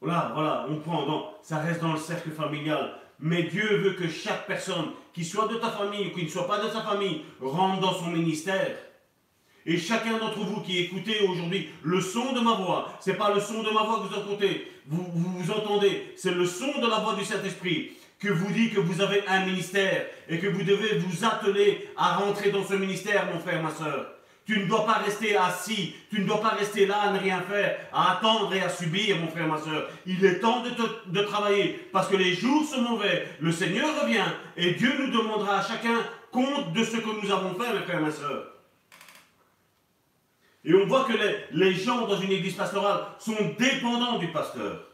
Voilà, 0.00 0.32
voilà, 0.34 0.66
on 0.68 0.76
prend, 0.76 1.06
dans, 1.06 1.34
ça 1.42 1.58
reste 1.58 1.82
dans 1.82 1.92
le 1.92 1.98
cercle 1.98 2.30
familial. 2.30 2.96
Mais 3.20 3.44
Dieu 3.44 3.76
veut 3.76 3.92
que 3.92 4.08
chaque 4.08 4.46
personne, 4.46 4.86
qui 5.12 5.24
soit 5.24 5.46
de 5.48 5.56
ta 5.56 5.68
famille 5.68 6.08
ou 6.08 6.16
qui 6.16 6.24
ne 6.24 6.30
soit 6.30 6.48
pas 6.48 6.64
de 6.64 6.70
sa 6.70 6.80
famille, 6.80 7.22
rentre 7.40 7.80
dans 7.80 7.92
son 7.92 8.06
ministère. 8.06 8.74
Et 9.66 9.76
chacun 9.76 10.18
d'entre 10.18 10.40
vous 10.40 10.62
qui 10.62 10.78
écoutez 10.78 11.20
aujourd'hui 11.28 11.68
le 11.84 12.00
son 12.00 12.32
de 12.32 12.40
ma 12.40 12.54
voix, 12.54 12.88
c'est 13.00 13.18
pas 13.18 13.32
le 13.32 13.40
son 13.40 13.62
de 13.62 13.70
ma 13.70 13.82
voix 13.82 14.00
que 14.00 14.12
vous 14.12 14.18
entendez, 14.18 14.66
vous, 14.86 15.06
vous, 15.14 15.38
vous 15.38 15.50
entendez, 15.52 16.14
c'est 16.16 16.34
le 16.34 16.46
son 16.46 16.80
de 16.80 16.88
la 16.88 16.98
voix 16.98 17.14
du 17.14 17.24
Saint-Esprit 17.24 17.92
que 18.18 18.28
vous 18.28 18.50
dit 18.52 18.70
que 18.70 18.80
vous 18.80 19.00
avez 19.00 19.24
un 19.28 19.44
ministère 19.44 20.06
et 20.28 20.38
que 20.38 20.46
vous 20.46 20.62
devez 20.62 20.98
vous 20.98 21.24
atteler 21.24 21.88
à 21.96 22.16
rentrer 22.16 22.50
dans 22.50 22.64
ce 22.64 22.74
ministère, 22.74 23.26
mon 23.32 23.38
frère, 23.38 23.62
ma 23.62 23.70
soeur. 23.70 24.14
Tu 24.44 24.58
ne 24.58 24.66
dois 24.66 24.84
pas 24.84 24.94
rester 24.94 25.36
assis, 25.36 25.94
tu 26.10 26.20
ne 26.20 26.26
dois 26.26 26.40
pas 26.40 26.50
rester 26.50 26.86
là 26.86 27.02
à 27.02 27.12
ne 27.12 27.18
rien 27.18 27.40
faire, 27.42 27.78
à 27.92 28.12
attendre 28.12 28.52
et 28.54 28.60
à 28.60 28.68
subir, 28.68 29.16
mon 29.18 29.28
frère, 29.28 29.46
ma 29.46 29.58
soeur. 29.58 29.88
Il 30.04 30.24
est 30.24 30.40
temps 30.40 30.62
de, 30.62 30.70
de 31.10 31.22
travailler 31.24 31.88
parce 31.92 32.08
que 32.08 32.16
les 32.16 32.34
jours 32.34 32.64
sont 32.64 32.82
mauvais. 32.82 33.28
Le 33.40 33.52
Seigneur 33.52 34.02
revient 34.02 34.24
et 34.56 34.72
Dieu 34.72 34.92
nous 34.98 35.12
demandera 35.12 35.58
à 35.58 35.62
chacun 35.62 36.04
compte 36.32 36.72
de 36.72 36.82
ce 36.82 36.96
que 36.96 37.22
nous 37.22 37.30
avons 37.30 37.54
fait, 37.54 37.72
mes 37.72 37.84
frères, 37.84 38.00
ma 38.00 38.10
soeur. 38.10 38.48
Et 40.64 40.74
on 40.74 40.86
voit 40.86 41.04
que 41.04 41.12
les, 41.12 41.36
les 41.52 41.74
gens 41.74 42.06
dans 42.06 42.20
une 42.20 42.32
église 42.32 42.54
pastorale 42.54 43.00
sont 43.18 43.36
dépendants 43.58 44.18
du 44.18 44.28
pasteur. 44.28 44.88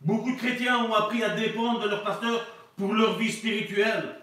Beaucoup 0.00 0.32
de 0.32 0.36
chrétiens 0.36 0.84
ont 0.84 0.94
appris 0.94 1.22
à 1.22 1.30
dépendre 1.30 1.80
de 1.80 1.88
leur 1.88 2.02
pasteur 2.02 2.44
pour 2.76 2.92
leur 2.92 3.16
vie 3.18 3.30
spirituelle. 3.30 4.16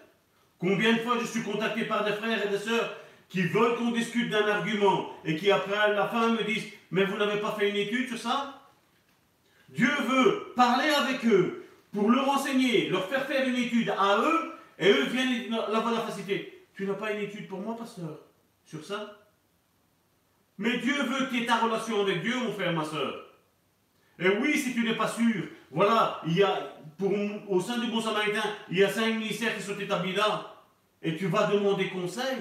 Combien 0.57 0.93
de 0.93 0.99
fois 0.99 1.17
je 1.19 1.25
suis 1.25 1.43
contacté 1.43 1.85
par 1.85 2.03
des 2.03 2.11
frères 2.11 2.45
et 2.45 2.49
des 2.49 2.57
sœurs 2.57 2.97
qui 3.29 3.43
veulent 3.43 3.75
qu'on 3.77 3.91
discute 3.91 4.29
d'un 4.29 4.47
argument 4.47 5.11
et 5.23 5.35
qui 5.35 5.51
après 5.51 5.77
à 5.77 5.93
la 5.93 6.07
fin 6.07 6.29
me 6.29 6.43
disent 6.43 6.65
Mais 6.91 7.05
vous 7.05 7.17
n'avez 7.17 7.39
pas 7.39 7.55
fait 7.57 7.69
une 7.69 7.75
étude 7.75 8.09
sur 8.09 8.17
ça? 8.17 8.61
Dieu 9.69 9.91
veut 10.07 10.53
parler 10.55 10.89
avec 10.89 11.23
eux 11.25 11.65
pour 11.93 12.09
leur 12.09 12.27
enseigner, 12.27 12.89
leur 12.89 13.07
faire 13.07 13.25
faire 13.27 13.47
une 13.47 13.55
étude 13.55 13.93
à 13.97 14.17
eux 14.17 14.53
et 14.79 14.91
eux 14.91 15.05
viennent 15.05 15.49
la 15.49 15.79
la 15.79 16.01
facilité. 16.01 16.65
Tu 16.73 16.85
n'as 16.85 16.93
pas 16.93 17.11
une 17.11 17.21
étude 17.21 17.47
pour 17.47 17.59
moi, 17.59 17.77
pasteur, 17.77 18.19
sur 18.65 18.83
ça? 18.83 19.17
Mais 20.57 20.77
Dieu 20.77 20.95
veut 21.03 21.25
que 21.25 21.31
tu 21.31 21.43
aies 21.43 21.45
ta 21.45 21.57
relation 21.57 22.01
avec 22.01 22.21
Dieu, 22.21 22.35
mon 22.35 22.51
frère, 22.51 22.73
ma 22.73 22.83
soeur. 22.83 23.25
Et 24.17 24.27
oui, 24.27 24.57
si 24.57 24.73
tu 24.73 24.83
n'es 24.83 24.95
pas 24.95 25.07
sûr, 25.07 25.47
voilà, 25.71 26.21
il 26.25 26.35
y 26.35 26.43
a, 26.43 26.73
au 27.47 27.61
sein 27.61 27.77
du 27.77 27.87
Bon 27.87 28.01
Samaritain, 28.01 28.43
il 28.69 28.77
y 28.77 28.83
a 28.83 28.89
cinq 28.89 29.15
ministères 29.15 29.55
qui 29.55 29.63
sont 29.63 29.79
établis 29.79 30.13
là. 30.13 30.55
Et 31.01 31.15
tu 31.15 31.27
vas 31.27 31.47
demander 31.47 31.89
conseil. 31.89 32.37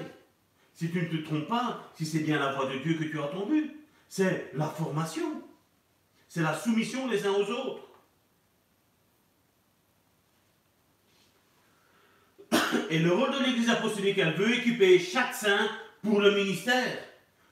Si 0.79 0.89
tu 0.89 1.01
ne 1.01 1.07
te 1.07 1.17
trompes 1.25 1.49
pas, 1.49 1.91
si 1.97 2.05
c'est 2.05 2.19
bien 2.19 2.39
la 2.39 2.53
voix 2.53 2.67
de 2.67 2.77
Dieu 2.77 2.93
que 2.93 3.03
tu 3.03 3.19
as 3.19 3.23
entendu, 3.23 3.69
c'est 4.07 4.49
la 4.53 4.67
formation. 4.67 5.43
C'est 6.29 6.41
la 6.41 6.57
soumission 6.57 7.05
les 7.09 7.27
uns 7.27 7.33
aux 7.33 7.51
autres. 7.51 7.89
Et 12.89 12.99
le 12.99 13.11
rôle 13.11 13.33
de 13.33 13.43
l'Église 13.43 13.69
apostolique, 13.69 14.19
elle 14.19 14.35
veut 14.35 14.55
équiper 14.55 14.97
chaque 14.99 15.33
saint 15.33 15.69
pour 16.01 16.21
le 16.21 16.33
ministère. 16.33 16.97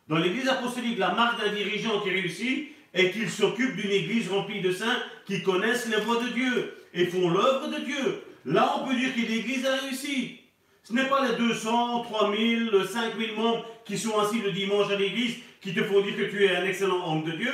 Dans 0.08 0.20
l'Église 0.20 0.48
apostolique, 0.48 0.98
la 0.98 1.14
marque 1.14 1.44
d'un 1.44 1.52
dirigeant 1.52 2.00
qui 2.00 2.12
réussit 2.12 2.70
est 2.94 3.12
qu'il 3.12 3.30
s'occupe 3.30 3.76
d'une 3.76 3.92
Église 3.92 4.30
remplie 4.30 4.62
de 4.62 4.72
saints 4.72 5.04
qui 5.26 5.44
connaissent 5.44 5.90
les 5.90 6.00
voies 6.00 6.24
de 6.24 6.30
Dieu 6.30 6.78
et 6.94 7.08
font 7.08 7.30
l'œuvre 7.30 7.68
de 7.78 7.84
Dieu. 7.84 8.24
Là, 8.46 8.78
on 8.80 8.88
peut 8.88 8.96
dire 8.96 9.14
que 9.14 9.20
l'Église 9.20 9.66
a 9.66 9.76
réussi. 9.76 10.47
Ce 10.88 10.94
n'est 10.94 11.10
pas 11.10 11.28
les 11.28 11.36
200, 11.36 12.04
3000, 12.04 12.72
5000 12.90 13.36
membres 13.36 13.66
qui 13.84 13.98
sont 13.98 14.18
assis 14.20 14.40
le 14.40 14.54
dimanche 14.54 14.90
à 14.90 14.96
l'Église 14.96 15.36
qui 15.60 15.74
te 15.74 15.84
font 15.84 16.00
dire 16.00 16.16
que 16.16 16.32
tu 16.32 16.46
es 16.46 16.56
un 16.56 16.64
excellent 16.64 17.12
homme 17.12 17.26
de 17.26 17.34
Dieu. 17.34 17.52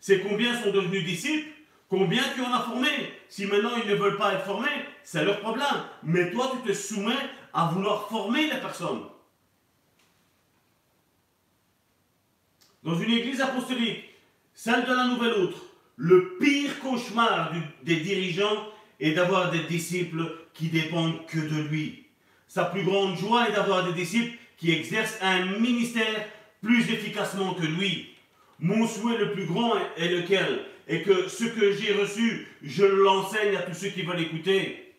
C'est 0.00 0.22
combien 0.22 0.60
sont 0.60 0.72
devenus 0.72 1.04
disciples? 1.04 1.46
Combien 1.88 2.24
tu 2.34 2.40
en 2.40 2.52
as 2.52 2.62
formé? 2.62 2.88
Si 3.28 3.46
maintenant 3.46 3.76
ils 3.80 3.88
ne 3.88 3.94
veulent 3.94 4.16
pas 4.16 4.34
être 4.34 4.44
formés, 4.44 4.66
c'est 5.04 5.24
leur 5.24 5.38
problème. 5.38 5.84
Mais 6.02 6.32
toi, 6.32 6.52
tu 6.52 6.68
te 6.68 6.76
soumets 6.76 7.14
à 7.54 7.66
vouloir 7.66 8.08
former 8.08 8.50
les 8.50 8.60
personnes. 8.60 9.04
Dans 12.82 12.98
une 12.98 13.12
église 13.12 13.40
apostolique, 13.40 14.02
celle 14.52 14.84
de 14.84 14.92
la 14.92 15.06
nouvelle 15.06 15.44
outre, 15.44 15.62
le 15.94 16.38
pire 16.40 16.80
cauchemar 16.80 17.52
des 17.84 17.96
dirigeants 18.00 18.66
est 18.98 19.12
d'avoir 19.12 19.52
des 19.52 19.62
disciples 19.62 20.24
qui 20.54 20.70
dépendent 20.70 21.24
que 21.26 21.38
de 21.38 21.68
lui. 21.68 22.05
Sa 22.56 22.64
plus 22.64 22.84
grande 22.84 23.18
joie 23.18 23.50
est 23.50 23.52
d'avoir 23.52 23.84
des 23.84 23.92
disciples 23.92 24.34
qui 24.56 24.72
exercent 24.72 25.18
un 25.20 25.44
ministère 25.60 26.26
plus 26.62 26.90
efficacement 26.90 27.52
que 27.52 27.66
lui. 27.66 28.14
Mon 28.60 28.86
souhait 28.86 29.18
le 29.18 29.32
plus 29.32 29.44
grand 29.44 29.74
est 29.98 30.08
lequel? 30.08 30.64
Et 30.88 31.02
que 31.02 31.28
ce 31.28 31.44
que 31.44 31.72
j'ai 31.72 31.92
reçu, 31.92 32.48
je 32.62 32.86
l'enseigne 32.86 33.56
à 33.56 33.60
tous 33.60 33.74
ceux 33.74 33.88
qui 33.88 34.04
veulent 34.04 34.22
écouter. 34.22 34.94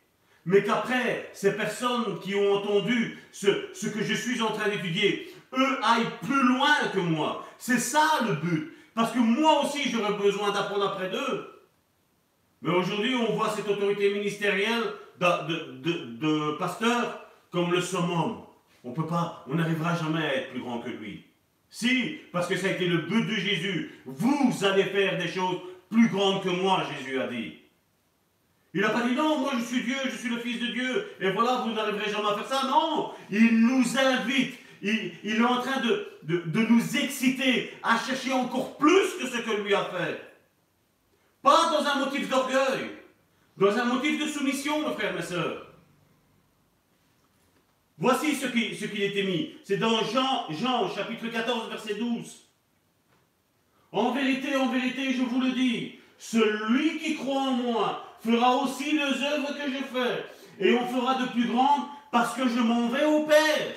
Mais 0.46 0.62
qu'après, 0.62 1.32
ces 1.34 1.58
personnes 1.58 2.20
qui 2.20 2.36
ont 2.36 2.58
entendu 2.58 3.18
ce, 3.32 3.48
que 3.88 4.04
je 4.04 4.14
suis 4.14 4.40
en 4.44 4.52
train 4.52 4.70
d'étudier, 4.70 5.28
eux 5.58 5.80
aillent 5.82 6.14
plus 6.22 6.44
loin 6.44 6.76
que 6.94 7.00
moi. 7.00 7.44
C'est 7.58 7.80
ça 7.80 8.20
le 8.28 8.36
but. 8.36 8.72
Parce 8.94 9.12
que 9.14 9.18
moi 9.18 9.64
aussi, 9.64 9.90
j'aurais 9.90 10.14
besoin 10.14 10.52
d'apprendre 10.52 10.90
après 10.90 11.10
d'eux. 11.10 11.48
Mais 12.62 12.70
aujourd'hui, 12.70 13.16
on 13.16 13.34
voit 13.34 13.50
cette 13.50 13.68
autorité 13.68 14.14
ministérielle 14.14 14.84
de, 15.20 15.82
de, 15.82 16.06
de, 16.18 16.52
pasteur 16.60 17.24
comme 17.58 17.72
le 17.72 17.82
summum. 17.82 18.44
On 18.84 18.92
peut 18.92 19.08
pas, 19.08 19.44
on 19.50 19.56
n'arrivera 19.56 19.96
jamais 19.96 20.22
à 20.24 20.36
être 20.36 20.52
plus 20.52 20.62
grand 20.62 20.78
que 20.78 20.92
lui. 20.92 21.26
Si, 21.72 22.20
parce 22.32 22.48
que 22.48 22.56
ça 22.56 22.68
a 22.68 22.70
été 22.70 22.86
le 22.86 23.00
but 23.00 23.26
de 23.26 23.34
Jésus. 23.34 23.96
Vous 24.06 24.64
allez 24.64 24.84
faire 24.84 25.18
des 25.18 25.28
choses 25.28 25.58
plus 25.90 26.08
grande 26.10 26.44
que 26.44 26.50
moi, 26.50 26.84
Jésus 26.96 27.20
a 27.20 27.26
dit. 27.26 27.56
Il 28.76 28.82
n'a 28.82 28.90
pas 28.90 29.08
dit 29.08 29.16
non, 29.16 29.40
moi 29.40 29.54
je 29.58 29.64
suis 29.64 29.82
Dieu, 29.82 29.96
je 30.06 30.16
suis 30.16 30.30
le 30.30 30.38
Fils 30.38 30.60
de 30.60 30.68
Dieu, 30.68 31.08
et 31.20 31.32
voilà, 31.32 31.64
vous 31.66 31.74
n'arriverez 31.74 32.12
jamais 32.12 32.30
à 32.30 32.36
faire 32.36 32.46
ça. 32.46 32.68
Non, 32.68 33.14
il 33.32 33.60
nous 33.60 33.84
invite, 33.98 34.60
il, 34.84 35.14
est 35.24 35.42
en 35.42 35.60
train 35.62 35.82
de, 35.82 36.12
de, 36.24 36.62
nous 36.62 36.98
exciter 36.98 37.74
à 37.82 37.98
chercher 37.98 38.34
encore 38.34 38.78
plus 38.78 39.16
que 39.20 39.26
ce 39.26 39.38
que 39.38 39.64
lui 39.64 39.74
a 39.74 39.86
fait. 39.86 40.22
Pas 41.42 41.72
dans 41.72 41.84
un 41.88 42.06
motif 42.06 42.30
d'orgueil, 42.30 42.92
dans 43.58 43.76
un 43.76 43.86
motif 43.86 44.24
de 44.24 44.28
soumission, 44.28 44.88
mes 44.88 44.94
frères, 44.94 45.16
mes 45.16 45.24
sœurs. 45.24 45.67
Voici 47.98 48.36
ce 48.36 48.46
qui, 48.48 48.76
ce 48.76 48.86
était 48.86 49.24
mis. 49.24 49.56
C'est 49.64 49.78
dans 49.78 50.04
Jean, 50.04 50.46
Jean, 50.52 50.90
chapitre 50.94 51.28
14, 51.28 51.70
verset 51.70 51.96
12. 51.96 52.48
En 53.92 54.12
vérité, 54.12 54.56
en 54.56 54.68
vérité, 54.68 55.14
je 55.14 55.24
vous 55.24 55.42
le 55.42 55.52
dis, 55.52 55.96
celui 56.18 57.00
qui 57.00 57.16
croit 57.16 57.42
en 57.42 57.54
moi 57.54 58.18
fera 58.24 58.56
aussi 58.58 58.92
les 58.92 59.24
œuvres 59.24 59.54
que 59.54 59.72
je 59.72 59.84
fais, 59.84 60.26
et 60.60 60.76
on 60.76 60.88
fera 60.88 61.16
de 61.16 61.28
plus 61.30 61.48
grandes 61.48 61.86
parce 62.12 62.36
que 62.36 62.48
je 62.48 62.60
m'en 62.60 62.88
vais 62.90 63.06
au 63.06 63.26
Père. 63.26 63.76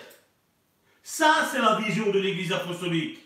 Ça, 1.02 1.48
c'est 1.50 1.60
la 1.60 1.76
vision 1.76 2.10
de 2.10 2.18
l'Église 2.18 2.52
apostolique. 2.52 3.18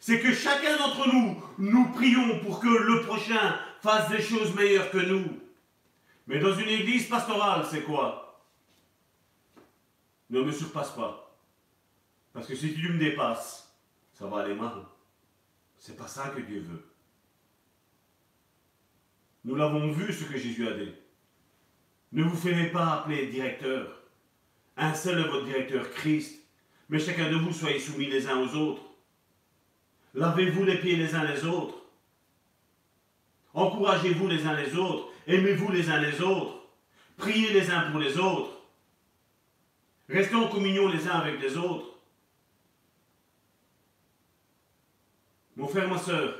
C'est 0.00 0.20
que 0.20 0.34
chacun 0.34 0.76
d'entre 0.76 1.12
nous, 1.12 1.42
nous 1.58 1.92
prions 1.92 2.38
pour 2.40 2.60
que 2.60 2.68
le 2.68 3.02
prochain 3.02 3.58
fasse 3.82 4.08
des 4.10 4.22
choses 4.22 4.54
meilleures 4.54 4.90
que 4.90 4.98
nous. 4.98 5.24
Mais 6.26 6.38
dans 6.38 6.54
une 6.54 6.68
église 6.68 7.06
pastorale, 7.06 7.66
c'est 7.70 7.82
quoi? 7.82 8.23
Ne 10.30 10.42
me 10.42 10.52
surpasse 10.52 10.90
pas. 10.92 11.38
Parce 12.32 12.46
que 12.46 12.54
si 12.54 12.74
tu 12.74 12.88
me 12.88 12.98
dépasses, 12.98 13.74
ça 14.12 14.26
va 14.26 14.40
aller 14.40 14.54
mal. 14.54 14.84
C'est 15.78 15.96
pas 15.96 16.08
ça 16.08 16.28
que 16.30 16.40
Dieu 16.40 16.60
veut. 16.60 16.84
Nous 19.44 19.54
l'avons 19.54 19.92
vu 19.92 20.12
ce 20.12 20.24
que 20.24 20.38
Jésus 20.38 20.66
a 20.66 20.72
dit. 20.72 20.92
Ne 22.12 22.24
vous 22.24 22.36
faites 22.36 22.72
pas 22.72 22.92
appeler 22.92 23.26
directeur. 23.26 24.02
Un 24.76 24.94
seul 24.94 25.20
est 25.20 25.28
votre 25.28 25.44
directeur, 25.44 25.90
Christ. 25.90 26.40
Mais 26.88 26.98
chacun 26.98 27.30
de 27.30 27.36
vous 27.36 27.52
soyez 27.52 27.78
soumis 27.78 28.06
les 28.06 28.26
uns 28.26 28.40
aux 28.40 28.54
autres. 28.54 28.82
Lavez-vous 30.14 30.64
les 30.64 30.78
pieds 30.78 30.96
les 30.96 31.14
uns 31.14 31.24
les 31.24 31.44
autres. 31.44 31.76
Encouragez-vous 33.52 34.28
les 34.28 34.46
uns 34.46 34.54
les 34.54 34.74
autres. 34.76 35.08
Aimez-vous 35.26 35.70
les 35.70 35.88
uns 35.90 36.00
les 36.00 36.20
autres. 36.20 36.62
Priez 37.16 37.52
les 37.52 37.70
uns 37.70 37.90
pour 37.90 38.00
les 38.00 38.18
autres. 38.18 38.50
Restez 40.08 40.34
en 40.34 40.48
communion 40.48 40.88
les 40.88 41.06
uns 41.08 41.18
avec 41.18 41.40
les 41.40 41.56
autres. 41.56 41.98
Mon 45.56 45.66
frère, 45.66 45.88
ma 45.88 45.98
soeur, 45.98 46.34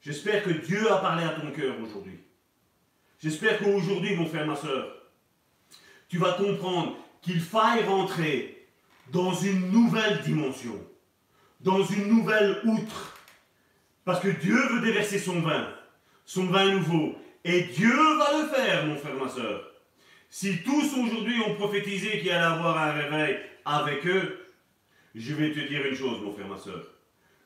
j'espère 0.00 0.42
que 0.42 0.50
Dieu 0.50 0.90
a 0.90 0.98
parlé 0.98 1.24
à 1.24 1.30
ton 1.30 1.50
cœur 1.52 1.78
aujourd'hui. 1.80 2.18
J'espère 3.22 3.58
qu'aujourd'hui, 3.58 4.16
mon 4.16 4.26
frère, 4.26 4.46
ma 4.46 4.56
soeur, 4.56 4.96
tu 6.08 6.18
vas 6.18 6.32
comprendre 6.32 6.96
qu'il 7.20 7.40
faille 7.40 7.84
rentrer 7.84 8.66
dans 9.12 9.34
une 9.34 9.70
nouvelle 9.70 10.20
dimension, 10.22 10.80
dans 11.60 11.84
une 11.84 12.08
nouvelle 12.08 12.60
outre. 12.64 13.18
Parce 14.04 14.20
que 14.20 14.28
Dieu 14.28 14.56
veut 14.68 14.80
déverser 14.80 15.18
son 15.18 15.40
vin, 15.40 15.68
son 16.24 16.46
vin 16.46 16.72
nouveau. 16.72 17.14
Et 17.44 17.62
Dieu 17.64 17.94
va 18.18 18.38
le 18.38 18.48
faire, 18.48 18.86
mon 18.86 18.96
frère, 18.96 19.14
ma 19.14 19.28
soeur. 19.28 19.69
Si 20.32 20.62
tous 20.62 20.96
aujourd'hui 20.96 21.40
ont 21.40 21.56
prophétisé 21.56 22.20
qu'il 22.20 22.30
allait 22.30 22.44
avoir 22.44 22.78
un 22.78 22.92
réveil 22.92 23.40
avec 23.64 24.06
eux, 24.06 24.46
je 25.12 25.34
vais 25.34 25.50
te 25.50 25.58
dire 25.58 25.84
une 25.84 25.96
chose, 25.96 26.22
mon 26.22 26.32
frère, 26.32 26.46
ma 26.46 26.56
soeur. 26.56 26.86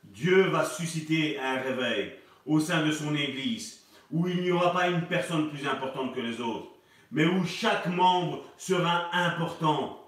Dieu 0.05 0.43
va 0.49 0.67
susciter 0.67 1.39
un 1.41 1.61
réveil 1.61 2.13
au 2.45 2.61
sein 2.61 2.85
de 2.87 2.93
son 2.93 3.15
Église 3.15 3.87
où 4.11 4.29
il 4.29 4.43
n'y 4.43 4.51
aura 4.51 4.75
pas 4.75 4.89
une 4.89 5.07
personne 5.07 5.49
plus 5.49 5.67
importante 5.67 6.15
que 6.15 6.21
les 6.21 6.43
autres, 6.43 6.73
mais 7.11 7.25
où 7.25 7.47
chaque 7.47 7.87
membre 7.87 8.45
sera 8.59 9.09
important. 9.17 10.07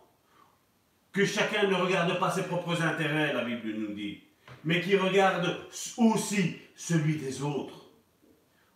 Que 1.12 1.24
chacun 1.24 1.66
ne 1.69 1.74
regarde 1.74 2.19
pas 2.19 2.31
ses 2.31 2.43
propres 2.43 2.82
intérêts, 2.82 3.32
la 3.32 3.43
Bible 3.43 3.73
nous 3.73 3.94
dit, 3.94 4.23
mais 4.65 4.82
qui 4.82 4.97
regarde 4.97 5.61
aussi 5.97 6.57
celui 6.77 7.16
des 7.16 7.43
autres. 7.43 7.86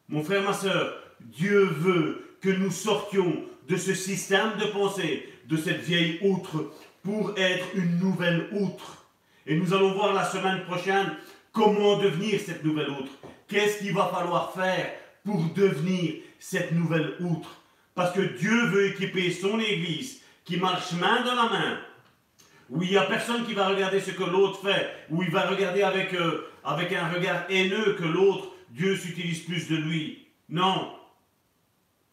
Mon 0.09 0.25
frère, 0.25 0.43
ma 0.43 0.55
soeur, 0.55 1.03
Dieu 1.21 1.67
veut 1.67 2.39
que 2.41 2.49
nous 2.49 2.71
sortions 2.71 3.45
de 3.71 3.77
ce 3.77 3.95
système 3.95 4.59
de 4.59 4.67
pensée, 4.67 5.33
de 5.47 5.57
cette 5.57 5.81
vieille 5.81 6.19
outre, 6.23 6.73
pour 7.03 7.39
être 7.39 7.65
une 7.75 7.99
nouvelle 7.99 8.49
outre 8.53 9.01
et 9.47 9.57
nous 9.57 9.73
allons 9.73 9.93
voir 9.93 10.13
la 10.13 10.25
semaine 10.25 10.65
prochaine 10.65 11.13
comment 11.53 11.99
devenir 11.99 12.41
cette 12.41 12.65
nouvelle 12.65 12.91
outre. 12.91 13.11
Qu'est-ce 13.49 13.79
qu'il 13.79 13.95
va 13.95 14.07
falloir 14.07 14.53
faire 14.53 14.93
pour 15.25 15.43
devenir 15.55 16.15
cette 16.39 16.73
nouvelle 16.73 17.15
outre? 17.21 17.61
Parce 17.95 18.15
que 18.15 18.21
Dieu 18.21 18.67
veut 18.67 18.89
équiper 18.89 19.31
son 19.31 19.59
Église 19.59 20.21
qui 20.45 20.57
marche 20.57 20.93
main 20.93 21.23
dans 21.23 21.35
la 21.35 21.49
main, 21.49 21.81
où 22.69 22.83
il 22.83 22.91
n'y 22.91 22.97
a 22.97 23.03
personne 23.03 23.45
qui 23.45 23.55
va 23.55 23.69
regarder 23.69 24.01
ce 24.01 24.11
que 24.11 24.23
l'autre 24.23 24.61
fait, 24.63 24.89
où 25.11 25.23
il 25.23 25.31
va 25.31 25.49
regarder 25.49 25.83
avec, 25.83 26.15
euh, 26.15 26.47
avec 26.65 26.93
un 26.93 27.09
regard 27.09 27.45
haineux 27.49 27.95
que 27.95 28.05
l'autre, 28.05 28.49
Dieu 28.71 28.97
s'utilise 28.97 29.41
plus 29.41 29.69
de 29.69 29.77
lui. 29.77 30.29
Non. 30.49 30.93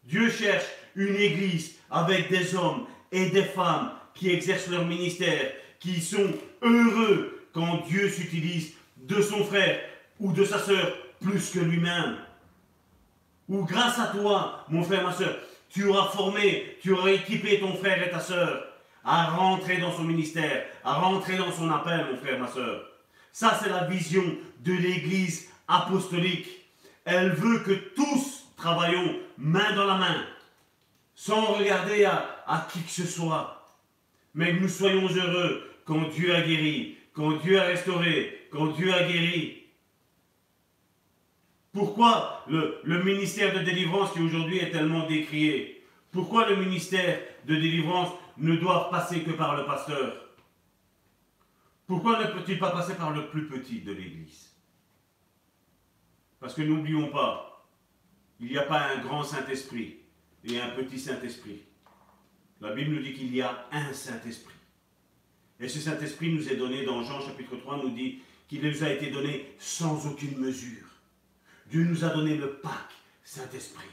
Dieu 0.04 0.30
cherche 0.30 0.66
une 0.98 1.14
Église 1.16 1.76
avec 1.90 2.28
des 2.28 2.54
hommes 2.56 2.86
et 3.12 3.30
des 3.30 3.44
femmes 3.44 3.92
qui 4.14 4.30
exercent 4.30 4.68
leur 4.68 4.84
ministère 4.84 5.52
qui 5.78 6.00
sont 6.00 6.32
heureux 6.60 7.46
quand 7.54 7.86
Dieu 7.86 8.10
s'utilise 8.10 8.72
de 8.96 9.22
son 9.22 9.44
frère 9.44 9.80
ou 10.18 10.32
de 10.32 10.44
sa 10.44 10.58
sœur 10.58 10.92
plus 11.20 11.50
que 11.50 11.60
lui-même. 11.60 12.16
Ou 13.48 13.64
grâce 13.64 13.98
à 13.98 14.08
toi, 14.08 14.64
mon 14.68 14.82
frère, 14.82 15.04
ma 15.04 15.12
sœur, 15.12 15.36
tu 15.70 15.86
auras 15.86 16.08
formé, 16.08 16.76
tu 16.82 16.92
auras 16.92 17.12
équipé 17.12 17.60
ton 17.60 17.74
frère 17.74 18.06
et 18.06 18.10
ta 18.10 18.20
sœur 18.20 18.64
à 19.04 19.26
rentrer 19.26 19.78
dans 19.78 19.92
son 19.92 20.02
ministère, 20.02 20.66
à 20.84 20.94
rentrer 20.94 21.36
dans 21.36 21.52
son 21.52 21.70
appel, 21.70 22.06
mon 22.10 22.18
frère, 22.18 22.40
ma 22.40 22.48
sœur. 22.48 22.82
Ça, 23.32 23.58
c'est 23.62 23.70
la 23.70 23.84
vision 23.84 24.24
de 24.60 24.72
l'Église 24.72 25.48
apostolique. 25.68 26.48
Elle 27.04 27.30
veut 27.30 27.60
que 27.60 27.72
tous 27.94 28.44
travaillons 28.56 29.16
main 29.38 29.74
dans 29.76 29.86
la 29.86 29.94
main, 29.94 30.26
sans 31.18 31.54
regarder 31.54 32.04
à, 32.04 32.68
qui 32.72 32.80
que 32.80 32.90
ce 32.92 33.04
soit. 33.04 33.76
Mais 34.34 34.52
nous 34.52 34.68
soyons 34.68 35.08
heureux 35.08 35.68
quand 35.84 36.08
Dieu 36.10 36.32
a 36.32 36.42
guéri, 36.42 36.96
quand 37.12 37.32
Dieu 37.38 37.60
a 37.60 37.64
restauré, 37.64 38.46
quand 38.52 38.68
Dieu 38.68 38.94
a 38.94 39.02
guéri. 39.02 39.64
Pourquoi 41.72 42.44
le, 42.46 42.80
le 42.84 43.02
ministère 43.02 43.52
de 43.52 43.64
délivrance 43.64 44.12
qui 44.12 44.20
aujourd'hui 44.20 44.58
est 44.58 44.70
tellement 44.70 45.08
décrié? 45.08 45.84
Pourquoi 46.12 46.48
le 46.48 46.54
ministère 46.54 47.20
de 47.46 47.56
délivrance 47.56 48.12
ne 48.36 48.54
doit 48.54 48.88
passer 48.88 49.22
que 49.22 49.32
par 49.32 49.56
le 49.56 49.66
pasteur? 49.66 50.14
Pourquoi 51.88 52.22
ne 52.22 52.30
peut-il 52.30 52.60
pas 52.60 52.70
passer 52.70 52.94
par 52.94 53.10
le 53.10 53.26
plus 53.26 53.48
petit 53.48 53.80
de 53.80 53.92
l'Église? 53.92 54.56
Parce 56.38 56.54
que 56.54 56.62
n'oublions 56.62 57.08
pas, 57.08 57.66
il 58.38 58.46
n'y 58.46 58.58
a 58.58 58.62
pas 58.62 58.92
un 58.92 58.98
grand 58.98 59.24
Saint-Esprit 59.24 59.98
et 60.48 60.60
un 60.60 60.70
petit 60.70 60.98
Saint-Esprit. 60.98 61.62
La 62.60 62.72
Bible 62.72 62.94
nous 62.94 63.02
dit 63.02 63.12
qu'il 63.12 63.34
y 63.34 63.40
a 63.40 63.66
un 63.70 63.92
Saint-Esprit. 63.92 64.54
Et 65.60 65.68
ce 65.68 65.80
Saint-Esprit 65.80 66.32
nous 66.32 66.48
est 66.48 66.56
donné 66.56 66.84
dans 66.84 67.02
Jean 67.02 67.20
chapitre 67.20 67.56
3, 67.56 67.78
nous 67.82 67.90
dit 67.90 68.20
qu'il 68.48 68.66
nous 68.66 68.84
a 68.84 68.90
été 68.90 69.10
donné 69.10 69.54
sans 69.58 70.06
aucune 70.06 70.38
mesure. 70.38 70.86
Dieu 71.66 71.84
nous 71.84 72.04
a 72.04 72.08
donné 72.08 72.36
le 72.36 72.54
Pâques, 72.54 72.94
Saint-Esprit. 73.22 73.88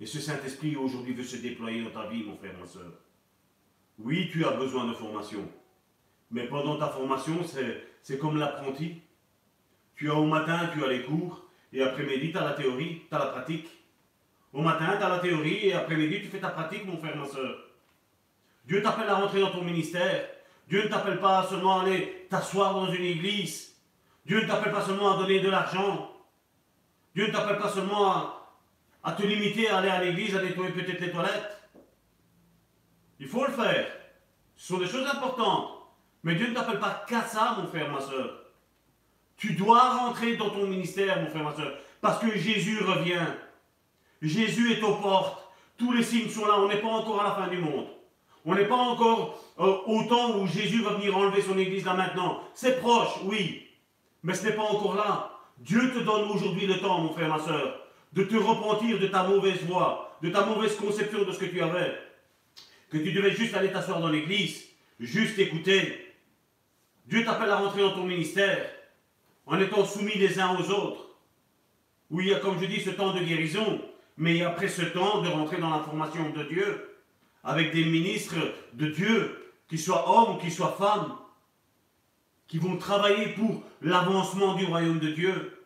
Et 0.00 0.06
ce 0.06 0.20
Saint-Esprit 0.20 0.76
aujourd'hui 0.76 1.12
veut 1.12 1.24
se 1.24 1.36
déployer 1.36 1.82
dans 1.82 1.90
ta 1.90 2.08
vie, 2.08 2.22
mon 2.22 2.36
frère, 2.36 2.58
ma 2.58 2.66
soeur. 2.66 2.92
Oui, 3.98 4.28
tu 4.30 4.44
as 4.44 4.52
besoin 4.52 4.86
de 4.86 4.94
formation. 4.94 5.48
Mais 6.30 6.46
pendant 6.46 6.78
ta 6.78 6.88
formation, 6.88 7.40
c'est 8.02 8.18
comme 8.18 8.38
l'apprenti. 8.38 9.00
Tu 9.96 10.10
as 10.10 10.14
au 10.14 10.26
matin, 10.26 10.70
tu 10.72 10.84
as 10.84 10.88
les 10.88 11.04
cours, 11.04 11.44
et 11.72 11.82
après-midi, 11.82 12.30
tu 12.30 12.38
as 12.38 12.44
la 12.44 12.52
théorie, 12.52 13.02
tu 13.08 13.14
as 13.14 13.18
la 13.18 13.26
pratique. 13.26 13.68
Au 14.52 14.62
matin, 14.62 14.96
tu 14.98 15.04
as 15.04 15.08
la 15.08 15.18
théorie, 15.18 15.66
et 15.66 15.74
après-midi, 15.74 16.22
tu 16.22 16.28
fais 16.28 16.40
ta 16.40 16.48
pratique, 16.48 16.86
mon 16.86 16.96
frère, 16.96 17.16
ma 17.16 17.26
soeur. 17.26 17.56
Dieu 18.64 18.82
t'appelle 18.82 19.08
à 19.08 19.16
rentrer 19.16 19.40
dans 19.40 19.50
ton 19.50 19.62
ministère. 19.62 20.28
Dieu 20.68 20.84
ne 20.84 20.88
t'appelle 20.88 21.20
pas 21.20 21.46
seulement 21.48 21.80
à 21.80 21.82
aller 21.82 22.26
t'asseoir 22.28 22.74
dans 22.74 22.92
une 22.92 23.04
église. 23.04 23.74
Dieu 24.26 24.42
ne 24.42 24.46
t'appelle 24.46 24.72
pas 24.72 24.84
seulement 24.84 25.14
à 25.14 25.18
donner 25.18 25.40
de 25.40 25.48
l'argent. 25.48 26.12
Dieu 27.14 27.26
ne 27.26 27.32
t'appelle 27.32 27.58
pas 27.58 27.70
seulement 27.70 28.34
à, 29.02 29.12
te 29.12 29.22
limiter 29.22 29.68
à 29.70 29.78
aller 29.78 29.88
à 29.88 30.02
l'église, 30.02 30.36
à 30.36 30.42
nettoyer 30.42 30.72
peut-être 30.72 31.00
les 31.00 31.10
toilettes. 31.10 31.58
Il 33.18 33.26
faut 33.26 33.46
le 33.46 33.52
faire. 33.52 33.86
Ce 34.54 34.68
sont 34.68 34.78
des 34.78 34.86
choses 34.86 35.06
importantes. 35.06 35.70
Mais 36.22 36.34
Dieu 36.34 36.48
ne 36.48 36.54
t'appelle 36.54 36.78
pas 36.78 37.04
qu'à 37.08 37.22
ça, 37.22 37.56
mon 37.58 37.66
frère, 37.68 37.90
ma 37.90 38.00
soeur. 38.00 38.44
Tu 39.38 39.54
dois 39.54 39.96
rentrer 39.96 40.36
dans 40.36 40.50
ton 40.50 40.66
ministère, 40.66 41.22
mon 41.22 41.28
frère, 41.28 41.44
ma 41.44 41.54
soeur. 41.54 41.72
Parce 42.02 42.18
que 42.18 42.36
Jésus 42.36 42.82
revient. 42.84 43.26
Jésus 44.22 44.72
est 44.72 44.82
aux 44.82 44.96
portes. 44.96 45.44
Tous 45.76 45.92
les 45.92 46.02
signes 46.02 46.28
sont 46.28 46.46
là. 46.46 46.58
On 46.58 46.68
n'est 46.68 46.80
pas 46.80 46.88
encore 46.88 47.20
à 47.20 47.24
la 47.24 47.30
fin 47.32 47.48
du 47.48 47.58
monde. 47.58 47.86
On 48.44 48.54
n'est 48.54 48.66
pas 48.66 48.76
encore 48.76 49.44
euh, 49.58 49.78
au 49.86 50.04
temps 50.04 50.38
où 50.38 50.46
Jésus 50.46 50.82
va 50.82 50.94
venir 50.94 51.16
enlever 51.16 51.42
son 51.42 51.58
église 51.58 51.84
là 51.84 51.94
maintenant. 51.94 52.42
C'est 52.54 52.80
proche, 52.80 53.20
oui. 53.24 53.66
Mais 54.22 54.34
ce 54.34 54.46
n'est 54.46 54.54
pas 54.54 54.62
encore 54.62 54.94
là. 54.94 55.32
Dieu 55.58 55.92
te 55.92 55.98
donne 55.98 56.30
aujourd'hui 56.30 56.66
le 56.66 56.78
temps, 56.78 57.00
mon 57.00 57.12
frère, 57.12 57.28
ma 57.28 57.38
soeur, 57.38 57.80
de 58.12 58.24
te 58.24 58.36
repentir 58.36 58.98
de 58.98 59.06
ta 59.08 59.24
mauvaise 59.24 59.62
voie, 59.64 60.16
de 60.22 60.30
ta 60.30 60.44
mauvaise 60.44 60.76
conception 60.76 61.24
de 61.24 61.32
ce 61.32 61.38
que 61.38 61.46
tu 61.46 61.60
avais. 61.60 61.98
Que 62.90 62.98
tu 62.98 63.12
devais 63.12 63.32
juste 63.32 63.54
aller 63.54 63.70
t'asseoir 63.70 64.00
dans 64.00 64.08
l'église, 64.08 64.64
juste 65.00 65.38
écouter. 65.38 66.14
Dieu 67.06 67.24
t'appelle 67.24 67.50
à 67.50 67.56
rentrer 67.56 67.82
dans 67.82 67.92
ton 67.92 68.04
ministère 68.04 68.70
en 69.46 69.58
étant 69.60 69.84
soumis 69.84 70.16
les 70.16 70.38
uns 70.38 70.56
aux 70.56 70.70
autres. 70.70 71.08
Oui, 72.10 72.24
il 72.26 72.30
y 72.30 72.34
a, 72.34 72.38
comme 72.38 72.58
je 72.60 72.66
dis, 72.66 72.80
ce 72.80 72.90
temps 72.90 73.12
de 73.12 73.20
guérison, 73.20 73.80
mais 74.18 74.42
après 74.42 74.68
ce 74.68 74.82
temps 74.82 75.22
de 75.22 75.28
rentrer 75.28 75.58
dans 75.58 75.70
la 75.70 75.82
formation 75.82 76.30
de 76.30 76.42
Dieu, 76.42 76.96
avec 77.44 77.72
des 77.72 77.84
ministres 77.84 78.36
de 78.74 78.88
Dieu, 78.88 79.52
qu'ils 79.68 79.78
soient 79.78 80.10
hommes 80.10 80.38
qu'ils 80.38 80.52
soient 80.52 80.76
femmes, 80.78 81.16
qui 82.48 82.58
vont 82.58 82.76
travailler 82.76 83.28
pour 83.28 83.62
l'avancement 83.80 84.54
du 84.54 84.64
royaume 84.64 84.98
de 84.98 85.10
Dieu. 85.10 85.64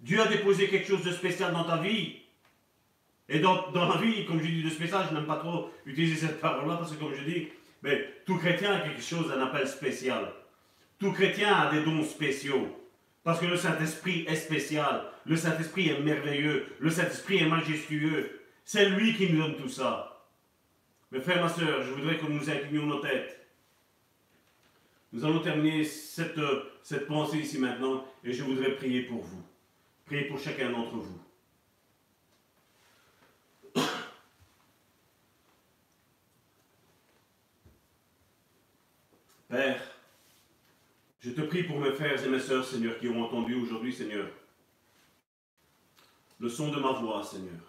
Dieu 0.00 0.20
a 0.20 0.26
déposé 0.26 0.68
quelque 0.68 0.88
chose 0.88 1.04
de 1.04 1.12
spécial 1.12 1.52
dans 1.52 1.64
ta 1.64 1.78
vie. 1.78 2.16
Et 3.28 3.38
dans, 3.38 3.70
dans 3.70 3.88
la 3.88 3.96
vie, 3.96 4.26
comme 4.26 4.40
je 4.40 4.46
dis 4.46 4.62
de 4.62 4.70
spécial, 4.70 5.06
je 5.08 5.14
n'aime 5.14 5.26
pas 5.26 5.36
trop 5.36 5.70
utiliser 5.86 6.26
cette 6.26 6.40
parole-là 6.40 6.76
parce 6.76 6.92
que 6.92 6.98
comme 6.98 7.14
je 7.14 7.22
dis, 7.22 7.48
mais 7.82 8.12
tout 8.26 8.36
chrétien 8.36 8.74
a 8.74 8.80
quelque 8.80 9.02
chose, 9.02 9.32
un 9.32 9.40
appel 9.40 9.66
spécial. 9.66 10.32
Tout 10.98 11.12
chrétien 11.12 11.54
a 11.54 11.70
des 11.70 11.82
dons 11.82 12.02
spéciaux. 12.02 12.76
Parce 13.22 13.38
que 13.38 13.46
le 13.46 13.56
Saint-Esprit 13.56 14.24
est 14.26 14.36
spécial. 14.36 15.04
Le 15.30 15.36
Saint-Esprit 15.36 15.88
est 15.88 16.00
merveilleux. 16.00 16.66
Le 16.80 16.90
Saint-Esprit 16.90 17.38
est 17.38 17.48
majestueux. 17.48 18.40
C'est 18.64 18.90
lui 18.90 19.14
qui 19.14 19.32
nous 19.32 19.40
donne 19.40 19.56
tout 19.56 19.68
ça. 19.68 20.26
Mais 21.10 21.20
frère, 21.20 21.40
ma 21.40 21.48
soeur, 21.48 21.82
je 21.82 21.92
voudrais 21.92 22.18
que 22.18 22.26
nous 22.26 22.50
inclinions 22.50 22.86
nos 22.86 23.00
têtes 23.00 23.40
nous 25.12 25.24
allons 25.24 25.40
terminer 25.40 25.82
cette, 25.84 26.38
cette 26.82 27.08
pensée 27.08 27.38
ici 27.38 27.58
maintenant 27.58 28.06
et 28.22 28.32
je 28.32 28.44
voudrais 28.44 28.76
prier 28.76 29.02
pour 29.02 29.22
vous. 29.22 29.42
Prier 30.06 30.24
pour 30.26 30.38
chacun 30.38 30.70
d'entre 30.70 30.94
vous. 30.94 31.20
Père, 39.48 39.82
je 41.18 41.30
te 41.30 41.40
prie 41.40 41.64
pour 41.64 41.80
mes 41.80 41.90
frères 41.90 42.24
et 42.24 42.28
mes 42.28 42.38
sœurs, 42.38 42.64
Seigneur, 42.64 42.96
qui 43.00 43.08
ont 43.08 43.24
entendu 43.24 43.56
aujourd'hui, 43.56 43.92
Seigneur, 43.92 44.28
le 46.40 46.48
son 46.48 46.70
de 46.70 46.80
ma 46.80 46.92
voix, 46.92 47.22
Seigneur. 47.22 47.60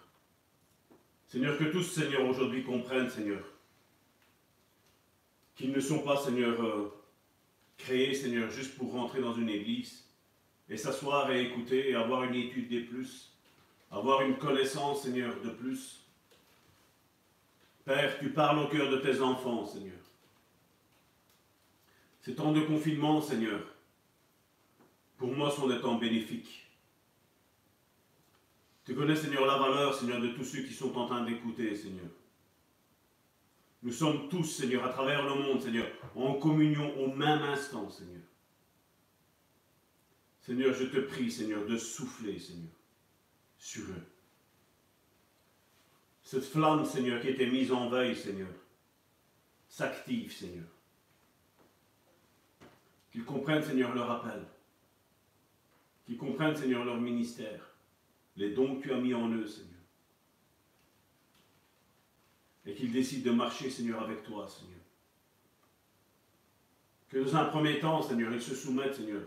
Seigneur, 1.26 1.56
que 1.58 1.64
tous, 1.64 1.82
Seigneur, 1.82 2.26
aujourd'hui 2.26 2.64
comprennent, 2.64 3.10
Seigneur, 3.10 3.42
qu'ils 5.54 5.72
ne 5.72 5.80
sont 5.80 6.00
pas, 6.00 6.16
Seigneur, 6.16 6.60
euh, 6.62 6.92
créé, 7.76 8.14
Seigneur, 8.14 8.50
juste 8.50 8.76
pour 8.76 8.92
rentrer 8.92 9.20
dans 9.20 9.34
une 9.34 9.50
église 9.50 10.04
et 10.68 10.76
s'asseoir 10.76 11.30
et 11.30 11.42
écouter 11.42 11.90
et 11.90 11.94
avoir 11.94 12.24
une 12.24 12.34
étude 12.34 12.68
de 12.70 12.80
plus, 12.80 13.32
avoir 13.90 14.22
une 14.22 14.36
connaissance, 14.38 15.02
Seigneur, 15.02 15.38
de 15.42 15.50
plus. 15.50 16.06
Père, 17.84 18.18
tu 18.18 18.30
parles 18.30 18.58
au 18.58 18.68
cœur 18.68 18.90
de 18.90 18.98
tes 18.98 19.20
enfants, 19.20 19.66
Seigneur. 19.66 19.98
Ces 22.22 22.34
temps 22.34 22.52
de 22.52 22.60
confinement, 22.60 23.20
Seigneur, 23.20 23.60
pour 25.18 25.32
moi 25.32 25.50
sont 25.50 25.68
des 25.68 25.80
temps 25.80 25.96
bénéfiques. 25.96 26.71
Tu 28.84 28.94
connais, 28.94 29.14
Seigneur, 29.14 29.46
la 29.46 29.58
valeur, 29.58 29.94
Seigneur, 29.94 30.20
de 30.20 30.28
tous 30.28 30.44
ceux 30.44 30.62
qui 30.62 30.74
sont 30.74 30.96
en 30.96 31.06
train 31.06 31.24
d'écouter, 31.24 31.74
Seigneur. 31.76 32.10
Nous 33.82 33.92
sommes 33.92 34.28
tous, 34.28 34.44
Seigneur, 34.44 34.84
à 34.84 34.88
travers 34.88 35.24
le 35.24 35.34
monde, 35.40 35.60
Seigneur, 35.60 35.88
en 36.16 36.34
communion 36.34 36.96
au 37.00 37.12
même 37.12 37.42
instant, 37.42 37.88
Seigneur. 37.90 38.22
Seigneur, 40.40 40.74
je 40.74 40.84
te 40.86 40.98
prie, 40.98 41.30
Seigneur, 41.30 41.64
de 41.66 41.76
souffler, 41.76 42.38
Seigneur, 42.38 42.72
sur 43.56 43.84
eux. 43.84 44.06
Cette 46.24 46.44
flamme, 46.44 46.84
Seigneur, 46.84 47.20
qui 47.20 47.28
était 47.28 47.46
mise 47.46 47.70
en 47.70 47.88
veille, 47.88 48.16
Seigneur, 48.16 48.50
s'active, 49.68 50.32
Seigneur. 50.32 50.66
Qu'ils 53.12 53.24
comprennent, 53.24 53.62
Seigneur, 53.62 53.94
leur 53.94 54.10
appel. 54.10 54.44
Qu'ils 56.06 56.16
comprennent, 56.16 56.56
Seigneur, 56.56 56.84
leur 56.84 57.00
ministère. 57.00 57.71
Les 58.36 58.50
dons 58.50 58.76
que 58.76 58.82
tu 58.82 58.92
as 58.92 58.98
mis 58.98 59.14
en 59.14 59.28
eux, 59.30 59.46
Seigneur 59.46 59.72
et 62.64 62.74
qu'ils 62.74 62.92
décident 62.92 63.30
de 63.30 63.36
marcher, 63.36 63.70
Seigneur, 63.70 64.02
avec 64.02 64.22
toi, 64.22 64.48
Seigneur. 64.48 64.78
Que 67.08 67.18
dans 67.18 67.36
un 67.36 67.44
premier 67.46 67.78
temps, 67.78 68.02
Seigneur, 68.02 68.32
ils 68.32 68.40
se 68.40 68.54
soumettent, 68.54 68.94
Seigneur, 68.94 69.22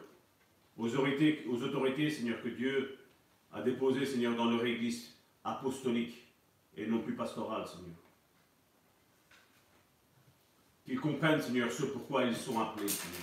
aux 0.77 0.95
autorités, 0.95 2.10
Seigneur, 2.10 2.41
que 2.41 2.49
Dieu 2.49 2.98
a 3.52 3.61
déposées, 3.61 4.06
Seigneur, 4.06 4.36
dans 4.36 4.49
leur 4.49 4.65
église 4.65 5.15
apostolique 5.44 6.27
et 6.76 6.88
non 6.88 6.99
plus 6.99 7.14
pastorale, 7.14 7.68
Seigneur. 7.68 7.95
Qu'ils 10.86 10.99
comprennent, 10.99 11.41
Seigneur, 11.41 11.72
ce 11.72 11.84
pourquoi 11.84 12.23
ils 12.23 12.36
sont 12.36 12.60
appelés, 12.60 12.88
Seigneur. 12.88 13.22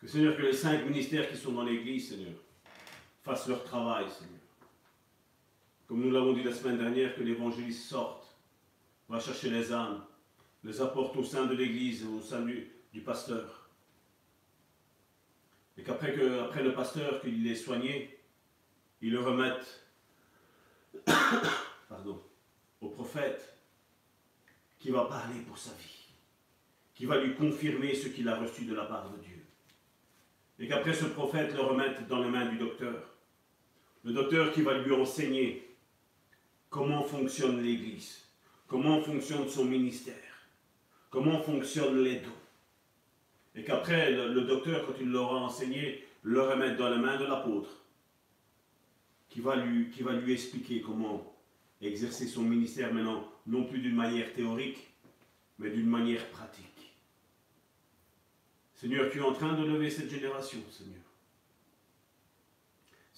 Que, 0.00 0.06
Seigneur, 0.06 0.36
que 0.36 0.42
les 0.42 0.52
cinq 0.52 0.84
ministères 0.84 1.30
qui 1.30 1.36
sont 1.36 1.52
dans 1.52 1.64
l'église, 1.64 2.10
Seigneur, 2.10 2.34
fassent 3.22 3.48
leur 3.48 3.64
travail, 3.64 4.04
Seigneur. 4.10 4.40
Comme 5.86 6.00
nous 6.00 6.10
l'avons 6.10 6.32
dit 6.32 6.42
la 6.42 6.54
semaine 6.54 6.78
dernière, 6.78 7.14
que 7.14 7.22
l'évangéliste 7.22 7.88
sorte, 7.88 8.26
va 9.08 9.20
chercher 9.20 9.50
les 9.50 9.72
âmes, 9.72 10.02
les 10.64 10.80
apportent 10.80 11.16
au 11.16 11.24
sein 11.24 11.46
de 11.46 11.54
l'Église, 11.54 12.04
au 12.04 12.20
sein 12.20 12.40
du, 12.42 13.00
pasteur. 13.04 13.68
Et 15.76 15.82
qu'après 15.82 16.14
que, 16.14 16.58
le 16.60 16.72
pasteur, 16.72 17.20
qu'il 17.20 17.46
est 17.46 17.54
soigné, 17.54 18.18
ils 19.00 19.12
le 19.12 19.20
remettent 19.20 19.86
pardon, 21.88 22.22
au 22.80 22.88
prophète 22.88 23.56
qui 24.78 24.90
va 24.90 25.04
parler 25.04 25.40
pour 25.40 25.58
sa 25.58 25.72
vie, 25.72 26.08
qui 26.94 27.06
va 27.06 27.18
lui 27.18 27.34
confirmer 27.34 27.94
ce 27.94 28.08
qu'il 28.08 28.28
a 28.28 28.36
reçu 28.36 28.64
de 28.64 28.74
la 28.74 28.84
part 28.84 29.10
de 29.10 29.18
Dieu. 29.18 29.44
Et 30.58 30.68
qu'après 30.68 30.92
ce 30.92 31.06
prophète 31.06 31.54
le 31.54 31.60
remette 31.60 32.06
dans 32.08 32.22
les 32.22 32.28
mains 32.28 32.46
du 32.46 32.56
docteur. 32.56 33.11
Le 34.04 34.12
docteur 34.12 34.52
qui 34.52 34.62
va 34.62 34.78
lui 34.78 34.92
enseigner 34.92 35.68
comment 36.70 37.04
fonctionne 37.04 37.62
l'Église, 37.62 38.24
comment 38.66 39.00
fonctionne 39.02 39.48
son 39.48 39.64
ministère, 39.64 40.14
comment 41.10 41.42
fonctionnent 41.42 42.02
les 42.02 42.16
dons. 42.16 42.30
Et 43.54 43.62
qu'après, 43.64 44.10
le, 44.10 44.40
docteur, 44.42 44.86
quand 44.86 44.94
il 45.00 45.10
l'aura 45.10 45.40
enseigné, 45.40 46.04
le 46.22 46.40
remette 46.40 46.76
dans 46.78 46.88
les 46.88 46.98
mains 46.98 47.18
de 47.18 47.26
l'apôtre, 47.26 47.70
qui, 49.28 49.40
qui 49.92 50.02
va 50.02 50.12
lui 50.14 50.32
expliquer 50.32 50.80
comment 50.80 51.32
exercer 51.82 52.26
son 52.26 52.42
ministère 52.42 52.92
maintenant, 52.92 53.28
non 53.46 53.64
plus 53.64 53.80
d'une 53.80 53.94
manière 53.94 54.32
théorique, 54.32 54.88
mais 55.58 55.70
d'une 55.70 55.88
manière 55.88 56.26
pratique. 56.30 56.94
Seigneur, 58.74 59.10
tu 59.10 59.18
es 59.18 59.22
en 59.22 59.32
train 59.32 59.54
de 59.54 59.64
lever 59.64 59.90
cette 59.90 60.10
génération, 60.10 60.58
Seigneur. 60.70 61.01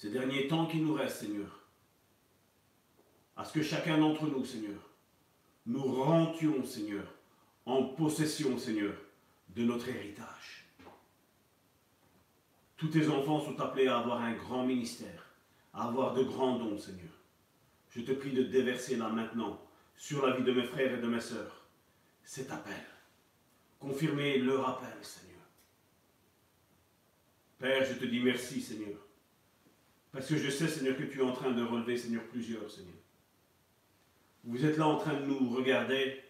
Ces 0.05 0.11
derniers 0.11 0.49
temps 0.49 0.67
qui 0.67 0.81
nous 0.81 0.93
restent, 0.93 1.21
Seigneur, 1.21 1.61
à 3.39 3.43
ce 3.43 3.55
que 3.55 3.63
chacun 3.63 3.97
d'entre 3.97 4.27
nous, 4.27 4.45
Seigneur, 4.45 4.79
nous 5.65 5.83
rentions, 5.83 6.63
Seigneur, 6.63 7.07
en 7.65 7.85
possession, 7.85 8.59
Seigneur, 8.59 8.93
de 9.57 9.65
notre 9.65 9.89
héritage. 9.89 10.67
Tous 12.77 12.89
tes 12.89 13.09
enfants 13.09 13.41
sont 13.41 13.59
appelés 13.63 13.87
à 13.87 14.01
avoir 14.01 14.21
un 14.21 14.35
grand 14.35 14.67
ministère, 14.67 15.25
à 15.73 15.89
avoir 15.89 16.13
de 16.13 16.23
grands 16.23 16.59
dons, 16.59 16.77
Seigneur. 16.77 17.15
Je 17.89 18.03
te 18.03 18.13
prie 18.13 18.33
de 18.33 18.43
déverser 18.43 18.97
là 18.97 19.09
maintenant, 19.09 19.59
sur 19.97 20.27
la 20.27 20.37
vie 20.37 20.45
de 20.45 20.53
mes 20.53 20.65
frères 20.65 20.99
et 20.99 21.01
de 21.01 21.09
mes 21.09 21.23
sœurs, 21.23 21.65
cet 22.25 22.51
appel. 22.51 22.85
Confirmer 23.79 24.37
leur 24.37 24.69
appel, 24.69 24.99
Seigneur. 25.01 25.47
Père, 27.59 27.87
je 27.87 27.95
te 27.95 28.05
dis 28.05 28.21
merci, 28.21 28.61
Seigneur. 28.61 29.04
Parce 30.15 30.29
que 30.29 30.37
je 30.37 30.49
sais, 30.49 30.69
Seigneur, 30.69 30.97
que 30.97 31.03
tu 31.03 31.19
es 31.19 31.23
en 31.23 31.33
train 31.33 31.51
de 31.51 31.65
relever, 31.65 31.97
Seigneur, 31.97 32.23
plusieurs, 32.23 32.71
Seigneur. 32.71 32.95
Vous 34.45 34.65
êtes 34.65 34.79
là 34.79 34.87
en 34.87 34.97
train 34.97 35.15
de 35.15 35.25
nous 35.25 35.51
regarder. 35.51 36.23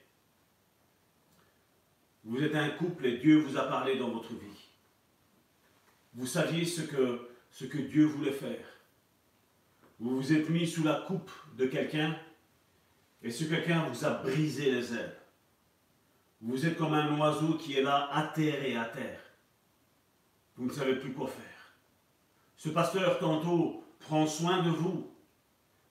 Vous 2.24 2.42
êtes 2.42 2.54
un 2.54 2.70
couple 2.70 3.04
et 3.04 3.18
Dieu 3.18 3.36
vous 3.36 3.58
a 3.58 3.64
parlé 3.64 3.98
dans 3.98 4.08
votre 4.08 4.32
vie. 4.32 4.70
Vous 6.14 6.26
saviez 6.26 6.64
ce 6.64 6.80
que, 6.80 7.28
ce 7.50 7.66
que 7.66 7.76
Dieu 7.76 8.06
voulait 8.06 8.32
faire. 8.32 8.64
Vous 10.00 10.16
vous 10.16 10.32
êtes 10.32 10.48
mis 10.48 10.66
sous 10.66 10.82
la 10.82 11.04
coupe 11.06 11.30
de 11.58 11.66
quelqu'un 11.66 12.18
et 13.22 13.30
ce 13.30 13.44
quelqu'un 13.44 13.84
vous 13.88 14.06
a 14.06 14.10
brisé 14.22 14.70
les 14.70 14.94
ailes. 14.94 15.16
Vous 16.40 16.64
êtes 16.64 16.78
comme 16.78 16.94
un 16.94 17.18
oiseau 17.18 17.58
qui 17.58 17.74
est 17.74 17.82
là 17.82 18.08
atterré 18.12 18.76
à 18.76 18.86
terre. 18.86 19.20
Vous 20.56 20.64
ne 20.64 20.72
savez 20.72 20.96
plus 20.96 21.12
quoi 21.12 21.28
faire. 21.28 21.53
Ce 22.64 22.70
pasteur 22.70 23.18
tantôt 23.18 23.84
prend 23.98 24.26
soin 24.26 24.62
de 24.62 24.70
vous, 24.70 25.06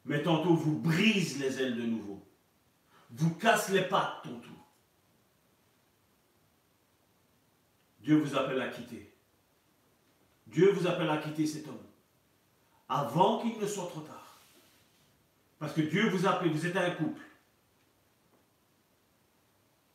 mais 0.06 0.24
tantôt 0.24 0.56
vous 0.56 0.80
brise 0.80 1.40
les 1.40 1.62
ailes 1.62 1.76
de 1.76 1.84
nouveau. 1.84 2.20
Vous 3.12 3.36
casse 3.36 3.70
les 3.70 3.84
pattes 3.84 4.24
tantôt. 4.24 4.60
Dieu 8.00 8.18
vous 8.18 8.36
appelle 8.36 8.60
à 8.60 8.70
quitter. 8.70 9.14
Dieu 10.48 10.72
vous 10.72 10.88
appelle 10.88 11.12
à 11.12 11.18
quitter 11.18 11.46
cet 11.46 11.68
homme 11.68 11.78
avant 12.90 13.40
qu'il 13.40 13.60
ne 13.60 13.68
soit 13.68 13.86
trop 13.90 14.02
tard. 14.02 14.40
Parce 15.60 15.74
que 15.74 15.82
Dieu 15.82 16.10
vous 16.10 16.26
appelle, 16.26 16.50
vous 16.50 16.66
êtes 16.66 16.76
un 16.76 16.90
couple. 16.90 17.22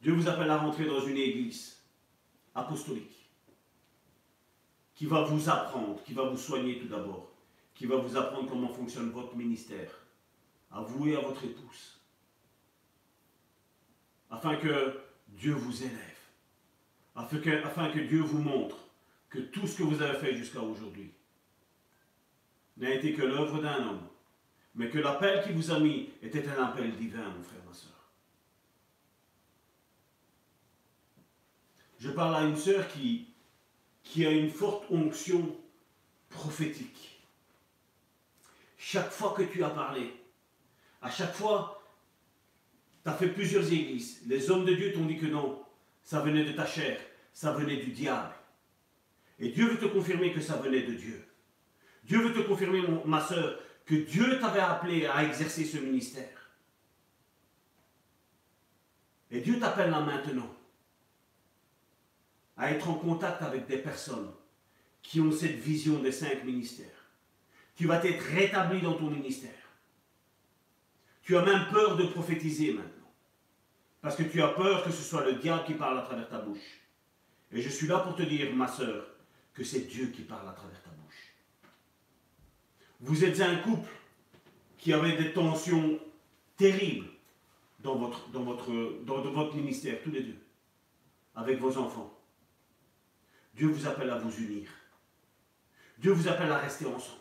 Dieu 0.00 0.12
vous 0.12 0.28
appelle 0.28 0.48
à 0.48 0.58
rentrer 0.58 0.86
dans 0.86 1.04
une 1.04 1.16
église 1.16 1.82
apostolique 2.54 3.17
qui 4.98 5.06
va 5.06 5.22
vous 5.22 5.48
apprendre, 5.48 6.02
qui 6.02 6.12
va 6.12 6.24
vous 6.24 6.36
soigner 6.36 6.76
tout 6.80 6.88
d'abord, 6.88 7.30
qui 7.72 7.86
va 7.86 7.98
vous 7.98 8.16
apprendre 8.16 8.50
comment 8.50 8.68
fonctionne 8.68 9.10
votre 9.10 9.36
ministère, 9.36 9.92
à 10.72 10.80
vous 10.80 11.06
et 11.06 11.14
à 11.14 11.20
votre 11.20 11.44
épouse, 11.44 12.00
afin 14.28 14.56
que 14.56 14.98
Dieu 15.28 15.52
vous 15.52 15.84
élève, 15.84 16.18
afin 17.14 17.90
que, 17.90 18.00
Dieu 18.00 18.22
vous 18.22 18.42
montre 18.42 18.76
que 19.30 19.38
tout 19.38 19.68
ce 19.68 19.78
que 19.78 19.84
vous 19.84 20.02
avez 20.02 20.18
fait 20.18 20.34
jusqu'à 20.34 20.62
aujourd'hui 20.62 21.12
n'a 22.76 22.90
été 22.90 23.14
que 23.14 23.22
l'œuvre 23.22 23.62
d'un 23.62 23.90
homme, 23.90 24.08
mais 24.74 24.90
que 24.90 24.98
l'appel 24.98 25.44
qui 25.44 25.52
vous 25.52 25.70
a 25.70 25.78
mis 25.78 26.10
était 26.22 26.48
un 26.48 26.64
appel 26.64 26.96
divin, 26.96 27.22
mon 27.22 27.44
frère, 27.44 27.62
ma 27.68 27.72
soeur. 27.72 27.92
Je 32.00 32.10
parle 32.10 32.34
à 32.34 32.42
une 32.42 32.56
sœur 32.56 32.88
qui, 32.88 33.28
qui 34.08 34.24
a 34.24 34.30
une 34.30 34.50
forte 34.50 34.90
onction 34.90 35.54
prophétique. 36.30 37.20
Chaque 38.78 39.10
fois 39.10 39.34
que 39.36 39.42
tu 39.42 39.62
as 39.62 39.68
parlé, 39.68 40.14
à 41.02 41.10
chaque 41.10 41.34
fois, 41.34 41.82
tu 43.02 43.10
as 43.10 43.12
fait 43.12 43.28
plusieurs 43.28 43.70
églises. 43.70 44.22
Les 44.26 44.50
hommes 44.50 44.64
de 44.64 44.74
Dieu 44.74 44.92
t'ont 44.94 45.04
dit 45.04 45.18
que 45.18 45.26
non, 45.26 45.62
ça 46.02 46.20
venait 46.20 46.44
de 46.44 46.52
ta 46.52 46.64
chair, 46.64 46.98
ça 47.34 47.52
venait 47.52 47.76
du 47.76 47.90
diable. 47.90 48.34
Et 49.38 49.50
Dieu 49.50 49.68
veut 49.68 49.78
te 49.78 49.92
confirmer 49.92 50.32
que 50.32 50.40
ça 50.40 50.56
venait 50.56 50.82
de 50.82 50.94
Dieu. 50.94 51.28
Dieu 52.04 52.22
veut 52.22 52.32
te 52.32 52.48
confirmer, 52.48 52.82
ma 53.04 53.20
soeur, 53.20 53.60
que 53.84 53.94
Dieu 53.94 54.40
t'avait 54.40 54.60
appelé 54.60 55.04
à 55.06 55.24
exercer 55.24 55.66
ce 55.66 55.76
ministère. 55.76 56.50
Et 59.30 59.40
Dieu 59.40 59.60
t'appelle 59.60 59.90
là 59.90 60.00
maintenant 60.00 60.57
à 62.58 62.72
être 62.72 62.90
en 62.90 62.94
contact 62.94 63.40
avec 63.42 63.66
des 63.66 63.78
personnes 63.78 64.30
qui 65.00 65.20
ont 65.20 65.30
cette 65.30 65.56
vision 65.56 66.00
des 66.00 66.12
cinq 66.12 66.44
ministères. 66.44 66.86
Tu 67.76 67.86
vas 67.86 68.04
être 68.04 68.22
rétabli 68.34 68.82
dans 68.82 68.94
ton 68.94 69.08
ministère. 69.08 69.52
Tu 71.22 71.36
as 71.36 71.44
même 71.44 71.68
peur 71.70 71.96
de 71.96 72.04
prophétiser 72.04 72.72
maintenant. 72.72 73.12
Parce 74.00 74.16
que 74.16 74.24
tu 74.24 74.42
as 74.42 74.48
peur 74.48 74.84
que 74.84 74.90
ce 74.90 75.02
soit 75.02 75.24
le 75.24 75.34
diable 75.34 75.64
qui 75.64 75.74
parle 75.74 75.98
à 75.98 76.02
travers 76.02 76.28
ta 76.28 76.38
bouche. 76.38 76.80
Et 77.52 77.62
je 77.62 77.68
suis 77.68 77.86
là 77.86 78.00
pour 78.00 78.16
te 78.16 78.22
dire, 78.22 78.54
ma 78.54 78.66
soeur, 78.66 79.06
que 79.54 79.62
c'est 79.62 79.86
Dieu 79.88 80.08
qui 80.08 80.22
parle 80.22 80.48
à 80.48 80.52
travers 80.52 80.82
ta 80.82 80.90
bouche. 80.90 81.34
Vous 83.00 83.24
êtes 83.24 83.40
un 83.40 83.56
couple 83.56 83.90
qui 84.76 84.92
avait 84.92 85.16
des 85.16 85.32
tensions 85.32 85.98
terribles 86.56 87.08
dans 87.80 87.96
votre, 87.96 88.28
dans 88.30 88.42
votre, 88.42 88.70
dans 89.04 89.20
votre 89.22 89.54
ministère, 89.54 90.02
tous 90.02 90.10
les 90.10 90.22
deux, 90.22 90.38
avec 91.36 91.60
vos 91.60 91.76
enfants. 91.78 92.17
Dieu 93.58 93.66
vous 93.66 93.88
appelle 93.88 94.08
à 94.10 94.18
vous 94.18 94.30
unir. 94.38 94.70
Dieu 95.98 96.12
vous 96.12 96.28
appelle 96.28 96.52
à 96.52 96.58
rester 96.58 96.86
ensemble. 96.86 97.18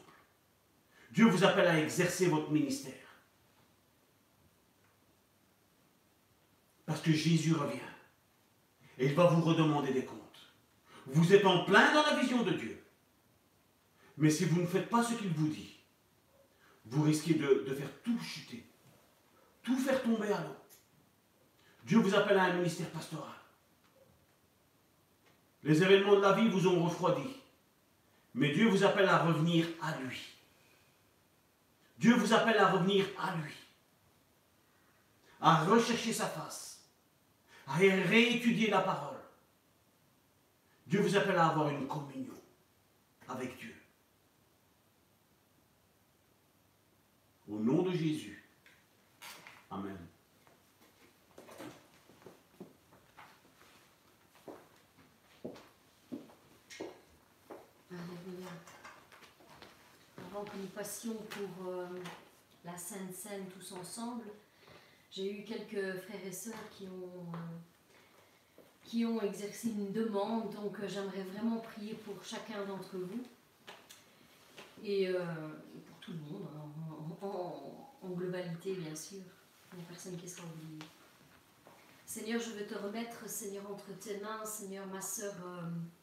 Dieu 1.10 1.26
vous 1.26 1.44
appelle 1.44 1.68
à 1.68 1.80
exercer 1.80 2.28
votre 2.28 2.52
ministère. 2.52 2.94
Parce 6.86 7.02
que 7.02 7.12
Jésus 7.12 7.54
revient. 7.54 7.80
Et 9.00 9.08
il 9.08 9.16
va 9.16 9.26
vous 9.26 9.42
redemander 9.42 9.92
des 9.92 10.06
comptes. 10.06 10.54
Vous 11.08 11.34
êtes 11.34 11.46
en 11.46 11.66
plein 11.66 11.92
dans 11.92 12.04
la 12.04 12.20
vision 12.20 12.44
de 12.44 12.52
Dieu. 12.52 12.84
Mais 14.18 14.30
si 14.30 14.46
vous 14.46 14.62
ne 14.62 14.68
faites 14.68 14.90
pas 14.90 15.04
ce 15.04 15.16
qu'il 15.16 15.30
vous 15.30 15.48
dit, 15.48 15.80
vous 16.86 17.02
risquez 17.02 17.34
de, 17.34 17.74
faire 17.74 18.02
tout 18.04 18.20
chuter, 18.20 18.64
tout 19.64 19.78
faire 19.78 20.04
tomber 20.04 20.32
à 20.32 20.42
l'eau. 20.42 20.56
Dieu 21.84 21.98
vous 21.98 22.14
appelle 22.14 22.38
à 22.38 22.44
un 22.44 22.54
ministère 22.54 22.90
pastoral. 22.92 23.37
Les 25.64 25.82
événements 25.82 26.16
de 26.16 26.22
la 26.22 26.34
vie 26.34 26.50
vous 26.50 26.68
ont 26.68 26.86
refroidi. 26.86 27.36
Mais 28.34 28.52
Dieu 28.54 28.70
vous 28.70 28.84
appelle 28.84 29.10
à 29.10 29.20
revenir 29.20 29.68
à 29.82 29.98
lui. 29.98 30.22
Dieu 31.98 32.16
vous 32.16 32.34
appelle 32.34 32.58
à 32.58 32.70
revenir 32.70 33.06
à 33.20 33.36
lui. 33.36 33.54
À 35.42 35.66
rechercher 35.66 36.14
sa 36.14 36.28
face. 36.28 36.88
À 37.68 37.76
réétudier 37.76 38.70
la 38.70 38.82
parole. 38.82 39.18
Dieu 40.86 41.02
vous 41.02 41.16
appelle 41.18 41.38
à 41.38 41.48
avoir 41.48 41.70
une 41.70 41.88
communion 41.88 42.34
avec 43.28 43.58
Dieu. 43.58 43.76
Au 47.50 47.60
nom 47.60 47.82
de 47.82 47.92
Jésus. 47.92 48.44
Amen. 49.70 50.07
Que 60.44 60.58
nous 60.58 60.68
passions 60.68 61.16
pour 61.30 61.68
euh, 61.68 61.88
la 62.66 62.78
Sainte 62.78 63.14
Seine 63.14 63.46
tous 63.48 63.72
ensemble, 63.74 64.26
j'ai 65.12 65.40
eu 65.40 65.44
quelques 65.44 66.00
frères 66.02 66.26
et 66.26 66.32
sœurs 66.32 66.70
qui 66.78 66.86
ont, 66.86 67.34
euh, 67.34 68.60
qui 68.84 69.06
ont 69.06 69.22
exercé 69.22 69.70
une 69.70 69.92
demande. 69.92 70.54
Donc 70.54 70.80
euh, 70.80 70.88
j'aimerais 70.88 71.24
vraiment 71.24 71.58
prier 71.58 71.94
pour 71.94 72.24
chacun 72.24 72.66
d'entre 72.66 72.98
vous 72.98 73.24
et 74.84 75.08
euh, 75.08 75.18
pour 75.88 75.98
tout 76.02 76.12
le 76.12 76.20
monde, 76.20 76.48
en, 77.22 78.10
globalité 78.10 78.74
bien 78.74 78.96
sûr. 78.96 79.22
Il 79.74 79.80
n'y 79.80 79.84
a 79.84 79.88
personne 79.88 80.18
qui 80.18 80.30
sera 80.30 80.46
oublié. 80.48 80.80
Seigneur, 82.06 82.40
je 82.40 82.52
veux 82.52 82.66
te 82.66 82.76
remettre, 82.76 83.28
Seigneur, 83.28 83.70
entre 83.70 83.92
tes 84.00 84.18
mains, 84.20 84.46
Seigneur, 84.46 84.88
ma 84.88 85.02
sœur 85.02 85.34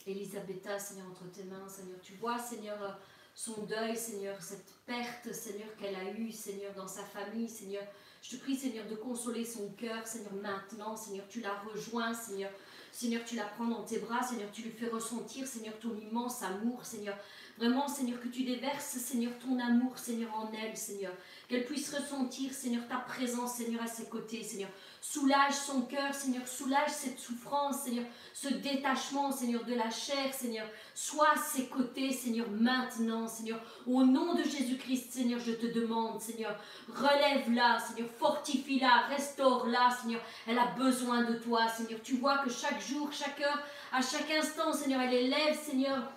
Elisabetta, 0.06 0.78
Seigneur, 0.78 1.06
entre 1.06 1.24
tes 1.32 1.44
mains, 1.44 1.66
Seigneur. 1.66 1.98
Tu 2.02 2.12
vois, 2.14 2.38
Seigneur, 2.38 2.98
son 3.34 3.62
deuil, 3.62 3.96
Seigneur, 3.96 4.40
cette 4.40 4.72
perte, 4.86 5.32
Seigneur, 5.32 5.74
qu'elle 5.76 5.96
a 5.96 6.10
eue, 6.12 6.30
Seigneur, 6.30 6.72
dans 6.74 6.86
sa 6.86 7.02
famille, 7.02 7.48
Seigneur. 7.48 7.82
Je 8.22 8.36
te 8.36 8.42
prie, 8.42 8.56
Seigneur, 8.56 8.86
de 8.86 8.94
consoler 8.94 9.44
son 9.44 9.68
cœur, 9.72 10.06
Seigneur, 10.06 10.32
maintenant, 10.34 10.96
Seigneur, 10.96 11.26
tu 11.28 11.40
la 11.40 11.54
rejoins, 11.60 12.14
Seigneur. 12.14 12.50
Seigneur, 12.92 13.24
tu 13.24 13.34
la 13.34 13.42
prends 13.42 13.66
dans 13.66 13.82
tes 13.82 13.98
bras, 13.98 14.22
Seigneur, 14.22 14.48
tu 14.52 14.62
lui 14.62 14.70
fais 14.70 14.88
ressentir, 14.88 15.48
Seigneur, 15.48 15.76
ton 15.80 15.96
immense 15.96 16.44
amour, 16.44 16.84
Seigneur. 16.84 17.16
Vraiment, 17.58 17.88
Seigneur, 17.88 18.20
que 18.20 18.28
tu 18.28 18.44
déverses, 18.44 18.98
Seigneur, 18.98 19.32
ton 19.40 19.58
amour, 19.58 19.98
Seigneur, 19.98 20.32
en 20.32 20.52
elle, 20.52 20.76
Seigneur. 20.76 21.12
Qu'elle 21.48 21.64
puisse 21.64 21.92
ressentir, 21.92 22.52
Seigneur, 22.52 22.86
ta 22.86 22.98
présence, 22.98 23.56
Seigneur, 23.56 23.82
à 23.82 23.88
ses 23.88 24.04
côtés, 24.04 24.44
Seigneur. 24.44 24.70
Soulage 25.06 25.52
son 25.52 25.82
cœur, 25.82 26.14
Seigneur. 26.14 26.48
Soulage 26.48 26.88
cette 26.88 27.18
souffrance, 27.18 27.82
Seigneur. 27.82 28.06
Ce 28.32 28.48
détachement, 28.48 29.30
Seigneur, 29.30 29.62
de 29.64 29.74
la 29.74 29.90
chair, 29.90 30.32
Seigneur. 30.32 30.66
Sois 30.94 31.28
à 31.34 31.36
ses 31.36 31.66
côtés, 31.66 32.10
Seigneur, 32.10 32.48
maintenant, 32.50 33.28
Seigneur. 33.28 33.60
Au 33.86 34.02
nom 34.02 34.32
de 34.32 34.42
Jésus-Christ, 34.42 35.12
Seigneur, 35.12 35.40
je 35.40 35.52
te 35.52 35.66
demande, 35.66 36.22
Seigneur, 36.22 36.58
relève-la, 36.88 37.80
Seigneur, 37.80 38.08
fortifie-la, 38.18 39.08
restaure-la, 39.10 39.90
Seigneur. 39.90 40.22
Elle 40.46 40.58
a 40.58 40.68
besoin 40.68 41.22
de 41.24 41.34
toi, 41.34 41.68
Seigneur. 41.68 42.00
Tu 42.02 42.16
vois 42.16 42.38
que 42.38 42.48
chaque 42.48 42.80
jour, 42.80 43.12
chaque 43.12 43.42
heure, 43.42 43.62
à 43.92 44.00
chaque 44.00 44.30
instant, 44.30 44.72
Seigneur, 44.72 45.02
elle 45.02 45.12
élève, 45.12 45.54
Seigneur, 45.54 46.10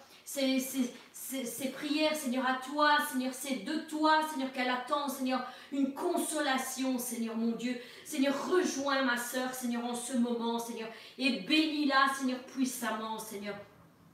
prières, 1.74 2.16
Seigneur, 2.16 2.46
à 2.46 2.60
toi, 2.66 2.98
Seigneur, 3.12 3.34
c'est 3.34 3.64
de 3.66 3.80
toi, 3.90 4.20
Seigneur, 4.32 4.52
qu'elle 4.52 4.70
attend, 4.70 5.10
Seigneur, 5.10 5.46
une 5.72 5.94
consolation, 5.94 6.98
Seigneur, 6.98 7.36
mon 7.36 7.52
Dieu. 7.52 7.78
Seigneur, 8.06 8.34
rejoins 8.50 9.04
ma 9.04 9.18
sœur, 9.18 9.54
Seigneur, 9.54 9.84
en 9.86 9.96
ce 9.96 10.14
moment, 10.14 10.60
Seigneur, 10.60 10.90
et 11.18 11.42
bénis-la, 11.42 12.14
Seigneur, 12.18 12.40
puissamment, 12.44 13.20
Seigneur. 13.20 13.56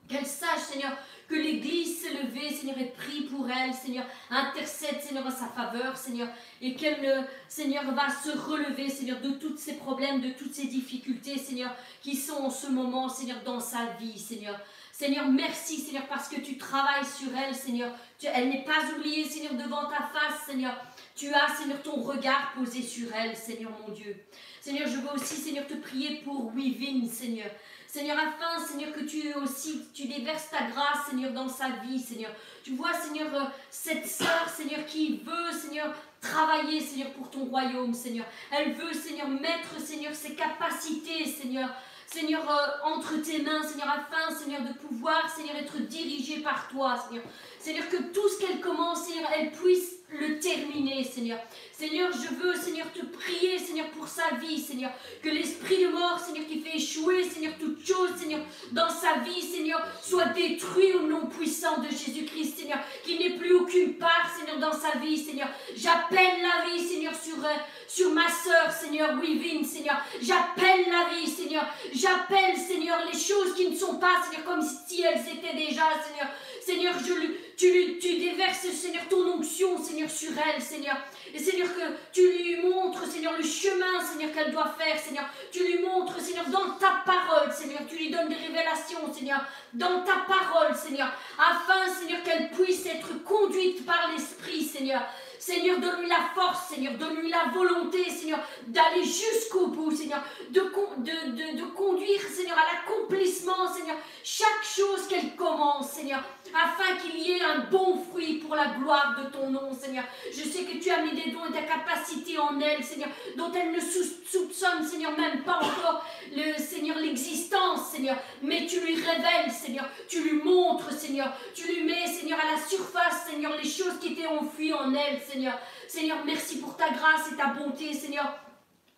Qu'elle 0.07 0.25
sache, 0.25 0.61
Seigneur, 0.71 0.91
que 1.29 1.35
l'Église 1.35 2.01
s'est 2.01 2.13
levée, 2.13 2.51
Seigneur, 2.51 2.77
et 2.77 2.91
prie 2.91 3.21
pour 3.23 3.49
elle, 3.49 3.73
Seigneur. 3.73 4.05
Intercède, 4.29 5.01
Seigneur, 5.01 5.25
en 5.25 5.31
sa 5.31 5.47
faveur, 5.47 5.95
Seigneur. 5.95 6.27
Et 6.61 6.75
qu'elle, 6.75 7.27
Seigneur, 7.47 7.83
va 7.93 8.07
se 8.09 8.37
relever, 8.37 8.89
Seigneur, 8.89 9.21
de 9.21 9.31
tous 9.31 9.57
ces 9.57 9.75
problèmes, 9.75 10.21
de 10.21 10.31
toutes 10.31 10.53
ces 10.53 10.67
difficultés, 10.67 11.37
Seigneur, 11.37 11.73
qui 12.01 12.15
sont 12.15 12.43
en 12.43 12.49
ce 12.49 12.67
moment, 12.67 13.07
Seigneur, 13.07 13.41
dans 13.45 13.59
sa 13.59 13.85
vie, 13.99 14.19
Seigneur. 14.19 14.59
Seigneur, 14.95 15.27
merci, 15.27 15.79
Seigneur, 15.79 16.05
parce 16.05 16.29
que 16.29 16.39
tu 16.39 16.55
travailles 16.55 17.03
sur 17.03 17.35
elle, 17.35 17.55
Seigneur. 17.55 17.91
elle 18.21 18.49
n'est 18.49 18.63
pas 18.63 18.79
oubliée, 18.95 19.25
Seigneur, 19.25 19.55
devant 19.55 19.89
ta 19.89 20.07
face, 20.13 20.45
Seigneur. 20.45 20.75
Tu 21.15 21.33
as, 21.33 21.55
Seigneur, 21.55 21.81
ton 21.81 21.95
regard 21.95 22.53
posé 22.55 22.83
sur 22.83 23.11
elle, 23.11 23.35
Seigneur 23.35 23.71
mon 23.71 23.91
Dieu. 23.91 24.15
Seigneur, 24.61 24.87
je 24.87 24.97
veux 24.97 25.11
aussi, 25.15 25.35
Seigneur, 25.35 25.65
te 25.65 25.73
prier 25.73 26.21
pour 26.23 26.53
Wivine, 26.53 27.09
Seigneur. 27.09 27.49
Seigneur, 27.87 28.17
afin, 28.19 28.63
Seigneur, 28.63 28.91
que 28.93 29.01
tu 29.01 29.33
aussi, 29.33 29.81
tu 29.95 30.07
déverses 30.07 30.51
ta 30.51 30.67
grâce, 30.67 31.07
Seigneur, 31.09 31.33
dans 31.33 31.49
sa 31.49 31.69
vie, 31.83 31.99
Seigneur. 31.99 32.31
Tu 32.63 32.75
vois, 32.75 32.93
Seigneur, 32.93 33.33
euh, 33.33 33.45
cette 33.71 34.05
sœur, 34.05 34.47
Seigneur, 34.47 34.85
qui 34.85 35.23
veut, 35.25 35.51
Seigneur, 35.51 35.91
travailler, 36.21 36.79
Seigneur, 36.79 37.11
pour 37.13 37.31
ton 37.31 37.45
royaume, 37.45 37.95
Seigneur. 37.95 38.27
Elle 38.51 38.73
veut, 38.73 38.93
Seigneur, 38.93 39.27
mettre, 39.27 39.79
Seigneur, 39.79 40.13
ses 40.13 40.35
capacités, 40.35 41.25
Seigneur, 41.25 41.69
Seigneur, 42.13 42.43
euh, 42.47 42.87
entre 42.87 43.17
tes 43.23 43.41
mains, 43.41 43.63
Seigneur, 43.63 43.89
afin, 43.89 44.33
Seigneur, 44.35 44.61
de 44.61 44.73
pouvoir, 44.73 45.27
Seigneur, 45.35 45.55
être 45.55 45.79
dirigé 45.79 46.41
par 46.41 46.67
toi, 46.67 46.95
Seigneur. 47.07 47.23
Seigneur, 47.59 47.89
que 47.89 47.97
tout 48.13 48.29
ce 48.29 48.39
qu'elle 48.39 48.59
commence, 48.59 49.07
Seigneur, 49.07 49.29
elle 49.35 49.51
puisse 49.51 49.93
le 50.11 50.37
terminer, 50.37 51.03
Seigneur. 51.03 51.39
Seigneur, 51.71 52.11
je 52.11 52.35
veux, 52.35 52.55
Seigneur, 52.55 52.85
te 52.93 53.03
prier, 53.03 53.57
Seigneur, 53.57 53.87
pour 53.87 54.07
sa 54.07 54.35
vie, 54.35 54.59
Seigneur. 54.59 54.91
Que 55.23 55.29
l'esprit 55.29 55.83
de 55.83 55.89
mort, 55.89 56.19
Seigneur, 56.19 56.45
qui 56.45 56.59
fait 56.59 56.77
échouer, 56.77 57.23
Seigneur, 57.23 57.53
toute 57.59 57.83
chose, 57.83 58.11
Seigneur, 58.15 58.41
dans 58.71 58.89
sa 58.89 59.19
vie, 59.19 59.41
Seigneur, 59.41 59.81
soit 60.01 60.25
détruit 60.25 60.93
au 60.93 61.07
nom 61.07 61.25
puissant 61.25 61.79
de 61.81 61.89
Jésus-Christ, 61.89 62.59
Seigneur. 62.59 62.79
Qu'il 63.03 63.17
n'ait 63.17 63.37
plus 63.37 63.55
aucune 63.55 63.95
part, 63.95 64.29
Seigneur, 64.37 64.59
dans 64.59 64.77
sa 64.77 64.99
vie, 64.99 65.17
Seigneur. 65.17 65.47
J'appelle 65.75 66.41
la 66.43 66.69
vie, 66.69 66.79
Seigneur, 66.79 67.13
sur, 67.15 67.43
euh, 67.43 67.49
sur 67.93 68.09
ma 68.09 68.27
sœur, 68.27 68.71
Seigneur, 68.71 69.19
Wivine, 69.21 69.63
Seigneur. 69.63 69.97
J'appelle 70.19 70.85
la 70.89 71.13
vie, 71.13 71.29
Seigneur. 71.29 71.65
J'appelle, 71.93 72.57
Seigneur, 72.57 72.97
les 73.05 73.19
choses 73.19 73.53
qui 73.55 73.69
ne 73.69 73.75
sont 73.75 73.97
pas, 73.97 74.23
Seigneur, 74.23 74.45
comme 74.45 74.61
si 74.63 75.03
elles 75.03 75.21
étaient 75.21 75.55
déjà, 75.55 75.83
Seigneur. 76.03 76.27
Seigneur, 76.65 76.93
je, 76.97 77.13
tu, 77.55 77.99
tu 77.99 78.17
déverses, 78.17 78.67
Seigneur, 78.71 79.03
ton 79.09 79.27
onction, 79.33 79.77
Seigneur, 79.77 80.09
sur 80.09 80.31
elle, 80.31 80.61
Seigneur. 80.61 80.97
Et 81.35 81.39
Seigneur, 81.39 81.67
que 81.67 81.81
tu 82.11 82.21
lui 82.21 82.61
montres, 82.61 83.05
Seigneur, 83.05 83.33
le 83.37 83.43
chemin, 83.43 84.01
Seigneur, 84.01 84.33
qu'elle 84.33 84.51
doit 84.51 84.75
faire, 84.75 84.99
Seigneur. 84.99 85.25
Tu 85.51 85.63
lui 85.63 85.83
montres, 85.83 86.19
Seigneur, 86.19 86.45
dans 86.49 86.71
ta 86.79 87.03
parole, 87.05 87.51
Seigneur. 87.53 87.81
Tu 87.87 87.97
lui 87.97 88.09
donnes 88.09 88.29
des 88.29 88.35
révélations, 88.35 89.13
Seigneur, 89.13 89.45
dans 89.73 90.03
ta 90.03 90.25
parole, 90.27 90.75
Seigneur. 90.75 91.09
Afin, 91.37 91.93
Seigneur, 91.93 92.23
qu'elle 92.23 92.49
puisse 92.49 92.87
être 92.87 93.23
conduite 93.23 93.85
par 93.85 94.09
l'Esprit, 94.11 94.63
Seigneur. 94.63 95.03
Seigneur, 95.45 95.77
donne-lui 95.77 96.07
la 96.07 96.29
force, 96.33 96.69
Seigneur, 96.69 96.93
donne-lui 96.93 97.29
la 97.29 97.51
volonté, 97.53 98.09
Seigneur, 98.09 98.39
d'aller 98.67 99.03
jusqu'au 99.03 99.67
bout, 99.67 99.91
Seigneur, 99.91 100.23
de, 100.51 100.61
de, 100.61 101.57
de, 101.57 101.65
conduire, 101.73 102.21
Seigneur, 102.21 102.57
à 102.57 102.63
l'accomplissement, 102.73 103.67
Seigneur, 103.73 103.97
chaque 104.23 104.63
chose 104.63 105.05
qu'elle 105.09 105.35
commence, 105.35 105.91
Seigneur, 105.91 106.23
afin 106.53 106.97
qu'il 106.97 107.19
y 107.19 107.31
ait 107.31 107.41
un 107.41 107.59
bon 107.71 107.97
fruit 107.97 108.35
pour 108.35 108.55
la 108.55 108.67
gloire 108.67 109.15
de 109.19 109.29
ton 109.29 109.49
nom, 109.49 109.73
Seigneur. 109.73 110.03
Je 110.31 110.43
sais 110.43 110.63
que 110.63 110.77
tu 110.77 110.89
as 110.89 111.01
mis 111.01 111.11
des 111.11 111.31
dons 111.31 111.45
et 111.49 111.51
des 111.51 111.65
capacités 111.65 112.37
en 112.37 112.59
elle, 112.59 112.83
Seigneur, 112.83 113.09
dont 113.37 113.51
elle 113.53 113.71
ne 113.71 113.79
soupçonne, 113.79 114.83
Seigneur, 114.83 115.17
même 115.17 115.43
pas 115.43 115.57
encore, 115.57 116.05
le 116.35 116.57
Seigneur, 116.57 116.97
l'existence, 116.97 117.91
Seigneur, 117.91 118.17
mais 118.41 118.65
tu 118.65 118.79
lui 118.79 118.95
révèles, 118.95 119.51
Seigneur, 119.51 119.85
tu 120.07 120.21
lui 120.21 120.43
montres, 120.43 120.91
Seigneur, 120.91 121.33
tu 121.55 121.67
lui 121.67 121.83
mets, 121.83 122.07
Seigneur, 122.07 122.39
à 122.39 122.55
la 122.55 122.61
surface, 122.61 123.27
Seigneur, 123.29 123.55
les 123.57 123.69
choses 123.69 123.99
qui 123.99 124.13
étaient 124.13 124.27
enfuies 124.27 124.73
en 124.73 124.93
elle. 124.93 125.21
Seigneur. 125.21 125.57
Seigneur, 125.87 126.17
merci 126.25 126.57
pour 126.57 126.75
ta 126.75 126.89
grâce 126.89 127.31
et 127.31 127.35
ta 127.35 127.47
bonté, 127.47 127.93
Seigneur 127.93 128.42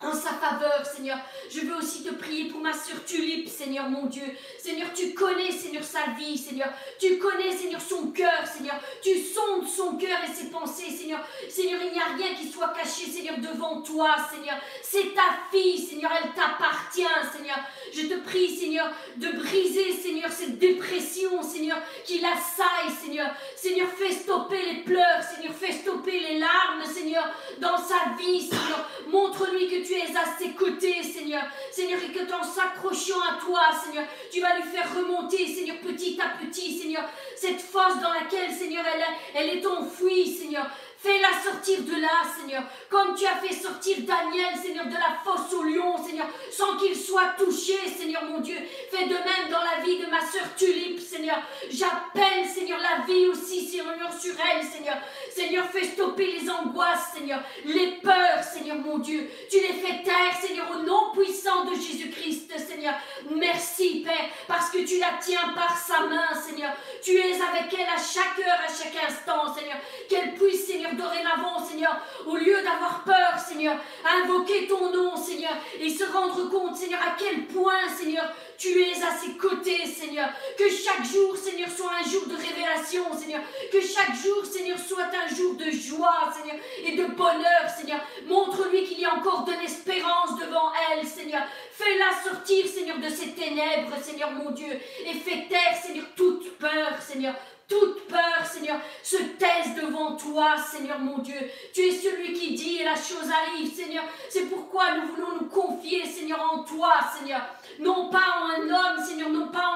en 0.00 0.12
sa 0.12 0.30
faveur, 0.34 0.84
Seigneur. 0.84 1.18
Je 1.50 1.60
veux 1.60 1.76
aussi 1.76 2.02
te 2.02 2.12
prier 2.12 2.50
pour 2.50 2.60
ma 2.60 2.72
sœur 2.74 3.02
Tulipe, 3.06 3.48
Seigneur 3.48 3.88
mon 3.88 4.06
Dieu. 4.06 4.24
Seigneur, 4.58 4.88
tu 4.94 5.14
connais, 5.14 5.50
Seigneur, 5.50 5.82
sa 5.82 6.10
vie, 6.18 6.36
Seigneur. 6.36 6.68
Tu 7.00 7.18
connais, 7.18 7.50
Seigneur, 7.56 7.80
son 7.80 8.10
cœur, 8.10 8.46
Seigneur. 8.46 8.78
Tu 9.02 9.18
sondes 9.18 9.66
son 9.66 9.96
cœur 9.96 10.18
et 10.28 10.34
ses 10.34 10.50
pensées, 10.50 10.90
Seigneur. 10.90 11.20
Seigneur, 11.48 11.80
il 11.82 11.92
n'y 11.92 12.00
a 12.00 12.14
rien 12.14 12.34
qui 12.34 12.46
soit 12.46 12.74
caché, 12.76 13.06
Seigneur, 13.10 13.38
devant 13.38 13.80
toi, 13.80 14.16
Seigneur. 14.30 14.56
C'est 14.82 15.14
ta 15.14 15.38
fille, 15.50 15.78
Seigneur, 15.78 16.10
elle 16.12 16.30
t'appartient, 16.34 17.02
Seigneur. 17.34 17.58
Je 17.94 18.02
te 18.02 18.20
prie, 18.20 18.54
Seigneur, 18.54 18.90
de 19.16 19.28
briser, 19.28 19.92
Seigneur, 19.92 20.30
cette 20.30 20.58
dépression, 20.58 21.42
Seigneur, 21.42 21.78
qui 22.04 22.18
l'assaille, 22.18 22.92
Seigneur. 23.02 23.30
Seigneur, 23.66 23.88
fais 23.88 24.12
stopper 24.12 24.62
les 24.62 24.82
pleurs, 24.82 25.22
Seigneur, 25.22 25.52
fais 25.52 25.72
stopper 25.72 26.20
les 26.20 26.38
larmes, 26.38 26.84
Seigneur, 26.84 27.24
dans 27.58 27.76
sa 27.76 28.14
vie, 28.16 28.40
Seigneur. 28.40 28.88
Montre-lui 29.08 29.66
que 29.66 29.84
tu 29.84 29.94
es 29.94 30.16
à 30.16 30.38
ses 30.38 30.50
côtés, 30.50 31.02
Seigneur. 31.02 31.42
Seigneur, 31.72 31.98
et 32.04 32.12
que 32.12 32.32
en 32.32 32.44
s'accrochant 32.44 33.20
à 33.28 33.44
toi, 33.44 33.62
Seigneur, 33.84 34.04
tu 34.32 34.40
vas 34.40 34.54
lui 34.54 34.62
faire 34.62 34.88
remonter, 34.94 35.48
Seigneur, 35.48 35.78
petit 35.78 36.16
à 36.20 36.38
petit, 36.38 36.78
Seigneur, 36.78 37.02
cette 37.34 37.60
fosse 37.60 38.00
dans 38.00 38.12
laquelle, 38.12 38.52
Seigneur, 38.52 38.84
elle, 38.86 39.04
elle 39.34 39.58
est 39.58 39.66
enfouie, 39.66 40.28
Seigneur. 40.28 40.66
Fais-la 41.06 41.40
sortir 41.40 41.82
de 41.84 42.00
là, 42.00 42.22
Seigneur, 42.36 42.64
comme 42.90 43.14
tu 43.14 43.24
as 43.26 43.36
fait 43.36 43.54
sortir 43.54 43.98
Daniel, 44.00 44.56
Seigneur, 44.60 44.86
de 44.86 44.94
la 44.94 45.20
fosse 45.22 45.52
au 45.54 45.62
lion, 45.62 46.04
Seigneur, 46.04 46.26
sans 46.50 46.76
qu'il 46.78 46.96
soit 46.96 47.32
touché, 47.38 47.78
Seigneur 47.96 48.24
mon 48.24 48.40
Dieu. 48.40 48.56
Fais 48.90 49.04
de 49.04 49.14
même 49.14 49.48
dans 49.48 49.62
la 49.62 49.84
vie 49.84 50.00
de 50.00 50.06
ma 50.06 50.20
sœur 50.20 50.42
Tulipe, 50.56 50.98
Seigneur. 50.98 51.38
J'appelle, 51.70 52.44
Seigneur, 52.52 52.80
la 52.80 53.06
vie 53.06 53.28
aussi, 53.28 53.68
Seigneur, 53.68 54.12
sur 54.20 54.34
elle, 54.50 54.66
Seigneur. 54.66 54.96
Seigneur, 55.32 55.66
fais 55.70 55.84
stopper 55.84 56.26
les 56.26 56.50
angoisses, 56.50 57.12
Seigneur, 57.14 57.40
les 57.64 57.98
peurs, 58.02 58.42
Seigneur 58.42 58.78
mon 58.78 58.98
Dieu. 58.98 59.30
Tu 59.48 59.60
les 59.60 59.74
fais 59.74 60.02
taire, 60.02 60.34
Seigneur, 60.40 60.66
au 60.72 60.82
nom 60.82 61.12
puissant 61.12 61.66
de 61.66 61.74
Jésus-Christ, 61.74 62.52
Seigneur. 62.58 62.94
Merci, 63.30 64.02
Père, 64.04 64.28
parce 64.48 64.70
que 64.70 64.78
tu 64.78 64.98
la 64.98 65.20
tiens 65.20 65.52
par 65.54 65.78
sa 65.78 66.00
main, 66.00 66.34
Seigneur. 66.34 66.72
Tu 67.00 67.12
es 67.12 67.34
avec 67.34 67.72
elle 67.74 67.94
à 67.94 68.02
chaque 68.02 68.44
heure, 68.44 68.58
à 68.58 68.72
chaque 68.72 68.96
instant, 69.08 69.54
Seigneur. 69.54 69.76
Qu'elle 70.08 70.34
puisse, 70.34 70.66
Seigneur, 70.66 70.95
dorénavant, 70.96 71.64
Seigneur, 71.64 72.00
au 72.26 72.36
lieu 72.36 72.56
d'avoir 72.62 73.04
peur, 73.04 73.38
Seigneur, 73.38 73.76
invoquer 74.22 74.66
ton 74.66 74.92
nom, 74.92 75.16
Seigneur, 75.16 75.52
et 75.80 75.90
se 75.90 76.04
rendre 76.04 76.50
compte, 76.50 76.76
Seigneur, 76.76 77.00
à 77.00 77.16
quel 77.18 77.46
point, 77.46 77.88
Seigneur, 77.96 78.24
tu 78.58 78.82
es 78.82 79.02
à 79.02 79.14
ses 79.16 79.36
côtés, 79.36 79.86
Seigneur. 79.86 80.28
Que 80.58 80.70
chaque 80.70 81.04
jour, 81.04 81.36
Seigneur, 81.36 81.68
soit 81.68 81.90
un 82.00 82.10
jour 82.10 82.26
de 82.26 82.34
révélation, 82.34 83.04
Seigneur. 83.16 83.42
Que 83.70 83.80
chaque 83.80 84.14
jour, 84.16 84.44
Seigneur, 84.44 84.78
soit 84.78 85.04
un 85.04 85.34
jour 85.34 85.54
de 85.54 85.70
joie, 85.70 86.32
Seigneur, 86.34 86.56
et 86.84 86.92
de 86.92 87.04
bonheur, 87.14 87.68
Seigneur. 87.76 88.00
Montre-lui 88.26 88.84
qu'il 88.84 89.00
y 89.00 89.04
a 89.04 89.14
encore 89.14 89.44
de 89.44 89.52
l'espérance 89.60 90.38
devant 90.40 90.72
elle, 90.90 91.06
Seigneur. 91.06 91.42
Fais-la 91.72 92.30
sortir, 92.30 92.66
Seigneur, 92.66 92.98
de 92.98 93.08
ces 93.08 93.32
ténèbres, 93.32 93.96
Seigneur 94.02 94.30
mon 94.30 94.50
Dieu, 94.50 94.72
et 95.04 95.14
fais 95.14 95.46
taire, 95.48 95.76
Seigneur, 95.80 96.06
toute 96.16 96.56
peur, 96.58 97.00
Seigneur, 97.00 97.34
toute 97.68 98.06
peur, 98.06 98.44
Seigneur, 98.44 98.80
se 99.02 99.16
taise 99.16 99.74
devant 99.76 100.16
toi, 100.16 100.56
Seigneur 100.56 100.98
mon 100.98 101.18
Dieu. 101.18 101.38
Tu 101.74 101.80
es 101.82 101.92
celui 101.92 102.32
qui 102.32 102.54
dit 102.54 102.78
et 102.78 102.84
la 102.84 102.94
chose 102.94 103.28
arrive, 103.30 103.74
Seigneur. 103.74 104.04
C'est 104.28 104.46
pourquoi 104.46 104.96
nous 104.96 105.14
voulons 105.14 105.40
nous 105.40 105.48
confier, 105.48 106.04
Seigneur, 106.04 106.40
en 106.52 106.62
toi, 106.62 106.94
Seigneur. 107.18 107.40
Non 107.80 108.08
pas 108.10 108.22
en 108.40 108.62
un 108.62 108.68
homme, 108.68 109.04
Seigneur, 109.04 109.30
non 109.30 109.48
pas 109.48 109.75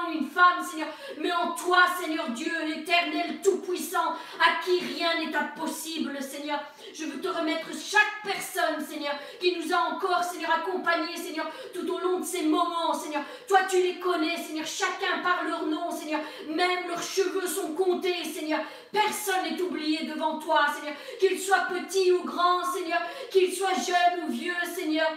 Seigneur, 0.69 0.87
mais 1.17 1.31
en 1.31 1.51
toi, 1.51 1.79
Seigneur 1.99 2.29
Dieu, 2.29 2.51
éternel, 2.75 3.39
tout-puissant, 3.43 4.13
à 4.39 4.63
qui 4.63 4.79
rien 4.79 5.19
n'est 5.19 5.35
impossible, 5.35 6.21
Seigneur. 6.21 6.59
Je 6.93 7.05
veux 7.05 7.19
te 7.19 7.27
remettre 7.27 7.67
chaque 7.73 8.23
personne, 8.23 8.85
Seigneur, 8.85 9.13
qui 9.39 9.57
nous 9.57 9.73
a 9.73 9.77
encore, 9.93 10.23
Seigneur, 10.23 10.51
accompagnés, 10.51 11.17
Seigneur, 11.17 11.49
tout 11.73 11.89
au 11.89 11.99
long 11.99 12.19
de 12.19 12.25
ces 12.25 12.43
moments, 12.43 12.93
Seigneur. 12.93 13.23
Toi, 13.47 13.59
tu 13.69 13.77
les 13.81 13.99
connais, 13.99 14.37
Seigneur, 14.37 14.65
chacun 14.65 15.19
par 15.23 15.43
leur 15.43 15.65
nom, 15.65 15.91
Seigneur. 15.91 16.21
Même 16.47 16.87
leurs 16.87 17.03
cheveux 17.03 17.47
sont 17.47 17.73
comptés, 17.73 18.23
Seigneur. 18.23 18.61
Personne 18.91 19.43
n'est 19.49 19.61
oublié 19.61 20.05
devant 20.05 20.39
toi, 20.39 20.65
Seigneur. 20.75 20.95
Qu'il 21.19 21.39
soit 21.39 21.67
petit 21.69 22.11
ou 22.11 22.23
grand, 22.23 22.63
Seigneur. 22.73 23.01
Qu'il 23.31 23.53
soit 23.53 23.73
jeune 23.73 24.25
ou 24.25 24.31
vieux, 24.31 24.53
Seigneur. 24.75 25.07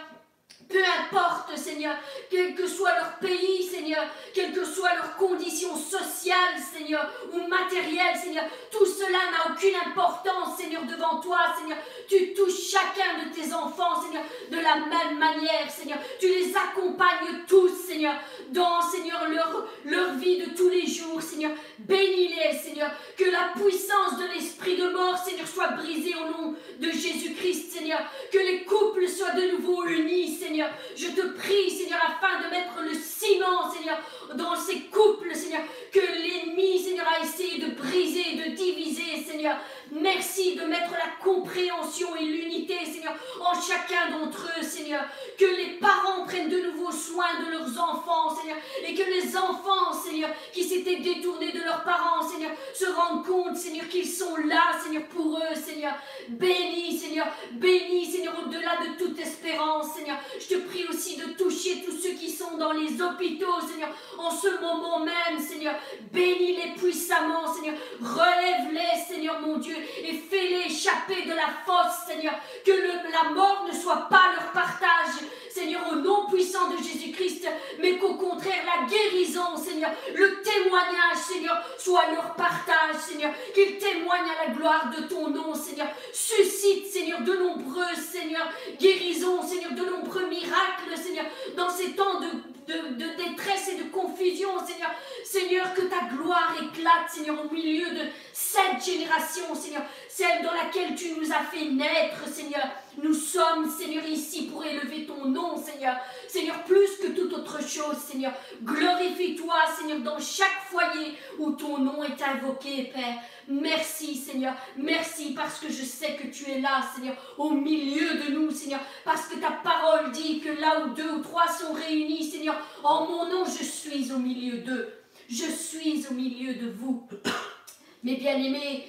Peu 0.69 0.79
importe, 0.79 1.57
Seigneur, 1.57 1.95
quel 2.31 2.55
que 2.55 2.67
soit 2.67 2.95
leur 2.95 3.19
pays, 3.19 3.65
Seigneur, 3.65 4.05
quelles 4.33 4.53
que 4.53 4.65
soient 4.65 4.95
leurs 4.95 5.17
conditions 5.17 5.77
sociales, 5.77 6.57
Seigneur, 6.73 7.11
ou 7.33 7.47
matérielles, 7.47 8.17
Seigneur, 8.23 8.45
tout 8.71 8.87
cela 8.87 9.19
n'a 9.31 9.53
aucune 9.53 9.77
importance, 9.77 10.59
Seigneur, 10.59 10.83
devant 10.85 11.21
toi, 11.21 11.39
Seigneur. 11.59 11.79
Tu 12.09 12.33
touches 12.35 12.71
chacun 12.71 13.25
de 13.25 13.35
tes 13.35 13.53
enfants, 13.53 14.03
Seigneur, 14.03 14.23
de 14.51 14.57
la 14.57 14.77
même 14.77 15.19
manière, 15.19 15.71
Seigneur. 15.71 15.99
Tu 16.19 16.29
les 16.29 16.55
accompagnes 16.57 17.45
tous, 17.47 17.87
Seigneur, 17.87 18.15
dans, 18.51 18.81
Seigneur, 18.81 19.29
leur, 19.29 19.67
leur 19.85 20.15
vie 20.15 20.39
de 20.39 20.57
tous 20.57 20.69
les 20.69 20.87
jours, 20.87 21.21
Seigneur. 21.21 21.53
Bénis-les, 21.79 22.57
Seigneur. 22.57 22.91
Que 23.17 23.25
la 23.25 23.53
puissance 23.55 24.19
de 24.19 24.35
l'esprit 24.35 24.77
de 24.77 24.89
mort, 24.89 25.19
Seigneur, 25.19 25.47
soit 25.47 25.69
brisée 25.69 26.15
au 26.15 26.43
nom 26.43 26.55
de 26.79 26.91
Jésus-Christ, 26.91 27.73
Seigneur. 27.73 28.01
Que 28.33 28.39
les 28.39 28.65
couples 28.65 29.09
soient 29.09 29.33
de 29.33 29.51
nouveau 29.53 29.85
unis, 29.85 30.37
Seigneur. 30.37 30.54
Je 30.97 31.07
te 31.09 31.27
prie, 31.39 31.71
Seigneur, 31.71 32.01
afin 32.03 32.45
de 32.45 32.51
mettre 32.51 32.81
le 32.83 32.95
ciment, 32.95 33.71
Seigneur, 33.73 33.99
dans 34.35 34.57
ces 34.57 34.81
couples, 34.83 35.35
Seigneur, 35.35 35.63
que 35.93 36.01
l'ennemi, 36.01 36.79
Seigneur, 36.79 37.07
a 37.09 37.25
essayé 37.25 37.59
de 37.59 37.75
briser, 37.75 38.37
de 38.37 38.55
diviser, 38.55 39.25
Seigneur. 39.27 39.57
Merci 39.95 40.57
de 40.57 40.65
mettre 40.65 40.91
la 40.91 41.25
compréhension 41.25 42.17
et 42.17 42.25
l'unité, 42.25 42.75
Seigneur, 42.85 43.15
en 43.41 43.55
chacun 43.55 44.11
d'entre 44.11 44.51
eux, 44.59 44.63
Seigneur. 44.63 45.05
Que 45.39 45.45
les 45.45 45.79
parents 45.79 46.25
prennent 46.25 46.49
de 46.49 46.59
nouveau 46.59 46.91
soin 46.91 47.27
de 47.47 47.53
leurs 47.53 47.81
enfants, 47.81 48.35
Seigneur, 48.35 48.57
et 48.85 48.93
que 48.95 49.03
les 49.03 49.37
enfants, 49.37 49.93
Seigneur, 49.93 50.31
qui 50.53 50.65
s'étaient 50.65 50.97
détournés 50.97 51.53
de 51.53 51.61
leurs 51.61 51.85
parents, 51.85 52.29
Seigneur, 52.29 52.51
se 52.75 52.87
rendent 52.87 53.25
compte, 53.25 53.57
Seigneur, 53.57 53.87
qu'ils 53.89 54.09
sont 54.09 54.37
là, 54.37 54.77
Seigneur, 54.83 55.05
pour 55.05 55.39
eux, 55.39 55.55
Seigneur. 55.55 55.95
Bénis, 56.29 56.99
Seigneur, 56.99 57.27
bénis, 57.53 58.07
Seigneur, 58.07 58.35
au-delà 58.45 58.79
de 58.85 58.99
toute 58.99 59.19
espérance, 59.21 59.95
Seigneur. 59.95 60.17
Je 60.41 60.57
te 60.57 60.61
prie 60.61 60.87
aussi 60.89 61.17
de 61.17 61.35
toucher 61.35 61.85
tous 61.85 61.97
ceux 61.97 62.15
qui 62.15 62.31
sont 62.31 62.57
dans 62.57 62.73
les 62.73 63.01
hôpitaux, 63.01 63.61
Seigneur, 63.61 63.91
en 64.19 64.31
ce 64.31 64.61
moment 64.61 64.99
même, 64.99 65.39
Seigneur. 65.39 65.77
Bénis-les 66.13 66.73
puissamment, 66.77 67.53
Seigneur. 67.55 67.77
Relève-les, 68.01 69.05
Seigneur 69.07 69.41
mon 69.41 69.59
Dieu, 69.59 69.77
et 70.03 70.13
fais-les 70.13 70.73
échapper 70.73 71.23
de 71.23 71.35
la 71.35 71.49
fosse, 71.67 72.07
Seigneur. 72.07 72.35
Que 72.65 72.73
la 72.73 73.31
mort 73.31 73.67
ne 73.67 73.77
soit 73.77 74.09
pas 74.09 74.33
leur 74.35 74.53
partage, 74.53 75.25
Seigneur, 75.51 75.83
au 75.93 75.97
nom 75.97 76.27
puissant 76.27 76.69
de 76.71 76.77
Jésus-Christ, 76.79 77.47
mais 77.79 77.97
qu'au 77.99 78.15
contraire, 78.15 78.65
la 78.65 78.87
guérison, 78.87 79.57
Seigneur, 79.57 79.91
le 80.15 80.43
témoignage, 80.43 81.17
Seigneur, 81.17 81.63
soit 81.79 82.11
leur 82.13 82.35
partage, 82.35 82.97
Seigneur. 83.01 83.33
Qu'ils 83.55 83.79
témoignent 83.79 84.31
à 84.41 84.49
la 84.49 84.55
gloire 84.55 84.91
de 84.91 85.07
ton 85.07 85.29
nom, 85.29 85.55
Seigneur. 85.55 85.89
Suscite, 86.13 86.87
Seigneur, 86.87 87.21
de 87.21 87.35
nombreuses, 87.35 88.05
Seigneur, 88.11 88.49
guérisons, 88.81 89.43
Seigneur, 89.43 89.73
de 89.73 89.85
nombreux 89.85 90.27
miracles, 90.27 90.97
Seigneur, 90.97 91.27
dans 91.57 91.71
ces 91.71 91.93
temps 91.93 92.21
de 92.21 92.27
de, 92.67 93.17
détresse 93.17 93.69
et 93.69 93.77
de 93.83 93.91
confusion, 93.91 94.51
Seigneur. 94.67 94.91
Seigneur, 95.25 95.75
que 95.75 95.83
ta 95.83 96.07
gloire 96.15 96.55
éclate, 96.61 97.11
Seigneur, 97.11 97.37
au 97.45 97.53
milieu 97.53 97.91
de 97.91 98.07
cette 98.33 98.85
génération, 98.85 99.55
Seigneur, 99.55 99.83
celle 100.09 100.43
dans 100.43 100.53
laquelle 100.53 100.95
tu 100.95 101.13
nous 101.13 101.33
as 101.33 101.45
fait 101.45 101.67
naître, 101.67 102.27
Seigneur. 102.33 102.67
Nous 103.03 103.15
sommes, 103.15 103.71
Seigneur, 103.71 104.07
ici 104.07 104.47
pour 104.47 104.65
élever 104.65 105.07
ton 105.07 105.25
nom, 105.27 105.57
Seigneur. 105.57 105.97
Seigneur, 106.29 106.63
plus 106.65 106.97
que 107.03 107.09
toute 107.09 107.33
autre 107.33 107.61
chose, 107.67 107.97
Seigneur. 107.99 108.33
Glorifie-toi, 108.63 109.55
Seigneur, 109.79 110.01
dans 110.01 110.21
chaque 110.21 110.63
foyer 110.71 111.15
où 111.39 111.53
ton 111.53 111.79
nom 111.79 112.03
est 112.05 112.23
invoqué, 112.23 112.93
Père. 112.95 113.17
Merci, 113.49 114.17
Seigneur. 114.17 114.55
Merci 114.77 115.35
parce 115.35 115.59
que 115.59 115.69
je 115.69 115.83
sais 115.83 116.17
que 116.17 116.29
tu 116.29 116.51
es 116.51 116.61
là, 116.61 116.83
Seigneur, 116.95 117.17
au 117.39 117.51
milieu 117.51 118.15
de 118.15 118.33
nous, 118.33 118.51
Seigneur. 118.51 118.81
Parce 119.05 119.29
que 119.29 119.37
ta 119.37 119.51
parole 119.51 120.13
dit 120.13 120.41
que 120.41 120.49
là 120.61 120.81
où 120.81 120.95
deux 120.95 121.11
ou 121.11 121.23
trois 121.23 121.49
sont 121.49 121.73
réunis, 121.73 122.25
Seigneur, 122.25 122.57
en 122.83 123.07
mon 123.07 123.27
nom, 123.27 123.45
je 123.45 123.65
suis 123.65 124.13
au 124.13 124.19
milieu 124.19 124.59
d'eux. 124.59 124.93
Je 125.29 125.45
suis 125.45 126.07
au 126.11 126.15
milieu 126.15 126.55
de 126.55 126.71
vous. 126.71 127.09
Mes 128.03 128.17
bien-aimés, 128.17 128.87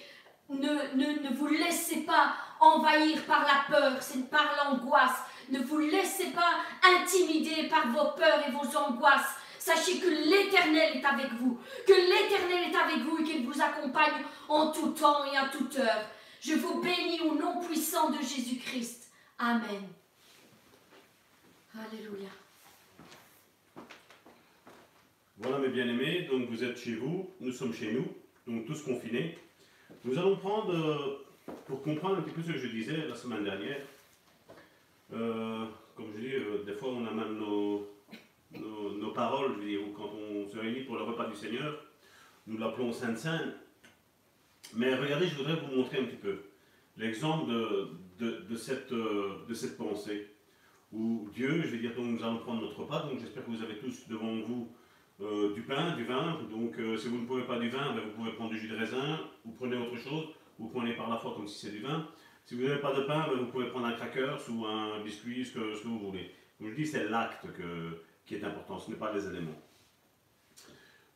ne, 0.49 1.33
vous 1.33 1.47
laissez 1.47 2.01
pas 2.01 2.33
envahir 2.59 3.23
par 3.25 3.45
la 3.45 3.75
peur, 3.75 3.99
par 4.29 4.55
l'angoisse. 4.57 5.19
Ne 5.49 5.59
vous 5.59 5.77
laissez 5.77 6.27
pas 6.27 6.55
intimider 6.97 7.67
par 7.69 7.87
vos 7.89 8.11
peurs 8.17 8.43
et 8.47 8.51
vos 8.51 8.77
angoisses. 8.77 9.35
Sachez 9.65 9.97
que 9.97 10.07
l'Éternel 10.07 10.97
est 10.97 11.03
avec 11.03 11.33
vous, 11.39 11.59
que 11.87 11.93
l'Éternel 11.93 12.71
est 12.71 12.75
avec 12.75 12.99
vous 12.99 13.17
et 13.17 13.23
qu'il 13.23 13.47
vous 13.47 13.59
accompagne 13.59 14.23
en 14.47 14.71
tout 14.71 14.89
temps 14.89 15.25
et 15.25 15.35
à 15.35 15.49
toute 15.49 15.75
heure. 15.79 16.07
Je 16.39 16.53
vous 16.53 16.83
bénis 16.83 17.21
au 17.21 17.33
nom 17.33 17.59
puissant 17.65 18.11
de 18.11 18.17
Jésus-Christ. 18.17 19.11
Amen. 19.39 19.81
Alléluia. 21.73 22.29
Voilà 25.39 25.57
mes 25.57 25.69
bien-aimés, 25.69 26.27
donc 26.29 26.47
vous 26.47 26.63
êtes 26.63 26.77
chez 26.77 26.93
vous, 26.93 27.31
nous 27.39 27.51
sommes 27.51 27.73
chez 27.73 27.91
nous, 27.91 28.05
donc 28.45 28.67
tous 28.67 28.83
confinés. 28.83 29.35
Nous 30.03 30.15
allons 30.19 30.37
prendre, 30.37 30.75
euh, 30.75 31.25
pour 31.65 31.81
comprendre 31.81 32.17
un 32.17 32.21
petit 32.21 32.35
peu 32.35 32.43
ce 32.43 32.51
que 32.51 32.59
je 32.59 32.67
disais 32.67 32.97
la 32.97 33.15
semaine 33.15 33.43
dernière, 33.43 33.81
euh, 35.11 35.65
comme 35.95 36.11
je 36.15 36.21
dis, 36.21 36.35
euh, 36.35 36.63
des 36.63 36.73
fois 36.73 36.89
on 36.89 37.07
a 37.07 37.11
même 37.11 37.39
nos, 38.59 39.11
paroles, 39.11 39.53
je 39.55 39.59
veux 39.59 39.67
dire, 39.67 39.79
quand 39.95 40.11
on 40.13 40.47
se 40.47 40.57
réunit 40.57 40.81
pour 40.81 40.97
le 40.97 41.03
repas 41.03 41.27
du 41.27 41.35
Seigneur, 41.35 41.85
nous 42.47 42.57
l'appelons 42.57 42.91
Sainte 42.91 43.17
Sainte. 43.17 43.53
Mais 44.75 44.95
regardez, 44.95 45.27
je 45.27 45.35
voudrais 45.35 45.55
vous 45.55 45.75
montrer 45.75 45.99
un 45.99 46.05
petit 46.05 46.17
peu 46.17 46.37
l'exemple 46.97 47.51
de, 47.51 48.45
de, 48.47 48.55
cette, 48.55 49.77
pensée. 49.77 50.27
Où 50.91 51.29
Dieu, 51.33 51.61
je 51.63 51.71
vais 51.71 51.79
dire, 51.79 51.95
donc 51.95 52.05
nous 52.05 52.23
allons 52.23 52.37
prendre 52.39 52.61
notre 52.61 52.79
repas, 52.79 53.03
donc 53.03 53.19
j'espère 53.19 53.45
que 53.45 53.51
vous 53.51 53.63
avez 53.63 53.77
tous 53.77 54.07
devant 54.07 54.33
vous 54.47 54.69
euh, 55.21 55.53
du 55.53 55.61
pain, 55.61 55.95
du 55.95 56.05
vin. 56.05 56.39
Donc 56.49 56.77
euh, 56.79 56.95
si 56.95 57.07
vous 57.07 57.17
ne 57.17 57.25
pouvez 57.25 57.43
pas 57.43 57.59
du 57.59 57.69
vin, 57.69 57.93
ben, 57.93 58.01
vous 58.05 58.11
pouvez 58.11 58.31
prendre 58.31 58.51
du 58.51 58.59
jus 58.59 58.69
de 58.69 58.75
raisin, 58.75 59.19
vous 59.43 59.51
prenez 59.51 59.75
autre 59.75 59.97
chose, 59.97 60.27
vous 60.57 60.69
prenez 60.69 60.93
par 60.93 61.09
la 61.09 61.17
fois 61.17 61.33
comme 61.35 61.47
si 61.47 61.65
c'est 61.65 61.71
du 61.71 61.79
vin. 61.79 62.07
Si 62.45 62.55
vous 62.55 62.63
n'avez 62.63 62.79
pas 62.79 62.93
de 62.93 63.01
pain, 63.01 63.27
ben, 63.27 63.39
vous 63.39 63.47
pouvez 63.47 63.67
prendre 63.67 63.87
un 63.87 63.93
cracker 63.93 64.35
ou 64.49 64.65
un 64.65 65.01
biscuit, 65.03 65.43
ce 65.43 65.53
que, 65.53 65.73
ce 65.73 65.81
que 65.81 65.87
vous 65.87 65.99
voulez. 65.99 66.31
Comme 66.57 66.69
je 66.69 66.75
dis, 66.75 66.85
c'est 66.85 67.09
l'acte 67.09 67.45
que, 67.57 68.03
qui 68.25 68.35
est 68.35 68.43
important, 68.43 68.79
ce 68.79 68.89
n'est 68.89 68.97
pas 68.97 69.13
les 69.13 69.27
éléments. 69.27 69.61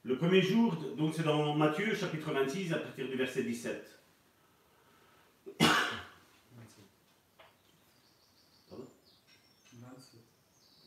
Le 0.03 0.17
premier 0.17 0.41
jour, 0.41 0.75
donc 0.97 1.13
c'est 1.13 1.23
dans 1.23 1.55
Matthieu 1.55 1.93
chapitre 1.93 2.31
26 2.31 2.73
à 2.73 2.77
partir 2.77 3.07
du 3.07 3.15
verset 3.15 3.43
17. 3.43 3.99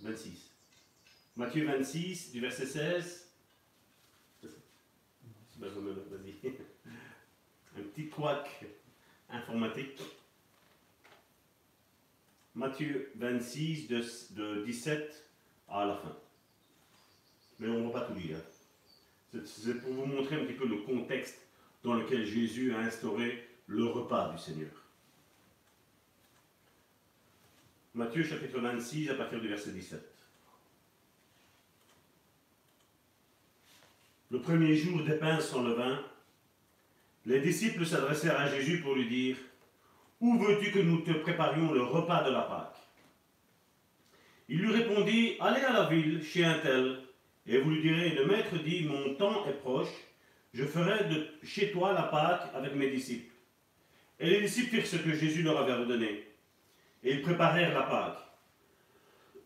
26. 0.03 0.51
Matthieu 1.37 1.65
26, 1.65 2.33
du 2.33 2.41
verset 2.41 2.67
16. 2.67 3.29
Vas-y. 5.59 6.35
Un 7.79 7.83
petit 7.83 8.09
couac 8.09 8.65
informatique. 9.31 10.01
Matthieu 12.55 13.13
26, 13.17 13.89
de, 13.89 14.05
de 14.33 14.65
17 14.65 15.32
à 15.73 15.87
la 15.87 15.95
fin. 15.97 16.15
Mais 17.59 17.69
on 17.69 17.81
ne 17.81 17.93
va 17.93 18.01
pas 18.01 18.07
tout 18.07 18.15
lire. 18.15 18.39
C'est 19.45 19.81
pour 19.81 19.93
vous 19.93 20.07
montrer 20.07 20.37
un 20.37 20.45
petit 20.45 20.55
peu 20.55 20.67
le 20.67 20.79
contexte 20.79 21.39
dans 21.83 21.95
lequel 21.95 22.27
Jésus 22.27 22.75
a 22.75 22.81
instauré 22.81 23.49
le 23.67 23.87
repas 23.87 24.31
du 24.31 24.39
Seigneur. 24.39 24.71
Matthieu 27.95 28.23
chapitre 28.23 28.59
26 28.59 29.11
à 29.11 29.15
partir 29.15 29.41
du 29.41 29.49
verset 29.49 29.73
17. 29.73 30.01
Le 34.31 34.41
premier 34.41 34.75
jour 34.75 35.03
des 35.05 35.17
pains 35.17 35.41
sans 35.41 35.63
levain, 35.63 36.03
les 37.27 37.41
disciples 37.41 37.85
s'adressèrent 37.85 38.41
à 38.41 38.49
Jésus 38.49 38.81
pour 38.81 38.95
lui 38.95 39.09
dire 39.09 39.37
Où 40.21 40.39
veux-tu 40.39 40.73
que 40.73 40.79
nous 40.79 41.03
te 41.03 41.13
préparions 41.13 41.71
le 41.73 41.83
repas 41.83 42.25
de 42.25 42.31
la 42.31 42.43
Pâque? 42.43 42.82
Il 44.49 44.59
lui 44.59 44.73
répondit, 44.73 45.37
allez 45.41 45.63
à 45.63 45.73
la 45.73 45.85
ville, 45.89 46.23
chez 46.23 46.45
un 46.45 46.59
tel, 46.59 46.99
et 47.47 47.59
vous 47.59 47.71
lui 47.71 47.83
direz, 47.83 48.11
le 48.11 48.27
maître 48.27 48.57
dit, 48.63 48.85
mon 48.85 49.15
temps 49.15 49.47
est 49.47 49.61
proche, 49.61 49.93
je 50.53 50.65
ferai 50.65 51.05
de 51.05 51.27
chez 51.43 51.73
toi 51.73 51.93
la 51.93 52.03
Pâque 52.03 52.51
avec 52.55 52.75
mes 52.75 52.91
disciples. 52.91 53.33
Et 54.21 54.29
les 54.29 54.41
disciples 54.41 54.77
firent 54.77 54.87
ce 54.87 54.97
que 54.97 55.15
Jésus 55.15 55.43
leur 55.43 55.59
avait 55.59 55.73
ordonné, 55.73 56.29
et 57.03 57.13
ils 57.13 57.23
préparèrent 57.23 57.75
la 57.75 57.83
Pâque. 57.83 58.19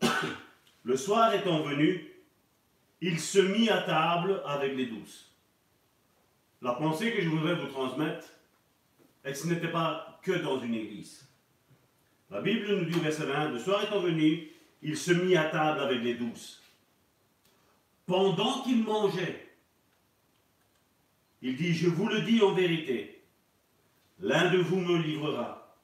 Le 0.83 0.95
soir 0.95 1.33
étant 1.33 1.63
venu, 1.63 2.07
il 3.01 3.19
se 3.19 3.39
mit 3.39 3.69
à 3.69 3.81
table 3.81 4.41
avec 4.45 4.75
les 4.75 4.85
douze. 4.85 5.31
La 6.61 6.73
pensée 6.73 7.11
que 7.11 7.21
je 7.21 7.29
voudrais 7.29 7.55
vous 7.55 7.67
transmettre 7.67 8.27
est 9.23 9.33
ce 9.33 9.47
n'était 9.47 9.71
pas 9.71 10.19
que 10.23 10.31
dans 10.31 10.59
une 10.59 10.73
église. 10.73 11.27
La 12.29 12.41
Bible 12.41 12.67
nous 12.67 12.85
dit 12.85 12.99
verset 12.99 13.25
20, 13.25 13.49
le 13.49 13.59
soir 13.59 13.83
étant 13.83 13.99
venu, 13.99 14.49
il 14.81 14.97
se 14.97 15.11
mit 15.11 15.35
à 15.35 15.45
table 15.45 15.79
avec 15.79 16.01
les 16.01 16.15
douze. 16.15 16.61
Pendant 18.05 18.63
qu'il 18.63 18.83
mangeait, 18.83 19.47
il 21.41 21.55
dit, 21.55 21.73
je 21.73 21.89
vous 21.89 22.07
le 22.07 22.21
dis 22.21 22.41
en 22.41 22.53
vérité, 22.53 23.21
l'un 24.19 24.49
de 24.49 24.57
vous 24.57 24.79
me 24.79 24.97
livrera. 24.97 25.77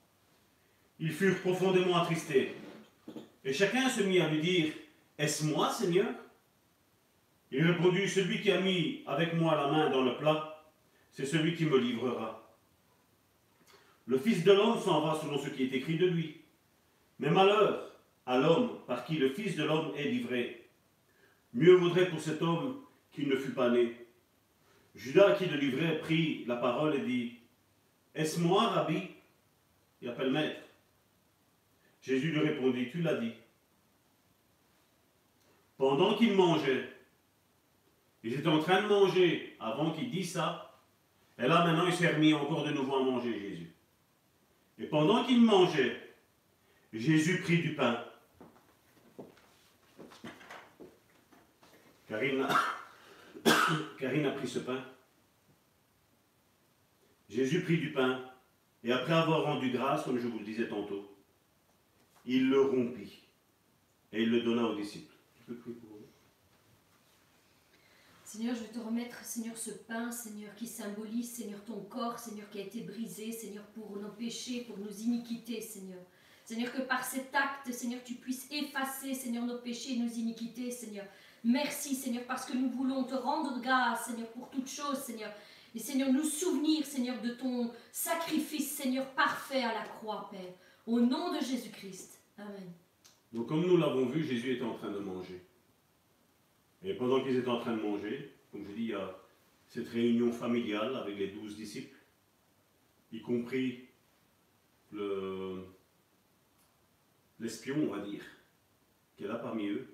Ils 1.00 1.12
furent 1.12 1.42
profondément 1.42 1.98
attristés, 1.98 2.56
et 3.44 3.54
chacun 3.54 3.90
se 3.90 4.04
mit 4.04 4.20
à 4.20 4.30
lui 4.30 4.42
dire, 4.42 4.74
est-ce 5.18 5.46
moi, 5.46 5.70
Seigneur? 5.70 6.08
Il 7.52 7.64
répondit, 7.66 8.08
celui 8.08 8.42
qui 8.42 8.52
a 8.52 8.62
mis 8.62 9.04
avec 9.06 9.34
moi 9.36 9.56
la 9.56 9.68
main 9.70 9.90
dans 9.90 10.04
le 10.04 10.18
plat, 10.18 10.66
c'est 11.12 11.26
celui 11.26 11.56
qui 11.56 11.66
me 11.66 11.78
livrera. 11.78 12.40
Le 14.06 14.18
Fils 14.18 14.44
de 14.44 14.52
l'homme 14.52 14.80
s'en 14.80 15.02
va 15.02 15.20
selon 15.20 15.38
ce 15.38 15.50
qui 15.50 15.64
est 15.64 15.74
écrit 15.74 15.98
de 15.98 16.08
lui. 16.08 16.42
Mais 17.20 17.30
malheur 17.30 17.93
à 18.26 18.38
l'homme 18.38 18.80
par 18.88 19.06
qui 19.06 19.16
le 19.16 19.30
Fils 19.30 19.56
de 19.56 19.64
l'homme 19.64 19.94
est 19.96 20.10
livré. 20.10 20.70
Mieux 21.54 21.76
vaudrait 21.76 22.10
pour 22.10 22.20
cet 22.20 22.42
homme 22.42 22.82
qu'il 23.12 23.28
ne 23.28 23.36
fût 23.36 23.54
pas 23.54 23.70
né. 23.70 23.96
Judas 24.96 25.36
qui 25.36 25.46
le 25.46 25.58
livrait 25.58 26.00
prit 26.00 26.46
la 26.46 26.56
parole 26.56 26.96
et 26.96 27.02
dit, 27.02 27.34
Est-ce 28.16 28.40
moi, 28.40 28.68
Rabbi? 28.70 29.10
Il 30.02 30.10
appelle 30.10 30.32
maître. 30.32 30.62
Jésus 32.02 32.32
lui 32.32 32.40
répondit, 32.40 32.90
Tu 32.90 33.02
l'as 33.02 33.16
dit. 33.16 33.34
Pendant 35.78 36.16
qu'il 36.16 36.34
mangeait, 36.34 36.90
il 38.24 38.34
était 38.34 38.48
en 38.48 38.60
train 38.60 38.82
de 38.82 38.88
manger 38.88 39.56
avant 39.60 39.92
qu'il 39.92 40.10
dise 40.10 40.32
ça, 40.32 40.80
et 41.38 41.48
là 41.48 41.66
maintenant 41.66 41.88
il 41.88 41.94
s'est 41.94 42.08
remis 42.08 42.34
encore 42.34 42.64
de 42.64 42.72
nouveau 42.72 42.96
à 42.96 43.04
manger, 43.04 43.38
Jésus. 43.40 43.74
Et 44.80 44.86
pendant 44.86 45.24
qu'il 45.24 45.42
mangeait, 45.42 46.00
Jésus 46.94 47.42
prit 47.42 47.62
du 47.62 47.76
pain. 47.76 48.04
Karine 52.14 52.42
a, 52.42 52.50
Karine 54.00 54.28
a 54.28 54.32
pris 54.34 54.48
ce 54.48 54.60
pain. 54.60 54.86
Jésus 57.28 57.64
prit 57.64 57.80
du 57.80 57.92
pain 57.92 58.24
et 58.84 58.92
après 58.92 59.14
avoir 59.14 59.44
rendu 59.46 59.72
grâce, 59.72 60.04
comme 60.04 60.20
je 60.20 60.28
vous 60.28 60.38
le 60.38 60.46
disais 60.46 60.68
tantôt, 60.68 61.18
il 62.24 62.52
le 62.52 62.62
rompit 62.62 63.24
et 64.12 64.22
il 64.22 64.30
le 64.30 64.42
donna 64.42 64.64
aux 64.66 64.76
disciples. 64.76 65.16
Peux 65.48 65.56
prier 65.56 65.76
pour 65.76 65.90
Seigneur, 68.24 68.56
je 68.56 68.62
vais 68.62 68.72
te 68.72 68.80
remettre, 68.80 69.24
Seigneur, 69.24 69.58
ce 69.58 69.72
pain, 69.72 70.12
Seigneur, 70.12 70.56
qui 70.56 70.66
symbolise, 70.68 71.32
Seigneur, 71.34 71.64
ton 71.66 71.82
corps, 71.82 72.18
Seigneur, 72.18 72.50
qui 72.50 72.60
a 72.60 72.64
été 72.64 72.82
brisé, 72.82 73.32
Seigneur, 73.32 73.64
pour 73.74 73.98
nos 73.98 74.10
péchés, 74.10 74.62
pour 74.62 74.78
nos 74.78 74.90
iniquités, 74.90 75.62
Seigneur. 75.62 76.00
Seigneur, 76.46 76.74
que 76.74 76.82
par 76.82 77.04
cet 77.04 77.34
acte, 77.36 77.72
Seigneur, 77.72 78.04
tu 78.04 78.16
puisses 78.16 78.48
effacer, 78.52 79.14
Seigneur, 79.14 79.46
nos 79.46 79.60
péchés 79.60 79.94
et 79.94 80.00
nos 80.00 80.10
iniquités, 80.10 80.72
Seigneur. 80.72 81.06
Merci, 81.44 81.96
Seigneur, 81.96 82.24
parce 82.26 82.46
que 82.46 82.56
nous 82.56 82.70
voulons 82.70 83.04
te 83.04 83.16
rendre 83.16 83.60
grâce, 83.62 84.06
Seigneur, 84.06 84.30
pour 84.30 84.50
toutes 84.50 84.70
choses, 84.70 85.00
Seigneur. 85.00 85.32
Et 85.76 85.80
Seigneur, 85.80 86.12
nous 86.12 86.24
souvenir, 86.24 86.86
Seigneur, 86.86 87.22
de 87.22 87.32
ton 87.32 87.72
sacrifice, 87.92 88.72
Seigneur, 88.72 89.10
parfait 89.14 89.64
à 89.64 89.74
la 89.74 89.84
croix, 89.84 90.30
Père. 90.32 90.54
Au 90.86 91.00
nom 91.00 91.34
de 91.34 91.40
Jésus-Christ. 91.40 92.22
Amen. 92.38 92.72
Donc, 93.34 93.48
comme 93.48 93.66
nous 93.66 93.78
l'avons 93.78 94.06
vu, 94.06 94.24
Jésus 94.24 94.54
était 94.54 94.64
en 94.64 94.76
train 94.76 94.92
de 94.92 95.00
manger. 95.00 95.44
Et 96.84 96.94
pendant 96.94 97.22
qu'ils 97.24 97.38
étaient 97.38 97.50
en 97.50 97.60
train 97.60 97.76
de 97.76 97.82
manger, 97.82 98.36
comme 98.52 98.66
je 98.66 98.72
dis, 98.74 98.84
il 98.84 98.90
y 98.90 98.94
a 98.94 99.18
cette 99.68 99.88
réunion 99.88 100.32
familiale 100.32 100.96
avec 100.96 101.18
les 101.18 101.30
douze 101.30 101.56
disciples, 101.56 101.98
y 103.12 103.22
compris 103.22 103.90
l'espion, 107.40 107.76
on 107.90 107.96
va 107.96 108.00
dire, 108.06 108.24
qui 109.18 109.24
est 109.24 109.28
là 109.28 109.36
parmi 109.36 109.68
eux. 109.70 109.93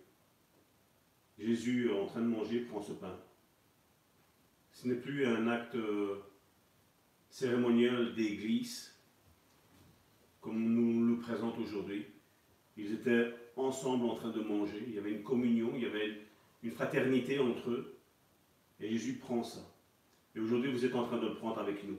Jésus, 1.40 1.90
en 1.92 2.06
train 2.06 2.22
de 2.22 2.28
manger, 2.28 2.60
prend 2.62 2.82
ce 2.82 2.92
pain. 2.92 3.18
Ce 4.74 4.88
n'est 4.88 4.96
plus 4.96 5.26
un 5.26 5.48
acte 5.48 5.76
euh, 5.76 6.20
cérémoniel 7.30 8.14
d'église, 8.14 8.94
comme 10.42 10.74
nous 10.74 11.16
le 11.16 11.20
présente 11.20 11.58
aujourd'hui. 11.58 12.06
Ils 12.78 12.94
étaient 12.94 13.34
ensemble 13.56 14.06
en 14.06 14.16
train 14.16 14.32
de 14.32 14.42
manger, 14.42 14.84
il 14.88 14.94
y 14.94 14.98
avait 14.98 15.12
une 15.12 15.24
communion, 15.24 15.72
il 15.76 15.84
y 15.84 15.86
avait 15.86 16.22
une 16.64 16.72
fraternité 16.72 17.40
entre 17.40 17.72
eux. 17.72 17.98
Et 18.80 18.90
Jésus 18.90 19.16
prend 19.16 19.44
ça. 19.44 19.62
Et 20.36 20.40
aujourd'hui, 20.40 20.72
vous 20.72 20.86
êtes 20.86 20.96
en 20.96 21.06
train 21.06 21.18
de 21.18 21.28
le 21.28 21.36
prendre 21.36 21.60
avec 21.60 21.84
nous. 21.86 21.98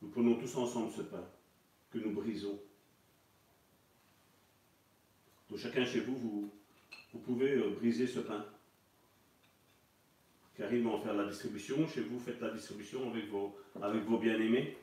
Nous 0.00 0.08
prenons 0.08 0.34
tous 0.36 0.56
ensemble 0.56 0.92
ce 0.92 1.02
pain 1.02 1.24
que 1.90 1.98
nous 1.98 2.12
brisons. 2.12 2.58
Donc 5.48 5.58
chacun 5.58 5.84
chez 5.84 6.00
vous, 6.00 6.16
vous, 6.16 6.50
vous 7.12 7.18
pouvez 7.20 7.52
euh, 7.52 7.70
briser 7.70 8.06
ce 8.06 8.20
pain. 8.20 8.44
Karine 10.56 10.84
va 10.84 10.90
en 10.90 11.00
faire 11.00 11.14
la 11.14 11.24
distribution. 11.24 11.86
Chez 11.88 12.02
vous, 12.02 12.18
faites 12.20 12.40
la 12.40 12.50
distribution 12.50 13.10
avec 13.10 13.28
vos, 13.30 13.56
avec 13.80 14.04
vos 14.04 14.18
bien-aimés. 14.18 14.76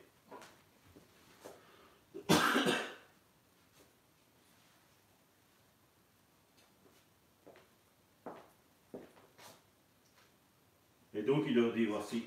Et 11.12 11.22
donc 11.22 11.44
il 11.46 11.54
leur 11.54 11.72
dit, 11.74 11.84
voici, 11.84 12.24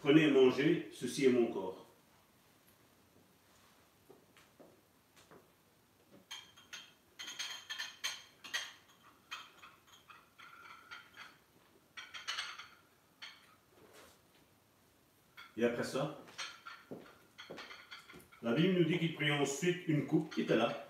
prenez 0.00 0.24
et 0.24 0.30
mangez, 0.30 0.88
ceci 0.92 1.26
est 1.26 1.28
mon 1.28 1.46
corps. 1.46 1.86
Et 15.56 15.64
après 15.64 15.84
ça, 15.84 16.20
la 18.42 18.52
Bible 18.52 18.80
nous 18.80 18.84
dit 18.84 18.98
qu'il 18.98 19.13
prit 19.24 19.32
ensuite 19.32 19.88
une 19.88 20.06
coupe 20.06 20.34
qui 20.34 20.42
était 20.42 20.56
là. 20.56 20.86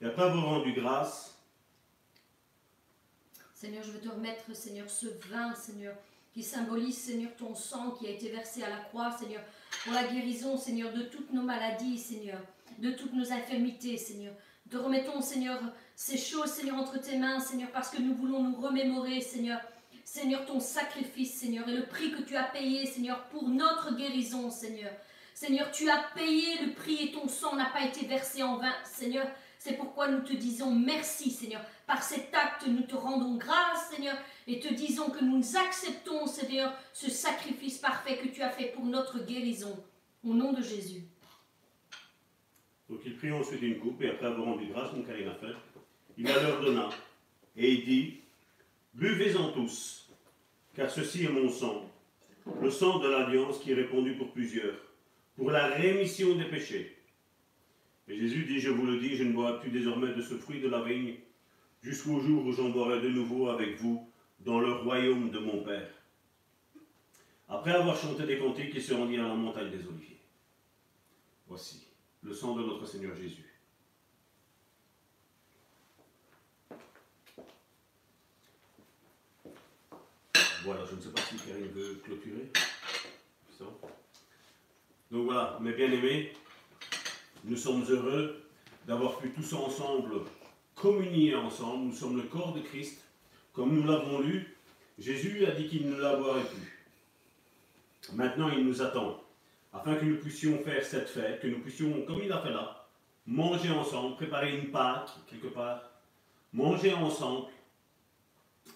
Et 0.00 0.04
après 0.04 0.22
avoir 0.22 0.44
rendu 0.44 0.72
grâce, 0.72 1.34
Seigneur, 3.54 3.82
je 3.82 3.90
veux 3.90 4.00
te 4.00 4.08
remettre, 4.08 4.54
Seigneur, 4.54 4.88
ce 4.88 5.06
vin, 5.30 5.54
Seigneur, 5.54 5.94
qui 6.32 6.42
symbolise, 6.42 6.96
Seigneur, 6.96 7.34
ton 7.36 7.54
sang 7.54 7.92
qui 7.92 8.06
a 8.06 8.10
été 8.10 8.28
versé 8.28 8.62
à 8.62 8.68
la 8.68 8.76
croix, 8.76 9.10
Seigneur, 9.10 9.42
pour 9.82 9.94
la 9.94 10.04
guérison, 10.04 10.56
Seigneur, 10.56 10.92
de 10.92 11.02
toutes 11.02 11.32
nos 11.32 11.42
maladies, 11.42 11.98
Seigneur, 11.98 12.38
de 12.78 12.92
toutes 12.92 13.14
nos 13.14 13.32
infirmités, 13.32 13.96
Seigneur. 13.96 14.34
Te 14.70 14.76
remettons, 14.76 15.22
Seigneur, 15.22 15.58
ces 15.96 16.18
choses, 16.18 16.52
Seigneur, 16.52 16.76
entre 16.76 17.00
tes 17.00 17.16
mains, 17.16 17.40
Seigneur, 17.40 17.70
parce 17.72 17.88
que 17.88 18.00
nous 18.00 18.14
voulons 18.14 18.42
nous 18.42 18.60
remémorer, 18.60 19.22
Seigneur, 19.22 19.60
Seigneur, 20.04 20.44
ton 20.44 20.60
sacrifice, 20.60 21.34
Seigneur, 21.34 21.66
et 21.68 21.74
le 21.74 21.86
prix 21.86 22.12
que 22.12 22.22
tu 22.22 22.36
as 22.36 22.44
payé, 22.44 22.84
Seigneur, 22.84 23.24
pour 23.30 23.48
notre 23.48 23.96
guérison, 23.96 24.50
Seigneur. 24.50 24.92
Seigneur, 25.40 25.70
tu 25.70 25.88
as 25.88 26.02
payé 26.16 26.66
le 26.66 26.72
prix 26.72 27.00
et 27.00 27.12
ton 27.12 27.28
sang 27.28 27.54
n'a 27.54 27.66
pas 27.66 27.86
été 27.86 28.04
versé 28.06 28.42
en 28.42 28.56
vain, 28.56 28.74
Seigneur. 28.82 29.24
C'est 29.60 29.76
pourquoi 29.76 30.08
nous 30.08 30.22
te 30.22 30.32
disons 30.32 30.74
merci, 30.74 31.30
Seigneur. 31.30 31.60
Par 31.86 32.02
cet 32.02 32.34
acte, 32.34 32.66
nous 32.66 32.82
te 32.82 32.96
rendons 32.96 33.36
grâce, 33.36 33.88
Seigneur, 33.88 34.16
et 34.48 34.58
te 34.58 34.74
disons 34.74 35.10
que 35.10 35.24
nous 35.24 35.56
acceptons, 35.56 36.26
Seigneur, 36.26 36.72
ce 36.92 37.08
sacrifice 37.08 37.78
parfait 37.78 38.16
que 38.16 38.26
tu 38.26 38.42
as 38.42 38.50
fait 38.50 38.72
pour 38.72 38.84
notre 38.84 39.24
guérison. 39.24 39.80
Au 40.24 40.34
nom 40.34 40.52
de 40.52 40.60
Jésus. 40.60 41.04
Donc 42.90 43.02
il 43.06 43.16
prit 43.16 43.30
ensuite 43.30 43.62
une 43.62 43.78
coupe, 43.78 44.02
et 44.02 44.10
après 44.10 44.26
avoir 44.26 44.44
rendu 44.44 44.66
grâce, 44.66 44.92
mon 44.92 45.04
Karine 45.04 45.28
a 45.28 45.34
fait, 45.34 45.54
il 46.16 46.24
la 46.24 46.42
leur 46.42 46.60
donna, 46.60 46.88
et 47.56 47.74
il 47.74 47.84
dit, 47.84 48.16
Buvez-en 48.92 49.52
tous, 49.52 50.10
car 50.74 50.90
ceci 50.90 51.26
est 51.26 51.32
mon 51.32 51.48
sang, 51.48 51.88
le 52.60 52.70
sang 52.72 52.98
de 52.98 53.08
l'alliance 53.08 53.60
qui 53.60 53.70
est 53.70 53.74
répandu 53.74 54.16
pour 54.16 54.32
plusieurs, 54.32 54.87
pour 55.38 55.52
la 55.52 55.68
rémission 55.68 56.34
des 56.34 56.46
péchés. 56.46 56.98
Et 58.08 58.18
Jésus 58.18 58.44
dit, 58.44 58.58
je 58.58 58.70
vous 58.70 58.84
le 58.84 58.98
dis, 58.98 59.16
je 59.16 59.22
ne 59.22 59.32
bois 59.32 59.60
plus 59.60 59.70
désormais 59.70 60.12
de 60.12 60.20
ce 60.20 60.34
fruit 60.34 60.60
de 60.60 60.68
la 60.68 60.82
vigne, 60.82 61.14
jusqu'au 61.80 62.20
jour 62.20 62.44
où 62.44 62.52
j'en 62.52 62.70
boirai 62.70 63.00
de 63.00 63.08
nouveau 63.08 63.48
avec 63.48 63.76
vous 63.76 64.10
dans 64.40 64.58
le 64.58 64.72
royaume 64.72 65.30
de 65.30 65.38
mon 65.38 65.62
Père. 65.62 65.94
Après 67.48 67.70
avoir 67.70 67.96
chanté 67.96 68.26
des 68.26 68.38
cantiques, 68.38 68.72
il 68.74 68.82
se 68.82 68.94
rendit 68.94 69.16
à 69.16 69.28
la 69.28 69.34
montagne 69.34 69.70
des 69.70 69.86
Oliviers. 69.86 70.20
Voici 71.46 71.86
le 72.24 72.34
sang 72.34 72.56
de 72.56 72.64
notre 72.64 72.84
Seigneur 72.84 73.14
Jésus. 73.14 73.44
Voilà, 80.64 80.84
je 80.84 80.96
ne 80.96 81.00
sais 81.00 81.12
pas 81.12 81.22
si 81.22 81.36
Karine 81.36 81.68
veut 81.68 81.94
clôturer. 82.04 82.50
Ça. 83.56 83.64
Donc 85.10 85.24
voilà, 85.24 85.58
mes 85.60 85.72
bien-aimés, 85.72 86.32
nous 87.44 87.56
sommes 87.56 87.84
heureux 87.88 88.42
d'avoir 88.86 89.18
pu 89.18 89.30
tous 89.30 89.52
ensemble 89.54 90.22
communier 90.80 91.34
ensemble. 91.34 91.86
Nous 91.86 91.94
sommes 91.94 92.16
le 92.16 92.24
corps 92.24 92.52
de 92.52 92.60
Christ. 92.60 93.04
Comme 93.52 93.74
nous 93.74 93.86
l'avons 93.86 94.20
lu, 94.20 94.56
Jésus 94.98 95.44
a 95.46 95.50
dit 95.50 95.66
qu'il 95.68 95.88
ne 95.88 96.00
l'aboirait 96.00 96.44
plus. 96.44 96.86
Maintenant, 98.14 98.50
il 98.50 98.64
nous 98.64 98.80
attend, 98.80 99.22
afin 99.72 99.96
que 99.96 100.04
nous 100.04 100.16
puissions 100.16 100.58
faire 100.58 100.84
cette 100.84 101.08
fête, 101.08 101.40
que 101.40 101.48
nous 101.48 101.60
puissions, 101.60 102.02
comme 102.02 102.22
il 102.22 102.32
a 102.32 102.40
fait 102.40 102.52
là, 102.52 102.86
manger 103.26 103.70
ensemble, 103.70 104.16
préparer 104.16 104.56
une 104.56 104.70
pâte 104.70 105.14
quelque 105.28 105.48
part, 105.48 105.82
manger 106.52 106.94
ensemble, 106.94 107.48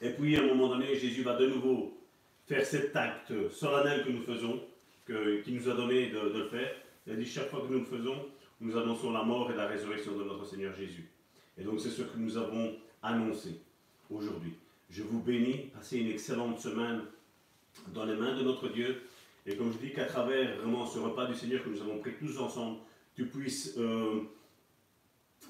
et 0.02 0.10
puis 0.10 0.36
à 0.36 0.40
un 0.40 0.46
moment 0.46 0.68
donné, 0.68 0.98
Jésus 0.98 1.22
va 1.22 1.36
de 1.36 1.46
nouveau 1.46 1.98
faire 2.46 2.66
cet 2.66 2.94
acte 2.94 3.32
solennel 3.50 4.04
que 4.04 4.10
nous 4.10 4.22
faisons, 4.22 4.60
qu'il 5.42 5.54
nous 5.54 5.68
a 5.68 5.74
donné 5.74 6.08
de, 6.10 6.18
de, 6.18 6.38
le 6.38 6.48
faire. 6.48 6.74
Il 7.06 7.12
a 7.12 7.16
dit 7.16 7.26
chaque 7.26 7.48
fois 7.48 7.60
que 7.60 7.72
nous 7.72 7.80
le 7.80 7.84
faisons, 7.84 8.26
nous 8.60 8.76
annonçons 8.76 9.12
la 9.12 9.22
mort 9.22 9.50
et 9.50 9.56
la 9.56 9.66
résurrection 9.66 10.16
de 10.16 10.24
notre 10.24 10.46
Seigneur 10.46 10.74
Jésus. 10.74 11.08
Et 11.58 11.64
donc 11.64 11.80
c'est 11.80 11.90
ce 11.90 12.02
que 12.02 12.16
nous 12.16 12.36
avons 12.36 12.76
annoncé 13.02 13.60
aujourd'hui. 14.10 14.54
Je 14.90 15.02
vous 15.02 15.20
bénis, 15.20 15.70
passez 15.74 15.98
une 15.98 16.10
excellente 16.10 16.60
semaine 16.60 17.02
dans 17.94 18.04
les 18.04 18.14
mains 18.14 18.36
de 18.36 18.42
notre 18.42 18.68
Dieu. 18.68 19.02
Et 19.46 19.56
comme 19.56 19.72
je 19.72 19.78
dis 19.78 19.92
qu'à 19.92 20.04
travers 20.04 20.56
vraiment 20.58 20.86
ce 20.86 20.98
repas 20.98 21.26
du 21.26 21.34
Seigneur 21.34 21.64
que 21.64 21.68
nous 21.68 21.80
avons 21.80 21.98
pris 21.98 22.12
tous 22.18 22.38
ensemble, 22.38 22.78
tu 23.14 23.26
puisses 23.26 23.74
euh, 23.78 24.20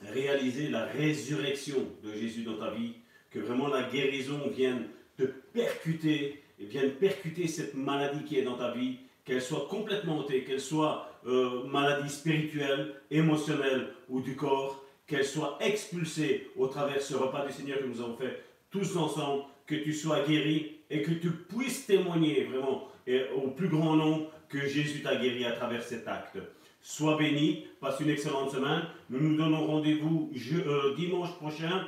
réaliser 0.07 0.69
la 0.69 0.87
résurrection 0.87 1.87
de 2.03 2.13
Jésus 2.13 2.43
dans 2.43 2.57
ta 2.57 2.71
vie, 2.71 2.95
que 3.31 3.39
vraiment 3.39 3.69
la 3.69 3.85
guérison 3.85 4.49
vienne 4.49 4.89
te 5.17 5.25
percuter, 5.25 6.43
et 6.59 6.65
vienne 6.65 6.93
percuter 6.93 7.47
cette 7.49 7.75
maladie 7.75 8.25
qui 8.25 8.39
est 8.39 8.45
dans 8.45 8.57
ta 8.57 8.73
vie, 8.73 8.99
qu'elle 9.25 9.43
soit 9.43 9.67
complètement 9.69 10.19
ôtée, 10.19 10.45
qu'elle 10.45 10.61
soit 10.61 11.09
euh, 11.27 11.65
maladie 11.65 12.11
spirituelle, 12.11 12.95
émotionnelle 13.11 13.89
ou 14.09 14.21
du 14.21 14.35
corps, 14.35 14.85
qu'elle 15.07 15.25
soit 15.25 15.59
expulsée 15.61 16.51
au 16.57 16.67
travers 16.67 17.01
ce 17.01 17.15
repas 17.15 17.47
du 17.47 17.53
Seigneur 17.53 17.79
que 17.79 17.85
nous 17.85 18.01
avons 18.01 18.17
fait 18.17 18.43
tous 18.71 18.97
ensemble, 18.97 19.45
que 19.67 19.75
tu 19.75 19.93
sois 19.93 20.25
guéri 20.27 20.79
et 20.91 21.03
que 21.03 21.13
tu 21.13 21.31
puisses 21.31 21.87
témoigner 21.87 22.45
vraiment 22.45 22.89
au 23.37 23.49
plus 23.49 23.69
grand 23.69 23.97
nombre 23.97 24.31
que 24.49 24.67
Jésus 24.67 25.03
t'a 25.03 25.17
guéri 25.17 25.45
à 25.45 25.53
travers 25.53 25.83
cet 25.83 26.07
acte. 26.09 26.39
Sois 26.81 27.17
béni, 27.17 27.67
passe 27.81 28.01
une 28.01 28.11
excellente 28.11 28.51
semaine. 28.51 28.83
Nous 29.09 29.21
nous 29.21 29.37
donnons 29.37 29.67
rendez-vous 29.67 30.33
euh, 30.53 30.95
dimanche 30.97 31.33
prochain 31.37 31.87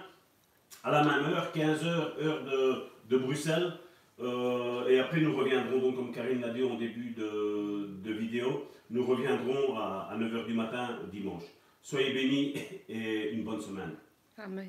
à 0.85 0.91
la 0.91 1.03
même 1.03 1.33
heure, 1.33 1.51
15h, 1.55 2.23
heure 2.23 2.91
de 3.09 3.17
Bruxelles. 3.19 3.73
Euh, 4.21 4.89
et 4.89 4.99
après, 4.99 5.21
nous 5.21 5.37
reviendrons, 5.37 5.81
donc, 5.81 5.97
comme 5.97 6.13
Karine 6.13 6.41
l'a 6.41 6.51
dit 6.51 6.63
en 6.63 6.77
début 6.77 7.11
de, 7.11 8.13
vidéo, 8.13 8.69
nous 8.91 9.05
reviendrons 9.05 9.77
à, 9.77 10.09
à 10.11 10.19
9h 10.19 10.47
du 10.47 10.55
matin 10.55 11.01
dimanche. 11.13 11.45
Soyez 11.83 12.13
bénis 12.13 12.55
et 12.89 13.33
une 13.33 13.45
bonne 13.45 13.61
semaine. 13.61 13.97
Amen. 14.39 14.69